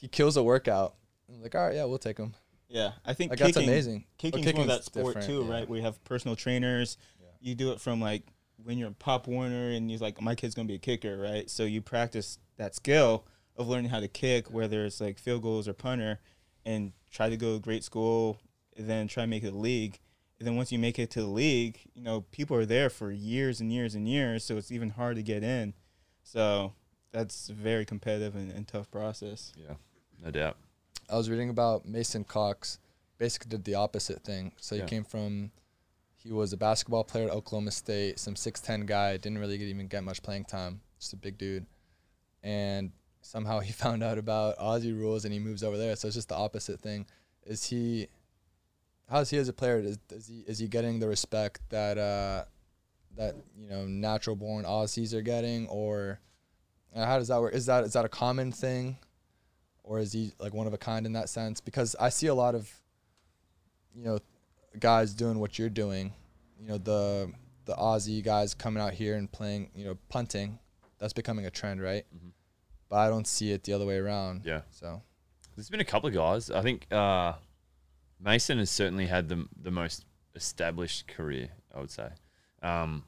He 0.00 0.08
kills 0.08 0.36
a 0.36 0.42
workout. 0.42 0.94
I'm 1.28 1.42
like, 1.42 1.54
all 1.54 1.66
right, 1.66 1.74
yeah, 1.74 1.84
we'll 1.84 1.98
take 1.98 2.18
him. 2.18 2.34
Yeah, 2.68 2.92
I 3.04 3.14
think 3.14 3.30
Like 3.30 3.38
kicking, 3.38 3.54
that's 3.54 3.66
amazing. 3.66 4.04
Kicking's 4.18 4.46
Well, 4.46 4.54
one 4.54 4.62
of 4.62 4.68
that 4.68 4.84
sport 4.84 5.22
too, 5.22 5.44
yeah. 5.46 5.52
right? 5.52 5.68
We 5.68 5.82
have 5.82 6.02
personal 6.04 6.36
trainers. 6.36 6.96
Yeah. 7.20 7.28
You 7.40 7.54
do 7.54 7.72
it 7.72 7.80
from 7.80 8.00
like 8.00 8.22
when 8.62 8.78
you're 8.78 8.90
a 8.90 8.92
Pop 8.92 9.26
Warner 9.26 9.70
and 9.70 9.90
you're 9.90 10.00
like, 10.00 10.20
my 10.20 10.34
kid's 10.34 10.54
gonna 10.54 10.68
be 10.68 10.76
a 10.76 10.78
kicker, 10.78 11.18
right? 11.18 11.50
So 11.50 11.64
you 11.64 11.82
practice 11.82 12.38
that 12.56 12.74
skill 12.74 13.24
of 13.56 13.68
learning 13.68 13.90
how 13.90 14.00
to 14.00 14.08
kick, 14.08 14.50
whether 14.50 14.84
it's 14.84 15.00
like 15.00 15.18
field 15.18 15.42
goals 15.42 15.68
or 15.68 15.72
punter, 15.72 16.20
and 16.64 16.92
try 17.10 17.28
to 17.28 17.36
go 17.36 17.54
to 17.54 17.60
great 17.60 17.84
school, 17.84 18.38
then 18.76 19.08
try 19.08 19.24
to 19.24 19.28
make 19.28 19.42
it 19.42 19.52
a 19.52 19.56
league. 19.56 19.98
And 20.40 20.46
then 20.48 20.56
once 20.56 20.72
you 20.72 20.78
make 20.78 20.98
it 20.98 21.10
to 21.10 21.20
the 21.20 21.28
league, 21.28 21.78
you 21.94 22.02
know 22.02 22.22
people 22.32 22.56
are 22.56 22.64
there 22.66 22.88
for 22.90 23.12
years 23.12 23.60
and 23.60 23.70
years 23.70 23.94
and 23.94 24.08
years, 24.08 24.42
so 24.42 24.56
it's 24.56 24.72
even 24.72 24.90
hard 24.90 25.16
to 25.16 25.22
get 25.22 25.44
in. 25.44 25.74
So 26.24 26.72
that's 27.12 27.50
a 27.50 27.52
very 27.52 27.84
competitive 27.84 28.34
and, 28.34 28.50
and 28.50 28.66
tough 28.66 28.90
process. 28.90 29.52
Yeah, 29.54 29.74
no 30.24 30.30
doubt. 30.30 30.56
I 31.10 31.16
was 31.16 31.28
reading 31.28 31.50
about 31.50 31.84
Mason 31.86 32.24
Cox. 32.24 32.78
Basically, 33.18 33.50
did 33.50 33.64
the 33.64 33.74
opposite 33.74 34.22
thing. 34.24 34.52
So 34.58 34.76
he 34.76 34.80
Yeah. 34.80 34.86
came 34.86 35.04
from, 35.04 35.50
he 36.14 36.32
was 36.32 36.54
a 36.54 36.56
basketball 36.56 37.04
player 37.04 37.26
at 37.26 37.32
Oklahoma 37.32 37.70
State, 37.70 38.18
some 38.18 38.34
six 38.34 38.60
ten 38.62 38.86
guy, 38.86 39.18
didn't 39.18 39.38
really 39.38 39.58
get, 39.58 39.68
even 39.68 39.88
get 39.88 40.02
much 40.04 40.22
playing 40.22 40.46
time, 40.46 40.80
just 40.98 41.12
a 41.12 41.16
big 41.16 41.36
dude, 41.36 41.66
and 42.42 42.92
somehow 43.20 43.60
he 43.60 43.72
found 43.84 44.02
out 44.02 44.16
about 44.16 44.56
Aussie 44.56 44.98
rules 44.98 45.26
and 45.26 45.34
he 45.34 45.38
moves 45.38 45.62
over 45.62 45.76
there. 45.76 45.94
So 45.96 46.08
it's 46.08 46.14
just 46.14 46.30
the 46.30 46.36
opposite 46.36 46.80
thing. 46.80 47.04
Is 47.44 47.64
he? 47.64 48.08
How's 49.10 49.30
he 49.30 49.36
as 49.38 49.48
a 49.48 49.52
player? 49.52 49.78
Is, 49.78 49.98
is 50.10 50.28
he 50.28 50.44
is 50.46 50.58
he 50.58 50.68
getting 50.68 51.00
the 51.00 51.08
respect 51.08 51.60
that 51.70 51.98
uh, 51.98 52.44
that 53.16 53.34
you 53.58 53.68
know 53.68 53.86
natural 53.86 54.36
born 54.36 54.64
Aussies 54.64 55.12
are 55.12 55.22
getting, 55.22 55.66
or 55.68 56.20
uh, 56.94 57.04
how 57.04 57.18
does 57.18 57.28
that 57.28 57.40
work? 57.40 57.54
Is 57.54 57.66
that 57.66 57.84
is 57.84 57.92
that 57.94 58.04
a 58.04 58.08
common 58.08 58.52
thing? 58.52 58.98
or 59.90 59.98
is 59.98 60.12
he 60.12 60.32
like 60.38 60.54
one 60.54 60.68
of 60.68 60.72
a 60.72 60.78
kind 60.78 61.04
in 61.04 61.14
that 61.14 61.28
sense? 61.28 61.60
Because 61.60 61.96
I 61.98 62.10
see 62.10 62.28
a 62.28 62.34
lot 62.34 62.54
of, 62.54 62.70
you 63.92 64.04
know, 64.04 64.20
guys 64.78 65.14
doing 65.14 65.40
what 65.40 65.58
you're 65.58 65.68
doing. 65.68 66.12
You 66.60 66.68
know, 66.68 66.78
the 66.78 67.32
the 67.64 67.74
Aussie 67.74 68.22
guys 68.22 68.54
coming 68.54 68.80
out 68.80 68.92
here 68.92 69.16
and 69.16 69.30
playing, 69.30 69.70
you 69.74 69.84
know, 69.84 69.98
punting. 70.08 70.60
That's 71.00 71.12
becoming 71.12 71.44
a 71.46 71.50
trend, 71.50 71.82
right? 71.82 72.04
Mhm. 72.14 72.30
But 72.88 72.98
I 72.98 73.08
don't 73.08 73.26
see 73.26 73.50
it 73.50 73.64
the 73.64 73.72
other 73.72 73.84
way 73.84 73.96
around. 73.98 74.42
Yeah. 74.44 74.60
So 74.70 75.02
There's 75.56 75.68
been 75.70 75.80
a 75.80 75.84
couple 75.84 76.08
of 76.08 76.14
guys. 76.14 76.52
I 76.52 76.62
think 76.62 76.86
uh, 76.92 77.32
Mason 78.22 78.58
has 78.58 78.70
certainly 78.70 79.06
had 79.06 79.28
the 79.28 79.46
the 79.60 79.70
most 79.70 80.04
established 80.34 81.06
career, 81.08 81.48
I 81.74 81.80
would 81.80 81.90
say. 81.90 82.08
Um, 82.62 83.04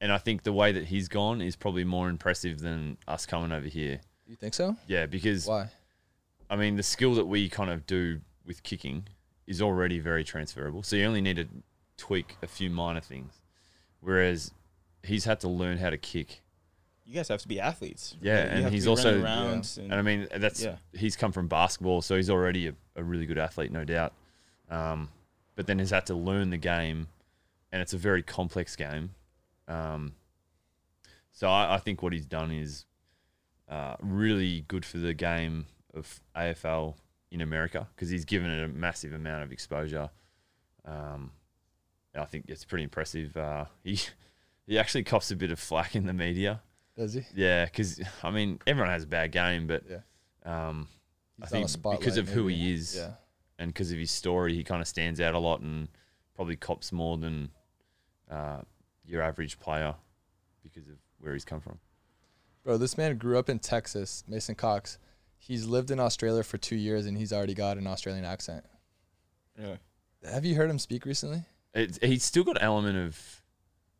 and 0.00 0.12
I 0.12 0.18
think 0.18 0.42
the 0.44 0.52
way 0.52 0.72
that 0.72 0.84
he's 0.86 1.08
gone 1.08 1.40
is 1.42 1.56
probably 1.56 1.84
more 1.84 2.08
impressive 2.08 2.58
than 2.60 2.96
us 3.06 3.26
coming 3.26 3.52
over 3.52 3.66
here. 3.66 4.00
You 4.26 4.36
think 4.36 4.54
so? 4.54 4.76
Yeah, 4.86 5.06
because 5.06 5.46
Why? 5.46 5.68
I 6.48 6.56
mean 6.56 6.76
the 6.76 6.82
skill 6.82 7.14
that 7.14 7.26
we 7.26 7.48
kind 7.48 7.70
of 7.70 7.86
do 7.86 8.20
with 8.46 8.62
kicking 8.62 9.06
is 9.46 9.60
already 9.60 9.98
very 9.98 10.24
transferable. 10.24 10.82
So 10.82 10.96
you 10.96 11.04
only 11.04 11.20
need 11.20 11.36
to 11.36 11.48
tweak 11.96 12.36
a 12.42 12.46
few 12.46 12.70
minor 12.70 13.00
things, 13.00 13.34
whereas 14.00 14.52
he's 15.02 15.24
had 15.24 15.40
to 15.40 15.48
learn 15.48 15.78
how 15.78 15.90
to 15.90 15.98
kick. 15.98 16.40
You 17.04 17.14
guys 17.14 17.28
have 17.28 17.42
to 17.42 17.48
be 17.48 17.58
athletes. 17.58 18.16
Yeah, 18.22 18.56
You 18.58 18.64
and 18.66 18.74
he's 18.74 18.84
be 18.84 18.90
running 18.90 19.06
also- 19.06 19.22
around 19.22 19.78
And 19.78 19.94
I 19.94 20.02
mean 20.02 20.28
that's 20.36 20.62
Yeah. 20.62 20.76
he's 20.92 21.16
come 21.16 21.32
from 21.32 21.48
basketball, 21.48 22.02
so 22.02 22.14
he's 22.16 22.30
already 22.30 22.68
a, 22.68 22.74
a 22.96 23.02
really 23.02 23.26
good 23.26 23.38
athlete, 23.38 23.72
no 23.72 23.84
doubt. 23.84 24.12
Um, 24.70 25.08
but 25.56 25.66
then 25.66 25.78
has 25.80 25.90
had 25.90 26.06
to 26.06 26.14
learn 26.14 26.50
the 26.50 26.56
game, 26.56 27.08
and 27.72 27.82
it's 27.82 27.92
a 27.92 27.98
very 27.98 28.22
complex 28.22 28.76
game. 28.76 29.10
Um, 29.68 30.12
so 31.32 31.48
I, 31.48 31.74
I 31.74 31.78
think 31.78 32.02
what 32.02 32.12
he's 32.12 32.26
done 32.26 32.50
is 32.50 32.86
uh, 33.68 33.96
really 34.00 34.62
good 34.68 34.84
for 34.84 34.98
the 34.98 35.12
game 35.14 35.66
of 35.94 36.20
AFL 36.36 36.94
in 37.30 37.40
America 37.40 37.88
because 37.94 38.10
he's 38.10 38.24
given 38.24 38.50
it 38.50 38.64
a 38.64 38.68
massive 38.68 39.12
amount 39.12 39.42
of 39.44 39.52
exposure. 39.52 40.10
Um, 40.84 41.32
I 42.16 42.24
think 42.24 42.46
it's 42.48 42.64
pretty 42.64 42.84
impressive. 42.84 43.36
Uh, 43.36 43.66
he 43.84 44.00
he 44.66 44.78
actually 44.78 45.04
cops 45.04 45.30
a 45.30 45.36
bit 45.36 45.50
of 45.50 45.58
flack 45.60 45.94
in 45.94 46.06
the 46.06 46.12
media. 46.12 46.60
Does 46.96 47.14
he? 47.14 47.22
Yeah, 47.34 47.64
because 47.66 48.00
I 48.22 48.30
mean 48.30 48.58
everyone 48.66 48.90
has 48.90 49.04
a 49.04 49.08
bad 49.08 49.30
game, 49.32 49.66
but 49.66 49.84
Yeah. 49.88 49.98
um, 50.44 50.88
I 51.42 51.46
think 51.46 51.68
because 51.82 52.16
of 52.16 52.28
who 52.28 52.46
he 52.48 52.72
is 52.72 52.96
Yeah. 52.96 53.12
And 53.60 53.72
because 53.72 53.92
of 53.92 53.98
his 53.98 54.10
story, 54.10 54.54
he 54.54 54.64
kind 54.64 54.80
of 54.80 54.88
stands 54.88 55.20
out 55.20 55.34
a 55.34 55.38
lot 55.38 55.60
and 55.60 55.88
probably 56.34 56.56
cops 56.56 56.90
more 56.90 57.18
than 57.18 57.50
uh, 58.30 58.62
your 59.04 59.20
average 59.20 59.60
player 59.60 59.94
because 60.62 60.88
of 60.88 60.94
where 61.20 61.34
he's 61.34 61.44
come 61.44 61.60
from. 61.60 61.78
Bro, 62.64 62.78
this 62.78 62.96
man 62.96 63.16
grew 63.18 63.38
up 63.38 63.50
in 63.50 63.58
Texas, 63.58 64.24
Mason 64.26 64.54
Cox. 64.54 64.98
He's 65.38 65.66
lived 65.66 65.90
in 65.90 66.00
Australia 66.00 66.42
for 66.42 66.56
two 66.56 66.76
years 66.76 67.04
and 67.04 67.16
he's 67.16 67.32
already 67.32 67.54
got 67.54 67.76
an 67.76 67.86
Australian 67.86 68.24
accent. 68.24 68.64
Yeah. 69.58 69.76
Have 70.24 70.46
you 70.46 70.54
heard 70.54 70.70
him 70.70 70.78
speak 70.78 71.04
recently? 71.04 71.44
It's, 71.74 71.98
he's 72.02 72.24
still 72.24 72.44
got 72.44 72.56
an 72.56 72.62
element 72.62 72.96
of 72.96 73.42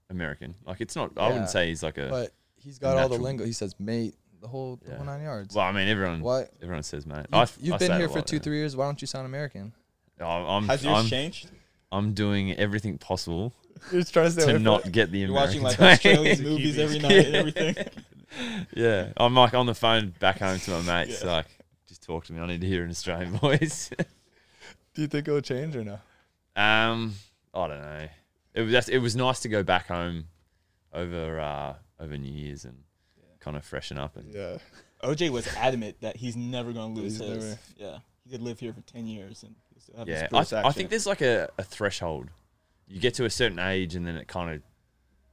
American. 0.09 0.55
Like 0.67 0.81
it's 0.81 0.97
not. 0.97 1.13
Yeah, 1.17 1.23
I 1.23 1.29
wouldn't 1.29 1.51
say 1.51 1.69
he's 1.69 1.83
like 1.83 1.99
a. 1.99 2.09
But 2.09 2.33
he's 2.57 2.79
got 2.79 2.97
all 2.97 3.09
the 3.09 3.19
lingo. 3.19 3.45
He 3.45 3.53
says 3.53 3.75
mate 3.79 4.17
the 4.41 4.49
whole, 4.49 4.79
the 4.85 4.95
whole 4.97 5.05
nine 5.05 5.23
yards. 5.23 5.55
well, 5.55 5.65
I 5.67 5.73
mean, 5.73 5.89
everyone. 5.89 6.21
Why? 6.23 6.47
Everyone 6.63 6.83
says 6.83 7.07
mate. 7.07 7.27
You, 7.33 7.39
I, 7.39 7.41
have 7.41 7.59
I 7.73 7.77
been 7.79 7.93
it 7.93 7.97
here 7.99 8.07
a 8.07 8.09
for 8.09 8.17
lot, 8.17 8.27
two, 8.27 8.37
yeah. 8.37 8.43
three 8.43 8.57
years. 8.59 8.77
Why 8.77 8.87
don't 8.87 9.01
you 9.01 9.07
sound 9.07 9.27
American? 9.27 9.73
I'm, 10.21 10.45
I'm, 10.47 10.69
Has 10.69 10.85
yours 10.85 10.99
I'm, 10.99 11.07
changed? 11.07 11.51
I'm 11.93 12.13
doing 12.13 12.53
everything 12.53 12.99
possible 12.99 13.53
You're 13.93 14.03
just 14.03 14.13
trying 14.13 14.31
to 14.33 14.59
not 14.59 14.93
get 14.93 15.11
the 15.11 15.19
You're 15.21 15.31
American. 15.31 15.63
watching 15.63 15.79
like 15.79 15.79
way. 15.79 15.93
Australian 15.93 16.37
To 16.37 16.43
movies 16.43 16.75
keep 16.77 16.85
every 16.85 16.97
it- 16.97 17.03
night 17.03 17.27
and 17.27 17.37
everything. 17.37 17.77
Yeah, 18.77 19.09
I'm 19.17 19.35
like 19.35 19.55
on 19.55 19.67
the 19.67 19.75
phone 19.75 20.15
back 20.21 20.39
home 20.39 20.61
to 20.61 20.71
my 20.71 20.83
mates. 21.05 21.21
Yeah. 21.25 21.33
Like, 21.33 21.47
just 21.89 22.05
talk 22.05 22.27
to 22.27 22.33
me. 22.33 22.39
I 22.41 22.47
need 22.47 22.61
to 22.61 22.67
hear 22.69 22.85
an 22.85 22.91
Australian 22.91 23.33
voice. 23.39 23.91
Do 24.95 25.03
you 25.03 25.09
think 25.09 25.27
it'll 25.27 25.41
change 25.41 25.75
or 25.75 25.83
no? 25.83 25.99
um, 26.55 27.15
I 27.53 27.67
don't 27.67 27.81
know. 27.81 28.09
It 28.55 28.61
was 28.63 28.71
just, 28.71 28.89
it 28.89 28.99
was 29.01 29.17
nice 29.17 29.41
to 29.41 29.49
go 29.49 29.65
back 29.65 29.89
home 29.89 30.27
over 30.93 31.41
uh, 31.41 31.75
over 31.99 32.17
New 32.17 32.31
Year's 32.33 32.65
and 32.65 32.85
kind 33.41 33.57
of 33.57 33.65
freshen 33.65 33.99
up 33.99 34.17
and 34.17 34.33
Yeah. 34.35 34.59
OJ 35.03 35.31
was 35.31 35.47
adamant 35.57 35.97
that 36.03 36.17
he's 36.17 36.37
never 36.37 36.73
going 36.73 36.95
to 36.95 37.01
lose 37.01 37.19
He's 37.19 37.27
his. 37.27 37.45
never- 37.45 37.59
Yeah, 37.79 37.99
he 38.25 38.31
could 38.31 38.43
live 38.43 38.61
here 38.61 38.73
for 38.73 38.83
ten 38.83 39.07
years 39.07 39.43
and 39.43 39.55
have 39.97 40.09
yeah. 40.09 40.15
his 40.15 40.23
I, 40.25 40.29
British 40.29 40.49
th- 40.51 40.65
I 40.65 40.71
think 40.73 40.91
there's 40.91 41.07
like 41.07 41.23
a, 41.23 41.49
a 41.59 41.63
threshold. 41.63 42.29
You 42.87 43.01
get 43.01 43.15
to 43.15 43.25
a 43.25 43.31
certain 43.31 43.59
age 43.59 43.95
and 43.95 44.07
then 44.07 44.17
it 44.17 44.29
kind 44.29 44.55
of 44.57 44.63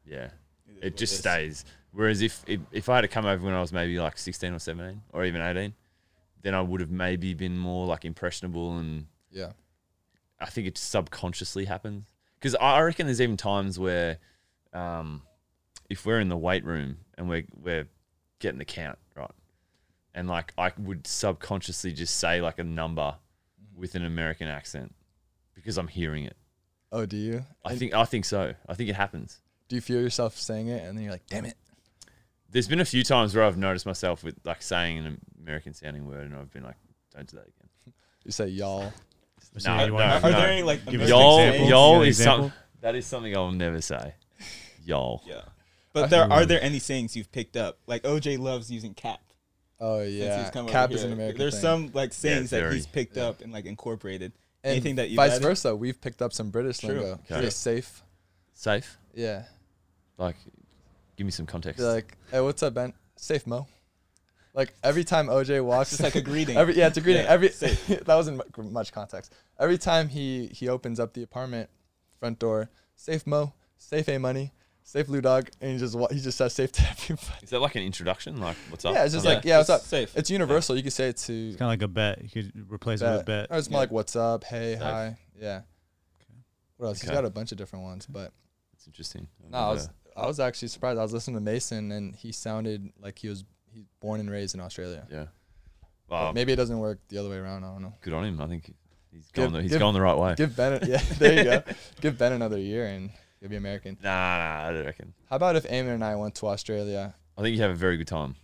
yeah, 0.05 0.27
is 0.69 0.77
it 0.81 0.97
just 0.97 1.13
is. 1.13 1.19
stays. 1.19 1.65
Whereas 1.91 2.21
if, 2.21 2.43
if 2.47 2.61
if 2.71 2.87
I 2.89 2.95
had 2.95 3.01
to 3.01 3.07
come 3.07 3.25
over 3.25 3.43
when 3.45 3.53
I 3.53 3.59
was 3.59 3.73
maybe 3.73 3.99
like 3.99 4.17
16 4.17 4.53
or 4.53 4.59
17 4.59 5.01
or 5.11 5.25
even 5.25 5.41
18, 5.41 5.73
then 6.43 6.53
I 6.53 6.61
would 6.61 6.79
have 6.79 6.91
maybe 6.91 7.33
been 7.33 7.57
more 7.57 7.85
like 7.87 8.05
impressionable 8.05 8.77
and 8.77 9.07
Yeah. 9.31 9.51
I 10.39 10.45
think 10.45 10.67
it 10.67 10.77
subconsciously 10.77 11.65
happens 11.65 12.05
because 12.39 12.55
I 12.55 12.79
reckon 12.81 13.07
there's 13.07 13.19
even 13.21 13.35
times 13.37 13.79
where, 13.79 14.19
um, 14.71 15.23
if 15.89 16.05
we're 16.05 16.19
in 16.19 16.29
the 16.29 16.37
weight 16.37 16.63
room 16.63 16.97
and 17.17 17.27
we're 17.27 17.45
we're 17.55 17.87
getting 18.39 18.59
the 18.59 18.65
count 18.65 18.97
right, 19.15 19.31
and 20.13 20.27
like 20.27 20.53
I 20.57 20.71
would 20.77 21.07
subconsciously 21.07 21.93
just 21.93 22.17
say 22.17 22.41
like 22.41 22.59
a 22.59 22.63
number 22.63 23.15
with 23.75 23.95
an 23.95 24.05
American 24.05 24.47
accent 24.47 24.93
because 25.53 25.77
I'm 25.77 25.87
hearing 25.87 26.23
it. 26.25 26.35
Oh, 26.91 27.05
do 27.05 27.17
you? 27.17 27.45
I 27.65 27.75
think 27.75 27.93
I 27.93 28.05
think 28.05 28.25
so. 28.25 28.53
I 28.67 28.73
think 28.73 28.89
it 28.89 28.95
happens. 28.95 29.39
Do 29.67 29.75
you 29.75 29.81
feel 29.81 29.99
yourself 30.01 30.37
saying 30.37 30.67
it 30.69 30.83
and 30.85 30.97
then 30.97 31.03
you're 31.03 31.11
like, 31.11 31.27
damn 31.27 31.45
it? 31.45 31.55
There's 32.49 32.67
been 32.69 32.79
a 32.79 32.85
few 32.85 33.03
times 33.03 33.35
where 33.35 33.43
I've 33.43 33.57
noticed 33.57 33.85
myself 33.85 34.23
with 34.23 34.35
like 34.45 34.61
saying 34.61 34.99
an 34.99 35.19
American 35.43 35.73
sounding 35.73 36.07
word 36.07 36.25
and 36.25 36.35
I've 36.35 36.51
been 36.51 36.63
like, 36.63 36.77
don't 37.13 37.27
do 37.27 37.35
that 37.37 37.47
again. 37.47 37.93
You 38.23 38.31
say 38.31 38.47
y'all. 38.47 38.93
So 39.57 39.69
No, 39.75 39.87
no, 39.87 39.97
Are, 39.97 40.01
are 40.01 40.21
no. 40.21 40.31
there 40.31 40.49
any 40.49 40.63
like 40.63 40.85
Give 40.85 41.01
us 41.01 41.09
American 41.11 41.63
an 41.63 41.67
Y'all, 41.69 41.69
y'all 41.69 41.93
You 41.93 41.97
got 41.97 42.01
an 42.03 42.07
is 42.07 42.23
some, 42.23 42.53
that 42.81 42.95
is 42.95 43.05
something 43.05 43.35
I'll 43.35 43.51
never 43.51 43.81
say. 43.81 44.13
Y'all. 44.85 45.21
Yeah, 45.27 45.41
but 46.01 46.09
there 46.09 46.31
are 46.31 46.45
there 46.45 46.61
any 46.61 46.79
sayings 46.79 47.15
you've 47.15 47.31
picked 47.31 47.55
up? 47.57 47.77
Like 47.87 48.03
OJ 48.03 48.37
loves 48.39 48.69
using 48.71 48.93
cap. 48.93 49.19
Oh 49.79 50.01
yeah. 50.01 50.41
he's 50.41 50.49
come 50.51 50.63
over 50.65 50.71
Cap 50.71 50.91
is 50.91 51.01
here. 51.01 51.07
an 51.07 51.13
American 51.13 51.37
There's 51.39 51.53
thing. 51.53 51.61
some 51.61 51.91
like 51.93 52.13
sayings 52.13 52.49
that 52.51 52.71
he's 52.73 52.87
picked 52.87 53.17
Yeah. 53.17 53.27
up 53.27 53.41
and 53.41 53.51
like 53.53 53.65
incorporated. 53.65 54.31
and 54.63 54.71
anything 54.71 54.95
that 54.95 55.09
you've 55.09 55.17
vice 55.17 55.33
added? 55.33 55.43
versa. 55.43 55.75
We've 55.75 55.99
picked 56.01 56.21
up 56.21 56.33
some 56.33 56.49
British 56.49 56.79
True. 56.79 56.89
lingo. 56.99 57.19
Okay. 57.31 57.41
Say 57.49 57.49
safe. 57.81 58.03
Safe. 58.53 58.97
Yeah. 59.13 59.43
Like, 60.17 60.35
give 61.15 61.25
me 61.25 61.31
some 61.31 61.45
context. 61.45 61.77
Be 61.77 61.83
like, 61.83 62.17
hey, 62.31 62.41
what's 62.41 62.63
up, 62.63 62.73
Ben? 62.73 62.91
Safe, 63.17 63.45
Mo. 63.45 63.67
Like 64.55 64.73
every 64.83 65.03
time 65.03 65.27
OJ 65.27 65.63
walks, 65.63 65.93
It's 65.93 66.01
like 66.01 66.15
a 66.15 66.21
greeting. 66.21 66.57
Every 66.57 66.75
yeah, 66.75 66.87
it's 66.87 66.97
a 66.97 67.01
greeting. 67.01 67.23
Yeah, 67.25 67.29
every 67.31 67.47
that 67.89 68.07
wasn't 68.07 68.41
much 68.71 68.91
context. 68.91 69.31
Every 69.59 69.77
time 69.77 70.07
he 70.09 70.47
he 70.47 70.67
opens 70.69 70.99
up 70.99 71.13
the 71.13 71.21
apartment 71.21 71.69
front 72.19 72.39
door, 72.39 72.71
safe 72.95 73.27
Mo, 73.27 73.53
safe 73.77 74.09
A 74.09 74.17
money, 74.17 74.51
safe 74.87 75.09
Lou 75.09 75.19
Dog, 75.21 75.49
and 75.59 75.73
he 75.73 75.77
just 75.77 75.95
wa- 75.95 76.07
he 76.09 76.19
just 76.19 76.37
says 76.37 76.53
safe 76.53 76.71
to 76.71 76.81
everybody. 76.89 77.43
Is 77.43 77.49
that 77.49 77.59
like 77.59 77.75
an 77.75 77.83
introduction? 77.83 78.39
Like, 78.39 78.55
what's 78.69 78.85
up? 78.85 78.93
Yeah, 78.95 79.03
it's 79.03 79.13
just 79.13 79.23
Something 79.25 79.37
like 79.39 79.45
yeah, 79.45 79.57
what's 79.57 79.69
up? 79.69 79.81
Safe. 79.81 80.15
It's 80.15 80.29
universal. 80.29 80.75
You 80.77 80.83
could 80.83 80.93
say 80.93 81.09
it 81.09 81.17
to 81.17 81.33
It's 81.49 81.57
kind 81.57 81.67
of 81.67 81.73
like 81.73 81.81
a 81.81 81.87
bet. 81.87 82.23
You 82.23 82.29
could 82.43 82.71
replace 82.71 83.01
it 83.01 83.05
with 83.11 83.21
a 83.21 83.23
bet. 83.25 83.47
Or 83.49 83.57
it's 83.57 83.69
more 83.69 83.77
Yeah. 83.77 83.81
like 83.81 83.91
what's 83.91 84.15
up, 84.15 84.43
hey, 84.45 84.73
Safe. 84.73 84.81
hi, 84.83 85.17
yeah. 85.39 85.61
What 86.77 86.87
else? 86.87 87.01
He's 87.01 87.09
Okay. 87.09 87.15
got 87.15 87.25
a 87.25 87.29
bunch 87.29 87.51
of 87.51 87.57
different 87.57 87.83
ones, 87.85 88.05
but 88.07 88.31
It's 88.73 88.87
interesting. 88.87 89.27
I've 89.45 89.51
no, 89.51 89.57
I 89.57 89.69
was 89.71 89.83
never- 89.87 89.93
I 90.15 90.25
was 90.27 90.39
actually 90.39 90.69
surprised. 90.69 90.97
I 90.99 91.03
was 91.03 91.13
listening 91.13 91.35
to 91.37 91.41
Mason, 91.41 91.91
and 91.91 92.15
he 92.15 92.31
sounded 92.31 92.89
like 92.99 93.19
he 93.19 93.27
was 93.29 93.43
he's 93.73 93.83
born 93.99 94.19
and 94.19 94.29
raised 94.31 94.55
in 94.55 94.61
Australia. 94.61 95.05
yeah. 95.11 95.25
But 96.07 96.15
Well, 96.23 96.33
maybe 96.33 96.53
it 96.53 96.55
doesn't 96.55 96.79
work 96.79 96.99
the 97.09 97.17
other 97.17 97.29
way 97.29 97.35
around. 97.37 97.65
I 97.65 97.73
don't 97.73 97.81
know. 97.81 97.93
good 98.01 98.13
on 98.13 98.23
him. 98.23 98.41
I 98.41 98.47
think 98.47 98.73
he's 99.11 99.25
Give- 99.31 99.43
going. 99.43 99.53
the, 99.53 99.61
he's 99.63 99.71
give- 99.71 99.79
going 99.79 99.93
the 99.93 100.01
right 100.01 100.17
way. 100.17 100.35
Give 100.35 100.55
Ben, 100.55 100.81
a, 100.81 100.85
yeah, 100.87 100.97
there 101.19 101.37
you 101.37 101.43
go. 101.43 101.63
Give 102.01 102.17
Ben 102.17 102.31
another 102.31 102.57
year, 102.57 102.85
and 102.87 103.11
he'll 103.39 103.49
be 103.49 103.55
American. 103.55 103.97
Nah, 104.01 104.09
nah, 104.09 104.67
I 104.67 104.71
don't 104.71 104.85
reckon. 104.85 105.13
How 105.29 105.35
about 105.35 105.55
if 105.55 105.65
Eamon 105.67 105.95
and 105.95 106.03
I 106.03 106.15
went 106.15 106.35
to 106.35 106.47
Australia? 106.47 107.15
I 107.37 107.41
think 107.41 107.55
you 107.55 107.61
have 107.61 107.71
a 107.71 107.75
very 107.75 107.97
good 107.97 108.07
time. 108.07 108.35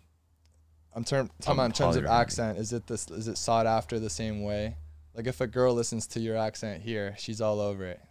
I'm 0.96 1.04
term, 1.04 1.30
talking 1.42 1.52
I'm 1.52 1.60
about 1.60 1.66
in 1.66 1.72
terms 1.72 1.96
of 1.96 2.06
accent. 2.06 2.58
Is 2.60 2.72
it 2.72 2.86
this? 2.88 3.10
Is 3.10 3.28
it 3.28 3.38
sought 3.38 3.66
after 3.66 4.00
the 4.00 4.10
same 4.10 4.44
way? 4.44 4.78
Like 5.16 5.28
if 5.28 5.42
a 5.42 5.48
girl 5.48 5.74
listens 5.74 6.08
to 6.08 6.20
your 6.20 6.38
accent 6.38 6.84
here, 6.84 7.16
she's 7.18 7.42
all 7.42 7.60
over 7.60 7.86
it. 7.86 8.02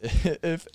if 0.42 0.66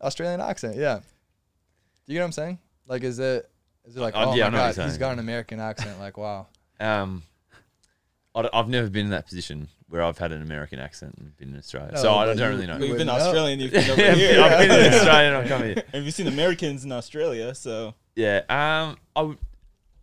Australian 0.00 0.40
accent, 0.40 0.76
yeah. 0.76 0.98
Do 0.98 2.12
you 2.12 2.14
get 2.14 2.20
what 2.20 2.26
I'm 2.26 2.32
saying? 2.32 2.58
Like, 2.86 3.02
is 3.02 3.18
it? 3.18 3.50
Is 3.84 3.96
it 3.96 4.00
like, 4.00 4.14
Uh, 4.14 4.30
oh 4.30 4.34
yeah, 4.34 4.46
I 4.46 4.50
my 4.50 4.72
god, 4.72 4.86
he's 4.86 4.98
got 4.98 5.12
an 5.12 5.18
American 5.18 5.60
accent? 5.60 5.98
Like, 5.98 6.16
wow. 6.16 6.46
Um, 6.80 7.22
I 8.38 8.42
d- 8.42 8.48
I've 8.52 8.68
never 8.68 8.88
been 8.88 9.06
in 9.06 9.10
that 9.10 9.26
position 9.26 9.68
where 9.88 10.02
I've 10.02 10.18
had 10.18 10.32
an 10.32 10.42
American 10.42 10.78
accent 10.78 11.14
and 11.18 11.36
been 11.36 11.50
in 11.50 11.58
Australia, 11.58 11.92
No, 11.94 12.00
so 12.02 12.14
I 12.14 12.26
but 12.26 12.36
don't 12.36 12.50
you- 12.52 12.56
really 12.56 12.66
know. 12.66 12.78
you 12.78 12.86
You've 12.86 12.98
been 12.98 13.06
would. 13.08 13.16
Australian. 13.20 13.58
You've 13.60 13.72
been 13.72 13.90
over 13.90 14.00
Yeah, 14.00 14.14
here. 14.14 14.40
I've 14.42 14.68
been 14.68 14.86
in 14.86 14.94
Australia 14.94 15.28
and 15.28 15.36
I've 15.36 15.48
come 15.48 15.62
here. 15.64 15.82
Have 15.92 16.04
you 16.04 16.10
seen 16.10 16.26
Americans 16.28 16.84
in 16.84 16.92
Australia? 16.92 17.54
So 17.54 17.94
Yeah. 18.14 18.42
Um, 18.48 18.96
I 19.16 19.22
would. 19.22 19.38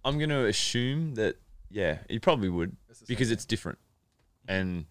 I'm 0.03 0.17
going 0.17 0.29
to 0.29 0.45
assume 0.45 1.15
that. 1.15 1.37
Yeah, 1.71 1.97
you 2.09 2.19
probably 2.19 2.47
would 2.49 2.75
because 3.07 3.31
it's 3.31 3.43
different, 3.43 3.79
and 4.47 4.85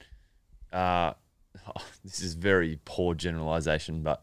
uh, 0.73 1.13
this 2.05 2.21
is 2.21 2.35
very 2.35 2.79
poor 2.85 3.15
generalization, 3.15 4.03
but 4.03 4.23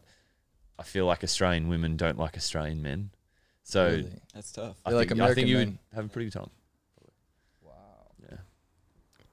I 0.78 0.82
feel 0.84 1.06
like 1.06 1.24
Australian 1.24 1.68
women 1.68 1.96
don't 1.96 2.18
like 2.18 2.36
Australian 2.36 2.82
men, 2.82 3.10
so 3.64 3.86
Really? 3.86 4.12
that's 4.34 4.52
tough. 4.52 4.76
I 4.84 4.90
They 4.90 4.96
like 4.96 5.08
think 5.08 5.20
I 5.20 5.24
American 5.24 5.34
think 5.34 5.48
you 5.48 5.56
men. 5.56 5.66
would 5.68 5.96
have 5.96 6.04
a 6.04 6.08
pretty 6.08 6.26
good 6.30 6.38
time. 6.38 6.50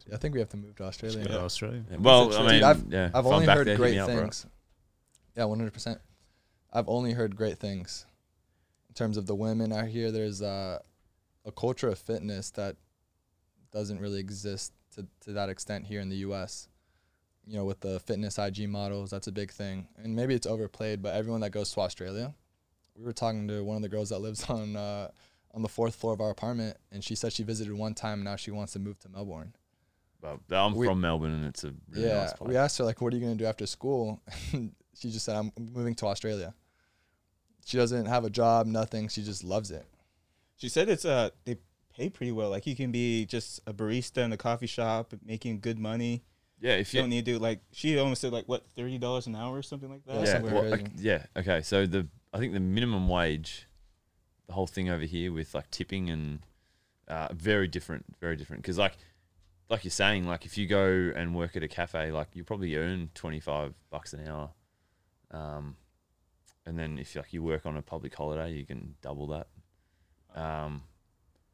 Wow. 0.09 0.11
Yeah. 0.11 0.11
Yeah, 0.11 0.15
I 0.15 0.17
think 0.17 0.33
we 0.33 0.39
have 0.39 0.49
to 0.49 0.57
move 0.57 0.75
to 0.75 0.83
Australia. 0.83 1.23
Go 1.23 1.29
to 1.31 1.39
Australia. 1.41 1.83
Yeah, 1.89 1.97
Well, 1.99 2.33
I 2.37 2.51
mean, 2.51 2.63
I've- 2.63 2.83
yeah, 2.89 3.05
I've 3.05 3.09
if 3.09 3.15
I'm 3.15 3.25
only 3.27 3.45
back 3.45 3.57
heard 3.57 3.67
there, 3.67 3.73
hit 3.75 3.79
great 3.81 3.93
me 3.93 3.99
up, 3.99 4.07
bro. 4.09 4.15
things. 4.21 4.45
Yeah, 5.35 5.45
one 5.45 5.59
hundred 5.59 5.73
percent. 5.73 5.99
I've 6.71 6.87
only 6.89 7.13
heard 7.13 7.35
great 7.35 7.57
things 7.57 8.05
in 8.89 8.93
terms 8.95 9.17
of 9.17 9.25
the 9.25 9.35
women 9.35 9.71
out 9.71 9.87
here. 9.87 10.11
There's 10.11 10.41
uh, 10.41 10.79
a 11.45 11.51
culture 11.51 11.87
of 11.89 11.97
fitness 11.99 12.51
that 12.51 12.75
doesn't 13.71 13.99
really 13.99 14.19
exist 14.19 14.73
to, 14.95 15.07
to 15.21 15.33
that 15.33 15.49
extent 15.49 15.85
here 15.85 16.01
in 16.01 16.09
the 16.09 16.17
U.S. 16.17 16.67
you 17.45 17.55
know, 17.57 17.65
with 17.65 17.79
the 17.81 17.99
fitness 17.99 18.37
IG 18.37 18.67
models, 18.69 19.09
that's 19.11 19.27
a 19.27 19.31
big 19.31 19.51
thing. 19.51 19.87
And 19.97 20.15
maybe 20.15 20.33
it's 20.35 20.47
overplayed, 20.47 21.01
but 21.01 21.15
everyone 21.15 21.41
that 21.41 21.51
goes 21.51 21.71
to 21.73 21.81
Australia, 21.81 22.33
we 22.95 23.03
were 23.05 23.13
talking 23.13 23.47
to 23.47 23.63
one 23.63 23.75
of 23.77 23.81
the 23.81 23.89
girls 23.89 24.09
that 24.09 24.19
lives 24.19 24.43
on 24.49 24.75
uh, 24.75 25.09
on 25.53 25.61
the 25.63 25.69
fourth 25.69 25.95
floor 25.95 26.13
of 26.13 26.21
our 26.21 26.29
apartment, 26.29 26.77
and 26.91 27.03
she 27.03 27.15
said 27.15 27.33
she 27.33 27.41
visited 27.43 27.73
one 27.73 27.95
time. 27.95 28.19
And 28.19 28.25
now 28.25 28.35
she 28.35 28.51
wants 28.51 28.73
to 28.73 28.79
move 28.79 28.99
to 28.99 29.09
Melbourne. 29.09 29.53
But 30.21 30.39
I'm 30.51 30.75
We- 30.75 30.85
from 30.87 30.99
Melbourne, 31.01 31.31
and 31.31 31.45
it's 31.45 31.63
a 31.63 31.73
really 31.89 32.07
yeah, 32.07 32.17
nice 32.21 32.33
place. 32.33 32.47
we 32.49 32.57
asked 32.57 32.77
her 32.79 32.83
like, 32.83 32.99
"What 33.01 33.13
are 33.13 33.15
you 33.17 33.21
gonna 33.23 33.35
do 33.35 33.45
after 33.45 33.65
school?" 33.65 34.21
she 34.53 35.09
just 35.11 35.25
said, 35.25 35.35
"I'm 35.35 35.51
moving 35.57 35.95
to 35.95 36.07
Australia." 36.07 36.53
She 37.65 37.77
doesn't 37.77 38.05
have 38.07 38.25
a 38.25 38.29
job, 38.29 38.65
nothing. 38.67 39.07
She 39.09 39.23
just 39.23 39.43
loves 39.43 39.71
it. 39.71 39.85
She 40.57 40.69
said 40.69 40.89
it's 40.89 41.05
uh 41.05 41.29
they 41.45 41.57
pay 41.95 42.09
pretty 42.09 42.31
well. 42.31 42.49
Like 42.49 42.65
you 42.67 42.75
can 42.75 42.91
be 42.91 43.25
just 43.25 43.61
a 43.67 43.73
barista 43.73 44.23
in 44.23 44.33
a 44.33 44.37
coffee 44.37 44.67
shop 44.67 45.13
making 45.23 45.59
good 45.61 45.77
money. 45.79 46.23
yeah, 46.59 46.73
if 46.73 46.93
You 46.93 46.97
you 46.97 47.03
don't 47.03 47.09
need 47.11 47.25
to 47.25 47.33
do 47.33 47.39
like 47.39 47.61
she 47.71 47.97
almost 47.99 48.21
said 48.21 48.33
like 48.33 48.45
what 48.49 48.65
thirty 48.75 48.97
dollars 48.97 49.27
an 49.27 49.35
hour 49.35 49.55
or 49.57 49.61
something 49.61 49.89
like 49.89 50.03
that. 50.05 50.25
Yeah, 50.25 50.43
yeah, 50.43 50.53
well, 50.53 50.73
ok- 50.73 50.83
yeah, 50.97 51.25
okay. 51.37 51.61
So 51.61 51.85
the 51.85 52.07
I 52.33 52.39
think 52.39 52.53
the 52.53 52.59
minimum 52.59 53.07
wage, 53.07 53.67
the 54.47 54.53
whole 54.53 54.67
thing 54.67 54.89
over 54.89 55.05
here 55.05 55.31
with 55.31 55.53
like 55.53 55.69
tipping 55.71 56.09
and 56.09 56.39
uh, 57.07 57.29
very 57.33 57.67
different, 57.67 58.05
very 58.19 58.35
different. 58.35 58.61
Because 58.63 58.77
like, 58.77 58.97
like 59.69 59.83
you're 59.83 59.91
saying, 59.91 60.25
like 60.27 60.45
if 60.45 60.57
you 60.57 60.67
go 60.67 61.11
and 61.15 61.35
work 61.35 61.55
at 61.55 61.63
a 61.63 61.67
cafe, 61.67 62.11
like 62.11 62.29
you 62.33 62.43
probably 62.43 62.75
earn 62.75 63.09
twenty 63.13 63.39
five 63.39 63.73
bucks 63.89 64.13
an 64.13 64.27
hour, 64.27 64.49
um, 65.31 65.75
and 66.65 66.77
then 66.77 66.97
if 66.97 67.15
like 67.15 67.33
you 67.33 67.43
work 67.43 67.65
on 67.65 67.77
a 67.77 67.81
public 67.81 68.13
holiday, 68.15 68.51
you 68.51 68.65
can 68.65 68.95
double 69.01 69.27
that. 69.27 69.47
Um, 70.35 70.83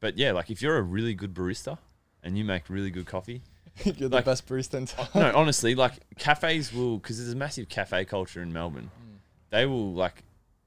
but 0.00 0.18
yeah, 0.18 0.32
like 0.32 0.50
if 0.50 0.60
you're 0.62 0.76
a 0.76 0.82
really 0.82 1.14
good 1.14 1.34
barista 1.34 1.78
and 2.22 2.36
you 2.36 2.44
make 2.44 2.68
really 2.68 2.90
good 2.90 3.06
coffee, 3.06 3.42
You're 3.84 4.08
the 4.08 4.16
Like- 4.16 4.24
best 4.24 4.46
barista 4.46 4.74
in 4.74 4.86
town. 4.86 5.08
no, 5.14 5.32
honestly, 5.34 5.74
like 5.74 5.94
cafes 6.18 6.72
will 6.72 6.98
because 6.98 7.18
there's 7.18 7.32
a 7.32 7.36
massive 7.36 7.68
cafe 7.68 8.04
culture 8.04 8.40
in 8.42 8.52
Melbourne. 8.52 8.90
They 9.50 9.64
will 9.66 9.92
like 9.94 10.22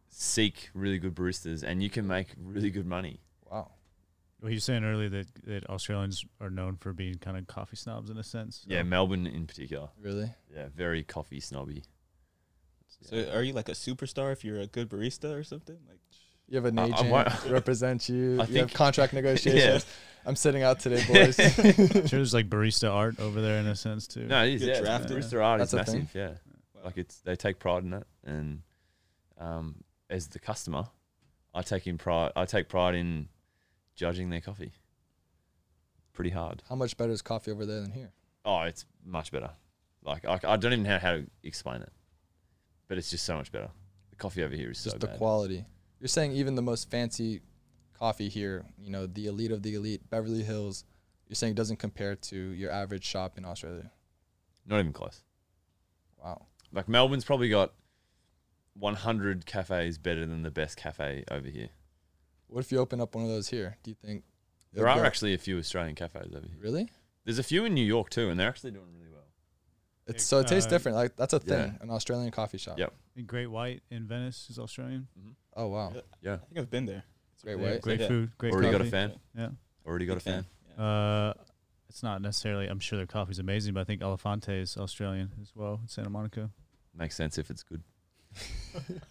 seek 0.09 0.69
really 0.73 0.99
good 0.99 1.15
baristas, 1.15 1.63
and 1.63 1.81
you 1.83 1.89
can 1.89 2.07
make 2.07 2.27
really 2.41 2.69
good 2.69 2.85
money. 2.85 3.19
Wow. 3.51 3.71
Well, 4.41 4.51
you 4.51 4.55
were 4.57 4.61
saying 4.61 4.83
earlier 4.85 5.09
that, 5.09 5.27
that 5.45 5.69
Australians 5.69 6.23
are 6.39 6.49
known 6.49 6.77
for 6.77 6.93
being 6.93 7.15
kind 7.15 7.35
of 7.37 7.45
coffee 7.47 7.75
snobs 7.75 8.09
in 8.09 8.17
a 8.17 8.23
sense. 8.23 8.63
Yeah, 8.67 8.83
Melbourne 8.83 9.27
in 9.27 9.45
particular. 9.47 9.89
Really? 10.01 10.31
Yeah, 10.55 10.67
very 10.73 11.03
coffee 11.03 11.39
snobby. 11.41 11.83
So 13.01 13.29
are 13.33 13.43
you 13.43 13.53
like 13.53 13.69
a 13.69 13.73
superstar 13.73 14.31
if 14.31 14.43
you're 14.43 14.59
a 14.59 14.67
good 14.67 14.89
barista 14.89 15.37
or 15.37 15.43
something? 15.43 15.77
Like 15.87 15.99
You 16.47 16.55
have 16.57 16.65
an 16.65 16.79
I- 16.79 16.83
I 16.83 16.85
agent 16.87 17.09
won't- 17.09 17.29
to 17.43 17.49
represent 17.49 18.09
you. 18.09 18.31
I 18.31 18.33
you 18.33 18.37
have 18.39 18.49
think- 18.49 18.73
contract 18.73 19.13
negotiations. 19.21 19.85
I'm 20.25 20.35
sitting 20.35 20.63
out 20.63 20.79
today, 20.81 21.03
boys. 21.13 21.35
Sure, 21.35 22.01
there's 22.01 22.33
like 22.33 22.49
barista 22.49 22.91
art 22.91 23.19
over 23.19 23.41
there 23.41 23.57
in 23.59 23.67
a 23.67 23.75
sense 23.75 24.05
too. 24.07 24.25
No, 24.25 24.43
it 24.43 24.55
is. 24.55 24.63
Yeah, 24.63 24.81
drafted. 24.81 25.17
barista 25.17 25.43
art 25.43 25.61
is 25.61 25.71
That's 25.71 25.91
thing? 25.91 26.01
massive. 26.01 26.15
Yeah, 26.15 26.29
Wow. 26.75 26.81
like 26.85 26.97
it's 26.97 27.17
they 27.21 27.35
take 27.37 27.59
pride 27.59 27.83
in 27.83 27.93
it, 27.93 28.07
and 28.25 28.61
um, 29.37 29.75
as 30.09 30.27
the 30.27 30.39
customer, 30.39 30.85
I 31.53 31.61
take 31.61 31.87
in 31.87 31.97
pride. 31.97 32.33
I 32.35 32.43
take 32.45 32.67
pride 32.67 32.95
in 32.95 33.29
judging 33.99 34.29
their 34.29 34.39
coffee. 34.39 34.71
Pretty 36.13 36.29
hard. 36.29 36.63
How 36.69 36.75
much 36.75 36.95
better 36.95 37.11
is 37.11 37.21
coffee 37.21 37.51
over 37.51 37.65
there 37.65 37.81
than 37.81 37.91
here? 37.91 38.11
Oh, 38.45 38.61
it's 38.61 38.85
much 39.05 39.29
better. 39.29 39.51
Like 40.01 40.23
I, 40.25 40.39
I 40.45 40.55
don't 40.55 40.71
even 40.71 40.83
know 40.83 40.97
how 40.97 41.11
to 41.11 41.27
explain 41.43 41.81
it, 41.81 41.91
but 42.87 42.97
it's 42.97 43.09
just 43.09 43.25
so 43.25 43.35
much 43.35 43.51
better. 43.51 43.69
The 44.11 44.15
coffee 44.15 44.41
over 44.43 44.55
here 44.55 44.71
is 44.71 44.81
Just 44.81 44.95
so 44.95 44.97
the 44.99 45.07
bad. 45.07 45.17
quality. 45.17 45.65
You're 45.99 46.07
saying 46.07 46.31
even 46.31 46.55
the 46.55 46.61
most 46.61 46.89
fancy 46.89 47.41
coffee 47.93 48.29
here, 48.29 48.63
you 48.77 48.89
know, 48.89 49.05
the 49.05 49.27
elite 49.27 49.51
of 49.51 49.63
the 49.63 49.75
elite, 49.75 50.09
Beverly 50.09 50.43
Hills, 50.43 50.85
you're 51.27 51.35
saying 51.35 51.51
it 51.51 51.57
doesn't 51.57 51.77
compare 51.77 52.15
to 52.15 52.37
your 52.37 52.71
average 52.71 53.03
shop 53.03 53.37
in 53.37 53.43
Australia. 53.43 53.91
Not 54.65 54.79
even 54.79 54.93
close. 54.93 55.23
Wow. 56.23 56.45
Like 56.71 56.87
Melbourne's 56.87 57.25
probably 57.25 57.49
got 57.49 57.73
100 58.75 59.45
cafes 59.45 59.97
better 59.97 60.25
than 60.25 60.43
the 60.43 60.51
best 60.51 60.77
cafe 60.77 61.25
over 61.29 61.49
here. 61.49 61.69
What 62.49 62.59
if 62.65 62.71
you 62.71 62.79
open 62.79 62.99
up 63.01 63.15
one 63.15 63.23
of 63.23 63.29
those 63.29 63.47
here? 63.49 63.77
Do 63.83 63.91
you 63.91 63.95
think 63.95 64.23
There 64.73 64.87
are 64.87 64.97
go- 64.97 65.03
actually 65.05 65.33
a 65.33 65.37
few 65.37 65.57
Australian 65.59 65.95
cafes 65.95 66.33
over 66.35 66.45
here. 66.45 66.57
really? 66.59 66.89
There's 67.25 67.39
a 67.39 67.43
few 67.43 67.65
in 67.65 67.73
New 67.73 67.85
York 67.85 68.09
too, 68.09 68.29
and 68.29 68.39
they're 68.39 68.49
actually 68.49 68.71
doing 68.71 68.87
really 68.95 69.09
well. 69.11 69.27
It's 70.07 70.23
so 70.23 70.39
it 70.39 70.47
tastes 70.47 70.65
Uh, 70.67 70.69
different. 70.71 70.95
Like 70.97 71.15
that's 71.15 71.33
a 71.33 71.41
yeah. 71.45 71.63
thing, 71.65 71.77
an 71.81 71.89
Australian 71.91 72.31
coffee 72.31 72.57
shop. 72.57 72.79
Yep. 72.79 72.93
And 73.15 73.27
Great 73.27 73.47
White 73.47 73.83
in 73.91 74.07
Venice 74.07 74.49
is 74.49 74.57
Australian. 74.57 75.07
Oh 75.55 75.67
wow. 75.67 75.91
Yeah. 75.93 76.01
Yeah, 76.21 76.33
I 76.35 76.37
think 76.37 76.57
I've 76.57 76.69
been 76.71 76.85
there. 76.85 77.03
It's 77.33 77.43
Great 77.43 77.57
really 77.57 77.71
White. 77.73 77.81
Great 77.81 77.99
Yeah. 77.99 78.07
food, 78.07 78.31
great 78.37 78.53
already 78.53 78.71
got 78.71 78.81
a 78.81 78.85
fan. 78.85 79.19
Yeah. 79.37 79.49
Already 79.85 80.05
got 80.05 80.17
a 80.17 80.19
fan. 80.19 80.45
Uh, 80.77 81.33
it's 81.87 82.01
not 82.03 82.21
necessarily. 82.21 82.67
I'm 82.67 82.79
sure 82.79 82.97
their 82.97 83.05
coffee's 83.05 83.39
amazing, 83.39 83.73
but 83.75 83.81
I 83.81 83.83
think 83.83 84.01
Elefante 84.01 84.59
is 84.61 84.75
Australian 84.77 85.31
as 85.41 85.51
well 85.55 85.79
in 85.81 85.87
Santa 85.87 86.09
Monica. 86.09 86.49
Makes 86.95 87.15
sense 87.15 87.37
if 87.37 87.49
it's 87.51 87.63
good. 87.63 87.83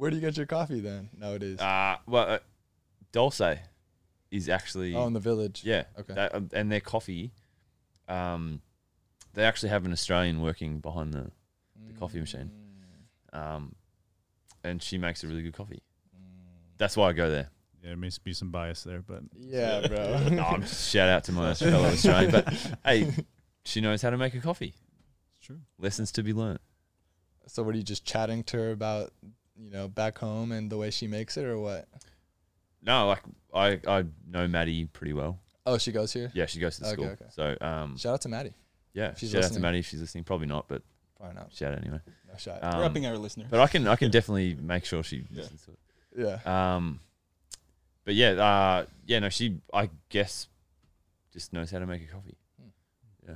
Where 0.00 0.10
do 0.10 0.16
you 0.16 0.22
get 0.22 0.38
your 0.38 0.46
coffee 0.46 0.80
then 0.80 1.10
nowadays? 1.14 1.58
Uh 1.60 1.96
well, 2.06 2.26
uh, 2.26 2.38
Dulce 3.12 3.58
is 4.30 4.48
actually 4.48 4.94
oh, 4.94 5.06
in 5.06 5.12
the 5.12 5.20
village. 5.20 5.60
yeah. 5.62 5.84
Okay. 5.98 6.14
That, 6.14 6.34
um, 6.34 6.48
and 6.54 6.72
their 6.72 6.80
coffee, 6.80 7.32
um, 8.08 8.62
they 9.34 9.44
actually 9.44 9.68
have 9.68 9.84
an 9.84 9.92
Australian 9.92 10.40
working 10.40 10.78
behind 10.78 11.12
the 11.12 11.30
the 11.86 11.92
coffee 11.98 12.18
machine. 12.18 12.50
Mm, 13.34 13.38
um, 13.38 13.74
and 14.64 14.82
she 14.82 14.96
makes 14.96 15.22
a 15.22 15.26
really 15.26 15.42
good 15.42 15.52
coffee. 15.52 15.82
mm. 16.16 16.78
That's 16.78 16.96
why 16.96 17.10
I 17.10 17.12
go 17.12 17.28
there. 17.28 17.50
Yeah, 17.82 17.88
there 17.90 17.96
may 17.98 18.10
be 18.24 18.32
some 18.32 18.50
bias 18.50 18.84
there, 18.84 19.02
but 19.06 19.22
Yeah, 19.36 19.86
bro. 19.86 20.28
no, 20.30 20.42
I'm 20.44 20.64
shout 20.64 21.10
out 21.10 21.24
to 21.24 21.32
my 21.32 21.52
fellow 21.54 21.84
Australian, 21.84 22.30
but 22.30 22.54
hey, 22.86 23.12
she 23.66 23.82
knows 23.82 24.00
how 24.00 24.08
to 24.08 24.16
make 24.16 24.34
a 24.34 24.40
coffee. 24.40 24.72
it's 25.36 25.44
true. 25.44 25.60
Lessons 25.78 26.10
to 26.12 26.22
be 26.22 26.32
learned. 26.32 26.60
so 27.48 27.62
what 27.62 27.74
are 27.74 27.78
you 27.78 27.84
just 27.84 28.06
chatting 28.06 28.44
to 28.44 28.56
her 28.56 28.70
about, 28.70 29.12
you 29.62 29.70
know, 29.70 29.88
back 29.88 30.18
home 30.18 30.52
and 30.52 30.70
the 30.70 30.76
way 30.78 30.90
she 30.90 31.06
makes 31.06 31.36
it 31.36 31.44
or 31.44 31.58
what? 31.58 31.86
No, 32.82 33.06
like 33.08 33.22
I 33.54 33.80
I 33.86 34.04
know 34.28 34.48
Maddie 34.48 34.86
pretty 34.86 35.12
well. 35.12 35.38
Oh, 35.66 35.76
she 35.78 35.92
goes 35.92 36.12
here? 36.12 36.30
Yeah, 36.34 36.46
she 36.46 36.58
goes 36.60 36.78
to 36.78 36.84
Okay, 36.86 36.92
school. 36.92 37.04
okay. 37.06 37.26
So 37.30 37.56
um, 37.60 37.96
Shout 37.98 38.14
out 38.14 38.20
to 38.22 38.28
Maddie. 38.28 38.54
yeah, 38.94 39.14
she's 39.14 39.30
shout 39.30 39.38
out 39.38 39.42
to 39.42 39.48
listening. 39.48 39.62
Maddie 39.62 39.78
if 39.80 39.86
she's 39.86 40.00
listening. 40.00 40.24
Probably 40.24 40.46
not, 40.46 40.66
but 40.68 40.82
Probably 41.16 41.34
not. 41.36 41.52
shout 41.52 41.72
out 41.72 41.78
anyway. 41.82 42.00
No 42.28 42.34
shot. 42.38 42.58
Um, 42.64 42.78
We're 42.78 42.84
upping 42.86 43.06
our 43.06 43.18
listeners. 43.18 43.48
But 43.50 43.60
I 43.60 43.66
can 43.66 43.86
I 43.86 43.96
can 43.96 44.10
definitely 44.10 44.54
make 44.54 44.84
sure 44.86 45.02
she 45.02 45.18
Yeah. 45.30 45.42
listens 45.42 45.62
to 45.66 45.72
it. 45.72 45.78
yeah. 46.46 46.74
Um, 46.76 47.00
but 48.04 48.14
yeah, 48.14 48.30
uh, 48.30 48.86
yeah, 49.04 49.18
no, 49.18 49.28
she 49.28 49.58
I 49.74 49.90
guess 50.08 50.48
just 51.32 51.52
knows 51.52 51.70
how 51.70 51.78
to 51.80 51.86
make 51.86 52.02
a 52.02 52.06
coffee. 52.12 52.36
Yeah. 53.28 53.34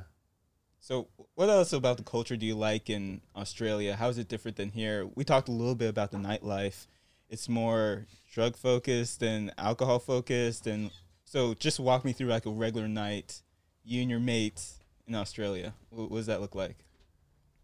So, 0.81 1.09
what 1.35 1.49
else 1.49 1.73
about 1.73 1.97
the 1.97 2.03
culture 2.03 2.37
do 2.37 2.47
you 2.47 2.55
like 2.55 2.89
in 2.89 3.21
Australia? 3.35 3.97
How 3.97 4.09
is 4.09 4.19
it 4.19 4.29
different 4.29 4.57
than 4.57 4.71
here? 4.71 5.09
We 5.15 5.25
talked 5.25 5.49
a 5.49 5.53
little 5.53 5.75
bit 5.75 5.89
about 5.89 6.13
the 6.13 6.19
nightlife. 6.19 6.87
It's 7.29 7.49
more 7.49 8.07
drug 8.33 8.57
focused 8.57 9.23
and 9.23 9.53
alcohol 9.59 9.99
focused, 9.99 10.67
and 10.67 10.91
so 11.25 11.55
just 11.55 11.81
walk 11.81 12.05
me 12.05 12.13
through 12.13 12.29
like 12.29 12.47
a 12.47 12.51
regular 12.51 12.87
night, 12.87 13.43
you 13.85 14.01
and 14.01 14.11
your 14.11 14.21
mates 14.21 14.79
in 15.09 15.15
Australia. 15.15 15.75
What, 15.91 16.11
does 16.11 16.27
that 16.27 16.41
look 16.41 16.55
like? 16.55 16.85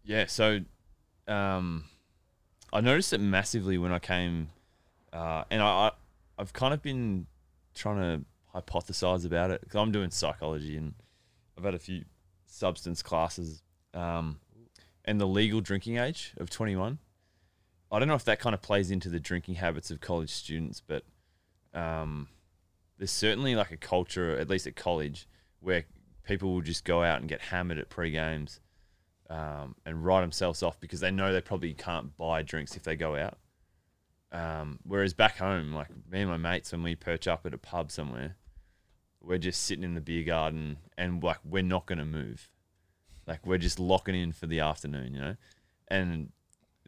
Yeah, 0.03 0.25
so 0.25 0.59
um, 1.27 1.85
I 2.73 2.81
noticed 2.81 3.13
it 3.13 3.19
massively 3.19 3.77
when 3.77 3.93
I 3.93 3.99
came, 3.99 4.49
uh, 5.13 5.45
and 5.49 5.61
I, 5.61 5.65
I 5.65 5.91
I've 6.37 6.53
kind 6.53 6.73
of 6.73 6.81
been 6.81 7.27
trying 7.73 7.97
to 7.97 8.25
hypothesize 8.53 9.25
about 9.25 9.51
it 9.51 9.61
because 9.61 9.75
I'm 9.75 9.91
doing 9.91 10.09
psychology 10.09 10.75
and 10.75 10.93
I've 11.57 11.63
had 11.63 11.75
a 11.75 11.79
few 11.79 12.03
substance 12.51 13.01
classes, 13.01 13.63
um, 13.93 14.39
and 15.05 15.19
the 15.19 15.27
legal 15.27 15.61
drinking 15.61 15.97
age 15.97 16.33
of 16.37 16.49
21. 16.49 16.99
I 17.91 17.99
don't 17.99 18.07
know 18.07 18.15
if 18.15 18.25
that 18.25 18.39
kind 18.39 18.53
of 18.53 18.61
plays 18.61 18.91
into 18.91 19.09
the 19.09 19.19
drinking 19.19 19.55
habits 19.55 19.91
of 19.91 19.99
college 19.99 20.29
students, 20.29 20.81
but 20.85 21.03
um, 21.73 22.29
there's 22.97 23.11
certainly 23.11 23.55
like 23.55 23.71
a 23.71 23.77
culture, 23.77 24.37
at 24.37 24.49
least 24.49 24.67
at 24.67 24.75
college, 24.75 25.27
where 25.59 25.85
people 26.23 26.53
will 26.53 26.61
just 26.61 26.85
go 26.85 27.03
out 27.03 27.19
and 27.19 27.27
get 27.27 27.41
hammered 27.41 27.79
at 27.79 27.89
pre 27.89 28.11
games 28.11 28.59
um, 29.29 29.75
and 29.85 30.05
write 30.05 30.21
themselves 30.21 30.61
off 30.61 30.79
because 30.79 30.99
they 30.99 31.11
know 31.11 31.33
they 31.33 31.41
probably 31.41 31.73
can't 31.73 32.15
buy 32.17 32.41
drinks 32.41 32.75
if 32.75 32.83
they 32.83 32.95
go 32.95 33.15
out. 33.15 33.37
Um, 34.31 34.79
whereas 34.83 35.13
back 35.13 35.37
home, 35.37 35.73
like 35.73 35.89
me 36.09 36.21
and 36.21 36.29
my 36.29 36.37
mates, 36.37 36.71
when 36.71 36.83
we 36.83 36.95
perch 36.95 37.27
up 37.27 37.45
at 37.45 37.53
a 37.53 37.57
pub 37.57 37.91
somewhere, 37.91 38.37
we're 39.21 39.37
just 39.37 39.63
sitting 39.63 39.83
in 39.83 39.93
the 39.93 40.01
beer 40.01 40.23
garden 40.23 40.77
and 40.97 41.23
like 41.23 41.37
we're 41.43 41.61
not 41.63 41.85
going 41.85 41.99
to 41.99 42.05
move. 42.05 42.49
Like 43.27 43.45
we're 43.45 43.57
just 43.59 43.79
locking 43.79 44.15
in 44.15 44.31
for 44.31 44.47
the 44.47 44.59
afternoon, 44.61 45.13
you 45.13 45.21
know? 45.21 45.35
And 45.87 46.31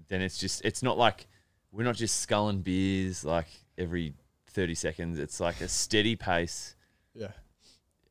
then 0.07 0.21
it's 0.21 0.37
just, 0.37 0.63
it's 0.65 0.81
not 0.81 0.97
like 0.97 1.27
we're 1.71 1.83
not 1.83 1.95
just 1.95 2.21
sculling 2.21 2.61
beers 2.61 3.23
like 3.23 3.47
every 3.77 4.13
30 4.49 4.75
seconds. 4.75 5.19
It's 5.19 5.39
like 5.39 5.61
a 5.61 5.67
steady 5.67 6.15
pace, 6.15 6.75
Yeah. 7.13 7.31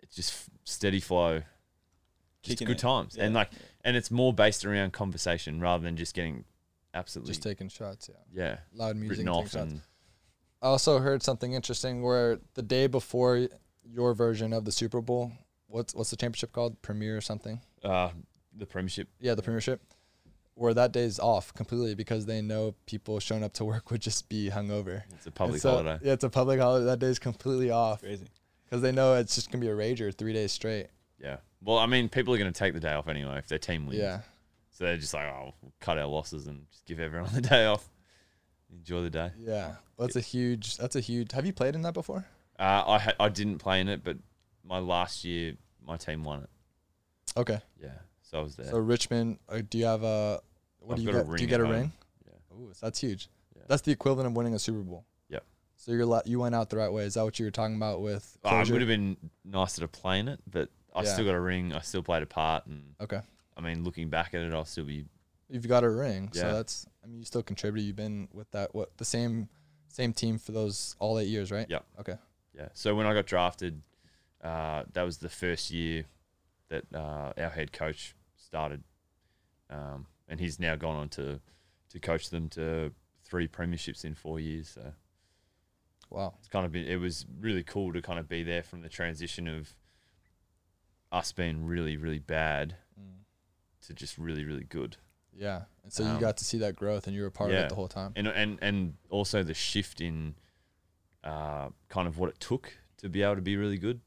it's 0.02 0.14
just 0.14 0.32
f- 0.32 0.50
steady 0.64 1.00
flow, 1.00 1.42
just 2.42 2.58
Kicking 2.58 2.66
good 2.68 2.76
it. 2.76 2.80
times. 2.80 3.16
And 3.16 3.34
like, 3.34 3.50
and 3.84 3.96
it's 3.96 4.10
more 4.10 4.32
based 4.32 4.64
around 4.64 4.92
conversation 4.92 5.60
rather 5.60 5.82
than 5.82 5.96
just 5.96 6.14
getting 6.14 6.44
absolutely 6.94 7.30
Just 7.32 7.42
taking 7.42 7.68
shots, 7.68 8.08
yeah. 8.08 8.42
yeah 8.44 8.58
Loud 8.74 8.96
music. 8.96 9.10
written 9.18 9.28
off 9.28 9.50
shots. 9.50 9.74
I 10.62 10.66
also 10.66 11.00
heard 11.00 11.22
something 11.24 11.52
interesting 11.54 12.02
where 12.02 12.38
the 12.54 12.62
day 12.62 12.86
before 12.86 13.48
your 13.84 14.14
version 14.14 14.52
of 14.52 14.64
the 14.64 14.72
Super 14.72 15.00
Bowl, 15.00 15.32
what's 15.68 15.94
what's 15.94 16.10
the 16.10 16.16
championship 16.16 16.52
called? 16.52 16.80
Premier 16.82 17.16
or 17.16 17.20
something? 17.20 17.60
uh, 17.84 18.10
the 18.56 18.66
premiership. 18.66 19.08
yeah, 19.20 19.34
the 19.34 19.42
premiership, 19.42 19.80
where 20.54 20.74
that 20.74 20.92
day's 20.92 21.18
off 21.18 21.52
completely 21.54 21.94
because 21.94 22.26
they 22.26 22.42
know 22.42 22.74
people 22.86 23.18
showing 23.18 23.42
up 23.42 23.52
to 23.54 23.64
work 23.64 23.90
would 23.90 24.02
just 24.02 24.28
be 24.28 24.50
hungover. 24.50 25.02
It's 25.14 25.26
a 25.26 25.30
public 25.30 25.60
so- 25.60 25.70
holiday. 25.70 25.98
Yeah, 26.02 26.12
it's 26.12 26.24
a 26.24 26.30
public 26.30 26.60
holiday. 26.60 26.84
That 26.86 26.98
day's 26.98 27.18
completely 27.18 27.70
off 27.70 28.00
Crazy. 28.02 28.26
because 28.64 28.82
they 28.82 28.92
know 28.92 29.14
it's 29.14 29.34
just 29.34 29.50
gonna 29.50 29.62
be 29.62 29.68
a 29.70 29.74
rager 29.74 30.14
three 30.16 30.32
days 30.32 30.52
straight. 30.52 30.88
Yeah. 31.18 31.36
Well, 31.64 31.78
I 31.78 31.86
mean, 31.86 32.08
people 32.08 32.34
are 32.34 32.38
going 32.38 32.52
to 32.52 32.58
take 32.58 32.74
the 32.74 32.80
day 32.80 32.92
off 32.92 33.06
anyway 33.06 33.38
if 33.38 33.46
their 33.46 33.56
team 33.60 33.86
wins. 33.86 34.00
Yeah, 34.00 34.22
So 34.72 34.82
they're 34.82 34.96
just 34.96 35.14
like, 35.14 35.26
oh, 35.26 35.54
we'll 35.62 35.72
cut 35.78 35.96
our 35.96 36.06
losses 36.06 36.48
and 36.48 36.66
just 36.72 36.84
give 36.86 36.98
everyone 36.98 37.30
the 37.32 37.40
day 37.40 37.66
off. 37.66 37.88
Enjoy 38.72 39.02
the 39.02 39.10
day. 39.10 39.30
yeah. 39.38 39.76
Well, 39.96 40.08
that's 40.08 40.16
a 40.16 40.20
huge. 40.20 40.76
That's 40.78 40.96
a 40.96 41.00
huge. 41.00 41.30
Have 41.30 41.46
you 41.46 41.52
played 41.52 41.76
in 41.76 41.82
that 41.82 41.94
before? 41.94 42.26
Uh, 42.62 42.84
I 42.86 42.98
ha- 42.98 43.14
I 43.18 43.28
didn't 43.28 43.58
play 43.58 43.80
in 43.80 43.88
it, 43.88 44.04
but 44.04 44.16
my 44.64 44.78
last 44.78 45.24
year, 45.24 45.54
my 45.84 45.96
team 45.96 46.22
won 46.22 46.44
it. 46.44 46.50
Okay. 47.36 47.60
Yeah. 47.80 47.88
So 48.22 48.38
I 48.38 48.42
was 48.42 48.54
there. 48.56 48.66
So 48.66 48.78
Richmond, 48.78 49.38
uh, 49.48 49.62
do 49.68 49.78
you 49.78 49.86
have 49.86 50.04
a? 50.04 50.40
What 50.78 50.94
I've 50.94 50.98
do 50.98 51.02
you 51.02 51.12
got 51.12 51.18
a 51.20 51.24
get? 51.24 51.36
Do 51.36 51.42
you 51.42 51.48
get 51.48 51.60
a 51.60 51.64
home. 51.66 51.72
ring? 51.74 51.92
Yeah. 52.26 52.56
Ooh, 52.56 52.72
that's 52.80 53.00
huge. 53.00 53.28
Yeah. 53.56 53.62
That's 53.68 53.82
the 53.82 53.90
equivalent 53.92 54.28
of 54.28 54.36
winning 54.36 54.54
a 54.54 54.58
Super 54.60 54.78
Bowl. 54.80 55.04
Yep. 55.28 55.44
So 55.76 55.90
you're 55.92 56.06
la- 56.06 56.22
you 56.24 56.38
went 56.38 56.54
out 56.54 56.70
the 56.70 56.76
right 56.76 56.92
way. 56.92 57.04
Is 57.04 57.14
that 57.14 57.24
what 57.24 57.38
you 57.40 57.44
were 57.46 57.50
talking 57.50 57.74
about 57.76 58.00
with? 58.00 58.38
Oh, 58.44 58.60
it 58.60 58.70
would 58.70 58.80
have 58.80 58.88
been 58.88 59.16
nicer 59.44 59.80
to 59.80 59.88
play 59.88 60.20
in 60.20 60.28
it, 60.28 60.38
but 60.48 60.68
I 60.94 61.02
Yeah. 61.02 61.12
still 61.12 61.24
got 61.24 61.34
a 61.34 61.40
ring. 61.40 61.72
I 61.72 61.80
still 61.80 62.02
played 62.04 62.22
a 62.22 62.26
part, 62.26 62.66
and 62.66 62.94
Okay. 63.00 63.20
I 63.56 63.60
mean, 63.60 63.82
looking 63.82 64.08
back 64.08 64.34
at 64.34 64.42
it, 64.42 64.52
I'll 64.52 64.64
still 64.64 64.84
be. 64.84 65.04
You've 65.48 65.66
got 65.68 65.82
a 65.84 65.90
ring, 65.90 66.30
so 66.32 66.46
Yeah. 66.46 66.52
that's. 66.52 66.86
I 67.02 67.08
mean, 67.08 67.18
you 67.18 67.24
still 67.24 67.42
contributed. 67.42 67.86
You've 67.88 67.96
been 67.96 68.28
with 68.32 68.50
that 68.52 68.72
what 68.74 68.96
the 68.98 69.04
same 69.04 69.48
same 69.88 70.12
team 70.14 70.38
for 70.38 70.52
those 70.52 70.94
all 71.00 71.18
eight 71.18 71.28
years, 71.28 71.50
right? 71.50 71.66
Yeah. 71.68 71.80
Okay. 71.98 72.16
Yeah. 72.56 72.68
So 72.74 72.94
when 72.94 73.06
I 73.06 73.14
got 73.14 73.26
drafted, 73.26 73.82
uh, 74.42 74.84
that 74.92 75.02
was 75.02 75.18
the 75.18 75.28
first 75.28 75.70
year 75.70 76.04
that 76.68 76.84
uh, 76.94 77.32
our 77.36 77.50
head 77.50 77.72
coach 77.72 78.14
started, 78.36 78.82
um, 79.70 80.06
and 80.28 80.38
he's 80.40 80.58
now 80.60 80.76
gone 80.76 80.96
on 80.96 81.08
to 81.10 81.40
to 81.90 81.98
coach 82.00 82.30
them 82.30 82.48
to 82.50 82.92
three 83.22 83.46
premierships 83.48 84.04
in 84.04 84.14
four 84.14 84.40
years. 84.40 84.68
So 84.70 84.92
Wow. 86.10 86.34
it's 86.38 86.48
kind 86.48 86.66
of 86.66 86.72
been, 86.72 86.86
it 86.86 86.96
was 86.96 87.24
really 87.40 87.62
cool 87.62 87.92
to 87.92 88.02
kind 88.02 88.18
of 88.18 88.28
be 88.28 88.42
there 88.42 88.62
from 88.62 88.82
the 88.82 88.88
transition 88.88 89.46
of 89.48 89.74
us 91.10 91.32
being 91.32 91.64
really 91.64 91.96
really 91.96 92.18
bad 92.18 92.76
Mm. 92.98 93.20
to 93.86 93.94
just 93.94 94.18
really 94.18 94.44
really 94.44 94.64
good. 94.64 94.96
Yeah. 95.34 95.64
And 95.82 95.92
so 95.92 96.02
you 96.02 96.10
Um, 96.10 96.20
got 96.20 96.36
to 96.38 96.44
see 96.44 96.58
that 96.58 96.76
growth, 96.76 97.06
and 97.06 97.16
you 97.16 97.22
were 97.22 97.30
part 97.30 97.50
of 97.50 97.56
it 97.56 97.68
the 97.70 97.74
whole 97.74 97.88
time. 97.88 98.12
and 98.16 98.26
and 98.28 98.58
and 98.62 98.96
also 99.10 99.42
the 99.42 99.54
shift 99.54 100.00
in 100.00 100.34
uh, 101.24 101.68
kind 101.88 102.08
of 102.08 102.18
what 102.18 102.28
it 102.30 102.40
took 102.40 102.72
to 102.98 103.08
be 103.08 103.22
able 103.22 103.36
to 103.36 103.42
be 103.42 103.56
really 103.56 103.78
good, 103.78 104.00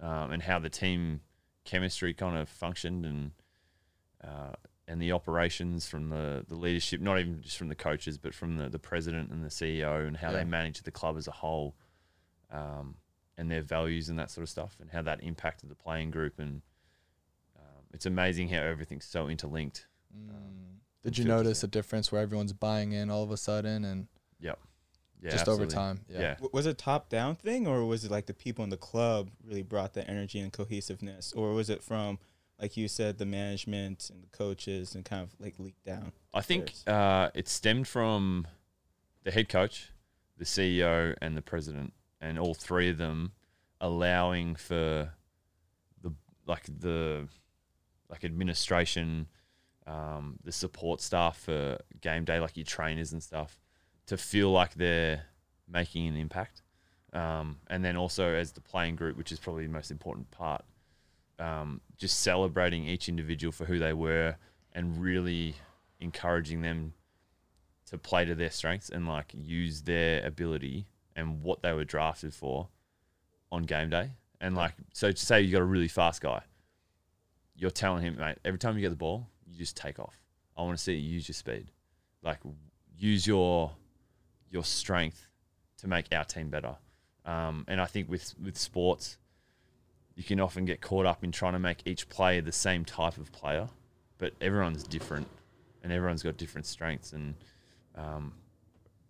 um, 0.00 0.30
and 0.32 0.42
how 0.42 0.58
the 0.58 0.70
team 0.70 1.20
chemistry 1.64 2.14
kind 2.14 2.36
of 2.36 2.48
functioned, 2.48 3.04
and 3.04 3.30
uh, 4.22 4.52
and 4.88 5.00
the 5.00 5.12
operations 5.12 5.86
from 5.88 6.08
the 6.10 6.44
the 6.48 6.54
leadership, 6.56 7.00
not 7.00 7.18
even 7.18 7.40
just 7.42 7.56
from 7.56 7.68
the 7.68 7.74
coaches, 7.74 8.18
but 8.18 8.34
from 8.34 8.56
the 8.56 8.68
the 8.68 8.78
president 8.78 9.30
and 9.30 9.44
the 9.44 9.48
CEO, 9.48 10.06
and 10.06 10.16
how 10.16 10.30
Yeah. 10.30 10.38
they 10.38 10.44
managed 10.44 10.84
the 10.84 10.90
club 10.90 11.16
as 11.16 11.26
a 11.28 11.32
whole, 11.32 11.76
um, 12.50 12.96
and 13.36 13.50
their 13.50 13.62
values 13.62 14.08
and 14.08 14.18
that 14.18 14.30
sort 14.30 14.42
of 14.42 14.48
stuff, 14.48 14.76
and 14.80 14.90
how 14.90 15.02
that 15.02 15.22
impacted 15.22 15.70
the 15.70 15.74
playing 15.76 16.10
group, 16.10 16.38
and 16.38 16.62
um, 17.56 17.84
it's 17.92 18.06
amazing 18.06 18.48
how 18.48 18.62
everything's 18.62 19.04
so 19.06 19.28
interlinked. 19.28 19.86
Mm. 20.16 20.78
Did 21.04 21.16
you 21.16 21.24
notice 21.24 21.62
a 21.62 21.66
difference 21.68 22.12
where 22.12 22.20
everyone's 22.20 22.52
buying 22.52 22.92
in 22.92 23.08
all 23.10 23.22
of 23.22 23.30
a 23.30 23.36
sudden 23.38 23.84
and 23.86 24.08
Yeah, 25.22 25.30
just 25.30 25.42
absolutely. 25.42 25.66
over 25.66 25.74
time? 25.74 26.00
Yeah. 26.08 26.20
yeah. 26.20 26.34
W- 26.34 26.50
Was 26.52 26.66
it 26.66 26.78
top 26.78 27.08
down 27.08 27.36
thing, 27.36 27.66
or 27.66 27.84
was 27.84 28.04
it 28.04 28.10
like 28.10 28.26
the 28.26 28.34
people 28.34 28.64
in 28.64 28.70
the 28.70 28.76
club 28.76 29.30
really 29.44 29.62
brought 29.62 29.94
the 29.94 30.08
energy 30.08 30.40
and 30.40 30.52
cohesiveness, 30.52 31.32
or 31.32 31.52
was 31.52 31.68
it 31.68 31.82
from, 31.82 32.18
like 32.60 32.76
you 32.76 32.88
said, 32.88 33.18
the 33.18 33.26
management 33.26 34.10
and 34.10 34.22
the 34.22 34.28
coaches 34.28 34.94
and 34.94 35.04
kind 35.04 35.22
of 35.22 35.34
like 35.38 35.58
leaked 35.58 35.84
down? 35.84 36.12
I 36.32 36.40
think 36.40 36.72
uh, 36.86 37.30
it 37.34 37.48
stemmed 37.48 37.86
from 37.86 38.46
the 39.24 39.30
head 39.30 39.48
coach, 39.48 39.90
the 40.38 40.44
CEO, 40.44 41.14
and 41.20 41.36
the 41.36 41.42
president, 41.42 41.92
and 42.20 42.38
all 42.38 42.54
three 42.54 42.88
of 42.88 42.96
them 42.96 43.32
allowing 43.80 44.54
for 44.54 45.12
the 46.02 46.12
like 46.46 46.64
the 46.64 47.28
like 48.08 48.24
administration, 48.24 49.28
um, 49.86 50.38
the 50.42 50.52
support 50.52 51.00
staff 51.00 51.38
for 51.38 51.78
game 52.00 52.24
day, 52.24 52.40
like 52.40 52.56
your 52.56 52.64
trainers 52.64 53.12
and 53.12 53.22
stuff, 53.22 53.59
to 54.10 54.16
feel 54.16 54.50
like 54.50 54.74
they're 54.74 55.22
making 55.68 56.08
an 56.08 56.16
impact. 56.16 56.62
Um, 57.12 57.58
and 57.68 57.84
then 57.84 57.96
also 57.96 58.24
as 58.34 58.50
the 58.50 58.60
playing 58.60 58.96
group, 58.96 59.16
which 59.16 59.30
is 59.30 59.38
probably 59.38 59.66
the 59.66 59.72
most 59.72 59.92
important 59.92 60.28
part, 60.32 60.64
um, 61.38 61.80
just 61.96 62.20
celebrating 62.20 62.86
each 62.86 63.08
individual 63.08 63.52
for 63.52 63.66
who 63.66 63.78
they 63.78 63.92
were 63.92 64.34
and 64.72 65.00
really 65.00 65.54
encouraging 66.00 66.60
them 66.60 66.92
to 67.88 67.98
play 67.98 68.24
to 68.24 68.34
their 68.34 68.50
strengths 68.50 68.90
and 68.90 69.06
like 69.06 69.32
use 69.32 69.82
their 69.82 70.26
ability 70.26 70.88
and 71.14 71.40
what 71.44 71.62
they 71.62 71.72
were 71.72 71.84
drafted 71.84 72.34
for 72.34 72.66
on 73.52 73.62
game 73.62 73.90
day. 73.90 74.10
And 74.40 74.56
like, 74.56 74.74
so 74.92 75.12
to 75.12 75.24
say 75.24 75.40
you 75.40 75.52
got 75.52 75.62
a 75.62 75.64
really 75.64 75.86
fast 75.86 76.20
guy, 76.20 76.42
you're 77.54 77.70
telling 77.70 78.02
him, 78.02 78.16
mate, 78.18 78.38
every 78.44 78.58
time 78.58 78.74
you 78.74 78.80
get 78.80 78.90
the 78.90 78.96
ball, 78.96 79.28
you 79.46 79.56
just 79.56 79.76
take 79.76 80.00
off. 80.00 80.18
I 80.56 80.62
want 80.62 80.76
to 80.76 80.82
see 80.82 80.94
you 80.94 81.14
use 81.14 81.28
your 81.28 81.34
speed, 81.34 81.70
like 82.24 82.40
use 82.98 83.24
your 83.24 83.70
your 84.50 84.64
strength 84.64 85.28
to 85.78 85.88
make 85.88 86.06
our 86.12 86.24
team 86.24 86.50
better. 86.50 86.76
Um, 87.24 87.64
and 87.68 87.80
I 87.80 87.86
think 87.86 88.08
with 88.10 88.34
with 88.42 88.58
sports, 88.58 89.16
you 90.14 90.22
can 90.22 90.40
often 90.40 90.64
get 90.64 90.80
caught 90.80 91.06
up 91.06 91.24
in 91.24 91.32
trying 91.32 91.52
to 91.54 91.58
make 91.58 91.82
each 91.86 92.08
player 92.08 92.40
the 92.42 92.52
same 92.52 92.84
type 92.84 93.16
of 93.16 93.32
player, 93.32 93.68
but 94.18 94.32
everyone's 94.40 94.82
different, 94.82 95.28
and 95.82 95.92
everyone's 95.92 96.22
got 96.22 96.36
different 96.36 96.66
strengths. 96.66 97.12
And 97.12 97.34
um, 97.94 98.34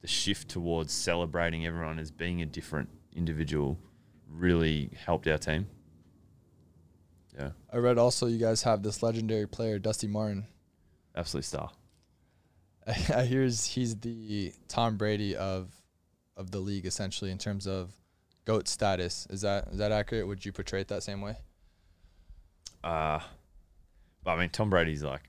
the 0.01 0.09
shift 0.09 0.49
towards 0.49 0.93
celebrating 0.93 1.67
everyone 1.67 1.99
as 1.99 2.11
being 2.11 2.43
a 2.43 2.47
different 2.47 2.89
individual 3.15 3.79
really 4.29 4.91
helped 5.05 5.27
our 5.27 5.39
team. 5.39 5.67
Yeah, 7.39 7.51
I 7.73 7.79
read 7.79 7.99
also 7.99 8.27
you 8.27 8.39
guys 8.39 8.63
have 8.65 8.83
this 8.83 9.03
legendary 9.03 9.47
player, 9.47 9.79
Dusty 9.79 10.07
Martin. 10.07 10.47
absolute 11.15 11.45
star. 11.45 11.71
I 13.15 13.25
hear 13.25 13.43
he's, 13.45 13.97
the 13.97 14.53
Tom 14.69 14.97
Brady 14.97 15.37
of 15.37 15.71
of 16.37 16.51
the 16.51 16.59
league 16.59 16.87
essentially 16.87 17.31
in 17.31 17.39
terms 17.39 17.67
of 17.67 17.91
goat 18.45 18.69
status. 18.69 19.27
Is 19.31 19.43
that 19.43 19.69
is 19.73 19.79
that 19.79 19.93
accurate? 19.93 20.27
Would 20.27 20.45
you 20.45 20.53
portray 20.53 20.81
it 20.81 20.89
that 20.89 21.03
same 21.03 21.21
way? 21.21 21.37
Uh, 22.83 23.21
but 24.25 24.33
I 24.33 24.37
mean, 24.41 24.49
Tom 24.51 24.71
Brady's 24.71 25.03
like 25.03 25.23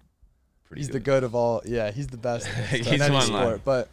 pretty. 0.66 0.82
he's 0.82 0.88
good. 0.88 0.94
the 0.96 1.00
goat 1.02 1.24
of 1.24 1.36
all. 1.36 1.62
Yeah, 1.66 1.92
he's 1.92 2.08
the 2.08 2.18
best 2.18 2.48
He's 2.70 2.88
in 2.90 3.12
one 3.14 3.22
sport. 3.24 3.44
like- 3.46 3.64
but 3.66 3.90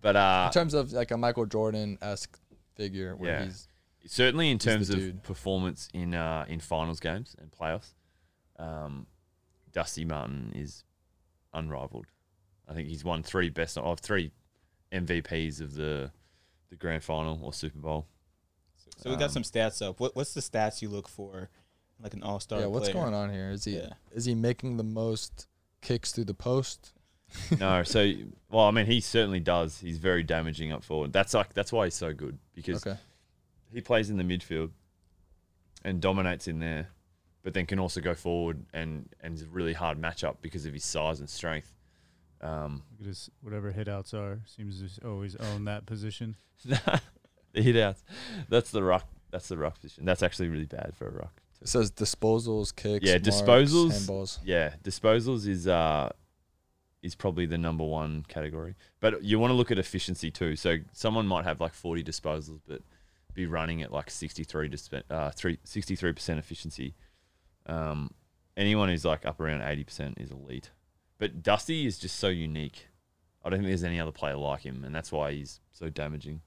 but 0.00 0.16
uh, 0.16 0.44
in 0.48 0.52
terms 0.52 0.74
of 0.74 0.92
like 0.92 1.10
a 1.10 1.16
Michael 1.16 1.46
Jordan 1.46 1.98
esque 2.02 2.38
figure, 2.74 3.14
where 3.16 3.30
Yeah. 3.40 3.44
he's 3.44 3.68
certainly 4.06 4.50
in 4.50 4.56
He's 4.56 4.64
terms 4.64 4.90
of 4.90 4.96
dude. 4.96 5.22
performance 5.22 5.88
in 5.94 6.14
uh, 6.14 6.44
in 6.48 6.60
finals 6.60 7.00
games 7.00 7.36
and 7.38 7.50
playoffs, 7.52 7.92
um, 8.58 9.06
Dusty 9.72 10.04
Martin 10.04 10.52
is 10.56 10.84
unrivaled. 11.54 12.06
I 12.68 12.74
think 12.74 12.88
he's 12.88 13.04
won 13.04 13.22
three 13.22 13.48
best 13.50 13.76
of 13.78 14.00
three 14.00 14.30
MVPs 14.92 15.60
of 15.60 15.74
the 15.74 16.10
the 16.70 16.76
grand 16.76 17.02
final 17.04 17.38
or 17.42 17.52
Super 17.52 17.78
Bowl. 17.78 18.06
So, 18.76 18.90
so 18.96 19.10
we 19.10 19.16
got 19.16 19.24
Um, 19.26 19.30
some 19.30 19.42
stats 19.42 19.86
up. 19.86 20.00
What 20.00 20.14
what's 20.16 20.34
the 20.34 20.40
stats 20.40 20.80
you 20.82 20.88
look 20.88 21.08
for, 21.08 21.50
like 22.00 22.14
an 22.14 22.22
all 22.22 22.40
star? 22.40 22.60
yeah. 22.60 22.66
What's 22.66 22.88
going 22.90 23.14
on 23.14 23.30
here? 23.30 23.50
Is 23.50 23.64
he 23.64 23.76
Yeah. 23.76 23.90
is 24.12 24.24
he 24.24 24.34
making 24.34 24.76
the 24.76 24.84
most 24.84 25.48
kicks 25.80 26.12
through 26.12 26.24
the 26.24 26.34
post? 26.34 26.92
no, 27.58 27.82
so 27.82 28.12
well, 28.50 28.66
I 28.66 28.70
mean, 28.72 28.84
he 28.86 29.00
certainly 29.00 29.40
does. 29.40 29.78
He's 29.80 29.96
very 29.98 30.22
damaging 30.22 30.70
up 30.70 30.84
forward. 30.84 31.12
That's 31.12 31.32
like 31.34 31.54
that's 31.54 31.72
why 31.72 31.86
he's 31.86 31.94
so 31.94 32.12
good 32.12 32.38
because 32.54 32.86
Okay, 32.86 32.98
he 33.72 33.80
plays 33.80 34.10
in 34.10 34.18
the 34.18 34.24
midfield 34.24 34.70
and 35.82 36.00
dominates 36.00 36.46
in 36.46 36.58
there, 36.60 36.88
but 37.42 37.54
then 37.54 37.64
can 37.66 37.78
also 37.78 38.00
go 38.02 38.14
forward 38.14 38.64
and 38.74 39.08
and 39.20 39.34
is 39.34 39.42
a 39.42 39.48
really 39.48 39.72
hard 39.72 39.98
matchup 40.00 40.36
because 40.42 40.66
of 40.66 40.74
his 40.74 40.84
size 40.84 41.20
and 41.20 41.28
strength. 41.30 41.72
Um, 42.42 42.82
Look 42.98 43.02
at 43.02 43.06
his 43.06 43.30
whatever 43.40 43.70
hit 43.72 43.88
outs 43.88 44.12
are. 44.14 44.40
Seems 44.46 44.98
to 44.98 45.08
always 45.08 45.36
own 45.36 45.64
that 45.66 45.86
position. 45.86 46.36
the 46.64 47.00
hit 47.54 47.76
outs, 47.76 48.02
that's 48.48 48.70
the 48.70 48.82
rock. 48.82 49.06
That's 49.30 49.48
the 49.48 49.56
rock 49.56 49.76
position. 49.80 50.04
That's 50.04 50.22
actually 50.22 50.48
really 50.48 50.66
bad 50.66 50.92
for 50.96 51.06
a 51.08 51.12
rock. 51.12 51.40
it 51.60 51.68
says 51.68 51.90
disposals, 51.90 52.74
kicks, 52.74 53.06
Yeah, 53.06 53.12
marks, 53.14 53.28
disposals. 53.28 53.92
handballs. 53.92 54.38
Yeah, 54.44 54.74
disposals 54.82 55.46
is 55.46 55.66
uh 55.66 56.10
is 57.02 57.14
probably 57.14 57.46
the 57.46 57.58
number 57.58 57.84
one 57.84 58.24
category. 58.28 58.76
But 59.00 59.22
you 59.24 59.38
want 59.38 59.50
to 59.50 59.54
look 59.54 59.70
at 59.70 59.78
efficiency 59.78 60.30
too. 60.30 60.54
So 60.56 60.76
someone 60.92 61.26
might 61.26 61.44
have 61.44 61.60
like 61.60 61.74
40 61.74 62.04
disposals, 62.04 62.60
but 62.68 62.82
be 63.34 63.46
running 63.46 63.82
at 63.82 63.90
like 63.92 64.08
63 64.10 64.68
disp- 64.68 64.94
uh, 65.10 65.30
three, 65.30 65.56
63% 65.66 66.38
efficiency. 66.38 66.94
Um, 67.66 68.12
anyone 68.56 68.88
who's 68.88 69.04
like 69.04 69.26
up 69.26 69.40
around 69.40 69.62
80% 69.62 70.20
is 70.20 70.30
elite. 70.30 70.70
But 71.22 71.40
Dusty 71.40 71.86
is 71.86 71.98
just 71.98 72.16
so 72.16 72.26
unique. 72.26 72.88
I 73.44 73.48
don't 73.48 73.60
think 73.60 73.68
there's 73.68 73.84
any 73.84 74.00
other 74.00 74.10
player 74.10 74.34
like 74.34 74.62
him, 74.62 74.82
and 74.82 74.92
that's 74.92 75.12
why 75.12 75.30
he's 75.30 75.60
so 75.70 75.88
damaging. 75.88 76.40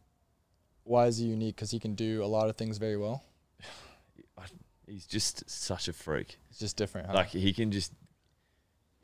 Why 0.84 1.06
is 1.06 1.18
he 1.18 1.28
unique? 1.28 1.56
Because 1.56 1.72
he 1.72 1.80
can 1.80 1.96
do 1.96 2.22
a 2.22 2.28
lot 2.28 2.50
of 2.50 2.58
things 2.58 2.78
very 2.78 2.98
well. 2.98 3.24
He's 4.86 5.06
just 5.06 5.50
such 5.50 5.88
a 5.88 5.94
freak. 5.94 6.40
It's 6.50 6.60
just 6.60 6.76
different. 6.76 7.08
Huh? 7.08 7.14
Like 7.14 7.30
he 7.30 7.54
can 7.54 7.72
just 7.72 7.94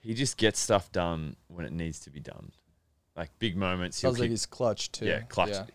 he 0.02 0.14
just 0.14 0.36
gets 0.36 0.60
stuff 0.60 0.92
done 0.92 1.38
when 1.48 1.66
it 1.66 1.72
needs 1.72 2.02
to 2.02 2.10
be 2.10 2.20
done. 2.20 2.52
Like 3.16 3.30
big 3.40 3.56
moments. 3.56 4.02
he'll 4.02 4.12
Sounds 4.12 4.20
like 4.20 4.30
he's 4.30 4.46
clutch 4.46 4.92
too. 4.92 5.06
yeah, 5.06 5.22
clutch. 5.22 5.52
Yeah. 5.52 5.66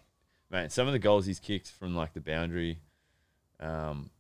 Man, 0.50 0.68
some 0.68 0.86
of 0.86 0.92
the 0.92 0.98
goals 0.98 1.24
he's 1.24 1.40
kicked 1.40 1.70
from 1.70 1.96
like 1.96 2.12
the 2.12 2.20
boundary, 2.20 2.80
um, 3.60 4.10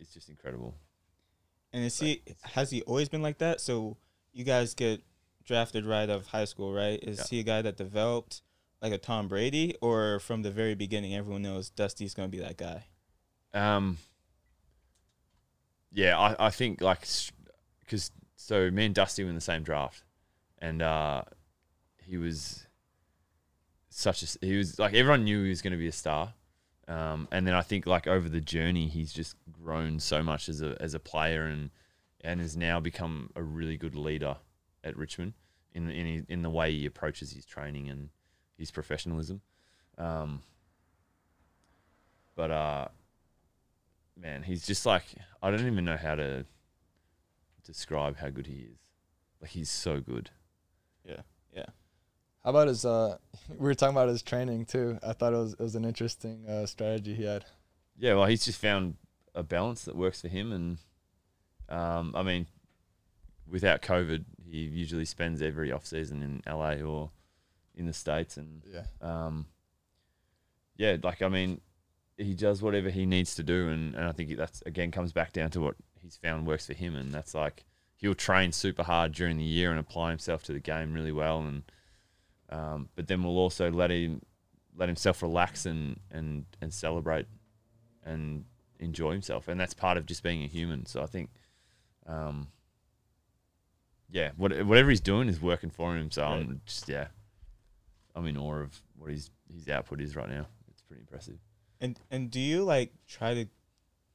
it's 0.00 0.12
just 0.12 0.28
incredible. 0.28 0.74
And 1.72 1.84
is 1.84 2.00
he 2.00 2.22
has 2.42 2.72
he 2.72 2.82
always 2.82 3.08
been 3.08 3.22
like 3.22 3.38
that? 3.38 3.60
So 3.60 3.96
you 4.36 4.44
guys 4.44 4.74
get 4.74 5.02
drafted 5.44 5.86
right 5.86 6.10
out 6.10 6.16
of 6.18 6.26
high 6.26 6.44
school, 6.44 6.72
right? 6.74 7.02
Is 7.02 7.18
Yeah. 7.18 7.24
he 7.30 7.40
a 7.40 7.42
guy 7.42 7.62
that 7.62 7.76
developed 7.76 8.42
like 8.82 8.92
a 8.92 8.98
Tom 8.98 9.26
Brady, 9.26 9.74
or 9.80 10.20
from 10.20 10.42
the 10.42 10.50
very 10.50 10.74
beginning, 10.74 11.14
everyone 11.14 11.40
knows 11.42 11.70
Dusty's 11.70 12.12
going 12.12 12.30
to 12.30 12.36
be 12.36 12.42
that 12.42 12.58
guy? 12.58 12.84
Um, 13.54 13.96
yeah, 15.90 16.18
I, 16.18 16.46
I 16.46 16.50
think 16.50 16.82
like 16.82 17.06
because 17.80 18.10
so 18.36 18.70
me 18.70 18.84
and 18.84 18.94
Dusty 18.94 19.22
were 19.24 19.30
in 19.30 19.34
the 19.34 19.40
same 19.40 19.62
draft, 19.62 20.02
and 20.58 20.82
uh, 20.82 21.22
he 22.04 22.18
was 22.18 22.66
such 23.88 24.22
a 24.22 24.26
he 24.46 24.58
was 24.58 24.78
like 24.78 24.92
everyone 24.92 25.24
knew 25.24 25.42
he 25.44 25.48
was 25.48 25.62
going 25.62 25.72
to 25.72 25.78
be 25.78 25.88
a 25.88 25.92
star, 25.92 26.34
um, 26.86 27.28
and 27.32 27.46
then 27.46 27.54
I 27.54 27.62
think 27.62 27.86
like 27.86 28.06
over 28.06 28.28
the 28.28 28.42
journey 28.42 28.88
he's 28.88 29.12
just 29.12 29.36
grown 29.50 29.98
so 30.00 30.22
much 30.22 30.50
as 30.50 30.60
a 30.60 30.76
as 30.80 30.92
a 30.92 31.00
player 31.00 31.46
and 31.46 31.70
and 32.26 32.40
has 32.40 32.56
now 32.56 32.80
become 32.80 33.30
a 33.36 33.42
really 33.42 33.76
good 33.76 33.94
leader 33.94 34.36
at 34.82 34.96
Richmond 34.96 35.34
in 35.72 35.88
in 35.88 36.26
in 36.28 36.42
the 36.42 36.50
way 36.50 36.72
he 36.72 36.84
approaches 36.84 37.32
his 37.32 37.46
training 37.46 37.88
and 37.88 38.10
his 38.58 38.70
professionalism. 38.70 39.40
Um, 39.96 40.42
but 42.34 42.50
uh, 42.50 42.88
man, 44.20 44.42
he's 44.42 44.66
just 44.66 44.84
like 44.84 45.04
I 45.40 45.50
don't 45.50 45.66
even 45.66 45.84
know 45.84 45.96
how 45.96 46.16
to 46.16 46.44
describe 47.64 48.16
how 48.16 48.28
good 48.28 48.48
he 48.48 48.66
is. 48.72 48.78
Like 49.40 49.52
he's 49.52 49.70
so 49.70 50.00
good. 50.00 50.30
Yeah, 51.04 51.20
yeah. 51.54 51.66
How 52.42 52.50
about 52.50 52.66
his? 52.66 52.84
Uh, 52.84 53.18
we 53.48 53.68
were 53.68 53.74
talking 53.74 53.94
about 53.94 54.08
his 54.08 54.22
training 54.22 54.64
too. 54.64 54.98
I 55.00 55.12
thought 55.12 55.32
it 55.32 55.36
was 55.36 55.52
it 55.52 55.60
was 55.60 55.76
an 55.76 55.84
interesting 55.84 56.44
uh, 56.48 56.66
strategy 56.66 57.14
he 57.14 57.24
had. 57.24 57.44
Yeah, 57.96 58.14
well, 58.14 58.26
he's 58.26 58.44
just 58.44 58.60
found 58.60 58.96
a 59.32 59.44
balance 59.44 59.84
that 59.84 59.94
works 59.94 60.22
for 60.22 60.28
him, 60.28 60.50
and 60.50 60.78
um, 61.68 62.12
I 62.14 62.22
mean, 62.22 62.46
without 63.48 63.82
COVID, 63.82 64.24
he 64.48 64.58
usually 64.58 65.04
spends 65.04 65.42
every 65.42 65.72
off 65.72 65.86
season 65.86 66.22
in 66.22 66.42
LA 66.46 66.74
or 66.82 67.10
in 67.74 67.86
the 67.86 67.92
states, 67.92 68.36
and 68.36 68.62
Yeah. 68.66 68.84
um, 69.00 69.46
yeah, 70.76 70.96
like 71.02 71.22
I 71.22 71.28
mean, 71.28 71.60
he 72.16 72.34
does 72.34 72.62
whatever 72.62 72.90
he 72.90 73.06
needs 73.06 73.34
to 73.36 73.42
do, 73.42 73.68
and, 73.68 73.94
and 73.94 74.04
I 74.04 74.12
think 74.12 74.36
that's 74.36 74.62
again 74.66 74.90
comes 74.90 75.12
back 75.12 75.32
down 75.32 75.50
to 75.50 75.60
what 75.60 75.76
he's 76.00 76.16
found 76.16 76.46
works 76.46 76.66
for 76.66 76.74
him, 76.74 76.94
and 76.94 77.12
that's 77.12 77.34
like 77.34 77.64
he'll 77.96 78.14
train 78.14 78.52
super 78.52 78.82
hard 78.82 79.12
during 79.12 79.36
the 79.38 79.44
year 79.44 79.70
and 79.70 79.78
apply 79.80 80.10
himself 80.10 80.42
to 80.44 80.52
the 80.52 80.60
game 80.60 80.92
really 80.92 81.12
well, 81.12 81.40
and 81.40 81.62
um, 82.50 82.88
but 82.94 83.08
then 83.08 83.22
we'll 83.22 83.38
also 83.38 83.70
let 83.70 83.90
him 83.90 84.22
let 84.76 84.88
himself 84.88 85.22
relax 85.22 85.66
and 85.66 85.98
and 86.10 86.44
and 86.60 86.72
celebrate 86.72 87.26
and 88.04 88.44
enjoy 88.78 89.12
himself, 89.12 89.48
and 89.48 89.58
that's 89.60 89.74
part 89.74 89.96
of 89.98 90.06
just 90.06 90.22
being 90.22 90.42
a 90.42 90.46
human. 90.46 90.86
So 90.86 91.02
I 91.02 91.06
think. 91.06 91.30
Um, 92.06 92.48
yeah, 94.10 94.30
what, 94.36 94.52
whatever 94.64 94.90
he's 94.90 95.00
doing 95.00 95.28
is 95.28 95.40
working 95.40 95.70
for 95.70 95.96
him. 95.96 96.10
So 96.10 96.24
I'm 96.24 96.60
just 96.64 96.88
yeah, 96.88 97.08
I'm 98.14 98.26
in 98.26 98.36
awe 98.36 98.60
of 98.60 98.80
what 98.96 99.10
his 99.10 99.30
his 99.52 99.68
output 99.68 100.00
is 100.00 100.16
right 100.16 100.28
now. 100.28 100.46
It's 100.70 100.82
pretty 100.82 101.00
impressive. 101.00 101.38
And 101.80 101.98
and 102.10 102.30
do 102.30 102.40
you 102.40 102.62
like 102.64 102.92
try 103.08 103.34
to 103.34 103.46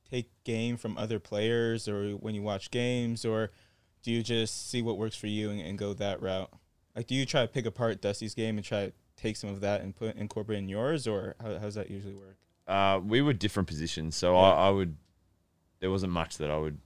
take 0.10 0.30
game 0.44 0.78
from 0.78 0.98
other 0.98 1.20
players, 1.20 1.88
or 1.88 2.12
when 2.12 2.36
you 2.36 2.42
watch 2.42 2.72
games, 2.72 3.26
or 3.26 3.52
do 4.04 4.12
you 4.12 4.24
just 4.24 4.70
see 4.70 4.82
what 4.82 4.98
works 4.98 5.16
for 5.16 5.28
you 5.28 5.50
and, 5.52 5.62
and 5.62 5.78
go 5.78 5.94
that 5.94 6.22
route? 6.22 6.52
Like, 6.96 7.08
do 7.08 7.16
you 7.16 7.26
try 7.26 7.42
to 7.42 7.48
pick 7.48 7.66
apart 7.66 8.02
Dusty's 8.02 8.34
game 8.36 8.58
and 8.58 8.66
try 8.66 8.88
to 8.88 8.94
take 9.16 9.38
some 9.38 9.50
of 9.50 9.62
that 9.62 9.82
and 9.82 9.96
put 9.96 10.16
incorporate 10.16 10.58
in 10.60 10.70
yours, 10.70 11.08
or 11.08 11.36
how 11.42 11.54
how 11.54 11.60
does 11.60 11.76
that 11.76 11.92
usually 11.92 12.14
work? 12.16 12.38
Uh, 12.68 13.00
we 13.04 13.22
were 13.22 13.34
different 13.34 13.68
positions, 13.68 14.16
so 14.16 14.34
Yeah. 14.34 14.40
I, 14.42 14.68
I 14.68 14.70
would. 14.70 14.96
There 15.80 15.92
wasn't 15.92 16.14
much 16.14 16.38
that 16.38 16.50
I 16.52 16.58
would 16.58 16.80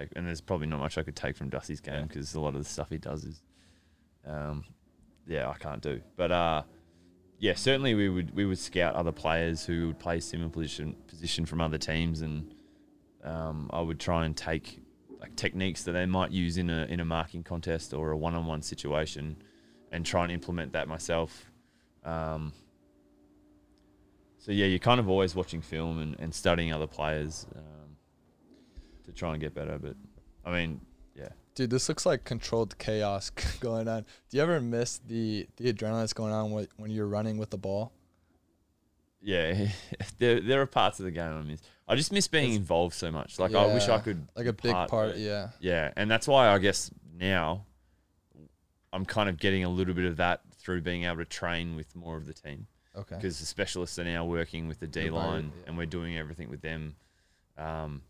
take, 0.00 0.12
and 0.16 0.26
there's 0.26 0.40
probably 0.40 0.66
not 0.66 0.80
much 0.80 0.98
I 0.98 1.02
could 1.02 1.16
take 1.16 1.36
from 1.36 1.48
Dusty's 1.48 1.80
game 1.80 2.06
because 2.06 2.34
a 2.34 2.40
lot 2.40 2.54
of 2.54 2.62
the 2.62 2.68
stuff 2.68 2.90
he 2.90 2.98
does 2.98 3.24
is, 3.24 3.42
um, 4.26 4.64
yeah, 5.26 5.48
I 5.48 5.54
can't 5.54 5.82
do. 5.82 6.00
But 6.16 6.32
uh, 6.32 6.62
yeah, 7.38 7.54
certainly 7.54 7.94
we 7.94 8.08
would 8.08 8.34
we 8.34 8.44
would 8.44 8.58
scout 8.58 8.94
other 8.94 9.12
players 9.12 9.64
who 9.64 9.88
would 9.88 9.98
play 9.98 10.20
similar 10.20 10.50
position 10.50 10.94
position 11.06 11.46
from 11.46 11.60
other 11.60 11.78
teams, 11.78 12.20
and 12.20 12.54
um, 13.24 13.70
I 13.72 13.80
would 13.80 13.98
try 13.98 14.26
and 14.26 14.36
take 14.36 14.80
like 15.20 15.36
techniques 15.36 15.84
that 15.84 15.92
they 15.92 16.06
might 16.06 16.30
use 16.30 16.56
in 16.56 16.70
a 16.70 16.84
in 16.86 17.00
a 17.00 17.04
marking 17.04 17.42
contest 17.42 17.94
or 17.94 18.10
a 18.10 18.16
one 18.16 18.34
on 18.34 18.46
one 18.46 18.62
situation, 18.62 19.36
and 19.92 20.04
try 20.04 20.22
and 20.24 20.32
implement 20.32 20.72
that 20.72 20.88
myself. 20.88 21.50
Um, 22.04 22.52
so 24.38 24.52
yeah, 24.52 24.66
you're 24.66 24.78
kind 24.78 25.00
of 25.00 25.08
always 25.08 25.34
watching 25.34 25.60
film 25.60 25.98
and, 26.00 26.18
and 26.18 26.34
studying 26.34 26.72
other 26.72 26.86
players 26.86 27.46
um, 27.54 27.79
to 29.14 29.18
try 29.18 29.32
and 29.32 29.40
get 29.40 29.54
better. 29.54 29.78
But 29.78 29.96
I 30.44 30.52
mean, 30.52 30.80
yeah, 31.14 31.28
Dude, 31.54 31.70
this 31.70 31.88
looks 31.88 32.06
like 32.06 32.24
controlled 32.24 32.78
chaos 32.78 33.30
going 33.60 33.88
on. 33.88 34.04
Do 34.30 34.36
you 34.36 34.42
ever 34.42 34.60
miss 34.60 34.98
the 34.98 35.46
the 35.56 35.72
adrenaline 35.72 36.00
that's 36.00 36.12
going 36.12 36.32
on 36.32 36.50
when, 36.50 36.68
when 36.76 36.90
you're 36.90 37.08
running 37.08 37.38
with 37.38 37.50
the 37.50 37.58
ball? 37.58 37.92
yeah, 39.22 39.66
there 40.18 40.40
there 40.40 40.60
are 40.62 40.66
parts 40.66 40.98
of 40.98 41.04
the 41.04 41.10
game 41.10 41.32
I 41.32 41.42
miss. 41.42 41.60
I 41.86 41.94
just 41.96 42.12
miss 42.12 42.28
being 42.28 42.44
It's- 42.50 42.58
involved 42.58 42.94
so 42.94 43.10
much. 43.10 43.38
Like 43.38 43.54
I 43.54 43.66
wish 43.66 43.88
I 43.88 43.98
could 43.98 44.26
Like 44.36 44.46
a 44.46 44.52
big 44.52 44.74
of 44.74 44.88
part, 44.88 45.16
yeah. 45.16 45.50
Yeah, 45.60 45.92
and 45.96 46.10
that's 46.10 46.28
why 46.28 46.48
I 46.48 46.58
guess 46.58 46.90
now 47.16 47.66
I'm 48.92 49.04
kind 49.04 49.28
of 49.28 49.38
getting 49.38 49.64
a 49.64 49.68
little 49.68 49.94
bit 49.94 50.04
of 50.06 50.16
that 50.16 50.40
through 50.56 50.82
being 50.82 51.04
able 51.04 51.16
to 51.16 51.24
train 51.24 51.76
with 51.76 51.94
more 51.94 52.16
of 52.16 52.26
the 52.26 52.34
team 52.34 52.66
Okay. 52.96 53.16
because 53.16 53.38
the 53.40 53.46
specialists 53.46 53.98
are 53.98 54.04
now 54.04 54.24
working 54.24 54.68
with 54.68 54.80
the 54.80 54.86
D 54.86 55.10
line 55.10 55.52
yeah. 55.56 55.64
and 55.68 55.78
we're 55.78 55.86
doing 55.86 56.16
everything 56.16 56.48
with 56.48 56.60
them. 56.60 56.96
Um, 57.58 58.02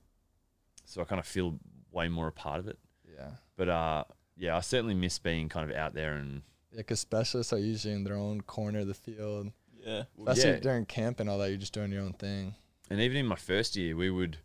so 0.91 1.01
I 1.01 1.05
kind 1.05 1.19
of 1.21 1.27
feel 1.27 1.59
way 1.93 2.09
more 2.09 2.29
a 2.29 2.33
part 2.33 2.59
of 2.61 2.69
it. 2.69 2.79
Yeah. 3.17 3.31
But 3.57 3.69
uh, 3.69 4.05
yeah, 4.37 4.57
I 4.57 4.61
certainly 4.61 4.95
miss 4.95 5.19
being 5.19 5.49
kind 5.49 5.71
of 5.71 5.77
out 5.77 5.95
there 5.95 6.15
and 6.15 6.43
Yeah, 6.73 6.79
because 6.79 7.01
specialists 7.01 7.53
are 7.53 7.59
usually 7.59 7.95
in 7.95 8.05
their 8.05 8.17
own 8.17 8.41
corner 8.43 8.81
of 8.81 8.87
the 8.89 8.95
field. 8.95 9.53
Yeah, 9.85 10.03
Especially 10.19 10.51
yeah. 10.51 10.61
during 10.61 10.85
camp 10.87 11.21
and 11.21 11.31
all 11.31 11.39
that, 11.39 11.49
you're 11.49 11.59
just 11.59 11.73
doing 11.73 11.91
your 11.93 12.03
own 12.03 12.13
thing. 12.13 12.55
and 12.91 13.01
even 13.01 13.17
in 13.17 13.27
my 13.27 13.37
first 13.37 13.77
year, 13.77 13.97
we 13.97 14.11
would 14.11 14.39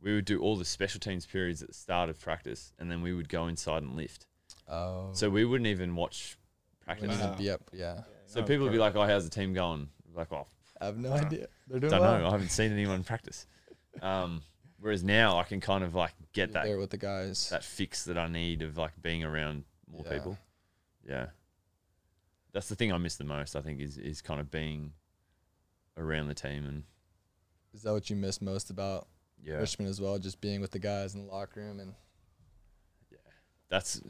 we 0.00 0.14
would 0.14 0.24
do 0.24 0.40
all 0.40 0.56
the 0.56 0.64
special 0.64 0.98
teams 0.98 1.26
periods 1.26 1.62
at 1.62 1.68
the 1.68 1.74
start 1.74 2.08
of 2.10 2.18
practice, 2.20 2.72
and 2.78 2.90
then 2.90 3.02
we 3.02 3.12
would 3.12 3.28
go 3.28 3.46
inside 3.46 3.82
and 3.84 3.94
lift. 3.96 4.26
Oh. 4.68 5.10
So 5.12 5.30
we 5.30 5.44
wouldn't 5.44 5.68
even 5.68 5.94
watch 5.94 6.36
practice. 6.84 7.08
wouldn't 7.10 7.30
Wow. 7.32 7.36
be 7.38 7.50
up. 7.50 7.60
Yeah. 7.72 8.02
So 8.26 8.42
people 8.42 8.64
would 8.64 8.72
be 8.72 8.78
like, 8.78 8.96
"Oh, 8.96 9.02
how's 9.06 9.24
the 9.24 9.30
team 9.30 9.52
going?" 9.54 9.88
Like, 10.14 10.32
"Oh, 10.32 10.46
I 10.80 10.86
have 10.86 10.96
no 10.96 11.10
Dunno. 11.10 11.26
idea. 11.26 11.46
They're 11.68 11.78
doing 11.80 11.92
I 11.92 11.98
don't 11.98 12.06
well. 12.06 12.20
know. 12.20 12.26
I 12.28 12.30
haven't 12.30 12.48
seen 12.50 12.72
anyone 12.72 13.04
practice." 13.04 13.46
Um, 14.00 14.42
whereas 14.82 15.02
now 15.02 15.38
I 15.38 15.44
can 15.44 15.60
kind 15.60 15.82
of 15.82 15.94
like 15.94 16.12
get 16.34 16.48
You're 16.50 16.52
that 16.54 16.64
there 16.66 16.78
with 16.78 16.90
the 16.90 16.98
guys. 16.98 17.48
that 17.50 17.64
fix 17.64 18.04
that 18.04 18.18
I 18.18 18.28
need 18.28 18.60
of 18.62 18.76
like 18.76 19.00
being 19.00 19.24
around 19.24 19.64
more 19.90 20.02
Yeah. 20.04 20.12
people. 20.12 20.38
Yeah, 21.08 21.26
that's 22.52 22.68
the 22.68 22.76
thing 22.76 22.92
I 22.92 22.98
miss 22.98 23.16
the 23.16 23.24
most. 23.24 23.56
I 23.56 23.60
think 23.62 23.80
is 23.80 23.96
is 23.96 24.20
kind 24.20 24.40
of 24.40 24.50
being 24.50 24.92
around 25.96 26.28
the 26.28 26.34
team 26.34 26.66
and 26.66 26.82
Is 27.72 27.82
that 27.82 27.92
what 27.92 28.10
you 28.10 28.16
miss 28.16 28.40
most 28.42 28.70
about 28.70 29.08
yeah, 29.42 29.54
Richmond 29.54 29.88
as 29.88 30.00
well? 30.00 30.18
Just 30.18 30.40
being 30.40 30.60
with 30.60 30.70
the 30.72 30.78
guys 30.78 31.14
in 31.14 31.26
the 31.26 31.32
locker 31.32 31.60
room 31.60 31.80
and 31.80 31.94
Yeah, 33.10 33.18
that's 33.68 34.00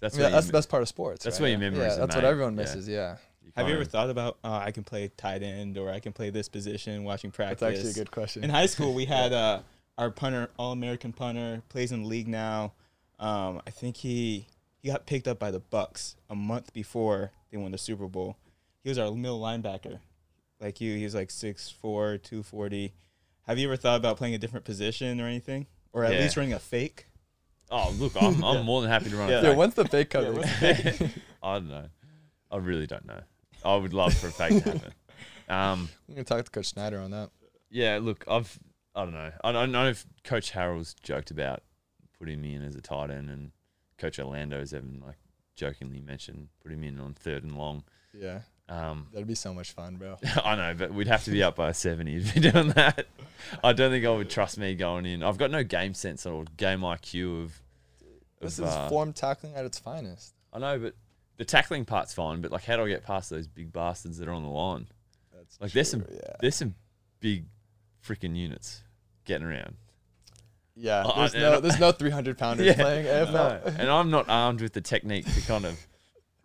that's 0.00 0.16
I 0.18 0.22
mean, 0.22 0.32
that's 0.32 0.46
the 0.46 0.52
best 0.52 0.68
part 0.68 0.82
of 0.82 0.88
sports. 0.88 1.24
that's 1.24 1.36
right? 1.36 1.42
where 1.42 1.50
your 1.50 1.58
memories 1.58 1.88
Yeah, 1.88 1.94
are 1.94 2.06
that's 2.06 2.14
what 2.16 2.24
everyone 2.24 2.54
misses. 2.56 2.88
Yeah, 2.88 3.10
Have 3.10 3.18
you 3.42 3.52
kinda- 3.54 3.72
ever 3.74 3.84
thought 3.84 4.08
about 4.10 4.38
uh, 4.44 4.52
I 4.64 4.70
can 4.70 4.82
play 4.84 5.08
tight 5.08 5.42
end 5.42 5.76
or 5.76 5.90
I 5.90 6.00
can 6.00 6.12
play 6.12 6.30
this 6.30 6.48
position 6.48 7.04
watching 7.04 7.30
practice? 7.30 7.60
that's 7.60 7.76
actually 7.78 7.90
a 7.90 7.94
good 7.94 8.10
question. 8.10 8.42
In 8.44 8.50
high 8.50 8.66
school, 8.66 8.94
we 8.94 9.04
had 9.18 9.32
uh, 9.34 9.60
our 10.00 10.10
punter, 10.10 10.48
all 10.56 10.72
American 10.72 11.12
punter, 11.12 11.62
plays 11.68 11.92
in 11.92 12.02
the 12.02 12.08
league 12.08 12.26
now. 12.28 12.72
Um, 13.18 13.60
I 13.66 13.70
think 13.70 13.98
he 13.98 14.46
he 14.82 14.88
got 14.88 15.06
picked 15.06 15.28
up 15.28 15.38
by 15.38 15.50
the 15.50 15.60
Bucs 15.60 16.14
a 16.30 16.34
month 16.34 16.72
before 16.72 17.32
they 17.50 17.58
won 17.58 17.70
the 17.70 17.78
Super 17.78 18.06
Bowl. 18.08 18.36
He 18.82 18.88
was 18.88 18.98
our 18.98 19.12
middle 19.12 19.40
linebacker, 19.40 19.98
like 20.58 20.80
you. 20.80 20.96
He 20.96 21.04
was 21.04 21.14
like 21.14 21.28
6'4", 21.28 21.72
240. 22.22 22.94
Have 23.46 23.58
you 23.58 23.66
ever 23.68 23.76
thought 23.76 23.96
about 23.96 24.16
playing 24.16 24.34
a 24.34 24.38
different 24.38 24.64
position 24.64 25.20
or 25.20 25.26
anything, 25.26 25.66
or 25.92 26.04
at 26.04 26.14
Yeah. 26.14 26.20
least 26.20 26.36
running 26.38 26.54
a 26.54 26.58
fake? 26.58 27.06
Oh, 27.70 27.94
look, 27.98 28.16
I'm, 28.16 28.42
I'm 28.42 28.64
more 28.64 28.80
than 28.80 28.90
happy 28.90 29.10
to 29.10 29.16
run. 29.16 29.28
Yeah. 29.28 29.40
a 29.40 29.42
yeah, 29.50 29.54
when's 29.54 29.74
the 29.74 29.84
fake 29.86 30.12
Yeah, 30.14 30.22
coming? 30.22 30.40
when's 30.40 31.12
I 31.42 31.54
don't 31.54 31.68
know. 31.68 31.84
I 32.50 32.56
really 32.56 32.86
don't 32.86 33.06
know. 33.06 33.20
I 33.64 33.76
would 33.76 33.92
love 33.92 34.14
for 34.14 34.28
a 34.28 34.32
fake 34.32 34.62
to 34.64 34.72
happen. 34.72 34.92
Um, 35.48 35.88
I'm 36.08 36.14
gonna 36.14 36.24
talk 36.24 36.44
to 36.44 36.50
Coach 36.50 36.66
Snyder 36.68 36.98
on 37.00 37.10
that. 37.10 37.30
yeah, 37.70 37.98
look, 38.00 38.24
I've 38.28 38.58
I 39.00 39.04
don't 39.04 39.14
know. 39.14 39.32
I 39.42 39.52
don't 39.52 39.72
know 39.72 39.88
if 39.88 40.04
Coach 40.24 40.52
Harrell's 40.52 40.94
joked 41.02 41.30
about 41.30 41.62
putting 42.18 42.40
me 42.40 42.54
in 42.54 42.62
as 42.62 42.74
a 42.74 42.82
tight 42.82 43.10
end, 43.10 43.30
and 43.30 43.52
Coach 43.96 44.18
Orlando's 44.18 44.74
even 44.74 45.02
like 45.04 45.16
jokingly 45.56 46.00
mentioned 46.00 46.48
putting 46.62 46.80
me 46.80 46.88
in 46.88 47.00
on 47.00 47.14
third 47.14 47.42
and 47.42 47.56
long. 47.56 47.84
Yeah, 48.12 48.40
Um, 48.68 49.06
that'd 49.12 49.26
be 49.26 49.34
so 49.34 49.54
much 49.54 49.72
fun, 49.72 49.96
bro. 49.96 50.16
I 50.44 50.56
know, 50.56 50.74
but 50.74 50.92
we'd 50.92 51.06
have 51.06 51.24
to 51.24 51.30
be 51.30 51.42
up 51.42 51.56
by 51.56 51.72
seventy 51.72 52.16
if 52.16 52.34
you're 52.36 52.52
doing 52.52 52.70
that. 52.70 53.06
I 53.64 53.72
don't 53.72 53.90
think 53.90 54.04
I 54.04 54.10
would 54.10 54.28
trust 54.28 54.58
me 54.58 54.74
going 54.74 55.06
in. 55.06 55.22
I've 55.22 55.38
got 55.38 55.50
no 55.50 55.64
game 55.64 55.94
sense 55.94 56.26
or 56.26 56.44
game 56.56 56.80
IQ 56.80 57.44
of 57.44 57.62
This 58.40 58.58
of, 58.58 58.66
is 58.66 58.74
uh, 58.74 58.88
form 58.88 59.12
tackling 59.12 59.54
at 59.54 59.64
its 59.64 59.78
finest. 59.78 60.34
I 60.52 60.58
know, 60.58 60.78
but 60.78 60.94
the 61.38 61.44
tackling 61.44 61.86
part's 61.86 62.12
fine. 62.12 62.42
But 62.42 62.50
like, 62.50 62.64
how 62.64 62.76
do 62.76 62.84
I 62.84 62.88
get 62.88 63.04
past 63.04 63.30
those 63.30 63.46
big 63.46 63.72
bastards 63.72 64.18
that 64.18 64.28
are 64.28 64.32
on 64.32 64.42
the 64.42 64.50
line? 64.50 64.88
That's 65.32 65.60
Like, 65.60 65.72
there's 65.72 65.90
some 65.90 66.04
yeah. 66.10 66.36
there's 66.40 66.56
some 66.56 66.74
big 67.20 67.46
freaking 68.04 68.36
units 68.36 68.82
getting 69.30 69.46
around. 69.46 69.76
Yeah, 70.76 71.02
Oh, 71.04 71.18
there's 71.20 71.34
and 71.34 71.42
no 71.42 71.56
I- 71.56 71.60
there's 71.60 71.80
no 71.80 71.92
300 71.92 72.38
pounders 72.38 72.74
playing 72.76 73.06
AFL. 73.06 73.32
No, 73.32 73.60
and 73.78 73.90
I'm 73.90 74.10
not 74.10 74.28
armed 74.28 74.60
with 74.62 74.72
the 74.72 74.80
technique 74.80 75.26
to 75.34 75.40
kind 75.42 75.64
of 75.66 75.78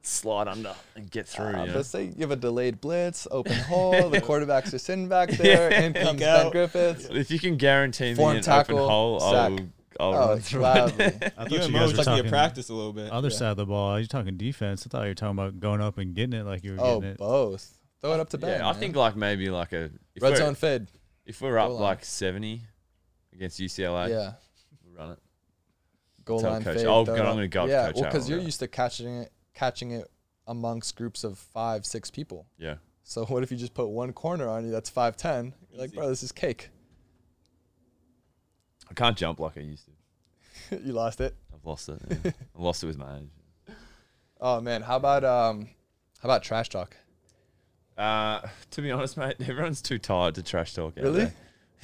slide 0.02 0.48
under 0.48 0.76
and 0.96 1.10
get 1.10 1.28
through. 1.28 1.46
Uh, 1.48 1.62
you 1.62 1.68
know? 1.68 1.74
but 1.74 1.86
say 1.86 2.04
you 2.06 2.22
have 2.22 2.32
a 2.32 2.36
delayed 2.36 2.82
blitz, 2.82 3.28
open 3.32 3.56
hole, 3.56 4.10
the 4.10 4.22
quarterbacks 4.30 4.74
are 4.74 4.78
sitting 4.80 5.08
back 5.08 5.30
there, 5.32 5.72
in 5.72 5.94
comes 6.06 6.20
Ben 6.20 6.46
out. 6.48 6.52
Griffiths. 6.52 7.06
If 7.10 7.32
you 7.32 7.40
can 7.40 7.58
guarantee 7.58 8.10
me 8.10 8.16
Form 8.16 8.36
an 8.38 8.42
tackle, 8.44 8.78
open 8.80 8.90
hole, 8.90 9.24
I 9.24 9.32
sack. 9.32 9.50
will. 9.52 9.68
I'll 9.98 10.14
Oh, 10.14 10.28
run 10.32 10.40
through 10.42 10.60
gladly. 10.60 11.06
I 11.06 11.10
thought 11.10 11.52
You 11.52 11.58
you 11.58 11.64
and 11.64 11.74
guys 11.74 11.92
Mo 11.94 11.98
were 11.98 12.04
talking 12.04 12.24
to 12.26 12.30
practice 12.30 12.68
a 12.68 12.74
little 12.74 12.92
bit. 12.92 13.10
other 13.12 13.30
Yeah. 13.30 13.36
side 13.38 13.52
of 13.52 13.58
the 13.58 13.66
ball. 13.66 13.98
You're 13.98 14.08
talking 14.08 14.36
defense. 14.36 14.86
I 14.86 14.90
thought 14.90 15.04
you 15.04 15.08
were 15.12 15.14
talking 15.16 15.40
about 15.40 15.60
going 15.62 15.80
up 15.80 15.98
and 15.98 16.14
getting 16.14 16.38
it 16.38 16.46
like 16.46 16.66
you 16.66 16.74
were 16.74 16.82
Oh, 16.82 17.00
getting 17.00 17.12
it. 17.12 17.18
both. 17.18 17.78
Throw 18.02 18.14
it 18.14 18.20
up 18.20 18.30
to 18.32 18.38
Ben. 18.38 18.60
yeah, 18.60 18.68
I 18.68 18.72
man. 18.74 18.80
think 18.82 18.96
like 18.98 19.16
maybe 19.16 19.50
like 19.50 19.72
a 19.72 19.92
if 20.14 20.22
red 20.22 20.32
we're, 20.32 20.36
zone 20.36 20.56
fade. 20.56 20.88
If 21.26 21.40
we're 21.42 21.58
up 21.58 21.70
Goal 21.70 21.76
line. 21.76 21.84
like 21.84 22.04
70 22.04 22.62
against 23.36 23.60
UCLA, 23.60 24.10
yeah, 24.10 24.34
we'll 24.84 24.96
run 24.98 25.12
it. 25.12 25.20
goal 26.26 26.40
Tell 26.40 26.52
line 26.52 26.64
Coach- 26.64 26.78
fade. 26.78 26.88
I'll 26.88 27.06
throw 27.06 27.16
go- 27.16 27.22
it 27.24 27.26
I'm 27.28 27.36
gonna 27.36 27.48
go 27.48 27.64
up 27.64 27.70
Yeah, 27.70 27.88
Coach 27.88 27.96
well, 27.96 28.04
because 28.06 28.30
you're 28.30 28.40
used 28.40 28.60
to 28.62 28.68
catching 28.68 29.08
it, 29.22 29.32
catching 29.54 29.92
it 29.92 30.10
amongst 30.48 30.96
groups 30.96 31.24
of 31.24 31.38
five, 31.38 31.86
six 31.86 32.10
people. 32.10 32.48
Yeah. 32.58 32.76
So 33.04 33.26
what 33.26 33.44
if 33.44 33.52
you 33.52 33.58
just 33.58 33.74
put 33.74 33.88
one 33.88 34.14
corner 34.14 34.48
on 34.48 34.66
you 34.66 34.72
that's 34.72 34.90
five 34.90 35.16
ten? 35.18 35.54
You're 35.72 35.82
like, 35.82 35.94
bro, 35.94 36.10
this 36.10 36.24
is 36.24 36.32
cake. 36.32 36.70
I 38.90 38.94
can't 38.94 39.18
jump 39.18 39.40
like 39.40 39.58
I 39.58 39.62
used 39.62 39.86
to. 40.70 40.80
you 40.84 40.94
lost 40.94 41.22
it. 41.22 41.36
I've 41.54 41.66
lost 41.66 41.90
it. 41.90 42.00
yeah. 42.10 42.32
I've 42.56 42.62
lost 42.62 42.84
it 42.84 42.88
with 42.88 42.98
my 42.98 43.18
age. 43.20 43.30
Oh 44.42 44.60
man, 44.60 44.82
how 44.82 44.98
about 44.98 45.24
um, 45.24 45.70
how 46.22 46.28
about 46.28 46.44
trash 46.44 46.68
talk? 46.68 46.98
Uh, 47.98 48.42
to 48.72 48.82
be 48.82 48.92
honest, 48.92 49.16
mate, 49.16 49.38
everyone's 49.40 49.82
too 49.82 49.98
tired 49.98 50.36
to 50.36 50.44
trash 50.44 50.74
talk. 50.74 50.94
Really? 50.98 51.32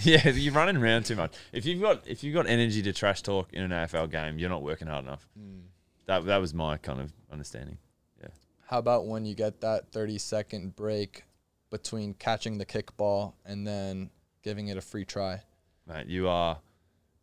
Yeah, 0.06 0.30
you're 0.30 0.54
running 0.54 0.78
around 0.78 1.06
too 1.06 1.16
much. 1.16 1.34
If 1.52 1.66
you've 1.66 1.82
got 1.82 2.08
if 2.08 2.24
you've 2.24 2.34
got 2.34 2.47
energy 2.47 2.82
to 2.84 2.93
trash 2.93 3.22
talk 3.22 3.54
in 3.54 3.64
an 3.64 3.72
AFL 3.72 4.10
game, 4.10 4.39
you're 4.39 4.49
not 4.49 4.64
working 4.64 4.88
hard 4.88 5.06
enough. 5.06 5.28
Hmm. 5.38 5.60
That 6.08 6.26
that 6.26 6.38
was 6.38 6.54
my 6.54 6.78
kind 6.78 6.99
of 6.99 7.12
understanding. 7.32 7.78
Yeah. 8.22 8.30
How 8.68 8.80
about 8.80 9.08
when 9.08 9.26
you 9.26 9.36
get 9.36 9.62
that 9.62 9.91
30 9.91 10.18
second 10.18 10.76
break 10.76 11.24
between 11.70 12.14
catching 12.16 12.58
the 12.58 12.66
kickball 12.66 13.34
and 13.45 13.66
then 13.66 14.10
giving 14.43 14.70
it 14.70 14.78
a 14.78 14.82
free 14.82 15.06
try? 15.06 15.41
Mate, 15.88 16.08
you 16.08 16.28
are 16.28 16.58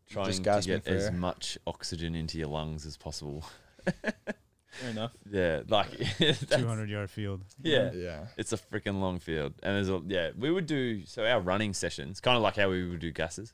trying 0.09 0.27
Just 0.27 0.45
to 0.45 0.61
get 0.69 0.87
as 0.87 1.07
air. 1.07 1.13
much 1.13 1.59
oxygen 1.67 2.15
into 2.15 2.39
your 2.39 2.49
lungs 2.49 2.87
as 2.87 2.97
possible. 2.97 3.45
Fair 4.71 4.91
enough. 4.91 5.13
Yeah, 5.31 5.63
like 5.69 5.91
200 6.19 6.91
yard 6.91 7.11
field. 7.11 7.43
Yeah, 7.63 7.91
Yeah. 7.93 8.27
it's 8.37 8.53
a 8.53 8.57
freaking 8.59 9.01
long 9.01 9.19
field, 9.19 9.55
and 9.63 9.75
there's 9.77 9.89
a 9.89 10.01
yeah. 10.07 10.31
We 10.37 10.51
would 10.51 10.67
do 10.67 11.05
so 11.07 11.25
our 11.25 11.41
running 11.41 11.73
sessions, 11.75 12.21
kind 12.21 12.37
of 12.37 12.43
like 12.43 12.57
how 12.57 12.69
we 12.69 12.87
would 12.89 13.01
do 13.01 13.13
gassers. 13.13 13.53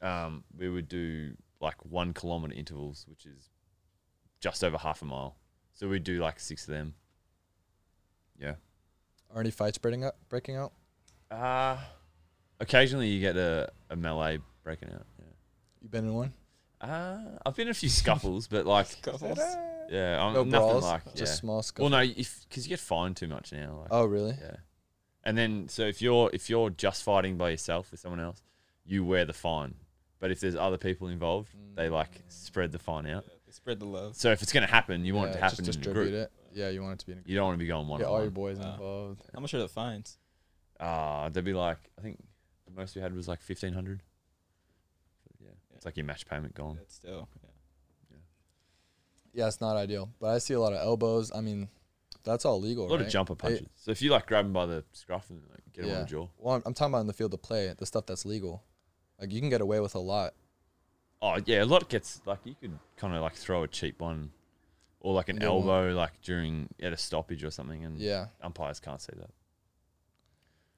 Yeah. 0.00 0.24
Um, 0.26 0.44
we 0.56 0.68
would 0.68 0.88
do 0.88 1.34
like 1.60 1.84
one 1.84 2.12
kilometer 2.14 2.54
intervals, 2.54 3.04
which 3.08 3.26
is 3.26 3.50
just 4.40 4.62
over 4.62 4.78
half 4.78 5.02
a 5.02 5.04
mile. 5.04 5.36
So 5.74 5.88
we'd 5.88 6.04
do 6.04 6.20
like 6.20 6.38
six 6.38 6.62
of 6.68 6.74
them. 6.74 6.94
Yeah. 8.38 8.54
Are 9.34 9.40
any 9.40 9.50
fights 9.50 9.78
breaking 9.78 10.04
up? 10.04 10.16
Breaking 10.28 10.56
out? 10.56 10.72
Uh 11.30 11.76
occasionally 12.60 13.08
you 13.08 13.20
get 13.20 13.36
a, 13.36 13.70
a 13.90 13.96
melee 13.96 14.38
breaking 14.62 14.88
out. 14.90 15.04
Yeah. 15.18 15.24
You 15.82 15.88
been 15.88 16.04
in 16.06 16.14
one? 16.14 16.32
Uh, 16.80 17.18
I've 17.44 17.56
been 17.56 17.66
in 17.68 17.72
a 17.72 17.74
few 17.74 17.88
scuffles, 17.88 18.46
but 18.46 18.66
like, 18.66 19.02
Couples. 19.02 19.38
yeah, 19.90 20.22
I'm 20.22 20.34
No 20.34 20.44
nothing 20.44 20.50
brawls. 20.50 20.84
like, 20.84 21.02
yeah. 21.06 21.12
Just 21.14 21.38
small 21.38 21.62
scuffles. 21.62 21.90
Well, 21.90 22.00
scuffle. 22.00 22.14
no, 22.14 22.20
if 22.20 22.46
because 22.48 22.66
you 22.66 22.70
get 22.70 22.80
fined 22.80 23.16
too 23.16 23.26
much 23.28 23.52
now. 23.52 23.78
Like, 23.80 23.88
Oh 23.90 24.04
really? 24.04 24.36
Yeah. 24.40 24.56
And 25.24 25.36
then 25.36 25.68
so 25.68 25.82
if 25.82 26.00
you're 26.00 26.30
if 26.32 26.48
you're 26.48 26.70
just 26.70 27.02
fighting 27.02 27.36
by 27.36 27.50
yourself 27.50 27.90
with 27.90 28.00
someone 28.00 28.20
else, 28.20 28.42
you 28.84 29.04
wear 29.04 29.24
the 29.24 29.32
fine. 29.32 29.74
But 30.20 30.30
if 30.30 30.40
there's 30.40 30.56
other 30.56 30.78
people 30.78 31.08
involved, 31.08 31.50
they 31.74 31.88
like 31.88 32.22
spread 32.28 32.72
the 32.72 32.78
fine 32.78 33.06
out. 33.06 33.24
They 33.46 33.52
spread 33.52 33.80
the 33.80 33.86
love. 33.86 34.14
So 34.16 34.30
if 34.32 34.42
it's 34.42 34.52
gonna 34.52 34.66
happen, 34.66 35.04
you 35.04 35.14
want 35.14 35.30
it 35.30 35.34
Yeah, 35.34 35.36
to 35.38 35.42
happen 35.42 35.64
Just 35.64 35.76
in 35.78 35.82
a 35.82 35.84
distribute 35.84 36.10
group. 36.10 36.14
it. 36.14 36.32
Yeah, 36.54 36.68
you 36.70 36.82
want 36.82 36.94
it 36.94 36.98
to 37.00 37.06
be 37.06 37.12
in 37.12 37.18
a 37.18 37.22
You 37.26 37.36
don't 37.36 37.44
want 37.46 37.54
to 37.58 37.62
be 37.62 37.66
going 37.66 37.88
one 37.88 37.98
Get 38.00 38.06
on 38.06 38.12
all 38.12 38.18
your 38.18 38.26
one. 38.26 38.34
boys 38.34 38.58
Wow. 38.58 38.72
involved. 38.72 39.22
How 39.34 39.40
much 39.40 39.52
are 39.54 39.58
the 39.58 39.68
fines? 39.68 40.16
Ah, 40.80 41.28
they'd 41.28 41.44
be 41.44 41.52
like 41.54 41.78
I 41.98 42.02
think 42.02 42.22
the 42.66 42.72
most 42.72 42.94
we 42.94 43.02
had 43.02 43.14
was 43.14 43.26
like 43.28 43.40
fifteen 43.40 43.72
hundred. 43.74 44.02
Yeah, 45.78 45.80
it's 45.80 45.86
like 45.86 45.96
your 45.96 46.06
match 46.06 46.26
payment 46.26 46.54
gone. 46.54 46.76
That's 46.76 46.94
still. 46.94 47.28
Yeah. 48.10 48.16
Yeah, 49.34 49.46
it's 49.46 49.60
not 49.60 49.76
ideal, 49.76 50.10
but 50.20 50.28
I 50.34 50.38
see 50.38 50.54
a 50.54 50.60
lot 50.60 50.72
of 50.72 50.80
elbows. 50.80 51.30
I 51.34 51.40
mean, 51.40 51.68
that's 52.24 52.44
all 52.44 52.60
legal, 52.60 52.86
A 52.86 52.88
lot 52.88 52.96
right? 52.96 53.06
of 53.06 53.12
jumper 53.12 53.34
They- 53.34 53.40
punches. 53.40 53.68
so 53.76 53.90
if 53.92 54.02
you 54.02 54.10
like 54.10 54.26
grab 54.26 54.44
him 54.46 54.52
by 54.52 54.66
the 54.66 54.84
scruff 54.92 55.30
and 55.30 55.42
like 55.50 55.60
get 55.72 55.82
them 55.82 55.90
on 55.90 55.96
Yeah. 55.96 56.02
the 56.02 56.08
jaw. 56.08 56.28
Well, 56.38 56.56
I'm, 56.56 56.62
I'm 56.66 56.74
talking 56.74 56.92
about 56.92 57.02
in 57.02 57.06
the 57.06 57.12
field 57.12 57.32
of 57.34 57.42
play, 57.42 57.72
the 57.76 57.86
stuff 57.86 58.06
that's 58.06 58.24
legal. 58.24 58.64
Like 59.20 59.30
you 59.32 59.40
can 59.40 59.50
get 59.50 59.60
away 59.60 59.80
with 59.80 59.94
a 59.94 60.00
lot. 60.00 60.34
Oh 61.22 61.38
yeah, 61.46 61.62
a 61.62 61.64
lot 61.64 61.88
gets 61.88 62.20
like 62.26 62.40
you 62.44 62.54
could 62.60 62.78
kind 62.96 63.14
of 63.14 63.22
like 63.22 63.34
throw 63.34 63.62
a 63.62 63.68
cheap 63.68 64.00
one, 64.00 64.30
or 65.00 65.14
like 65.14 65.28
an 65.28 65.36
And 65.36 65.44
elbow 65.44 65.92
like 65.92 66.20
during 66.22 66.68
at 66.80 66.92
a 66.92 66.96
stoppage 66.96 67.44
or 67.44 67.50
something, 67.50 67.84
and 67.84 67.98
Yeah. 67.98 68.28
umpires 68.42 68.80
can't 68.80 69.00
see 69.00 69.12
that. 69.16 69.30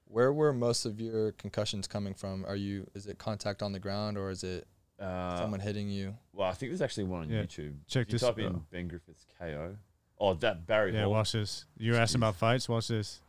Where 0.05 0.33
were 0.33 0.51
most 0.51 0.85
of 0.85 0.99
your 0.99 1.31
concussions 1.33 1.87
coming 1.87 2.13
from? 2.13 2.43
Are 2.45 2.55
you? 2.55 2.89
Is 2.93 3.07
it 3.07 3.17
contact 3.17 3.63
on 3.63 3.71
the 3.71 3.79
ground 3.79 4.17
or 4.17 4.29
is 4.29 4.43
it 4.43 4.67
Uh, 5.01 5.37
someone 5.37 5.59
hitting 5.59 5.89
you? 5.89 6.15
Well, 6.33 6.47
I 6.47 6.53
think 6.53 6.71
there's 6.71 6.81
actually 6.81 7.05
one 7.05 7.21
on 7.21 7.29
Yeah. 7.29 7.41
YouTube. 7.43 7.73
Check 7.87 8.07
if 8.07 8.13
you 8.13 8.19
this 8.19 8.21
type 8.21 8.37
in 8.39 8.45
out. 8.47 8.69
Ben 8.69 8.87
Griffiths 8.87 9.25
KO. 9.39 9.75
Oh, 10.19 10.33
that 10.35 10.67
Barry 10.67 10.93
Yeah, 10.93 11.03
Hall. 11.03 11.11
watch 11.11 11.31
this. 11.31 11.65
You 11.77 11.93
were 11.93 11.97
asking 11.97 12.19
about 12.19 12.35
fights. 12.35 12.69
Watch 12.69 12.87
this. 12.89 13.19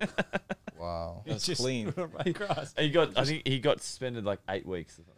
Wow. 0.78 1.22
That's 1.26 1.46
Just 1.46 1.60
clean. 1.62 1.92
right 1.96 2.26
across. 2.26 2.74
he 2.78 2.90
got. 2.90 3.16
I 3.18 3.24
think 3.24 3.46
he 3.48 3.58
got 3.60 3.80
suspended 3.80 4.24
like 4.24 4.40
eight 4.48 4.66
weeks 4.66 4.94
or 4.98 5.02
something. 5.04 5.14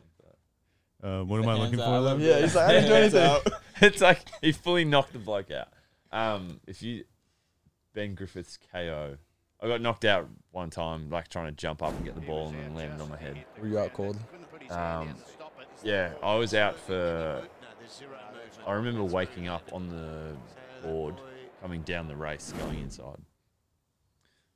like. 1.02 1.10
Uh, 1.20 1.24
what 1.24 1.42
am 1.42 1.48
I 1.48 1.54
looking 1.54 1.78
for? 1.78 1.84
I 1.84 1.98
love 1.98 2.20
Lou? 2.20 2.26
Yeah, 2.28 2.40
he's 2.40 2.54
like, 2.54 2.68
I 2.68 2.72
didn't 2.74 2.88
do 2.88 2.92
Hands 2.94 3.14
anything. 3.14 3.52
out. 3.52 3.60
it's 3.82 4.00
like 4.00 4.20
he 4.40 4.52
fully 4.52 4.84
knocked 4.84 5.12
the 5.12 5.18
bloke 5.18 5.50
out. 5.50 5.68
Um, 6.12 6.60
if 6.66 6.80
you 6.82 7.04
Ben 7.92 8.14
Griffiths 8.14 8.56
KO, 8.72 9.16
I 9.60 9.66
got 9.66 9.80
knocked 9.80 10.04
out 10.04 10.28
one 10.52 10.70
time, 10.70 11.10
like 11.10 11.28
trying 11.28 11.46
to 11.46 11.52
jump 11.52 11.82
up 11.82 11.92
and 11.94 12.04
get 12.04 12.14
the 12.14 12.20
ball 12.20 12.48
and 12.48 12.58
then 12.58 12.74
landed 12.74 13.00
on 13.00 13.08
my 13.08 13.16
head. 13.16 13.44
Were 13.60 13.66
you 13.66 13.78
out 13.78 13.92
cold? 13.92 14.16
Um, 14.70 15.14
yeah, 15.82 16.12
I 16.22 16.34
was 16.36 16.54
out 16.54 16.76
for. 16.78 17.42
I 18.66 18.72
remember 18.72 19.02
waking 19.02 19.48
up 19.48 19.68
on 19.72 19.88
the 19.88 20.36
board, 20.82 21.14
coming 21.62 21.82
down 21.82 22.06
the 22.06 22.16
race, 22.16 22.52
going 22.58 22.78
inside. 22.80 23.18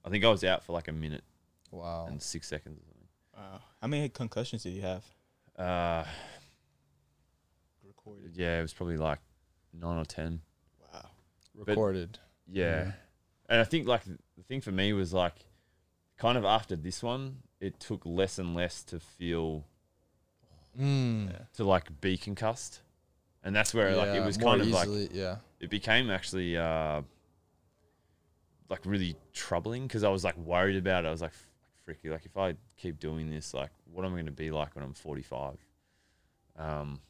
I 0.04 0.10
think 0.10 0.24
I 0.24 0.28
was 0.28 0.44
out 0.44 0.62
for 0.64 0.72
like 0.72 0.88
a 0.88 0.92
minute 0.92 1.22
Wow. 1.70 2.06
and 2.08 2.20
six 2.20 2.48
seconds 2.48 2.78
or 2.78 2.82
something. 2.84 3.08
Wow. 3.36 3.60
How 3.80 3.88
many 3.88 4.08
concussions 4.08 4.62
did 4.64 4.70
you 4.74 4.82
have? 4.82 5.04
Uh, 5.56 6.04
Recorded. 7.86 8.32
yeah, 8.36 8.58
it 8.58 8.62
was 8.62 8.72
probably 8.74 8.96
like 8.96 9.18
nine 9.72 9.98
or 9.98 10.04
ten. 10.04 10.40
Wow. 10.92 11.06
Recorded. 11.54 12.18
Yeah. 12.46 12.64
Yeah. 12.84 12.92
And 13.48 13.60
I 13.60 13.64
think 13.64 13.86
like 13.86 14.02
the 14.42 14.48
thing 14.54 14.60
for 14.60 14.72
me 14.72 14.92
was 14.92 15.12
like 15.12 15.34
kind 16.18 16.36
of 16.36 16.44
after 16.44 16.76
this 16.76 17.02
one, 17.02 17.38
it 17.60 17.78
took 17.78 18.02
less 18.04 18.38
and 18.38 18.54
less 18.54 18.82
to 18.84 18.98
feel 19.00 19.64
Mm. 20.78 21.30
to 21.52 21.64
like 21.64 22.00
be 22.00 22.16
concussed. 22.16 22.80
And 23.44 23.54
that's 23.54 23.74
where 23.74 23.94
like 23.94 24.08
it 24.16 24.24
was 24.24 24.38
kind 24.38 24.62
of 24.62 24.68
like 24.68 24.88
yeah. 25.12 25.36
it 25.60 25.68
became 25.68 26.08
actually 26.10 26.56
uh 26.56 27.02
like 28.70 28.80
really 28.86 29.16
troubling 29.34 29.86
because 29.86 30.02
I 30.02 30.08
was 30.08 30.24
like 30.24 30.36
worried 30.38 30.76
about 30.76 31.04
it. 31.04 31.08
I 31.08 31.10
was 31.10 31.20
like 31.20 31.34
freaky 31.84 32.08
like 32.08 32.24
if 32.24 32.38
I 32.38 32.54
keep 32.78 32.98
doing 32.98 33.28
this 33.28 33.52
like 33.52 33.68
what 33.92 34.06
am 34.06 34.12
I 34.12 34.14
going 34.14 34.26
to 34.26 34.32
be 34.32 34.50
like 34.50 34.74
when 34.74 34.82
I'm 34.82 34.94
45? 34.94 35.58
Um 36.58 37.00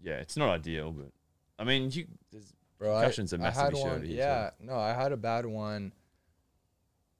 Yeah, 0.00 0.14
it's 0.20 0.36
not 0.36 0.48
ideal, 0.50 0.92
but 0.92 1.10
I 1.58 1.64
mean, 1.64 1.90
you 1.90 2.06
there's 2.30 2.52
Bro, 2.78 2.96
I, 2.96 3.00
Concussions 3.02 3.32
are 3.32 3.42
I 3.42 3.50
had 3.50 3.72
massively 3.72 3.82
one. 3.82 4.06
Yeah, 4.06 4.50
no, 4.60 4.78
I 4.78 4.92
had 4.92 5.12
a 5.12 5.16
bad 5.16 5.46
one. 5.46 5.92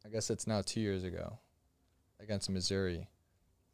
I 0.06 0.08
guess 0.08 0.30
it's 0.30 0.46
now 0.46 0.62
two 0.62 0.80
years 0.80 1.04
ago, 1.04 1.38
against 2.20 2.48
Missouri, 2.48 3.08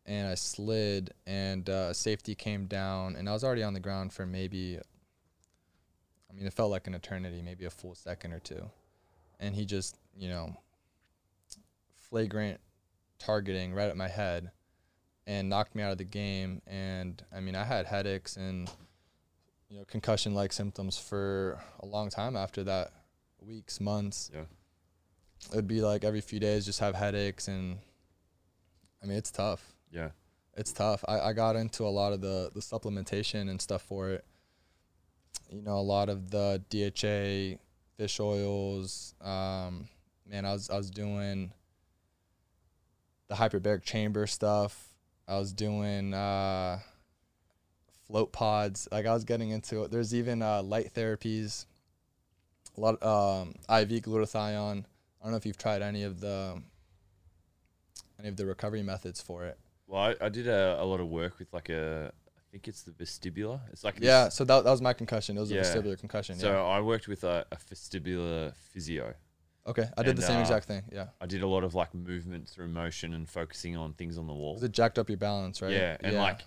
and 0.06 0.26
I 0.26 0.34
slid, 0.34 1.12
and 1.26 1.68
uh, 1.68 1.92
safety 1.92 2.34
came 2.34 2.66
down, 2.66 3.16
and 3.16 3.28
I 3.28 3.32
was 3.32 3.44
already 3.44 3.62
on 3.62 3.74
the 3.74 3.80
ground 3.80 4.12
for 4.12 4.26
maybe. 4.26 4.78
I 6.30 6.32
mean, 6.36 6.46
it 6.46 6.54
felt 6.54 6.70
like 6.70 6.86
an 6.86 6.94
eternity, 6.94 7.42
maybe 7.42 7.64
a 7.66 7.70
full 7.70 7.94
second 7.94 8.32
or 8.32 8.40
two, 8.40 8.70
and 9.38 9.54
he 9.54 9.64
just, 9.64 9.96
you 10.16 10.28
know, 10.28 10.56
flagrant 11.98 12.60
targeting 13.18 13.72
right 13.72 13.88
at 13.88 13.96
my 13.96 14.08
head, 14.08 14.50
and 15.26 15.48
knocked 15.48 15.74
me 15.74 15.82
out 15.82 15.92
of 15.92 15.98
the 15.98 16.04
game. 16.04 16.62
And 16.66 17.22
I 17.34 17.40
mean, 17.40 17.54
I 17.54 17.64
had 17.64 17.86
headaches 17.86 18.36
and 18.36 18.70
you 19.74 19.80
know, 19.80 19.84
concussion 19.86 20.34
like 20.34 20.52
symptoms 20.52 20.96
for 20.96 21.58
a 21.80 21.86
long 21.86 22.08
time 22.08 22.36
after 22.36 22.62
that 22.62 22.92
weeks, 23.40 23.80
months. 23.80 24.30
Yeah. 24.32 24.44
It'd 25.50 25.66
be 25.66 25.80
like 25.80 26.04
every 26.04 26.20
few 26.20 26.38
days 26.38 26.64
just 26.64 26.78
have 26.78 26.94
headaches 26.94 27.48
and 27.48 27.78
I 29.02 29.06
mean 29.06 29.18
it's 29.18 29.32
tough. 29.32 29.74
Yeah. 29.90 30.10
it's 30.56 30.72
tough. 30.72 31.04
I, 31.08 31.18
I 31.18 31.32
got 31.32 31.56
into 31.56 31.82
a 31.82 31.90
lot 31.90 32.12
of 32.12 32.20
the 32.20 32.52
the 32.54 32.60
supplementation 32.60 33.50
and 33.50 33.60
stuff 33.60 33.82
for 33.82 34.10
it. 34.10 34.24
You 35.50 35.60
know, 35.60 35.76
a 35.76 35.80
lot 35.80 36.08
of 36.08 36.30
the 36.30 36.62
DHA 36.70 37.58
fish 37.96 38.20
oils. 38.20 39.16
Um, 39.20 39.88
man, 40.24 40.46
I 40.46 40.52
was 40.52 40.70
I 40.70 40.76
was 40.76 40.88
doing 40.88 41.52
the 43.26 43.34
hyperbaric 43.34 43.82
chamber 43.82 44.28
stuff. 44.28 44.94
I 45.26 45.36
was 45.36 45.52
doing 45.52 46.14
uh, 46.14 46.78
float 48.06 48.32
pods. 48.32 48.88
Like 48.90 49.06
I 49.06 49.12
was 49.14 49.24
getting 49.24 49.50
into 49.50 49.82
it. 49.82 49.90
There's 49.90 50.14
even 50.14 50.42
uh, 50.42 50.62
light 50.62 50.92
therapies. 50.94 51.66
A 52.76 52.80
lot 52.80 53.02
um, 53.02 53.54
IV 53.68 54.02
glutathione. 54.02 54.84
I 54.84 55.24
don't 55.24 55.30
know 55.30 55.36
if 55.36 55.46
you've 55.46 55.58
tried 55.58 55.82
any 55.82 56.02
of 56.02 56.20
the 56.20 56.60
any 58.18 58.28
of 58.28 58.36
the 58.36 58.46
recovery 58.46 58.82
methods 58.82 59.20
for 59.20 59.44
it. 59.44 59.58
Well, 59.86 60.02
I, 60.02 60.14
I 60.20 60.28
did 60.28 60.48
a, 60.48 60.78
a 60.80 60.84
lot 60.84 61.00
of 61.00 61.08
work 61.08 61.38
with 61.38 61.52
like 61.52 61.68
a, 61.68 62.12
I 62.36 62.40
think 62.50 62.68
it's 62.68 62.82
the 62.82 62.92
vestibular. 62.92 63.60
It's 63.70 63.84
like 63.84 63.98
Yeah, 64.00 64.28
so 64.28 64.44
that, 64.44 64.64
that 64.64 64.70
was 64.70 64.80
my 64.80 64.92
concussion. 64.92 65.36
It 65.36 65.40
was 65.40 65.50
Yeah. 65.50 65.60
a 65.60 65.64
vestibular 65.64 65.98
concussion. 65.98 66.36
So 66.36 66.52
yeah. 66.52 66.62
I 66.62 66.80
worked 66.80 67.06
with 67.06 67.24
a, 67.24 67.46
a 67.52 67.56
vestibular 67.56 68.54
physio. 68.56 69.14
Okay, 69.66 69.88
I 69.96 70.02
did 70.02 70.16
the 70.16 70.22
same 70.22 70.38
uh, 70.38 70.42
exact 70.42 70.66
thing. 70.66 70.82
Yeah. 70.92 71.06
I 71.20 71.26
did 71.26 71.42
a 71.42 71.46
lot 71.46 71.64
of 71.64 71.74
like 71.74 71.94
movement 71.94 72.48
through 72.48 72.68
motion 72.68 73.14
and 73.14 73.28
focusing 73.28 73.76
on 73.76 73.94
things 73.94 74.18
on 74.18 74.26
the 74.26 74.34
wall. 74.34 74.62
It 74.62 74.72
jacked 74.72 74.98
up 74.98 75.08
your 75.08 75.16
balance, 75.16 75.62
right? 75.62 75.72
Yeah, 75.72 75.96
and 76.00 76.16
like 76.16 76.42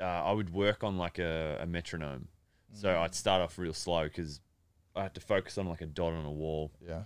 uh, 0.00 0.04
I 0.04 0.32
would 0.32 0.50
work 0.52 0.82
on 0.84 0.96
like 0.98 1.18
a, 1.18 1.58
a 1.60 1.66
metronome. 1.66 2.28
So 2.72 2.88
Mm. 2.88 2.98
I'd 3.00 3.14
start 3.14 3.42
off 3.42 3.58
real 3.58 3.74
slow 3.74 4.04
because 4.04 4.40
I 4.94 5.02
had 5.02 5.14
to 5.14 5.20
focus 5.20 5.58
on 5.58 5.66
like 5.66 5.80
a 5.80 5.86
dot 5.86 6.12
on 6.12 6.24
a 6.24 6.30
wall 6.30 6.70
yeah, 6.86 7.02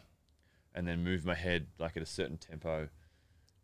and 0.74 0.86
then 0.86 1.02
move 1.02 1.24
my 1.24 1.34
head 1.34 1.66
like 1.78 1.96
at 1.96 2.02
a 2.02 2.06
certain 2.06 2.36
tempo. 2.36 2.88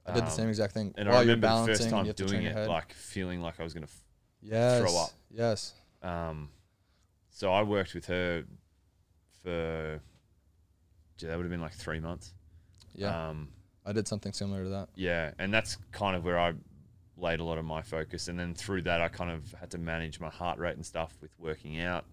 I 0.07 0.13
did 0.15 0.23
the 0.23 0.27
Um, 0.29 0.33
same 0.33 0.49
exact 0.49 0.73
thing. 0.73 0.95
And 0.97 1.09
While 1.09 1.19
I 1.19 1.21
remember 1.21 1.49
the 1.49 1.67
first 1.67 1.91
time 1.91 2.05
you 2.05 2.09
have 2.09 2.17
to 2.17 2.25
turn 2.25 2.43
doing 2.43 2.47
it, 2.47 2.69
like 2.69 2.93
feeling 2.95 3.43
like 3.43 3.61
I 3.61 3.63
was 3.65 3.75
gonna. 3.75 3.85
F- 3.85 4.03
yes, 4.41 4.97
up. 4.97 5.11
Yes. 5.31 5.75
um, 6.03 6.49
so 7.31 7.53
I 7.53 7.63
worked 7.63 7.95
with 7.95 8.07
her 8.07 8.45
for. 9.43 10.01
Gee, 11.19 11.27
that 11.27 11.37
would 11.37 11.45
have 11.45 11.51
been 11.51 11.61
like 11.61 11.75
three 11.75 12.01
months. 12.01 12.33
Yeah, 12.95 13.29
Um, 13.29 13.51
I 13.85 13.93
did 13.93 14.09
something 14.09 14.33
similar 14.33 14.65
to 14.65 14.71
that. 14.71 14.89
Yeah, 14.95 15.33
and 15.39 15.53
that's 15.53 15.77
kind 15.93 16.17
of 16.17 16.25
where 16.25 16.39
I 16.39 16.55
laid 17.21 17.41
a 17.41 17.45
lot 17.45 17.59
of 17.59 17.65
my 17.65 17.83
focus, 17.83 18.29
and 18.29 18.39
then 18.39 18.55
through 18.55 18.83
that, 18.83 19.01
I 19.01 19.09
kind 19.09 19.31
of 19.31 19.53
had 19.53 19.71
to 19.71 19.79
manage 19.79 20.21
my 20.21 20.31
heart 20.31 20.59
rate 20.59 20.77
and 20.77 20.85
stuff 20.85 21.17
with 21.21 21.31
working 21.39 21.81
out, 21.81 22.05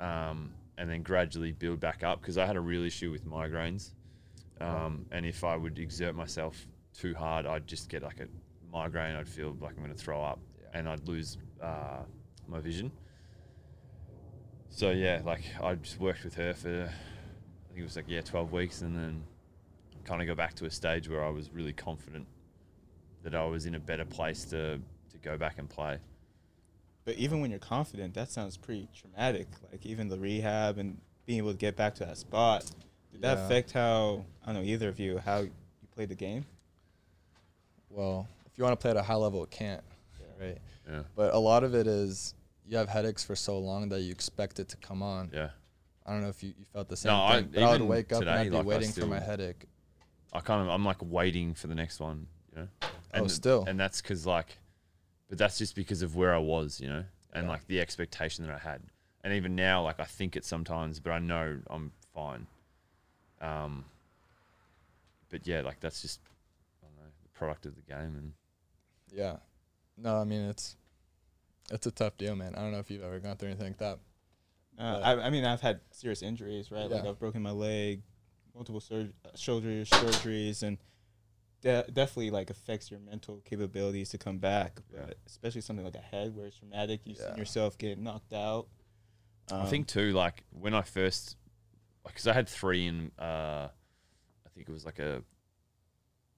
um, 0.00 0.52
and 0.78 0.88
then 0.88 1.02
gradually 1.02 1.52
build 1.52 1.80
back 1.80 2.02
up 2.02 2.20
because 2.20 2.38
I 2.38 2.46
had 2.46 2.56
a 2.56 2.60
real 2.60 2.82
issue 2.84 3.10
with 3.10 3.26
migraines, 3.26 3.90
um, 4.60 5.06
and 5.10 5.24
if 5.26 5.44
I 5.44 5.56
would 5.56 5.78
exert 5.78 6.14
myself 6.14 6.66
too 6.92 7.14
hard, 7.14 7.46
I'd 7.46 7.66
just 7.66 7.88
get 7.88 8.02
like 8.02 8.20
a 8.20 8.26
migraine. 8.72 9.14
I'd 9.16 9.28
feel 9.28 9.56
like 9.60 9.72
I'm 9.76 9.82
going 9.84 9.94
to 9.94 10.02
throw 10.02 10.22
up, 10.22 10.38
Yeah. 10.60 10.78
and 10.78 10.88
I'd 10.88 11.06
lose 11.06 11.38
uh, 11.62 12.02
my 12.48 12.60
vision. 12.60 12.90
So 14.70 14.90
yeah, 14.90 15.20
like 15.24 15.42
I 15.62 15.74
just 15.74 15.98
worked 16.00 16.24
with 16.24 16.34
her 16.36 16.54
for, 16.54 16.68
I 16.84 17.68
think 17.68 17.80
it 17.80 17.82
was 17.82 17.96
like 17.96 18.06
yeah, 18.08 18.20
twelve 18.20 18.52
weeks, 18.52 18.82
and 18.82 18.96
then 18.96 19.22
kind 20.04 20.20
of 20.22 20.26
go 20.26 20.34
back 20.34 20.54
to 20.54 20.64
a 20.64 20.70
stage 20.70 21.08
where 21.08 21.24
I 21.24 21.28
was 21.28 21.50
really 21.52 21.72
confident 21.74 22.26
that 23.22 23.34
I 23.34 23.44
was 23.46 23.66
in 23.66 23.74
a 23.74 23.80
better 23.80 24.04
place 24.04 24.44
to 24.46 24.78
to 25.12 25.18
go 25.22 25.36
back 25.36 25.58
and 25.58 25.68
play. 25.68 25.98
But 27.04 27.16
even 27.16 27.40
when 27.40 27.50
you're 27.50 27.58
confident, 27.58 28.14
that 28.14 28.30
sounds 28.30 28.56
pretty 28.56 28.88
traumatic. 28.94 29.48
Like 29.72 29.84
even 29.86 30.08
the 30.08 30.18
rehab 30.18 30.78
and 30.78 30.98
being 31.26 31.38
able 31.38 31.50
to 31.52 31.56
get 31.56 31.76
back 31.76 31.94
to 31.96 32.04
that 32.04 32.16
spot. 32.18 32.64
Did 33.12 33.22
that 33.22 33.38
affect 33.38 33.72
how 33.72 34.24
I 34.44 34.52
don't 34.52 34.62
know 34.62 34.68
either 34.68 34.88
of 34.88 35.00
you 35.00 35.18
how 35.18 35.38
you 35.40 35.50
played 35.94 36.08
the 36.10 36.14
game? 36.14 36.44
Well, 37.88 38.28
if 38.46 38.56
you 38.56 38.64
want 38.64 38.78
to 38.78 38.82
play 38.82 38.90
at 38.92 38.96
a 38.96 39.02
high 39.02 39.14
level, 39.16 39.42
it 39.44 39.50
can't, 39.50 39.82
right? 40.40 40.58
Yeah, 40.88 41.02
But 41.16 41.34
a 41.34 41.38
lot 41.38 41.64
of 41.64 41.74
it 41.74 41.86
is 41.86 42.34
you 42.66 42.76
have 42.76 42.88
headaches 42.88 43.24
for 43.24 43.34
so 43.34 43.58
long 43.58 43.88
that 43.88 44.00
you 44.00 44.12
expect 44.12 44.60
it 44.60 44.68
to 44.68 44.76
come 44.76 45.02
on. 45.02 45.30
yeah. 45.32 45.50
I 46.06 46.12
don't 46.12 46.22
know 46.22 46.28
if 46.28 46.42
you, 46.42 46.54
you 46.58 46.64
felt 46.72 46.88
the 46.88 46.96
same 46.96 47.10
No, 47.12 47.22
I- 47.22 47.36
thing, 47.42 47.50
but 47.54 47.62
I 47.62 47.66
would 47.68 47.74
even 47.76 47.88
wake 47.88 48.12
up 48.12 48.20
today, 48.20 48.30
and 48.30 48.40
I'd 48.40 48.44
be 48.44 48.50
like, 48.56 48.64
I 48.64 48.68
waiting 48.68 48.92
for 48.92 49.06
my 49.06 49.16
still- 49.18 49.28
headache. 49.28 49.64
I 50.32 50.40
kind 50.40 50.62
of 50.62 50.68
I'm 50.68 50.84
like 50.84 50.98
waiting 51.02 51.54
for 51.54 51.66
the 51.66 51.74
next 51.74 51.98
one, 52.00 52.26
you 52.54 52.62
know. 52.62 52.68
Oh, 53.14 53.26
still. 53.26 53.64
and 53.66 53.78
that's 53.78 54.00
because 54.00 54.26
like, 54.26 54.58
but 55.28 55.38
that's 55.38 55.58
just 55.58 55.74
because 55.74 56.02
of 56.02 56.16
where 56.16 56.34
I 56.34 56.38
was, 56.38 56.80
you 56.80 56.88
know, 56.88 57.04
and 57.32 57.44
Yeah. 57.46 57.50
like 57.50 57.66
the 57.66 57.80
expectation 57.80 58.46
that 58.46 58.54
I 58.54 58.58
had, 58.58 58.82
and 59.22 59.32
even 59.34 59.54
now, 59.54 59.82
like 59.82 60.00
I 60.00 60.04
think 60.04 60.36
it 60.36 60.44
sometimes, 60.44 61.00
but 61.00 61.10
I 61.12 61.18
know 61.18 61.60
I'm 61.68 61.92
fine. 62.14 62.46
Um. 63.40 63.84
But 65.30 65.46
yeah, 65.46 65.60
like 65.60 65.80
that's 65.80 66.02
just 66.02 66.20
I 66.82 66.86
don't 66.86 66.96
know 66.96 67.10
the 67.22 67.28
product 67.30 67.66
of 67.66 67.76
the 67.76 67.82
game, 67.82 68.16
and 68.16 68.32
Yeah. 69.12 69.36
No, 69.96 70.16
I 70.16 70.24
mean 70.24 70.42
it's 70.42 70.76
it's 71.70 71.86
a 71.86 71.90
tough 71.92 72.16
deal, 72.16 72.34
man. 72.34 72.54
I 72.56 72.62
don't 72.62 72.72
know 72.72 72.78
if 72.80 72.90
you've 72.90 73.02
ever 73.04 73.20
gone 73.20 73.36
through 73.36 73.50
anything 73.50 73.68
like 73.68 73.78
that. 73.78 73.98
Uh, 74.78 75.00
I, 75.04 75.26
I 75.26 75.30
mean, 75.30 75.44
I've 75.44 75.60
had 75.60 75.80
serious 75.90 76.22
injuries, 76.22 76.70
right? 76.72 76.90
Like 76.90 77.04
I've 77.04 77.18
broken 77.18 77.42
my 77.42 77.50
leg, 77.50 78.02
multiple 78.54 78.80
sur- 78.80 79.10
shoulder 79.36 79.84
surgeries, 79.84 80.62
and 80.62 80.78
de- 81.60 81.84
definitely 81.92 82.30
like 82.30 82.50
affects 82.50 82.90
your 82.90 83.00
mental 83.00 83.40
capabilities 83.44 84.10
to 84.10 84.18
come 84.18 84.38
back. 84.38 84.80
Yeah. 84.92 85.00
But 85.06 85.18
especially 85.26 85.60
something 85.60 85.84
like 85.84 85.94
a 85.96 85.98
head 85.98 86.34
where 86.36 86.46
it's 86.46 86.58
traumatic, 86.58 87.00
you've 87.04 87.18
Yeah. 87.18 87.28
seen 87.30 87.36
yourself 87.38 87.76
get 87.78 87.98
knocked 87.98 88.32
out. 88.32 88.68
I 89.50 89.60
Um, 89.62 89.66
think 89.68 89.88
too, 89.88 90.12
like 90.12 90.44
when 90.50 90.74
I 90.74 90.82
first, 90.82 91.36
because 92.06 92.26
I 92.26 92.32
had 92.32 92.48
three 92.48 92.86
in, 92.86 93.10
uh, 93.18 93.68
I 94.46 94.48
think 94.54 94.68
it 94.68 94.72
was 94.72 94.84
like 94.84 94.98
a, 94.98 95.22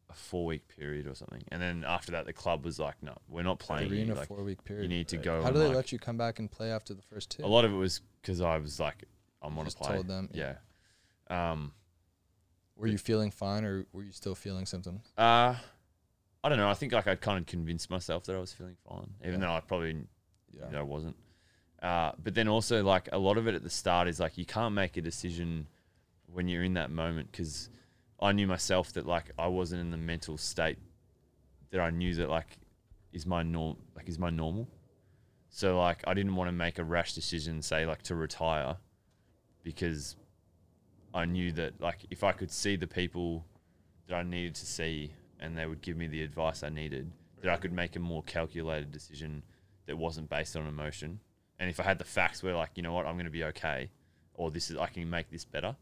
a 0.09 0.15
four 0.15 0.45
week 0.47 0.69
period 0.69 1.07
or 1.07 1.15
something, 1.15 1.43
and 1.49 1.61
then 1.63 1.85
after 1.85 2.13
that, 2.13 2.27
the 2.27 2.33
club 2.33 2.65
was 2.65 2.79
like, 2.79 3.03
no, 3.03 3.17
we're 3.29 3.43
not 3.43 3.59
playing. 3.59 3.89
Three 3.89 4.01
in 4.03 4.09
you. 4.09 4.15
a 4.15 4.17
Like, 4.17 4.29
four 4.29 4.43
week 4.45 4.63
period. 4.65 4.83
You 4.83 4.89
need 4.89 5.09
to 5.09 5.17
right? 5.17 5.25
go 5.25 5.41
How 5.41 5.47
and, 5.49 5.55
do 5.55 5.61
they 5.61 5.67
like- 5.69 5.77
let 5.77 5.93
you 5.93 5.99
come 5.99 6.17
back 6.19 6.39
and 6.39 6.51
play 6.51 6.71
after 6.71 6.95
the 6.95 7.03
first 7.03 7.31
two? 7.31 7.45
a 7.45 7.47
lot 7.47 7.65
of 7.65 7.73
it 7.73 7.77
was 7.77 8.01
because 8.21 8.41
I 8.41 8.59
was 8.59 8.79
like, 8.81 9.05
I'm 9.41 9.57
want 9.57 9.69
to 9.69 9.75
just 9.75 9.83
play. 9.83 9.95
told 9.97 10.09
them, 10.09 10.29
yeah. 10.33 10.57
Um. 11.29 11.73
Were 12.77 12.87
you 12.87 12.99
feeling 12.99 13.31
fine 13.31 13.65
or 13.65 13.87
were 13.93 14.03
you 14.03 14.13
still 14.13 14.35
feeling 14.35 14.67
symptoms? 14.67 15.13
Uh, 15.17 15.55
I 16.45 16.49
don't 16.49 16.59
know. 16.59 16.69
I 16.69 16.75
think 16.75 16.93
like 16.93 17.07
I'd 17.07 17.21
kind 17.21 17.39
of 17.39 17.47
convinced 17.47 17.91
myself 17.91 18.25
that 18.25 18.35
I 18.35 18.39
was 18.41 18.53
feeling 18.53 18.77
fine, 18.89 19.15
even 19.21 19.41
Yeah. 19.41 19.47
though 19.47 19.53
I 19.55 19.61
probably 19.61 20.07
Yeah. 20.53 20.67
you 20.67 20.73
know, 20.73 20.85
wasn't. 20.85 21.17
Uh, 21.81 22.13
but 22.23 22.35
then 22.35 22.49
also 22.49 22.83
like 22.83 23.09
a 23.13 23.19
lot 23.19 23.37
of 23.39 23.47
it 23.49 23.55
at 23.55 23.63
the 23.63 23.71
start 23.71 24.09
is 24.09 24.21
like 24.21 24.39
you 24.39 24.47
can't 24.47 24.75
make 24.75 24.97
a 24.97 25.01
decision 25.01 25.67
when 26.27 26.49
you're 26.49 26.63
in 26.65 26.75
that 26.75 26.91
moment 26.91 27.31
because 27.31 27.69
I 28.21 28.33
knew 28.33 28.47
myself 28.47 28.93
that 28.93 29.07
like 29.07 29.31
I 29.39 29.49
wasn't 29.49 29.81
in 29.81 29.91
the 29.91 29.97
mental 29.97 30.37
state 30.39 30.79
that 31.71 31.81
I 31.81 31.91
knew 31.91 32.15
that 32.15 32.29
like 32.31 32.59
is 33.13 33.27
my 33.27 33.43
norm 33.43 33.77
like 33.97 34.09
is 34.09 34.19
my 34.19 34.31
normal. 34.31 34.69
So 35.51 35.79
like 35.79 36.03
I 36.07 36.15
didn't 36.15 36.35
want 36.37 36.49
to 36.49 36.53
make 36.53 36.79
a 36.79 36.85
rash 36.85 37.15
decision, 37.15 37.61
say 37.63 37.85
like 37.85 38.03
to 38.05 38.15
retire, 38.15 38.77
because 39.63 40.17
I 41.15 41.25
knew 41.25 41.53
that 41.53 41.81
like 41.81 42.07
if 42.11 42.25
I 42.25 42.33
could 42.33 42.51
see 42.51 42.77
the 42.77 42.87
people 42.87 43.45
that 44.09 44.15
I 44.17 44.23
needed 44.23 44.55
to 44.57 44.67
see 44.67 45.13
and 45.41 45.57
they 45.57 45.67
would 45.67 45.83
give 45.83 45.97
me 45.97 46.07
the 46.07 46.23
advice 46.23 46.63
I 46.63 46.69
needed, 46.71 47.11
that 47.43 47.51
I 47.53 47.57
could 47.57 47.73
make 47.73 47.97
a 47.97 47.99
more 47.99 48.23
calculated 48.23 48.91
decision 48.93 49.43
that 49.87 49.97
wasn't 49.99 50.31
based 50.31 50.57
on 50.57 50.67
emotion. 50.67 51.21
And 51.59 51.69
if 51.69 51.81
I 51.81 51.83
had 51.83 51.99
the 51.99 52.05
facts 52.05 52.43
where 52.43 52.55
like, 52.55 52.71
you 52.77 52.83
know 52.83 52.93
what, 52.93 53.07
I'm 53.07 53.17
gonna 53.17 53.31
be 53.31 53.45
okay, 53.45 53.91
or 54.35 54.51
this 54.51 54.71
is 54.71 54.77
I 54.77 54.87
can 54.87 55.09
make 55.11 55.31
this 55.31 55.45
better, 55.45 55.77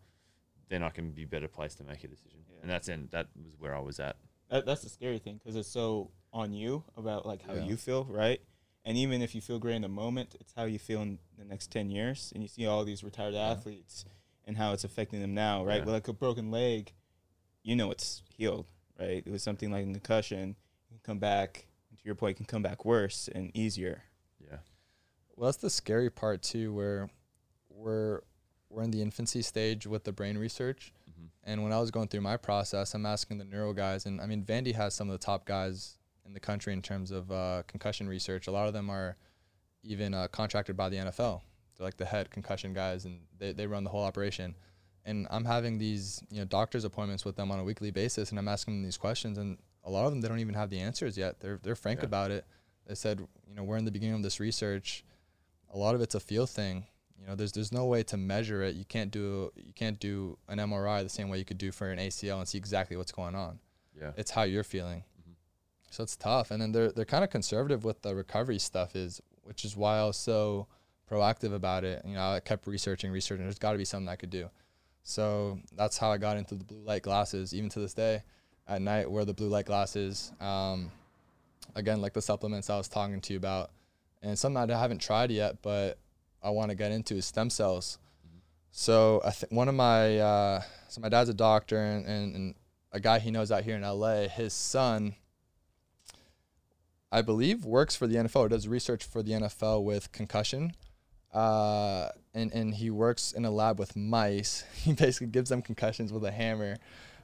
then 0.68 0.82
I 0.82 0.90
can 0.90 1.10
be 1.10 1.24
better 1.24 1.48
placed 1.48 1.78
to 1.78 1.84
make 1.84 2.02
a 2.04 2.08
decision. 2.08 2.40
Yeah. 2.48 2.58
And 2.62 2.70
that's 2.70 2.88
and 2.88 3.10
that 3.10 3.28
was 3.44 3.54
where 3.58 3.74
I 3.76 3.80
was 3.80 4.00
at. 4.00 4.16
that, 4.50 4.66
that's 4.66 4.82
the 4.82 4.88
scary 4.88 5.18
thing 5.18 5.36
because 5.42 5.54
it's 5.56 5.68
so 5.68 6.10
on 6.32 6.52
you 6.52 6.84
about 6.96 7.26
like 7.26 7.42
how 7.42 7.54
Yeah. 7.54 7.64
you 7.66 7.76
feel, 7.76 8.04
right? 8.04 8.40
And 8.84 8.96
even 8.96 9.20
if 9.20 9.34
you 9.34 9.40
feel 9.42 9.58
great 9.58 9.76
in 9.76 9.82
the 9.82 9.88
moment, 9.88 10.34
it's 10.40 10.54
how 10.56 10.64
you 10.64 10.78
feel 10.78 11.02
in 11.02 11.18
the 11.38 11.44
next 11.44 11.70
ten 11.70 11.90
years. 11.90 12.32
And 12.34 12.42
you 12.42 12.48
see 12.48 12.66
all 12.66 12.84
these 12.84 13.04
retired 13.04 13.34
Yeah. 13.34 13.50
athletes 13.50 14.04
and 14.50 14.58
how 14.58 14.72
it's 14.72 14.82
affecting 14.82 15.20
them 15.20 15.32
now, 15.32 15.64
right? 15.64 15.76
Yeah. 15.76 15.84
With 15.84 15.94
like 15.94 16.08
a 16.08 16.12
broken 16.12 16.50
leg, 16.50 16.92
you 17.62 17.76
know 17.76 17.92
it's 17.92 18.24
healed, 18.36 18.66
right? 18.98 19.22
It 19.24 19.30
was 19.30 19.44
something 19.44 19.70
like 19.70 19.84
a 19.84 19.92
concussion, 19.92 20.56
you 20.90 20.96
can 20.96 21.00
come 21.04 21.18
back. 21.20 21.66
To 21.96 22.04
your 22.04 22.16
point, 22.16 22.32
it 22.32 22.36
can 22.38 22.46
come 22.46 22.62
back 22.62 22.84
worse 22.84 23.28
and 23.32 23.56
easier. 23.56 24.02
Yeah. 24.40 24.56
Well, 25.36 25.46
that's 25.46 25.58
the 25.58 25.70
scary 25.70 26.10
part 26.10 26.42
too, 26.42 26.74
where 26.74 27.10
we're 27.68 28.22
we're 28.68 28.82
in 28.82 28.90
the 28.90 29.02
infancy 29.02 29.42
stage 29.42 29.86
with 29.86 30.02
the 30.02 30.12
brain 30.12 30.36
research. 30.36 30.92
hmm 31.06 31.26
And 31.44 31.62
when 31.62 31.72
I 31.72 31.78
was 31.78 31.92
going 31.92 32.08
through 32.08 32.22
my 32.22 32.36
process, 32.36 32.92
I'm 32.94 33.06
asking 33.06 33.38
the 33.38 33.44
neuro 33.44 33.72
guys, 33.72 34.04
and 34.04 34.20
I 34.20 34.26
mean, 34.26 34.42
Vandy 34.42 34.74
has 34.74 34.94
some 34.94 35.08
of 35.08 35.12
the 35.12 35.24
top 35.24 35.44
guys 35.46 35.96
in 36.26 36.34
the 36.34 36.40
country 36.40 36.72
in 36.72 36.82
terms 36.82 37.12
of 37.12 37.30
uh, 37.30 37.62
concussion 37.68 38.08
research. 38.08 38.48
A 38.48 38.50
lot 38.50 38.66
of 38.66 38.72
them 38.72 38.90
are 38.90 39.16
even 39.84 40.12
uh, 40.12 40.26
contracted 40.26 40.76
by 40.76 40.88
the 40.88 40.96
NFL. 40.96 41.42
They're 41.80 41.86
like 41.86 41.96
the 41.96 42.04
head 42.04 42.30
concussion 42.30 42.74
guys, 42.74 43.06
and 43.06 43.20
they, 43.38 43.52
they 43.52 43.66
run 43.66 43.84
the 43.84 43.90
whole 43.90 44.02
operation. 44.04 44.54
And 45.06 45.26
I'm 45.30 45.46
having 45.46 45.78
these, 45.78 46.22
you 46.30 46.40
know, 46.40 46.44
doctor's 46.44 46.84
appointments 46.84 47.24
with 47.24 47.36
them 47.36 47.50
on 47.50 47.58
a 47.58 47.64
weekly 47.64 47.90
basis, 47.90 48.28
and 48.28 48.38
I'm 48.38 48.48
asking 48.48 48.74
them 48.74 48.82
these 48.82 48.98
questions, 48.98 49.38
and 49.38 49.56
a 49.82 49.90
lot 49.90 50.04
of 50.04 50.12
them 50.12 50.20
they 50.20 50.28
don't 50.28 50.40
even 50.40 50.54
have 50.54 50.68
the 50.68 50.78
answers 50.78 51.16
yet. 51.16 51.40
They're 51.40 51.58
they're 51.62 51.74
frank 51.74 52.00
Yeah. 52.00 52.06
about 52.06 52.30
it. 52.30 52.44
They 52.86 52.94
said, 52.94 53.20
you 53.48 53.54
know, 53.54 53.62
we're 53.64 53.78
in 53.78 53.86
the 53.86 53.90
beginning 53.90 54.16
of 54.16 54.22
this 54.22 54.38
research. 54.40 55.04
A 55.72 55.78
lot 55.78 55.94
of 55.94 56.02
it's 56.02 56.14
a 56.14 56.20
feel 56.20 56.46
thing. 56.46 56.84
You 57.18 57.26
know, 57.26 57.34
there's 57.34 57.52
there's 57.52 57.72
no 57.72 57.86
way 57.86 58.02
to 58.02 58.18
measure 58.18 58.62
it. 58.62 58.74
You 58.76 58.84
can't 58.84 59.10
do 59.10 59.50
you 59.56 59.72
can't 59.72 59.98
do 59.98 60.36
an 60.48 60.58
MRI 60.58 61.02
the 61.02 61.08
same 61.08 61.30
way 61.30 61.38
you 61.38 61.46
could 61.46 61.58
do 61.58 61.72
for 61.72 61.90
an 61.90 61.98
ACL 61.98 62.38
and 62.38 62.46
see 62.46 62.58
exactly 62.58 62.98
what's 62.98 63.12
going 63.12 63.34
on. 63.34 63.58
Yeah. 63.98 64.10
It's 64.18 64.30
how 64.32 64.42
you're 64.42 64.64
feeling. 64.64 65.04
Mhm. 65.22 65.34
So 65.90 66.02
it's 66.02 66.16
tough, 66.16 66.50
and 66.50 66.60
then 66.60 66.72
they're 66.72 66.92
they're 66.92 67.06
kind 67.06 67.24
of 67.24 67.30
conservative 67.30 67.84
with 67.84 68.02
the 68.02 68.14
recovery 68.14 68.58
stuff, 68.58 68.94
is 68.94 69.22
which 69.44 69.64
is 69.64 69.76
why 69.78 69.98
I 69.98 70.04
was 70.04 70.18
so 70.18 70.66
proactive 71.10 71.52
about 71.52 71.84
it. 71.84 72.02
You 72.06 72.14
know, 72.14 72.32
I 72.32 72.40
kept 72.40 72.66
researching, 72.66 73.10
researching. 73.10 73.44
There's 73.44 73.58
got 73.58 73.72
to 73.72 73.78
be 73.78 73.84
something 73.84 74.08
I 74.08 74.16
could 74.16 74.30
do. 74.30 74.48
So 75.02 75.58
that's 75.76 75.98
how 75.98 76.10
I 76.12 76.18
got 76.18 76.36
into 76.36 76.54
the 76.54 76.64
blue 76.64 76.82
light 76.82 77.02
glasses. 77.02 77.54
Even 77.54 77.68
to 77.70 77.80
this 77.80 77.94
day, 77.94 78.22
at 78.68 78.80
night, 78.80 79.10
wear 79.10 79.24
the 79.24 79.34
blue 79.34 79.48
light 79.48 79.66
glasses. 79.66 80.32
Um, 80.40 80.90
again, 81.74 82.00
like 82.00 82.12
the 82.12 82.22
supplements 82.22 82.70
I 82.70 82.76
was 82.76 82.88
talking 82.88 83.20
to 83.20 83.32
you 83.32 83.38
about, 83.38 83.70
and 84.22 84.38
something 84.38 84.70
I 84.70 84.78
haven't 84.78 85.00
tried 85.00 85.30
yet, 85.30 85.62
but 85.62 85.98
I 86.42 86.50
want 86.50 86.70
to 86.70 86.76
get 86.76 86.92
into 86.92 87.16
is 87.16 87.26
stem 87.26 87.50
cells. 87.50 87.98
So 88.70 89.20
I 89.24 89.30
think 89.30 89.52
one 89.52 89.68
of 89.68 89.74
my 89.74 90.18
uh, 90.18 90.62
so 90.88 91.00
my 91.00 91.08
dad's 91.08 91.28
a 91.28 91.34
doctor 91.34 91.78
and, 91.78 92.06
and, 92.06 92.34
and 92.36 92.54
a 92.92 93.00
guy 93.00 93.18
he 93.18 93.30
knows 93.30 93.50
out 93.50 93.64
here 93.64 93.76
in 93.76 93.82
LA. 93.82 94.28
His 94.28 94.52
son, 94.52 95.16
I 97.10 97.22
believe, 97.22 97.64
works 97.64 97.96
for 97.96 98.06
the 98.06 98.16
NFL 98.16 98.36
or 98.40 98.48
does 98.48 98.68
research 98.68 99.04
for 99.04 99.22
the 99.22 99.32
NFL 99.32 99.82
with 99.82 100.12
concussion. 100.12 100.72
Uh, 101.32 102.08
and 102.34 102.52
and 102.52 102.74
he 102.74 102.90
works 102.90 103.32
in 103.32 103.44
a 103.44 103.50
lab 103.50 103.78
with 103.78 103.96
mice. 103.96 104.64
He 104.74 104.92
basically 104.92 105.28
gives 105.28 105.50
them 105.50 105.62
concussions 105.62 106.12
with 106.12 106.24
a 106.24 106.30
hammer, 106.32 106.76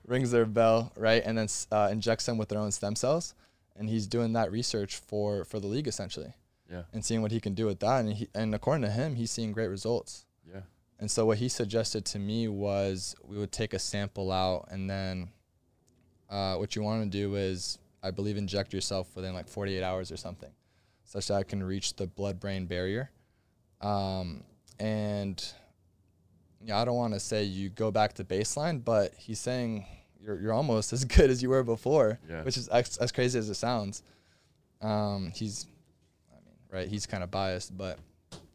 rings 0.06 0.30
their 0.30 0.46
bell, 0.46 0.92
right, 0.96 1.22
and 1.24 1.36
then 1.38 1.48
uh, 1.72 1.88
injects 1.90 2.26
them 2.26 2.38
with 2.38 2.48
their 2.48 2.58
own 2.60 2.70
stem 2.72 2.94
cells. 2.96 3.34
And 3.78 3.88
he's 3.90 4.06
doing 4.06 4.32
that 4.34 4.50
research 4.52 4.96
for 4.96 5.44
for 5.44 5.58
the 5.60 5.66
league 5.66 5.88
essentially, 5.88 6.32
Yeah. 6.70 6.82
and 6.92 7.04
seeing 7.04 7.20
what 7.22 7.32
he 7.32 7.40
can 7.40 7.54
do 7.54 7.66
with 7.66 7.80
that. 7.80 8.00
And 8.04 8.12
he, 8.14 8.28
and 8.34 8.54
according 8.54 8.82
to 8.82 8.90
him, 8.90 9.16
he's 9.16 9.30
seeing 9.30 9.52
great 9.52 9.68
results. 9.68 10.24
Yeah. 10.48 10.60
And 10.98 11.10
so 11.10 11.26
what 11.26 11.38
he 11.38 11.48
suggested 11.48 12.04
to 12.06 12.18
me 12.18 12.48
was 12.48 13.14
we 13.22 13.36
would 13.36 13.52
take 13.52 13.74
a 13.74 13.78
sample 13.78 14.32
out 14.32 14.68
and 14.70 14.88
then 14.88 15.28
uh, 16.30 16.54
what 16.56 16.74
you 16.74 16.82
want 16.82 17.02
to 17.04 17.18
do 17.18 17.34
is 17.36 17.78
I 18.02 18.10
believe 18.12 18.36
inject 18.38 18.72
yourself 18.72 19.14
within 19.14 19.34
like 19.34 19.48
48 19.48 19.82
hours 19.82 20.10
or 20.10 20.16
something, 20.16 20.50
such 21.04 21.28
that 21.28 21.40
it 21.42 21.48
can 21.48 21.62
reach 21.62 21.96
the 21.96 22.06
blood-brain 22.06 22.66
barrier. 22.66 23.10
Um, 23.80 24.42
and 24.78 25.42
yeah, 26.64 26.78
I 26.78 26.84
don't 26.84 26.96
want 26.96 27.14
to 27.14 27.20
say 27.20 27.44
you 27.44 27.68
go 27.70 27.90
back 27.90 28.14
to 28.14 28.24
baseline, 28.24 28.84
but 28.84 29.14
he's 29.16 29.40
saying 29.40 29.86
you're 30.20 30.40
you're 30.40 30.52
almost 30.52 30.92
as 30.92 31.04
good 31.04 31.30
as 31.30 31.42
you 31.42 31.48
were 31.50 31.62
before, 31.62 32.18
Yeah. 32.28 32.42
which 32.42 32.56
is 32.56 32.68
as, 32.68 32.96
as 32.98 33.12
crazy 33.12 33.38
as 33.38 33.48
it 33.48 33.54
sounds. 33.54 34.02
Um, 34.82 35.32
he's, 35.34 35.66
I 36.30 36.36
mean, 36.44 36.54
right? 36.70 36.88
He's 36.88 37.06
kind 37.06 37.22
of 37.22 37.30
biased, 37.30 37.76
but 37.76 37.98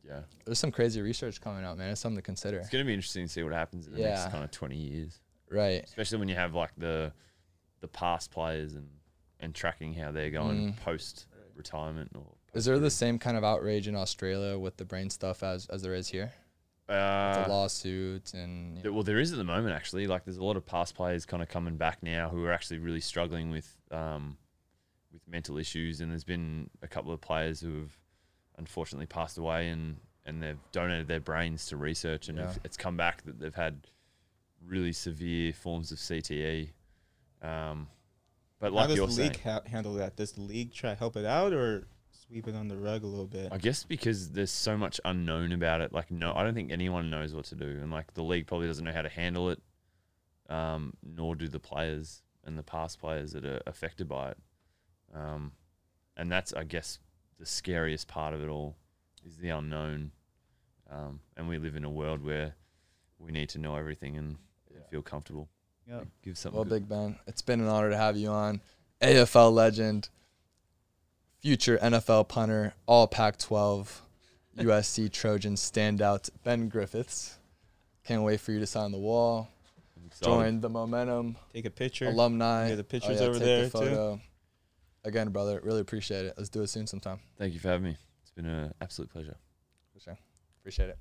Yeah. 0.08 0.22
there's 0.46 0.60
some 0.60 0.72
crazy 0.72 1.02
research 1.02 1.42
coming 1.42 1.64
out, 1.64 1.78
man. 1.78 1.90
It's 1.90 2.02
something 2.02 2.18
to 2.18 2.22
consider. 2.22 2.58
It's 2.60 2.70
going 2.70 2.84
to 2.84 2.88
be 2.88 2.94
interesting 2.94 3.26
to 3.26 3.32
see 3.32 3.44
what 3.44 3.54
happens 3.54 3.88
in 3.88 3.94
the 3.94 4.00
Yeah. 4.00 4.10
next 4.10 4.32
kind 4.32 4.44
of 4.44 4.52
20 4.52 4.76
years, 4.76 5.20
Right. 5.50 5.84
especially 5.84 6.20
when 6.20 6.30
you 6.30 6.36
have 6.36 6.54
like 6.54 6.72
the 6.78 7.14
the 7.80 7.88
past 7.88 8.30
players 8.32 8.74
and 8.76 8.88
and 9.40 9.56
tracking 9.56 9.92
how 9.96 10.12
they're 10.12 10.30
going 10.30 10.74
Mm. 10.74 10.78
post 10.78 11.26
retirement 11.56 12.12
or 12.16 12.36
Is 12.54 12.66
there 12.66 12.80
the 12.80 12.90
same 12.92 13.18
kind 13.20 13.38
of 13.38 13.44
outrage 13.44 13.88
in 13.88 13.96
Australia 13.96 14.58
with 14.60 14.78
the 14.78 14.86
brain 14.86 15.10
stuff 15.10 15.44
as 15.44 15.68
as 15.68 15.82
there 15.82 15.94
is 15.94 16.10
here? 16.10 16.34
uh, 16.90 17.44
the 17.44 17.50
lawsuits 17.50 18.34
and 18.34 18.76
you 18.76 18.84
There- 18.84 18.92
well, 18.92 19.04
there 19.04 19.20
is 19.20 19.32
at 19.32 19.38
the 19.38 19.46
moment 19.46 19.74
actually. 19.74 20.08
Like, 20.08 20.26
there's 20.26 20.36
a 20.38 20.44
lot 20.44 20.58
of 20.58 20.66
past 20.66 20.94
players 20.94 21.26
kind 21.26 21.42
of 21.42 21.48
coming 21.48 21.78
back 21.78 22.04
now 22.04 22.28
who 22.28 22.44
are 22.44 22.52
actually 22.52 22.80
really 22.80 23.00
struggling 23.00 23.50
with 23.50 23.78
um, 23.92 24.38
with 25.14 25.26
mental 25.28 25.58
issues, 25.58 26.02
and 26.02 26.12
there's 26.12 26.24
been 26.26 26.70
a 26.82 26.88
couple 26.88 27.14
of 27.14 27.22
players 27.22 27.62
who 27.62 27.80
have 27.80 27.98
unfortunately 28.58 29.06
passed 29.06 29.38
away, 29.38 29.70
and 29.70 29.98
and 30.26 30.44
they've 30.44 30.60
donated 30.74 31.08
their 31.08 31.20
brains 31.22 31.66
to 31.68 31.78
research, 31.78 32.28
and 32.28 32.38
Yeah. 32.38 32.54
it's 32.66 32.76
come 32.78 32.98
back 32.98 33.24
that 33.24 33.40
they've 33.40 33.56
had 33.56 33.88
really 34.66 34.92
severe 34.94 35.54
forms 35.54 35.92
of 35.94 35.98
CTE. 35.98 36.72
Um, 37.42 37.88
but 38.60 38.72
How 38.72 38.76
like 38.76 38.88
does 38.90 38.98
you're 38.98 39.08
the 39.08 39.14
saying, 39.14 39.32
league 39.32 39.42
ha- 39.42 39.62
handle 39.66 39.94
that? 39.96 40.16
Does 40.18 40.34
the 40.34 40.42
league 40.42 40.74
try 40.74 40.90
to 40.92 40.96
help 40.96 41.16
it 41.16 41.26
out 41.26 41.54
or 41.54 41.88
sweep 42.32 42.48
it 42.48 42.56
on 42.56 42.68
the 42.70 42.78
rug 42.78 43.04
a 43.04 43.08
little 43.08 43.28
bit? 43.28 43.50
I 43.52 43.58
guess 43.58 43.84
because 43.84 44.30
there's 44.30 44.52
so 44.52 44.78
much 44.78 45.02
unknown 45.04 45.52
about 45.52 45.82
it. 45.82 45.92
Like, 45.92 46.10
no, 46.12 46.34
I 46.34 46.44
don't 46.44 46.54
think 46.54 46.72
anyone 46.72 47.10
knows 47.10 47.34
what 47.34 47.46
to 47.46 47.56
do, 47.56 47.66
and 47.66 47.92
like 47.92 48.14
the 48.14 48.24
league 48.24 48.48
probably 48.48 48.68
doesn't 48.68 48.86
know 48.86 48.94
how 48.94 49.02
to 49.02 49.10
handle 49.10 49.50
it, 49.50 49.60
um, 50.50 50.94
nor 51.04 51.36
do 51.36 51.48
the 51.48 51.60
players 51.60 52.24
and 52.46 52.58
the 52.58 52.64
past 52.64 53.00
players 53.00 53.34
that 53.34 53.46
are 53.46 53.62
affected 53.68 54.08
by 54.08 54.32
it. 54.32 54.38
Um, 55.14 55.52
and 56.16 56.32
that's, 56.32 56.54
I 56.54 56.64
guess, 56.64 57.00
the 57.38 57.46
scariest 57.46 58.08
part 58.08 58.34
of 58.34 58.42
it 58.42 58.48
all 58.48 58.76
is 59.26 59.38
the 59.38 59.50
unknown. 59.50 60.12
Um, 60.90 61.20
and 61.38 61.48
we 61.48 61.58
live 61.58 61.76
in 61.76 61.84
a 61.84 61.90
world 61.90 62.24
where 62.24 62.56
we 63.20 63.32
need 63.32 63.50
to 63.50 63.60
know 63.60 63.76
everything 63.76 64.18
and, 64.18 64.38
and 64.74 64.86
feel 64.90 65.02
comfortable. 65.02 65.50
Yep. 65.88 66.08
Give 66.24 66.38
something. 66.38 66.56
well, 66.56 66.64
good. 66.64 66.88
Big 66.88 66.90
Ben, 66.90 67.18
it's 67.28 67.42
been 67.42 67.60
an 67.60 67.68
honor 67.68 67.90
to 67.90 67.98
have 67.98 68.16
you 68.18 68.30
on. 68.30 68.62
AFL 69.02 69.52
legend, 69.54 70.10
future 71.42 71.78
NFL 71.80 72.28
punter, 72.28 72.74
all 72.86 73.08
Pac-12, 73.08 73.88
USC 74.60 75.12
Trojan 75.12 75.56
standout 75.56 76.30
Ben 76.44 76.70
Griffiths. 76.70 77.38
Can't 78.06 78.24
wait 78.24 78.40
for 78.40 78.52
you 78.52 78.60
to 78.60 78.68
sign 78.68 78.92
the 78.92 78.98
wall. 79.00 79.50
Join 80.22 80.60
the 80.60 80.70
momentum 80.70 81.38
Take 81.54 81.66
a 81.66 81.70
picture. 81.70 82.08
alumni. 82.08 82.70
Yeah, 82.70 82.76
the 82.76 82.84
pictures 82.84 83.22
Oh, 83.22 83.26
over 83.28 83.34
take 83.40 83.44
there, 83.44 83.58
the 83.64 83.66
too. 83.66 83.70
photo. 83.86 84.22
Again, 85.04 85.30
brother, 85.30 85.60
really 85.64 85.80
appreciate 85.80 86.26
it. 86.26 86.34
Let's 86.38 86.50
do 86.50 86.62
it 86.62 86.68
soon 86.68 86.86
sometime. 86.86 87.20
Thank 87.38 87.54
you 87.54 87.60
for 87.60 87.70
having 87.70 87.86
me. 87.86 87.98
It's 88.22 88.32
been 88.32 88.46
an 88.46 88.74
absolute 88.82 89.10
pleasure. 89.12 89.38
For 89.94 90.00
sure. 90.00 90.18
Appreciate 90.60 90.90
it. 90.90 90.98